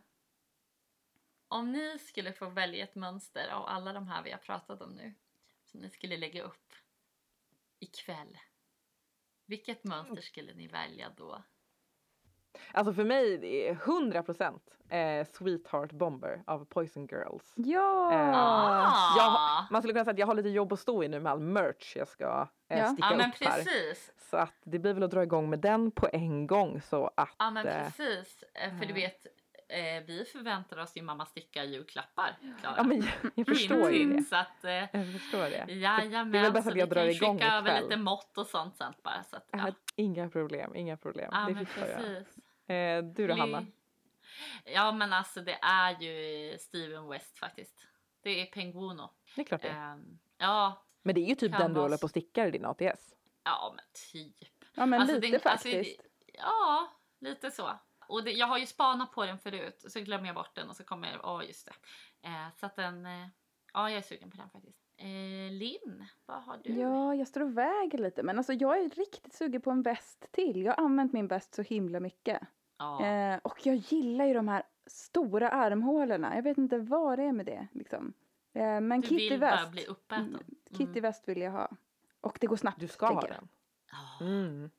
Om 1.48 1.72
ni 1.72 1.98
skulle 1.98 2.32
få 2.32 2.48
välja 2.48 2.84
ett 2.84 2.94
mönster 2.94 3.48
av 3.48 3.66
alla 3.66 3.92
de 3.92 4.08
här 4.08 4.22
vi 4.22 4.30
har 4.30 4.38
pratat 4.38 4.80
om 4.80 4.90
nu 4.92 5.14
som 5.64 5.80
ni 5.80 5.90
skulle 5.90 6.16
lägga 6.16 6.42
upp 6.42 6.72
ikväll. 7.78 8.38
Vilket 9.46 9.84
mönster 9.84 10.20
skulle 10.20 10.54
ni 10.54 10.68
välja 10.68 11.10
då? 11.16 11.42
Alltså 12.72 12.92
för 12.92 13.04
mig 13.04 13.38
det 13.38 13.68
är 13.68 13.74
100% 13.74 14.58
eh, 14.88 15.26
Sweetheart 15.32 15.92
Bomber 15.92 16.42
av 16.46 16.64
Poison 16.64 17.06
Girls. 17.06 17.52
Ja! 17.56 18.12
Eh, 18.12 18.30
Ah! 18.34 19.16
jag, 19.16 19.64
man 19.72 19.82
skulle 19.82 19.92
kunna 19.94 20.04
säga 20.04 20.12
att 20.12 20.18
jag 20.18 20.26
har 20.26 20.34
lite 20.34 20.48
jobb 20.48 20.72
att 20.72 20.80
stå 20.80 21.02
i 21.04 21.08
nu 21.08 21.20
med 21.20 21.32
all 21.32 21.40
merch 21.40 21.96
jag 21.96 22.08
ska 22.08 22.48
eh, 22.68 22.78
Ja. 22.78 22.86
sticka 22.86 23.08
Ja 23.10 23.16
men 23.16 23.30
upp 23.30 23.36
här. 23.40 23.56
precis. 23.64 24.12
Så 24.30 24.36
att 24.36 24.54
det 24.64 24.78
blir 24.78 24.94
väl 24.94 25.02
att 25.02 25.10
dra 25.10 25.22
igång 25.22 25.50
med 25.50 25.58
den 25.58 25.90
på 25.90 26.08
en 26.12 26.46
gång 26.46 26.80
så 26.80 27.10
att 27.14 27.34
Ja 27.38 27.50
men 27.50 27.66
eh, 27.66 27.84
precis. 27.84 28.44
Eh, 28.54 28.78
För 28.78 28.84
du 28.86 28.90
eh. 28.90 28.94
vet, 28.94 29.26
eh, 29.68 30.02
vi 30.06 30.24
förväntar 30.32 30.76
oss 30.78 30.96
ju 30.96 31.02
mamma 31.02 31.26
sticka 31.26 31.64
julklappar. 31.64 32.38
Klara. 32.60 32.74
ja, 32.76 32.82
men 32.82 32.96
jag, 33.02 33.32
jag 33.34 33.46
förstår 33.46 33.90
ju 33.92 34.12
det. 34.16 34.22
Så 34.22 34.36
att, 34.36 34.64
eh, 34.64 34.72
Jag 34.72 35.12
förstår 35.12 35.50
det. 35.50 35.72
jajamän, 35.72 36.32
det 36.32 36.38
är 36.38 36.42
väl 36.42 36.52
bäst 36.52 36.68
så 36.68 36.74
vi 36.74 36.80
jag 36.80 36.90
kan 36.92 37.06
skicka 37.08 37.52
över 37.52 37.80
lite 37.82 37.96
mått 37.96 38.38
och 38.38 38.46
sånt 38.46 38.76
sen 38.76 38.92
bara. 39.02 39.22
Så 39.24 39.36
att, 39.36 39.48
Ja. 39.52 39.72
Inga 39.96 40.28
problem, 40.30 40.74
inga 40.74 40.96
problem. 40.96 41.28
Ja 41.32 41.46
det 41.48 41.54
fixar 41.54 41.86
jag. 41.86 41.98
precis. 41.98 42.38
Eh, 42.70 43.02
du 43.04 43.26
då 43.26 43.34
Hanna? 43.34 43.66
Ja 44.64 44.92
men 44.92 45.12
alltså 45.12 45.40
det 45.40 45.58
är 45.62 46.00
ju 46.02 46.58
Steven 46.58 47.08
West 47.08 47.38
faktiskt. 47.38 47.86
Det 48.22 48.40
är 48.42 48.46
Penguino. 48.46 49.10
Det 49.36 49.40
är 49.40 49.44
klart 49.44 49.62
det. 49.62 49.68
Ehm, 49.68 50.18
ja, 50.38 50.84
Men 51.02 51.14
det 51.14 51.20
är 51.20 51.26
ju 51.28 51.34
typ 51.34 51.58
den 51.58 51.74
du 51.74 51.80
håller 51.80 51.96
på 51.96 52.02
och 52.04 52.10
stickar 52.10 52.46
i 52.46 52.50
din 52.50 52.64
ATS. 52.64 53.14
ja 53.44 53.72
men 53.76 53.84
typ. 54.12 54.54
Ja 54.74 54.86
men 54.86 55.00
Alltså, 55.00 55.14
lite 55.20 55.26
det- 55.38 55.50
alltså, 55.50 55.68
faktiskt. 55.68 55.98
det- 55.98 56.32
Ja, 56.38 56.92
lite 57.20 57.50
så. 57.50 57.70
Och 58.08 58.24
det, 58.24 58.32
jag 58.32 58.46
har 58.46 58.58
ju 58.58 58.66
spanat 58.66 59.12
på 59.12 59.26
den 59.26 59.38
förut 59.38 59.84
så 59.88 60.00
glömmer 60.00 60.26
jag 60.26 60.34
bort 60.34 60.54
den 60.54 60.68
och 60.68 60.76
så 60.76 60.84
kommer 60.84 61.10
jag, 61.10 61.20
ja 61.22 61.42
just 61.42 61.66
det. 61.66 61.72
Eh, 62.28 62.46
så 62.56 62.66
att 62.66 62.76
den, 62.76 63.06
eh, 63.06 63.26
ja 63.72 63.90
jag 63.90 63.98
är 63.98 64.02
sugen 64.02 64.30
på 64.30 64.36
den 64.36 64.50
faktiskt. 64.50 64.78
Eh, 64.96 65.52
Linn, 65.52 66.06
vad 66.26 66.42
har 66.42 66.60
du? 66.64 66.72
Ja, 66.72 67.14
jag 67.14 67.28
står 67.28 67.40
och 67.40 67.58
väger 67.58 67.98
lite. 67.98 68.22
Men 68.22 68.38
alltså 68.38 68.52
jag 68.52 68.78
är 68.78 68.90
riktigt 68.90 69.34
sugen 69.34 69.60
på 69.60 69.70
en 69.70 69.82
väst 69.82 70.26
till. 70.30 70.62
Jag 70.62 70.72
har 70.72 70.84
använt 70.84 71.12
min 71.12 71.26
väst 71.26 71.54
så 71.54 71.62
himla 71.62 72.00
mycket. 72.00 72.42
Ja. 72.78 73.06
Eh, 73.06 73.38
och 73.42 73.66
jag 73.66 73.76
gillar 73.76 74.24
ju 74.24 74.34
de 74.34 74.48
här 74.48 74.62
stora 74.86 75.50
armhålorna. 75.50 76.34
Jag 76.34 76.42
vet 76.42 76.58
inte 76.58 76.78
vad 76.78 77.18
det 77.18 77.24
är 77.24 77.32
med 77.32 77.46
det. 77.46 77.68
Liksom. 77.72 78.12
Eh, 78.54 78.80
men 78.80 79.00
du 79.00 79.08
Kitty 79.08 79.28
vill 79.30 79.40
bara 79.40 79.50
väst. 79.50 79.70
bli 79.70 79.86
uppäten. 79.86 80.26
Mm, 80.26 80.44
Kitty 80.76 81.00
väst 81.00 81.28
vill 81.28 81.40
jag 81.40 81.52
ha. 81.52 81.70
Och 82.20 82.38
det 82.40 82.46
går 82.46 82.56
snabbt. 82.56 82.80
Du 82.80 82.88
ska 82.88 83.06
ha 83.06 83.20
den. 83.20 83.48
Mm. 84.20 84.70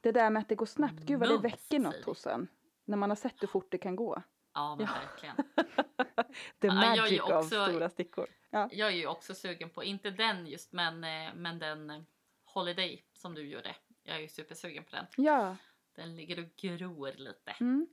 Det 0.00 0.12
där 0.12 0.30
med 0.30 0.40
att 0.40 0.48
det 0.48 0.54
går 0.54 0.66
snabbt. 0.66 1.00
Gud 1.00 1.20
vad 1.20 1.28
det 1.28 1.38
väcker 1.38 1.78
något 1.78 2.04
hos 2.04 2.26
en. 2.26 2.48
När 2.84 2.96
man 2.96 3.10
har 3.10 3.16
sett 3.16 3.42
hur 3.42 3.46
fort 3.48 3.70
det 3.70 3.78
kan 3.78 3.96
gå. 3.96 4.22
ja 4.54 4.76
men 4.76 4.86
Ja. 4.86 4.92
verkligen. 4.92 5.36
The 6.60 6.66
Ja, 6.66 6.74
jag 6.96 6.98
magic 6.98 7.20
av 7.20 7.30
också- 7.38 7.64
stora 7.68 7.88
stickor. 7.90 8.26
Jag 8.50 8.78
är 8.88 8.90
ju 8.96 9.06
också 9.06 9.34
sugen 9.34 9.70
på, 9.70 9.84
inte 9.84 10.10
den 10.10 10.46
just 10.46 10.72
men, 10.72 11.04
eh, 11.04 11.34
men 11.34 11.58
den 11.58 11.90
eh, 11.90 12.00
Holiday 12.44 13.04
som 13.12 13.34
du 13.34 13.42
gjorde. 13.48 13.76
Jag 14.02 14.16
är 14.16 14.20
ju 14.20 14.28
supersugen 14.28 14.84
på 14.84 14.96
den. 14.96 15.06
Ja. 15.16 15.56
Den 15.96 16.16
ligger 16.16 16.38
och 16.38 16.56
gror 16.56 17.12
lite. 17.16 17.50
Mm. 17.60 17.86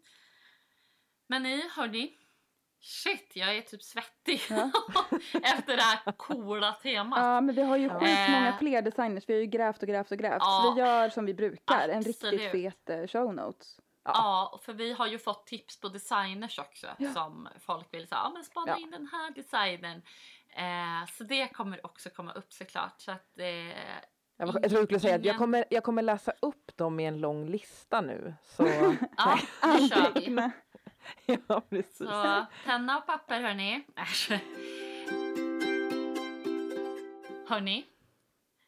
Men 1.27 1.43
ni 1.43 1.69
hörni. 1.69 2.17
Shit, 2.83 3.31
jag 3.35 3.57
är 3.57 3.61
typ 3.61 3.83
svettig 3.83 4.41
Ja. 4.49 4.71
efter 5.43 5.75
det 5.77 5.81
här 5.83 6.11
coola 6.11 6.71
temat. 6.73 7.19
ja, 7.19 7.41
men 7.41 7.55
vi 7.55 7.61
har 7.61 7.77
ju 7.77 7.83
Ja. 7.87 7.93
skitmånga 7.99 8.47
Eh. 8.47 8.57
fler 8.59 8.81
designers. 8.81 9.23
Vi 9.29 9.33
har 9.33 9.39
ju 9.41 9.45
grävt 9.45 9.81
och 9.81 9.87
grävt 9.87 10.11
och 10.11 10.17
grävt. 10.17 10.37
Ja. 10.39 10.63
Så 10.65 10.73
vi 10.73 10.79
gör 10.81 11.09
som 11.09 11.25
vi 11.25 11.33
brukar. 11.33 11.89
En 11.89 11.97
Absolut. 11.97 12.41
riktigt 12.41 12.51
fet 12.51 13.11
show 13.11 13.33
notes. 13.33 13.79
Ja, 14.03 14.59
för 14.63 14.73
vi 14.73 14.93
har 14.93 15.07
ju 15.07 15.19
fått 15.19 15.47
tips 15.47 15.79
på 15.79 15.89
designers 15.89 16.59
också 16.59 16.87
Ja. 16.97 17.13
som 17.13 17.47
folk 17.59 17.93
vill 17.93 18.07
säga, 18.07 18.21
ja 18.23 18.29
men 18.29 18.43
spana 18.43 18.67
Ja. 18.71 18.77
in 18.77 18.91
den 18.91 19.07
här 19.11 19.31
designen. 19.31 20.01
Eh, 20.49 21.07
så 21.17 21.23
det 21.23 21.47
kommer 21.47 21.85
också 21.85 22.09
komma 22.09 22.31
upp 22.31 22.53
såklart. 22.53 23.01
Så 23.01 23.11
att, 23.11 23.37
eh, 23.39 23.45
Jag, 23.45 23.75
jag 24.37 24.53
tror 24.69 24.79
du 24.79 24.85
skulle 24.85 24.99
säga 24.99 25.15
att 25.15 25.25
jag 25.25 25.37
kommer, 25.37 25.65
jag 25.69 25.83
kommer 25.83 26.01
läsa 26.01 26.33
upp 26.41 26.77
dem 26.77 26.99
i 26.99 27.05
en 27.05 27.19
lång 27.21 27.45
lista 27.45 28.01
nu. 28.01 28.33
Så 28.43 28.63
ja, 29.17 29.39
nu 29.63 29.89
kör 29.89 30.13
vi. 30.13 30.51
Ja, 31.47 31.61
precis. 31.69 31.97
Så 31.97 32.45
penna 32.65 32.97
och 32.97 33.05
papper 33.05 33.41
hörni. 33.41 33.83
Hörni, 37.47 37.85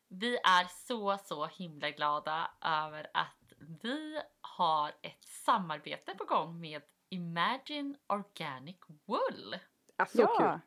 vi 0.07 0.35
är 0.37 0.87
så 0.87 1.17
så 1.25 1.45
himla 1.45 1.89
glada 1.89 2.51
över 2.61 3.07
att 3.13 3.53
vi 3.81 4.19
har 4.57 4.91
ett 5.01 5.23
samarbete 5.23 6.15
på 6.17 6.23
gång 6.25 6.59
med 6.59 6.81
Imagine 7.09 7.95
Organic 8.07 8.77
Wool. 9.05 9.55
Ja, 9.97 10.05
så 10.05 10.17
kul. 10.17 10.27
Ja. 10.39 10.59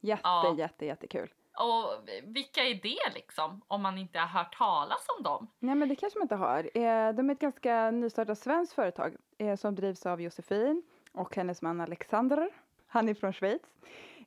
Jätte, 0.00 0.20
Ja. 0.24 0.54
jätte, 0.58 0.86
jättekul. 0.86 1.32
Och 1.58 2.08
vilka 2.24 2.60
är 2.64 2.74
det 2.74 3.14
liksom? 3.14 3.60
Om 3.68 3.82
man 3.82 3.98
inte 3.98 4.18
har 4.18 4.26
hört 4.26 4.56
talas 4.58 5.06
om 5.18 5.22
dem? 5.22 5.46
Nej, 5.58 5.74
men 5.74 5.88
det 5.88 5.96
kanske 5.96 6.18
man 6.18 6.24
inte 6.24 6.34
har. 6.34 6.58
Eh, 6.74 7.12
De 7.14 7.30
är 7.30 7.32
ett 7.32 7.38
ganska 7.40 7.90
nystartat 7.90 8.38
svenskt 8.38 8.72
företag 8.72 9.16
eh, 9.38 9.56
som 9.56 9.74
drivs 9.74 10.06
av 10.06 10.20
Josefin 10.20 10.82
och 11.12 11.36
hennes 11.36 11.62
man 11.62 11.80
Alexander. 11.80 12.50
Han 12.86 13.08
är 13.08 13.14
från 13.14 13.32
Schweiz. 13.32 13.62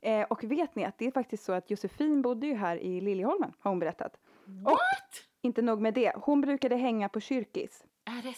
Eh, 0.02 0.24
Och 0.30 0.44
vet 0.44 0.76
ni 0.76 0.86
att 0.86 0.98
det 0.98 1.06
är 1.08 1.12
faktiskt 1.12 1.44
så 1.44 1.54
att 1.54 1.70
Josefin 1.72 2.22
bodde 2.22 2.48
ju 2.48 2.56
här 2.56 2.78
i 2.78 3.02
Liljeholmen, 3.02 3.54
har 3.60 3.72
hon 3.72 3.80
berättat. 3.80 4.18
What? 4.46 5.24
Inte 5.42 5.62
nog 5.62 5.82
med 5.82 5.94
det, 5.94 6.14
hon 6.16 6.42
brukade 6.42 6.76
hänga 6.76 7.10
på 7.10 7.20
kyrkis. 7.20 7.84
Är 8.06 8.22
det 8.24 8.34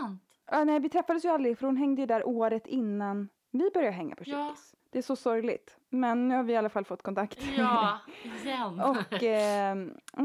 sant? 0.00 0.22
Ja, 0.50 0.64
nej, 0.64 0.80
vi 0.80 0.88
träffades 0.88 1.24
ju 1.24 1.28
aldrig 1.28 1.58
för 1.58 1.66
hon 1.66 1.76
hängde 1.76 2.00
ju 2.02 2.06
där 2.06 2.28
året 2.28 2.66
innan 2.66 3.28
vi 3.50 3.70
började 3.74 3.96
hänga 3.96 4.14
på 4.16 4.22
Ja. 4.26 4.46
kyrkis. 4.48 4.74
Det 4.90 4.98
är 4.98 5.02
så 5.02 5.16
sorgligt. 5.16 5.76
Men 5.88 6.28
nu 6.28 6.34
har 6.36 6.42
vi 6.42 6.52
i 6.52 6.56
alla 6.56 6.68
fall 6.68 6.84
fått 6.84 7.02
kontakt. 7.02 7.38
Ja, 7.58 7.98
igen. 8.44 8.80
och, 8.80 9.22
eh, 9.22 9.76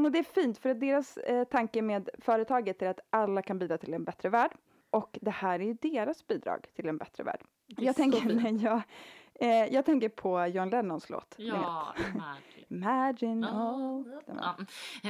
och 0.04 0.12
det 0.12 0.18
är 0.18 0.22
fint 0.34 0.58
för 0.58 0.70
att 0.70 0.80
deras 0.80 1.16
eh, 1.16 1.44
tanke 1.44 1.82
med 1.82 2.08
företaget 2.18 2.82
är 2.82 2.88
att 2.90 3.00
alla 3.10 3.42
kan 3.42 3.58
bidra 3.58 3.78
till 3.78 3.94
en 3.94 4.04
bättre 4.04 4.28
värld. 4.28 4.50
Och 4.90 5.18
det 5.22 5.30
här 5.30 5.60
är 5.60 5.64
ju 5.64 5.74
deras 5.74 6.26
bidrag 6.26 6.66
till 6.76 6.88
en 6.88 6.96
bättre 6.98 7.24
värld. 7.24 7.40
Jag 7.66 7.96
tänker, 7.96 8.24
när 8.34 8.64
jag, 8.64 8.80
eh, 9.40 9.74
jag 9.74 9.84
tänker 9.86 10.08
på 10.08 10.46
John 10.46 10.70
Lennons 10.70 11.10
låt. 11.10 11.34
Ja, 11.38 11.94
imagine. 12.14 12.64
Imagine 12.68 13.44
all. 13.44 14.04
Ja, 14.26 14.56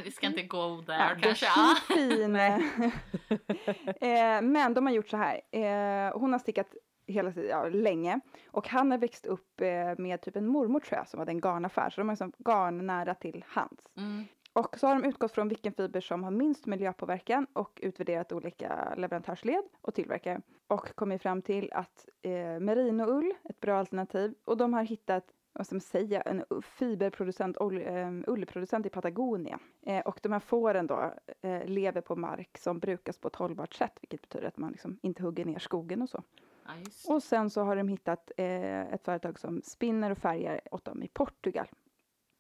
vi 0.05 0.11
ska 0.11 0.27
inte 0.27 0.43
gå 0.43 0.81
där 0.87 0.99
Ja, 0.99 1.17
kanske. 1.23 1.47
fin. 1.95 2.37
eh, 4.01 4.43
men 4.43 4.75
de 4.75 4.87
har 4.87 4.93
gjort 4.93 5.09
så 5.09 5.17
här. 5.17 5.41
Eh, 5.51 6.19
hon 6.19 6.33
har 6.33 6.39
stickat 6.39 6.75
hela 7.07 7.33
tiden, 7.33 7.51
ja, 7.51 7.69
länge. 7.69 8.21
Och 8.51 8.69
han 8.69 8.91
har 8.91 8.99
växt 8.99 9.27
upp 9.27 9.61
eh, 9.61 9.99
med 9.99 10.21
typ 10.21 10.37
en 10.37 10.47
mormor 10.47 10.81
tror 10.81 10.99
jag, 10.99 11.09
som 11.09 11.19
hade 11.19 11.33
en 11.33 11.41
garnaffär. 11.41 11.91
Så 11.91 12.01
de 12.01 12.09
har 12.09 12.13
liksom 12.13 12.33
garn 12.39 12.87
nära 12.87 13.15
till 13.15 13.45
hands. 13.49 13.85
Mm. 13.97 14.25
Och 14.53 14.79
så 14.79 14.87
har 14.87 14.95
de 14.95 15.09
utgått 15.09 15.33
från 15.33 15.49
vilken 15.49 15.73
fiber 15.73 16.01
som 16.01 16.25
har 16.25 16.31
minst 16.31 16.67
miljöpåverkan 16.67 17.47
och 17.53 17.79
utvärderat 17.83 18.33
olika 18.33 18.95
leverantörsled 18.97 19.65
och 19.81 19.95
tillverkare. 19.95 20.41
Och 20.67 20.95
kommit 20.95 21.23
fram 21.23 21.43
till 21.43 21.73
att 21.73 22.09
eh, 22.23 22.61
merinoull, 22.61 23.35
ett 23.45 23.61
bra 23.61 23.79
alternativ. 23.79 24.35
Och 24.45 24.57
de 24.57 24.75
har 24.75 24.83
hittat 24.83 25.25
vad 25.53 25.67
ska 25.67 25.75
man 25.75 25.81
säga, 25.81 26.21
en 26.21 26.45
fiberproducent, 26.63 27.57
ull, 27.61 27.83
eh, 27.87 28.11
ullproducent 28.27 28.87
i 28.87 28.89
Patagonien. 28.89 29.59
Eh, 29.87 30.01
och 30.01 30.21
de 30.23 30.33
här 30.33 30.41
fåren 30.41 30.87
då 30.87 31.15
eh, 31.43 31.65
lever 31.65 32.01
på 32.01 32.17
mark 32.17 32.59
som 32.59 32.79
brukas 32.79 33.19
på 33.19 33.29
ett 33.29 33.37
hållbart 33.37 33.75
sätt, 33.75 33.99
vilket 34.01 34.21
betyder 34.21 34.49
att 34.49 34.57
man 34.57 34.71
liksom 34.71 34.99
inte 35.03 35.23
hugger 35.23 35.45
ner 35.45 35.59
skogen 35.59 36.03
och 36.03 36.09
så. 36.09 36.23
Det. 36.67 37.13
Och 37.15 37.23
sen 37.23 37.51
så 37.51 37.63
har 37.63 37.77
de 37.77 37.89
hittat 37.89 38.33
eh, 38.37 38.81
ett 38.81 39.05
företag 39.05 39.39
som 39.39 39.63
spinner 39.65 40.11
och 40.11 40.19
färgar 40.19 40.61
åt 40.71 40.85
dem 40.85 41.03
i 41.03 41.09
Portugal. 41.09 41.67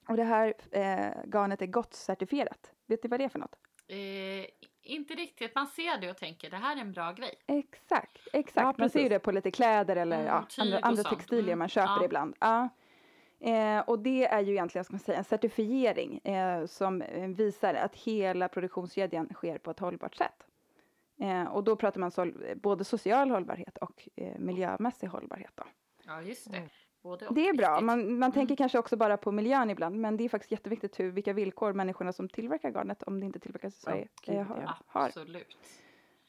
Och 0.08 0.16
det 0.16 0.24
här 0.24 0.54
eh, 0.70 1.12
garnet 1.32 1.62
är 1.62 1.66
gott 1.66 1.94
certifierat. 1.94 2.72
Vet 2.86 3.02
ni 3.02 3.08
vad 3.08 3.20
det 3.20 3.24
är 3.24 3.28
för 3.28 3.38
något? 3.38 3.56
Eh, 3.88 4.46
inte 4.82 5.14
riktigt. 5.14 5.54
Man 5.54 5.66
ser 5.66 5.98
det 6.00 6.10
och 6.10 6.16
tänker 6.16 6.50
det 6.50 6.56
här 6.56 6.76
är 6.76 6.80
en 6.80 6.92
bra 6.92 7.12
grej. 7.12 7.34
Exakt, 7.46 8.18
exakt. 8.32 8.56
Ja, 8.64 8.74
man 8.78 8.90
ser 8.90 9.00
ju 9.02 9.08
det 9.08 9.18
på 9.18 9.32
lite 9.32 9.50
kläder 9.50 9.96
eller 9.96 10.16
Mm, 10.16 10.26
ja, 10.26 10.46
andra, 10.58 10.78
andra 10.78 11.02
textilier 11.02 11.46
Mm, 11.46 11.58
man 11.58 11.68
köper 11.68 11.92
ja. 11.98 12.04
ibland. 12.04 12.36
Ja. 12.40 12.68
Eh, 13.40 13.80
och 13.80 13.98
det 13.98 14.24
är 14.26 14.40
ju 14.40 14.52
egentligen 14.52 14.84
ska 14.84 14.92
man 14.92 15.00
säga, 15.00 15.18
en 15.18 15.24
certifiering 15.24 16.18
eh, 16.18 16.66
som 16.66 17.02
eh, 17.02 17.28
visar 17.28 17.74
att 17.74 17.96
hela 17.96 18.48
produktionskedjan 18.48 19.28
sker 19.34 19.58
på 19.58 19.70
ett 19.70 19.78
hållbart 19.78 20.14
sätt. 20.14 20.46
Eh, 21.20 21.44
och 21.44 21.64
då 21.64 21.76
pratar 21.76 22.00
man 22.00 22.10
sol- 22.10 22.54
både 22.56 22.84
social 22.84 23.30
hållbarhet 23.30 23.78
och 23.78 24.08
eh, 24.16 24.38
miljömässig 24.38 25.06
hållbarhet. 25.06 25.52
Då. 25.54 25.64
Ja, 26.06 26.22
just 26.22 26.50
det. 26.50 26.56
Mm. 26.56 26.68
Både 27.02 27.26
och 27.28 27.34
Det 27.34 27.48
är 27.48 27.54
bra. 27.54 27.70
viktigt. 27.70 27.86
Man, 27.86 28.18
man 28.18 28.32
tänker 28.32 28.52
Mm. 28.52 28.56
kanske 28.56 28.78
också 28.78 28.96
bara 28.96 29.16
på 29.16 29.32
miljön 29.32 29.70
ibland, 29.70 29.96
men 29.96 30.16
det 30.16 30.24
är 30.24 30.28
faktiskt 30.28 30.52
jätteviktigt 30.52 31.00
hur, 31.00 31.10
vilka 31.10 31.32
villkor 31.32 31.72
människorna 31.72 32.12
som 32.12 32.28
tillverkar 32.28 32.70
garnet, 32.70 33.02
om 33.02 33.20
det 33.20 33.26
inte 33.26 33.38
tillverkas 33.38 33.76
i 33.78 33.80
Sverige, 33.80 34.08
gud, 34.22 34.36
eh, 34.36 34.42
har. 34.42 34.74
Absolut. 34.92 35.56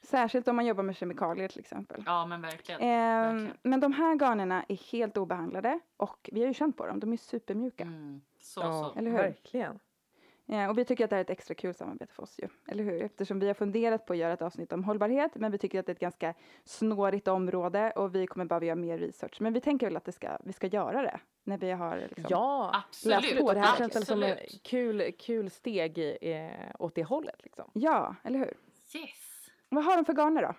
Särskilt 0.01 0.47
om 0.47 0.55
man 0.55 0.65
jobbar 0.65 0.84
med 0.84 0.95
kemikalier 0.95 1.47
till 1.47 1.59
exempel. 1.59 2.03
Ja, 2.05 2.26
men 2.26 2.41
verkligen. 2.41 2.82
Ehm, 2.82 3.36
verkligen. 3.36 3.57
men 3.63 3.80
de 3.80 3.93
här 3.93 4.15
garnerna 4.15 4.65
är 4.69 4.76
helt 4.91 5.17
obehandlade 5.17 5.80
och 5.97 6.30
vi 6.34 6.39
har 6.41 6.47
ju 6.47 6.53
känt 6.53 6.78
på 6.78 6.86
dem, 6.86 6.99
de 6.99 7.13
är 7.13 7.17
supermjuka. 7.17 7.84
Mm. 7.84 8.21
Så, 8.39 8.59
Ja, 8.61 8.91
så. 8.93 8.99
Eller 8.99 9.11
hur? 9.11 9.17
verkligen. 9.17 9.80
Eh, 10.48 10.70
och 10.70 10.78
vi 10.78 10.86
tycker 10.86 11.04
att 11.04 11.10
det 11.10 11.16
här 11.16 11.20
är 11.20 11.24
ett 11.26 11.30
extra 11.30 11.56
kul 11.56 11.74
samarbete 11.74 12.14
för 12.14 12.24
oss 12.24 12.39
ju, 12.39 12.48
eller 12.68 12.84
hur? 12.84 13.02
Eftersom 13.04 13.39
vi 13.39 13.48
har 13.48 13.54
funderat 13.54 14.06
på 14.06 14.14
att 14.14 14.20
göra 14.20 14.34
ett 14.34 14.41
avsnitt 14.41 14.74
om 14.74 14.84
hållbarhet, 14.84 15.32
men 15.36 15.52
vi 15.52 15.58
tycker 15.58 15.80
att 15.80 15.86
det 15.86 15.91
är 15.91 15.94
ett 15.96 16.00
ganska 16.00 16.34
snårigt 16.66 17.28
område 17.28 17.91
och 17.91 18.16
vi 18.16 18.28
kommer 18.28 18.46
behöva 18.46 18.66
göra 18.66 18.76
mer 18.76 18.98
research. 18.98 19.41
Men 19.41 19.54
vi 19.54 19.62
tänker 19.62 19.88
väl 19.88 19.98
att 19.98 20.06
det 20.06 20.12
ska, 20.12 20.38
vi 20.44 20.54
ska 20.54 20.68
göra 20.68 21.02
det 21.02 21.20
när 21.44 21.58
vi 21.58 21.72
har 21.72 21.98
liksom, 21.98 22.26
Ja, 22.30 22.84
Absolut. 22.88 23.22
läs 23.22 23.39
på. 23.39 23.54
det 23.54 23.60
här 23.60 23.78
känns 23.78 23.96
väl 23.96 24.06
som 24.06 24.24
ett 24.24 24.32
Absolut. 24.44 24.64
kul, 24.64 25.12
kul 25.20 25.50
steg 25.50 26.18
eh, 26.22 26.50
åt 26.80 26.96
det 26.96 27.04
hållet. 27.04 27.44
Liksom. 27.44 27.72
Ja, 27.74 28.16
eller 28.24 28.39
hur? 28.39 28.54
Yes. 28.96 29.50
Vad 29.70 29.84
har 29.86 29.96
de 29.96 30.06
för 30.06 30.14
garner 30.14 30.41
då? 30.41 30.54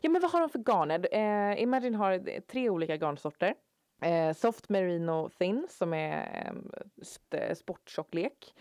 Ja, 0.00 0.10
men 0.10 0.22
vad 0.22 0.30
har 0.30 0.40
de 0.40 0.48
för 0.48 0.58
garner? 0.58 1.08
Eh, 1.12 1.62
Imagine 1.62 1.94
har 1.94 2.40
tre 2.40 2.70
olika 2.70 2.96
garnsorter. 2.96 3.54
Eh, 4.02 4.32
soft 4.32 4.68
Merino 4.68 5.28
Thin 5.38 5.66
som 5.70 5.94
är 5.94 6.52
eh, 7.30 7.54
sporttjocklek. 7.54 8.54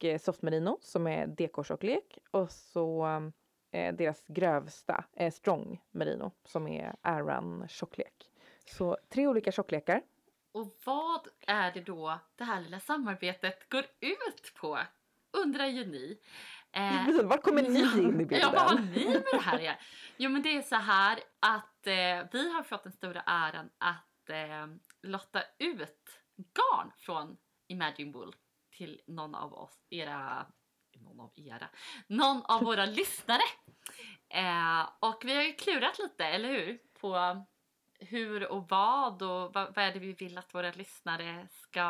Eh, 0.00 0.18
soft 0.18 0.42
Merino 0.42 0.78
som 0.82 1.06
är 1.06 1.26
DK-tjocklek. 1.26 2.18
Och 2.30 2.50
så 2.52 3.06
eh, 3.70 3.94
deras 3.94 4.24
grövsta, 4.26 5.04
eh, 5.16 5.32
Strong 5.32 5.80
Merino 5.90 6.30
som 6.44 6.68
är 6.68 6.94
Aran-tjocklek. 7.02 8.30
Så 8.66 8.98
tre 9.08 9.26
olika 9.26 9.52
tjocklekar. 9.52 10.02
Och 10.52 10.76
vad 10.84 11.28
är 11.46 11.72
det 11.72 11.80
då 11.80 12.18
det 12.36 12.44
här 12.44 12.60
lilla 12.60 12.80
samarbetet 12.80 13.68
går 13.68 13.84
ut 14.00 14.52
på? 14.54 14.78
Undrar 15.32 15.66
ju 15.66 15.84
ni. 15.84 16.18
Eh, 16.72 17.22
Var 17.24 17.38
kommer 17.38 17.62
ni 17.62 17.80
in 17.80 18.20
i 18.20 18.38
Ja, 18.40 18.50
vad 18.52 18.62
har 18.62 18.76
bilden? 18.76 18.92
ni 18.92 19.08
med 19.14 19.24
det 19.32 19.38
här 19.40 19.58
göra? 19.60 19.76
Jo, 20.16 20.30
men 20.30 20.42
det 20.42 20.56
är 20.56 20.62
så 20.62 20.76
här 20.76 21.18
att 21.40 21.86
eh, 21.86 22.28
vi 22.32 22.52
har 22.52 22.62
fått 22.62 22.82
den 22.82 22.92
stora 22.92 23.20
äran 23.26 23.70
att 23.78 24.30
eh, 24.30 24.66
lotta 25.02 25.42
ut 25.58 26.20
garn 26.36 26.92
från 26.98 27.36
Imagine 27.68 28.12
Wool 28.12 28.34
till 28.74 29.00
någon 29.06 29.34
av 29.34 29.54
oss, 29.54 29.86
era, 29.90 30.46
någon 31.00 31.20
av 31.20 31.30
era, 31.34 31.68
någon 32.06 32.42
av 32.44 32.64
våra 32.64 32.86
lyssnare. 33.00 33.42
Eh, 34.28 34.88
och 35.00 35.22
vi 35.24 35.34
har 35.34 35.42
ju 35.42 35.52
klurat 35.52 35.98
lite, 35.98 36.24
eller 36.24 36.48
hur? 36.48 36.78
På 37.00 37.44
hur 37.98 38.52
och 38.52 38.68
vad 38.68 39.22
och 39.22 39.54
vad, 39.54 39.74
vad 39.74 39.78
är 39.78 39.92
det 39.92 39.98
vi 39.98 40.12
vill 40.12 40.38
att 40.38 40.54
våra 40.54 40.72
lyssnare 40.72 41.48
ska 41.50 41.80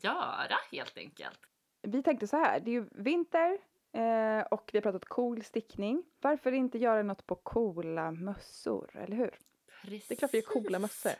göra 0.00 0.56
helt 0.72 0.98
enkelt. 0.98 1.40
Vi 1.82 2.02
tänkte 2.02 2.26
så 2.26 2.36
här, 2.36 2.60
det 2.60 2.70
är 2.70 2.72
ju 2.72 2.88
vinter 2.90 3.58
eh, 3.92 4.40
och 4.40 4.70
vi 4.72 4.78
har 4.78 4.82
pratat 4.82 5.04
cool 5.04 5.42
stickning. 5.42 6.02
Varför 6.20 6.52
inte 6.52 6.78
göra 6.78 7.02
något 7.02 7.26
på 7.26 7.34
coola 7.34 8.10
mössor, 8.10 8.96
eller 8.96 9.16
hur? 9.16 9.38
Precis. 9.82 10.08
Det 10.08 10.14
är 10.14 10.16
klart 10.16 10.34
vi 10.34 10.38
är 10.38 10.42
coola 10.42 10.78
mössor. 10.78 11.12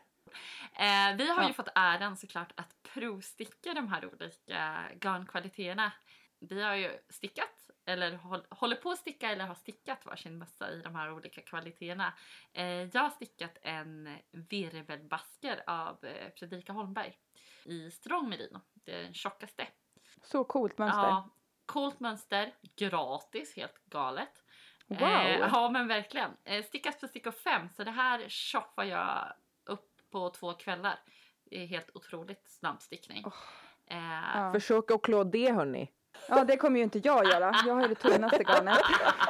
Eh, 0.73 1.17
vi 1.17 1.29
har 1.31 1.43
Ja. 1.43 1.49
ju 1.49 1.53
fått 1.55 1.69
äran 1.75 2.17
såklart 2.17 2.53
att 2.57 2.77
provsticka 2.95 3.75
de 3.75 3.89
här 3.89 4.07
olika 4.15 4.89
garnkvaliteterna. 5.01 5.93
Vi 6.41 6.63
har 6.63 6.75
ju 6.75 6.99
stickat, 7.09 7.71
eller 7.87 8.13
håll, 8.17 8.47
håller 8.51 8.77
på 8.77 8.91
att 8.91 8.99
sticka 8.99 9.31
eller 9.31 9.47
har 9.47 9.55
stickat 9.55 10.07
varsin 10.07 10.39
mössa 10.39 10.71
i 10.71 10.81
de 10.83 10.95
här 10.95 11.13
olika 11.13 11.43
kvaliteterna. 11.43 12.13
Eh, 12.53 12.65
jag 12.67 13.01
har 13.01 13.11
stickat 13.11 13.59
en 13.63 14.19
virvelbasker 14.33 15.63
av 15.67 16.05
eh, 16.05 16.33
Fredrika 16.37 16.73
Holmberg 16.73 17.17
i 17.65 17.91
strong 17.91 18.29
merino, 18.29 18.61
det 18.75 18.93
är 18.93 19.03
den 19.03 19.15
tjockaste. 19.15 19.67
Så 20.23 20.45
coolt 20.45 20.79
mönster. 20.79 21.03
Ja, 21.03 21.31
coolt 21.67 22.01
mönster, 22.01 22.55
gratis, 22.77 23.57
helt 23.57 23.85
galet. 23.85 24.45
Wow! 24.87 25.03
Eh, 25.03 25.39
ja 25.39 25.71
men 25.71 25.89
verkligen. 25.89 26.31
Eh, 26.45 26.65
stickas 26.65 27.01
på 27.01 27.09
stickor 27.09 27.31
5 27.31 27.69
så 27.69 27.85
det 27.85 27.91
här 27.91 28.29
shoppar 28.29 28.85
jag 28.85 29.33
på 30.11 30.31
två 30.31 30.53
kvällar. 30.55 30.99
Det 31.51 31.63
är 31.63 31.67
helt 31.67 31.91
otroligt 31.95 32.49
snabb 32.51 32.83
stickning. 32.83 33.23
Åh. 33.27 33.33
Eh, 33.97 34.39
Ja. 34.41 34.53
Försök 34.53 34.91
att 34.91 35.03
klå 35.03 35.25
det 35.25 35.53
hörni. 35.53 35.91
ja, 36.29 36.45
det 36.45 36.57
kommer 36.57 36.77
ju 36.79 36.85
inte 36.85 36.99
jag 36.99 37.25
göra. 37.27 37.53
Jag 37.67 37.75
har 37.75 37.83
ju 37.83 37.89
det 37.89 37.95
tunnaste 37.95 38.43
garnet. 38.43 38.79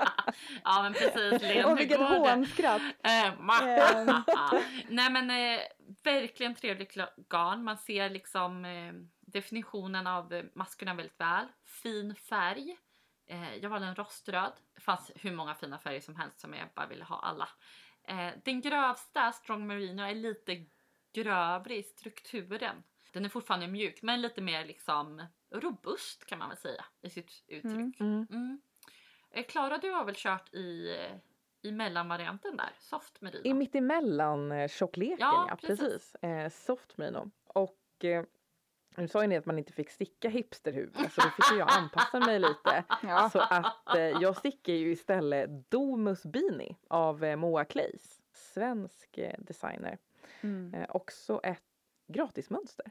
ja 0.64 0.82
men 0.82 0.92
precis 0.92 1.42
Linn, 1.42 1.64
Och 1.64 1.78
vilket 1.78 1.98
hånskratt! 2.00 2.82
Eh, 3.04 3.26
Ehm. 3.28 3.46
Nej 4.88 5.10
men 5.10 5.30
eh, 5.30 5.60
verkligen 6.04 6.54
trevlig 6.54 6.90
kla- 6.90 7.24
garn. 7.28 7.64
Man 7.64 7.78
ser 7.78 8.10
liksom 8.10 8.64
eh, 8.64 8.92
definitionen 9.20 10.06
av 10.06 10.32
eh, 10.32 10.44
maskorna 10.54 10.94
väldigt 10.94 11.20
väl. 11.20 11.46
Fin 11.64 12.14
färg. 12.14 12.76
Eh, 13.30 13.54
jag 13.56 13.70
valde 13.70 13.86
en 13.86 13.94
roströd. 13.94 14.52
Det 14.74 14.80
fanns 14.80 15.12
hur 15.14 15.32
många 15.32 15.54
fina 15.54 15.78
färger 15.78 16.00
som 16.00 16.16
helst 16.16 16.40
som 16.40 16.54
jag 16.54 16.68
bara 16.74 16.86
ville 16.86 17.04
ha 17.04 17.20
alla. 17.20 17.48
Eh, 18.08 18.30
den 18.44 18.60
grövsta, 18.60 19.32
Strong 19.32 19.66
Merino, 19.66 20.02
är 20.02 20.14
lite 20.14 20.64
grövre 21.12 21.76
i 21.76 21.82
strukturen. 21.82 22.82
Den 23.12 23.24
är 23.24 23.28
fortfarande 23.28 23.68
mjuk 23.68 24.02
men 24.02 24.20
lite 24.20 24.40
mer 24.40 24.64
liksom 24.64 25.26
robust 25.50 26.26
kan 26.26 26.38
man 26.38 26.48
väl 26.48 26.58
säga 26.58 26.84
i 27.02 27.10
sitt 27.10 27.44
uttryck. 27.46 27.72
Mm. 27.74 27.92
Mm. 28.00 28.26
Mm. 28.30 28.60
Eh, 29.30 29.44
Klara, 29.46 29.78
du 29.78 29.90
har 29.90 30.04
väl 30.04 30.14
kört 30.16 30.54
i, 30.54 30.96
eh, 30.96 31.16
i 31.62 31.72
mellanvarianten 31.72 32.56
där, 32.56 32.70
soft 32.78 33.20
merino? 33.20 33.46
I 33.46 33.54
mittemellan 33.54 34.52
eh, 34.52 34.68
tjockleken, 34.68 35.18
Ja, 35.20 35.46
ja, 35.48 35.56
precis. 35.56 35.78
precis. 35.78 36.14
Eh, 36.14 36.50
soft 36.50 36.98
merino. 36.98 37.30
Och 37.46 38.04
eh, 38.04 38.24
Nu 38.98 39.08
sa 39.08 39.22
ju 39.22 39.28
ni 39.28 39.36
att 39.36 39.46
man 39.46 39.58
inte 39.58 39.72
fick 39.72 39.90
sticka 39.90 40.28
hipsterhuvud 40.28 41.10
så 41.12 41.20
då 41.20 41.28
fick 41.30 41.52
ju 41.52 41.58
jag 41.58 41.68
anpassa 41.70 42.20
mig 42.20 42.38
lite. 42.38 42.84
Ja. 43.02 43.30
Så 43.30 43.40
att 43.40 43.96
eh, 43.96 44.00
jag 44.02 44.36
stickar 44.36 44.72
ju 44.72 44.92
istället 44.92 45.70
Domus 45.70 46.22
Beanie 46.22 46.76
av 46.88 47.24
eh, 47.24 47.36
Moa 47.36 47.64
Claes, 47.64 48.20
svensk 48.32 49.18
eh, 49.18 49.34
designer. 49.38 49.98
Mm. 50.40 50.74
Eh, 50.74 50.86
också 50.88 51.40
ett 51.42 51.62
gratismönster. 52.08 52.86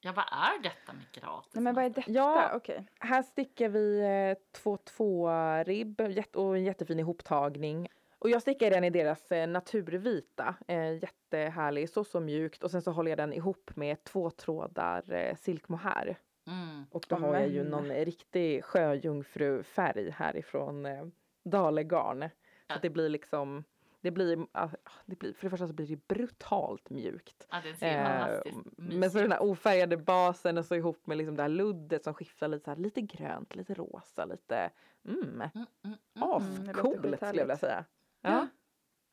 Ja, 0.00 0.12
vad 0.12 0.24
är 0.24 0.62
detta 0.62 0.92
med 0.92 1.04
gratis? 1.12 1.54
Nej, 1.54 1.62
men 1.64 1.74
vad 1.74 1.84
är 1.84 1.90
detta? 1.90 2.10
Ja. 2.10 2.50
Okej. 2.54 2.86
Här 3.00 3.22
stickar 3.22 3.68
vi 3.68 3.98
eh, 4.00 4.60
2-2 4.62 5.64
ribb 5.64 6.00
jätte- 6.00 6.38
och 6.38 6.56
en 6.56 6.64
jättefin 6.64 6.98
ihoptagning. 6.98 7.88
Och 8.20 8.30
jag 8.30 8.42
stickar 8.42 8.70
den 8.70 8.84
i 8.84 8.90
deras 8.90 9.32
eh, 9.32 9.48
naturvita, 9.48 10.54
eh, 10.68 10.92
jättehärlig, 10.92 11.90
så 11.90 12.04
så 12.04 12.20
mjukt. 12.20 12.64
Och 12.64 12.70
sen 12.70 12.82
så 12.82 12.90
håller 12.92 13.10
jag 13.10 13.18
den 13.18 13.32
ihop 13.32 13.70
med 13.76 14.04
två 14.04 14.30
trådar 14.30 15.12
eh, 15.12 15.36
silkmohair. 15.36 16.18
Mm. 16.46 16.84
Och 16.90 17.04
då 17.08 17.16
Åh, 17.16 17.22
har 17.22 17.34
jag 17.34 17.48
ju 17.48 17.64
någon 17.64 17.88
riktig 17.90 18.64
sjöjungfrufärg 18.64 20.10
härifrån 20.10 20.86
eh, 20.86 21.06
Dalegarn. 21.44 22.20
Så 22.20 22.28
Ja. 22.66 22.74
att 22.76 22.82
det 22.82 22.90
blir 22.90 23.08
liksom, 23.08 23.64
det 24.00 24.10
blir, 24.10 24.46
ah, 24.52 24.68
det 25.06 25.16
blir, 25.18 25.32
för 25.32 25.46
det 25.46 25.50
första 25.50 25.68
så 25.68 25.74
blir 25.74 25.86
det 25.86 26.08
brutalt 26.08 26.90
mjukt. 26.90 27.46
Ja, 27.50 27.60
det 27.64 27.74
ser 27.74 27.86
Eh, 27.96 28.40
men 28.76 29.10
så 29.10 29.18
den 29.18 29.32
här 29.32 29.42
ofärgade 29.42 29.96
basen 29.96 30.58
och 30.58 30.64
så 30.64 30.74
ihop 30.74 31.06
med 31.06 31.18
liksom 31.18 31.36
det 31.36 31.42
här 31.42 31.48
luddet 31.48 32.04
som 32.04 32.14
skiftar 32.14 32.48
lite 32.48 32.64
så 32.64 32.70
här, 32.70 32.78
lite 32.78 33.00
grönt, 33.00 33.54
lite 33.54 33.74
rosa, 33.74 34.24
lite 34.24 34.70
mm, 35.08 35.20
Mm, 35.54 35.66
mm, 35.84 35.96
mm. 36.14 36.76
låter 36.76 37.10
ascoolt 37.10 37.22
skulle 37.22 37.40
jag 37.40 37.46
vilja 37.46 37.56
säga. 37.56 37.84
Ja. 38.20 38.46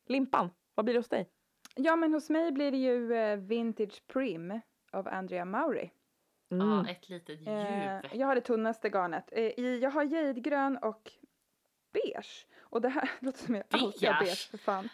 Limpan, 0.06 0.50
vad 0.74 0.84
blir 0.84 0.94
det 0.94 0.98
hos 0.98 1.08
dig? 1.08 1.30
Ja, 1.74 1.96
men 1.96 2.12
hos 2.12 2.30
mig 2.30 2.52
blir 2.52 2.70
det 2.70 2.76
ju 2.78 3.14
eh, 3.14 3.36
Vintage 3.36 4.06
Prim 4.06 4.60
av 4.92 5.08
Andrea 5.08 5.44
Mauri. 5.44 5.92
Mm. 6.50 6.68
Ja, 6.68 6.88
ett 6.90 7.08
litet 7.08 7.40
djup. 7.40 7.48
Eh, 7.48 8.16
jag 8.16 8.26
har 8.26 8.34
det 8.34 8.40
tunnaste 8.40 8.88
garnet. 8.88 9.28
Eh, 9.32 9.42
i, 9.42 9.78
jag 9.82 9.90
har 9.90 10.02
jadegrön 10.04 10.76
och 10.76 11.12
beige. 11.92 12.46
Och 12.60 12.80
det 12.80 12.88
här 12.88 13.10
låter 13.20 13.38
som 13.38 13.54
jag 13.54 13.64
alltid 13.70 14.08
har 14.08 14.24
Beige? 14.24 14.50
för 14.50 14.58
fan. 14.58 14.88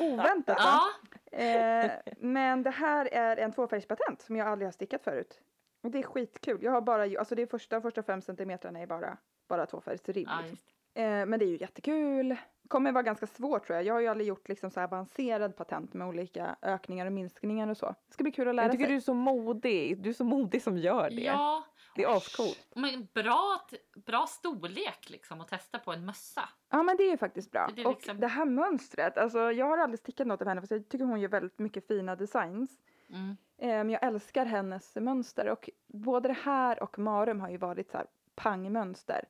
Oväntat 0.00 0.58
va? 0.58 0.64
Ja, 0.64 0.90
Eh, 1.32 1.90
men 2.18 2.62
det 2.62 2.70
här 2.70 3.06
är 3.12 3.36
en 3.36 3.52
tvåfärgspatent 3.52 4.22
som 4.22 4.36
jag 4.36 4.48
aldrig 4.48 4.66
har 4.66 4.72
stickat 4.72 5.02
förut. 5.02 5.40
Och 5.82 5.90
det 5.90 5.98
är 5.98 6.02
skitkul. 6.02 6.62
Jag 6.62 6.72
har 6.72 6.80
bara, 6.80 7.02
alltså 7.18 7.34
det 7.34 7.42
är 7.42 7.46
första, 7.46 7.80
första 7.80 8.02
fem 8.02 8.22
centimetrarna 8.22 8.78
är 8.80 8.86
bara, 8.86 9.16
bara 9.48 9.66
tvåfärgsribb. 9.66 10.28
ja, 10.28 10.40
liksom. 10.40 10.58
Eh, 10.94 11.26
men 11.26 11.38
det 11.38 11.44
är 11.44 11.48
ju 11.48 11.56
jättekul. 11.58 12.36
Kommer 12.68 12.92
vara 12.92 13.02
ganska 13.02 13.26
svårt 13.26 13.66
tror 13.66 13.76
jag. 13.76 13.84
Jag 13.86 13.94
har 13.94 14.00
ju 14.00 14.06
aldrig 14.06 14.28
gjort 14.28 14.48
liksom 14.48 14.70
så 14.70 14.80
här 14.80 14.86
avancerad 14.86 15.56
patent 15.56 15.94
med 15.94 16.06
olika 16.08 16.56
ökningar 16.62 17.06
och 17.06 17.12
minskningar 17.12 17.68
och 17.68 17.76
så. 17.76 17.86
Det 17.86 18.12
ska 18.14 18.22
bli 18.22 18.32
kul 18.32 18.48
att 18.48 18.54
lära 18.54 18.64
Jag 18.66 18.72
tycker 18.72 18.84
sig. 18.84 18.90
du 18.92 18.96
är 18.96 19.00
så 19.00 19.14
modig. 19.14 20.02
Du 20.02 20.08
är 20.08 20.12
så 20.14 20.24
modig 20.24 20.62
som 20.62 20.78
gör 20.78 21.10
det. 21.10 21.22
Ja, 21.22 21.64
Det 21.96 22.02
är 22.04 22.16
ascoolt. 22.16 22.66
men 22.74 23.08
bra, 23.14 23.60
bra 24.06 24.26
storlek 24.26 25.10
liksom 25.10 25.40
att 25.40 25.48
testa 25.48 25.78
på 25.78 25.92
en 25.92 26.06
mössa. 26.06 26.48
Ja 26.70 26.82
men 26.82 26.96
det 26.96 27.02
är 27.02 27.10
ju 27.10 27.16
faktiskt 27.16 27.50
bra. 27.52 27.70
Det 27.76 27.82
är 27.82 27.86
Och 27.86 27.92
liksom- 27.94 28.20
det 28.20 28.26
här 28.26 28.44
mönstret, 28.44 29.18
alltså 29.18 29.52
jag 29.52 29.66
har 29.66 29.78
aldrig 29.78 29.98
stickat 29.98 30.26
något 30.26 30.42
av 30.42 30.48
henne 30.48 30.60
för 30.66 30.74
jag 30.74 30.88
tycker 30.88 31.04
hon 31.04 31.20
gör 31.20 31.28
väldigt 31.28 31.58
mycket 31.58 31.86
fina 31.86 32.16
designs. 32.16 32.70
Mm. 33.10 33.36
Eh, 33.58 33.68
Men 33.68 33.90
jag 33.90 34.02
älskar 34.04 34.44
hennes 34.44 34.96
mönster 34.96 35.48
och 35.48 35.70
både 35.86 36.28
det 36.28 36.36
här 36.42 36.82
och 36.82 36.98
Marum 36.98 37.40
har 37.40 37.50
ju 37.50 37.56
varit 37.56 37.90
så 37.90 37.96
här 37.96 38.06
pangmönster. 38.34 39.24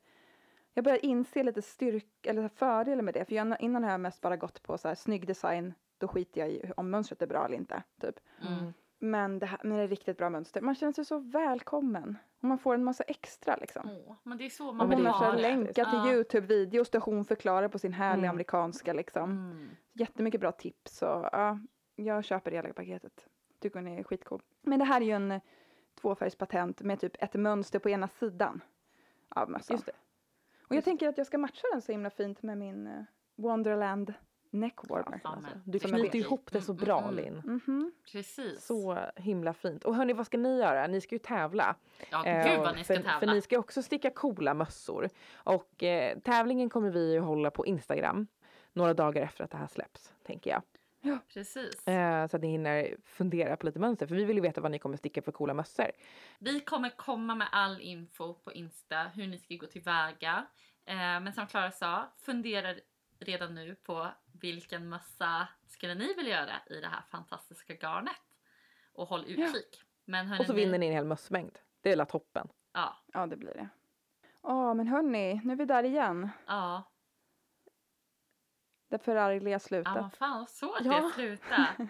Jag 0.77 0.83
börjar 0.83 1.05
inse 1.05 1.43
lite 1.43 1.61
styrk 1.61 2.25
eller 2.25 2.47
fördelar 2.47 3.01
med 3.01 3.13
det 3.13 3.25
för 3.25 3.35
jag, 3.35 3.55
innan 3.59 3.83
har 3.83 3.91
jag 3.91 3.99
mest 3.99 4.21
bara 4.21 4.37
gått 4.37 4.63
på 4.63 4.77
så 4.77 4.87
här 4.87 4.95
snygg 4.95 5.27
design. 5.27 5.73
Då 5.97 6.07
skiter 6.07 6.41
jag 6.41 6.49
i 6.49 6.71
om 6.77 6.89
mönstret 6.89 7.21
är 7.21 7.27
bra 7.27 7.45
eller 7.45 7.57
inte. 7.57 7.83
Typ. 8.01 8.19
Mm. 8.47 8.73
Men 8.99 9.39
det 9.39 9.45
här 9.45 9.59
med 9.63 9.79
det 9.79 9.87
riktigt 9.87 10.17
bra 10.17 10.29
mönster, 10.29 10.61
man 10.61 10.75
känner 10.75 10.93
sig 10.93 11.05
så 11.05 11.19
välkommen. 11.19 12.17
Och 12.39 12.43
man 12.43 12.57
får 12.57 12.73
en 12.73 12.83
massa 12.83 13.03
extra 13.03 13.55
liksom. 13.55 13.89
Åh, 14.07 14.15
men 14.23 14.37
det 14.37 14.45
är 14.45 14.49
så 14.49 14.63
man 14.63 14.77
men 14.77 14.87
hon 14.87 14.95
vill 14.97 15.03
det 15.03 15.09
är 15.09 15.13
har 15.13 15.37
länkat 15.37 15.73
till 15.73 15.83
Ja. 15.83 16.13
Youtube-videos 16.13 16.91
där 16.91 16.99
hon 16.99 17.25
förklarar 17.25 17.67
på 17.67 17.79
sin 17.79 17.93
härliga 17.93 18.25
Mm. 18.25 18.31
amerikanska 18.31 18.93
liksom. 18.93 19.31
Mm. 19.31 19.69
Jättemycket 19.93 20.41
bra 20.41 20.51
tips 20.51 21.01
och 21.01 21.29
ja, 21.31 21.59
jag 21.95 22.23
köper 22.23 22.51
hela 22.51 22.73
paketet. 22.73 23.27
Tycker 23.59 23.79
hon 23.79 23.87
är 23.87 24.03
skitcool. 24.03 24.41
Men 24.61 24.79
det 24.79 24.85
här 24.85 25.01
är 25.01 25.05
ju 25.05 25.11
en 25.11 25.41
tvåfärgspatent 26.01 26.81
med 26.81 26.99
typ 26.99 27.23
ett 27.23 27.33
mönster 27.33 27.79
på 27.79 27.89
ena 27.89 28.07
sidan 28.07 28.61
av 29.29 29.49
mössan. 29.49 29.75
Just 29.75 29.85
det. 29.85 29.91
Och 30.67 30.75
jag 30.75 30.83
tänker 30.83 31.07
att 31.09 31.17
jag 31.17 31.27
ska 31.27 31.37
matcha 31.37 31.67
den 31.71 31.81
så 31.81 31.91
himla 31.91 32.09
fint 32.09 32.43
med 32.43 32.57
min 32.57 32.87
eh, 32.87 33.03
Wonderland 33.35 34.13
neckwarmer. 34.49 35.21
Ja, 35.23 35.29
Alltså, 35.29 35.51
du 35.65 35.71
det 35.77 35.87
knyter 35.87 36.19
ihop 36.19 36.51
det 36.51 36.61
så 36.61 36.71
Mm, 36.71 36.85
bra 36.85 37.01
mm, 37.01 37.09
mm. 37.19 37.23
Linn. 37.23 37.41
Mhm. 37.65 37.91
Precis. 38.11 38.65
Så 38.65 38.97
himla 39.15 39.53
fint. 39.53 39.83
Och 39.83 39.95
hörni, 39.95 40.13
vad 40.13 40.25
ska 40.25 40.37
ni 40.37 40.57
göra? 40.59 40.87
Ni 40.87 41.01
ska 41.01 41.15
ju 41.15 41.19
tävla. 41.19 41.75
ja, 42.11 42.25
Eh, 42.25 42.51
gud 42.51 42.59
vad 42.59 42.75
ni 42.75 42.83
ska 42.83 42.93
för, 42.95 43.01
tävla. 43.03 43.19
för 43.19 43.27
ni 43.27 43.41
ska 43.41 43.59
också 43.59 43.81
sticka 43.81 44.09
coola 44.09 44.53
mössor. 44.53 45.09
Och 45.33 45.83
eh, 45.83 46.17
tävlingen 46.19 46.69
kommer 46.69 46.89
vi 46.89 47.11
ju 47.13 47.19
hålla 47.19 47.51
på 47.51 47.65
Instagram 47.65 48.27
några 48.73 48.93
dagar 48.93 49.21
efter 49.21 49.43
att 49.43 49.51
det 49.51 49.57
här 49.57 49.67
släpps, 49.67 50.13
tänker 50.23 50.51
jag. 50.51 50.61
Precis. 51.33 51.87
Eh, 51.87 52.27
så 52.27 52.35
att 52.35 52.41
ni 52.41 52.47
hinner 52.47 52.95
fundera 53.03 53.57
på 53.57 53.65
lite 53.65 53.79
mönster. 53.79 54.07
För 54.07 54.15
vi 54.15 54.25
vill 54.25 54.37
ju 54.37 54.41
veta 54.41 54.61
vad 54.61 54.71
ni 54.71 54.79
kommer 54.79 54.97
sticka 54.97 55.21
för 55.21 55.31
coola 55.31 55.53
mössor. 55.53 55.91
Vi 56.39 56.59
kommer 56.59 56.89
komma 56.89 57.35
med 57.35 57.47
all 57.51 57.81
info 57.81 58.33
på 58.33 58.53
Insta 58.53 59.03
hur 59.03 59.27
ni 59.27 59.37
ska 59.37 59.55
gå 59.55 59.67
tillväga. 59.67 60.45
Eh, 60.85 60.95
men 60.95 61.33
som 61.33 61.47
Klara 61.47 61.71
sa, 61.71 62.13
fundera 62.17 62.75
redan 63.19 63.55
nu 63.55 63.75
på 63.75 64.07
vilken 64.41 64.89
mössa 64.89 65.47
skulle 65.67 65.95
ni 65.95 66.13
vilja 66.13 66.39
göra 66.41 66.75
i 66.77 66.81
det 66.81 66.87
här 66.87 67.01
fantastiska 67.01 67.73
garnet. 67.73 68.15
Och 68.93 69.07
håll 69.07 69.25
utkik. 69.27 69.81
Men 70.05 70.27
hörni, 70.27 70.41
Och 70.41 70.45
så 70.45 70.53
vinner 70.53 70.77
ni 70.77 70.85
en 70.85 70.93
hel 70.93 71.05
mössmängd. 71.05 71.59
Det 71.81 71.91
är 71.91 71.97
väl 71.97 72.05
toppen. 72.05 72.47
Ja, 72.73 72.95
Ja, 73.13 73.25
det 73.25 73.37
blir 73.37 73.53
det. 73.53 73.69
Ja, 74.43 74.73
men 74.73 74.87
hörni, 74.87 75.41
nu 75.43 75.53
är 75.53 75.57
vi 75.57 75.65
där 75.65 75.83
igen. 75.83 76.29
ja. 76.47 76.91
Det 78.89 78.97
förargliga 78.97 79.51
Ja, 79.55 79.59
slutet. 79.59 79.93
men 79.93 80.09
fan 80.11 80.37
vad 80.39 80.49
svårt 80.49 80.81
Ja. 80.83 80.89
det 80.91 80.95
är 80.97 81.05
att 81.05 81.13
sluta. 81.13 81.67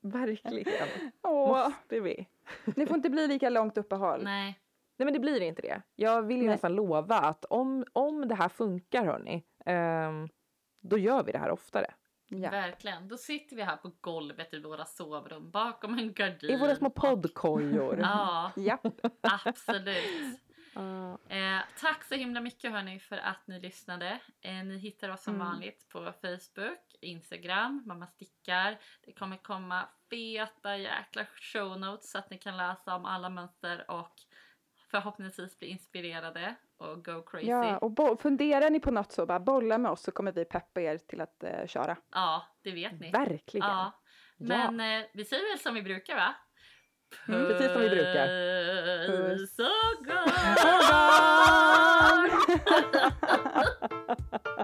Verkligen. 0.00 1.10
Åh, 1.22 1.48
Måste 1.68 2.00
vi. 2.00 2.26
det 2.64 2.86
får 2.86 2.96
inte 2.96 3.10
bli 3.10 3.26
lika 3.26 3.48
långt 3.50 3.78
uppehåll. 3.78 4.24
Nej. 4.24 4.60
Nej 4.96 5.04
men 5.04 5.12
det 5.14 5.20
blir 5.20 5.40
inte 5.40 5.62
det. 5.62 5.82
Jag 5.96 6.22
vill 6.22 6.36
ju 6.36 6.42
Nej. 6.42 6.50
nästan 6.54 6.74
lova 6.74 7.18
att 7.18 7.44
om, 7.44 7.84
om 7.92 8.28
det 8.28 8.34
här 8.34 8.48
funkar 8.48 9.04
hörni, 9.04 9.44
ehm, 9.66 10.28
då 10.80 10.98
gör 10.98 11.22
vi 11.24 11.32
det 11.32 11.38
här 11.38 11.50
oftare. 11.50 11.94
Ja. 12.28 12.50
Verkligen. 12.50 13.08
Då 13.08 13.16
sitter 13.16 13.56
vi 13.56 13.62
här 13.62 13.76
på 13.76 13.90
golvet 14.00 14.54
i 14.54 14.60
våra 14.60 14.84
sovrum 14.84 15.50
bakom 15.50 15.98
en 15.98 16.12
gardin. 16.12 16.50
I 16.50 16.56
våra 16.56 16.74
små 16.76 16.90
poddkojor. 16.90 17.98
Ja, 18.00 18.52
ja. 18.56 18.78
absolut. 19.22 20.40
Ja. 20.74 21.18
Eh, 21.28 21.58
tack 21.80 22.04
så 22.04 22.14
himla 22.14 22.40
mycket 22.40 22.72
hörni 22.72 23.00
för 23.00 23.16
att 23.16 23.46
ni 23.46 23.60
lyssnade. 23.60 24.18
Eh, 24.40 24.52
ni 24.64 24.78
hittar 24.78 25.08
oss 25.08 25.22
som 25.22 25.34
Mm. 25.34 25.46
vanligt 25.46 25.88
på 25.88 26.12
Facebook, 26.22 26.94
Instagram, 27.00 27.82
Mamma 27.86 28.06
Stickar. 28.06 28.78
Det 29.04 29.12
kommer 29.12 29.36
komma 29.36 29.88
feta 30.10 30.76
jäkla 30.76 31.26
show 31.36 31.80
notes 31.80 32.10
så 32.10 32.18
att 32.18 32.30
ni 32.30 32.38
kan 32.38 32.56
läsa 32.56 32.94
om 32.96 33.04
alla 33.04 33.28
mönster 33.28 33.90
och 33.90 34.12
förhoppningsvis 34.90 35.58
bli 35.58 35.68
inspirerade 35.68 36.54
och 36.76 37.04
go 37.04 37.22
crazy. 37.22 37.46
ja, 37.46 37.78
och 37.78 37.90
bo- 37.90 38.16
funderar 38.16 38.70
ni 38.70 38.80
på 38.80 38.90
något 38.90 39.12
så 39.12 39.26
bara 39.26 39.40
bolla 39.40 39.78
med 39.78 39.90
oss 39.90 40.02
så 40.02 40.10
kommer 40.12 40.32
vi 40.32 40.44
peppa 40.44 40.80
er 40.80 40.98
till 40.98 41.20
att 41.20 41.42
eh, 41.42 41.66
köra. 41.66 41.96
Ja, 42.12 42.46
det 42.62 42.70
vet 42.70 43.00
ni. 43.00 43.10
Verkligen. 43.10 43.68
Ja. 43.68 43.92
Men 44.36 44.80
eh, 44.80 45.06
vi 45.12 45.24
säger 45.24 45.50
väl 45.52 45.58
som 45.58 45.74
vi 45.74 45.82
brukar 45.82 46.16
va? 46.16 46.34
Mm, 47.28 47.46
precis 47.46 47.72
som 47.72 47.80
vi 47.80 47.88
brukar. 47.88 48.26
Puss 49.06 49.58
och 49.58 50.06
kram! 50.06 50.30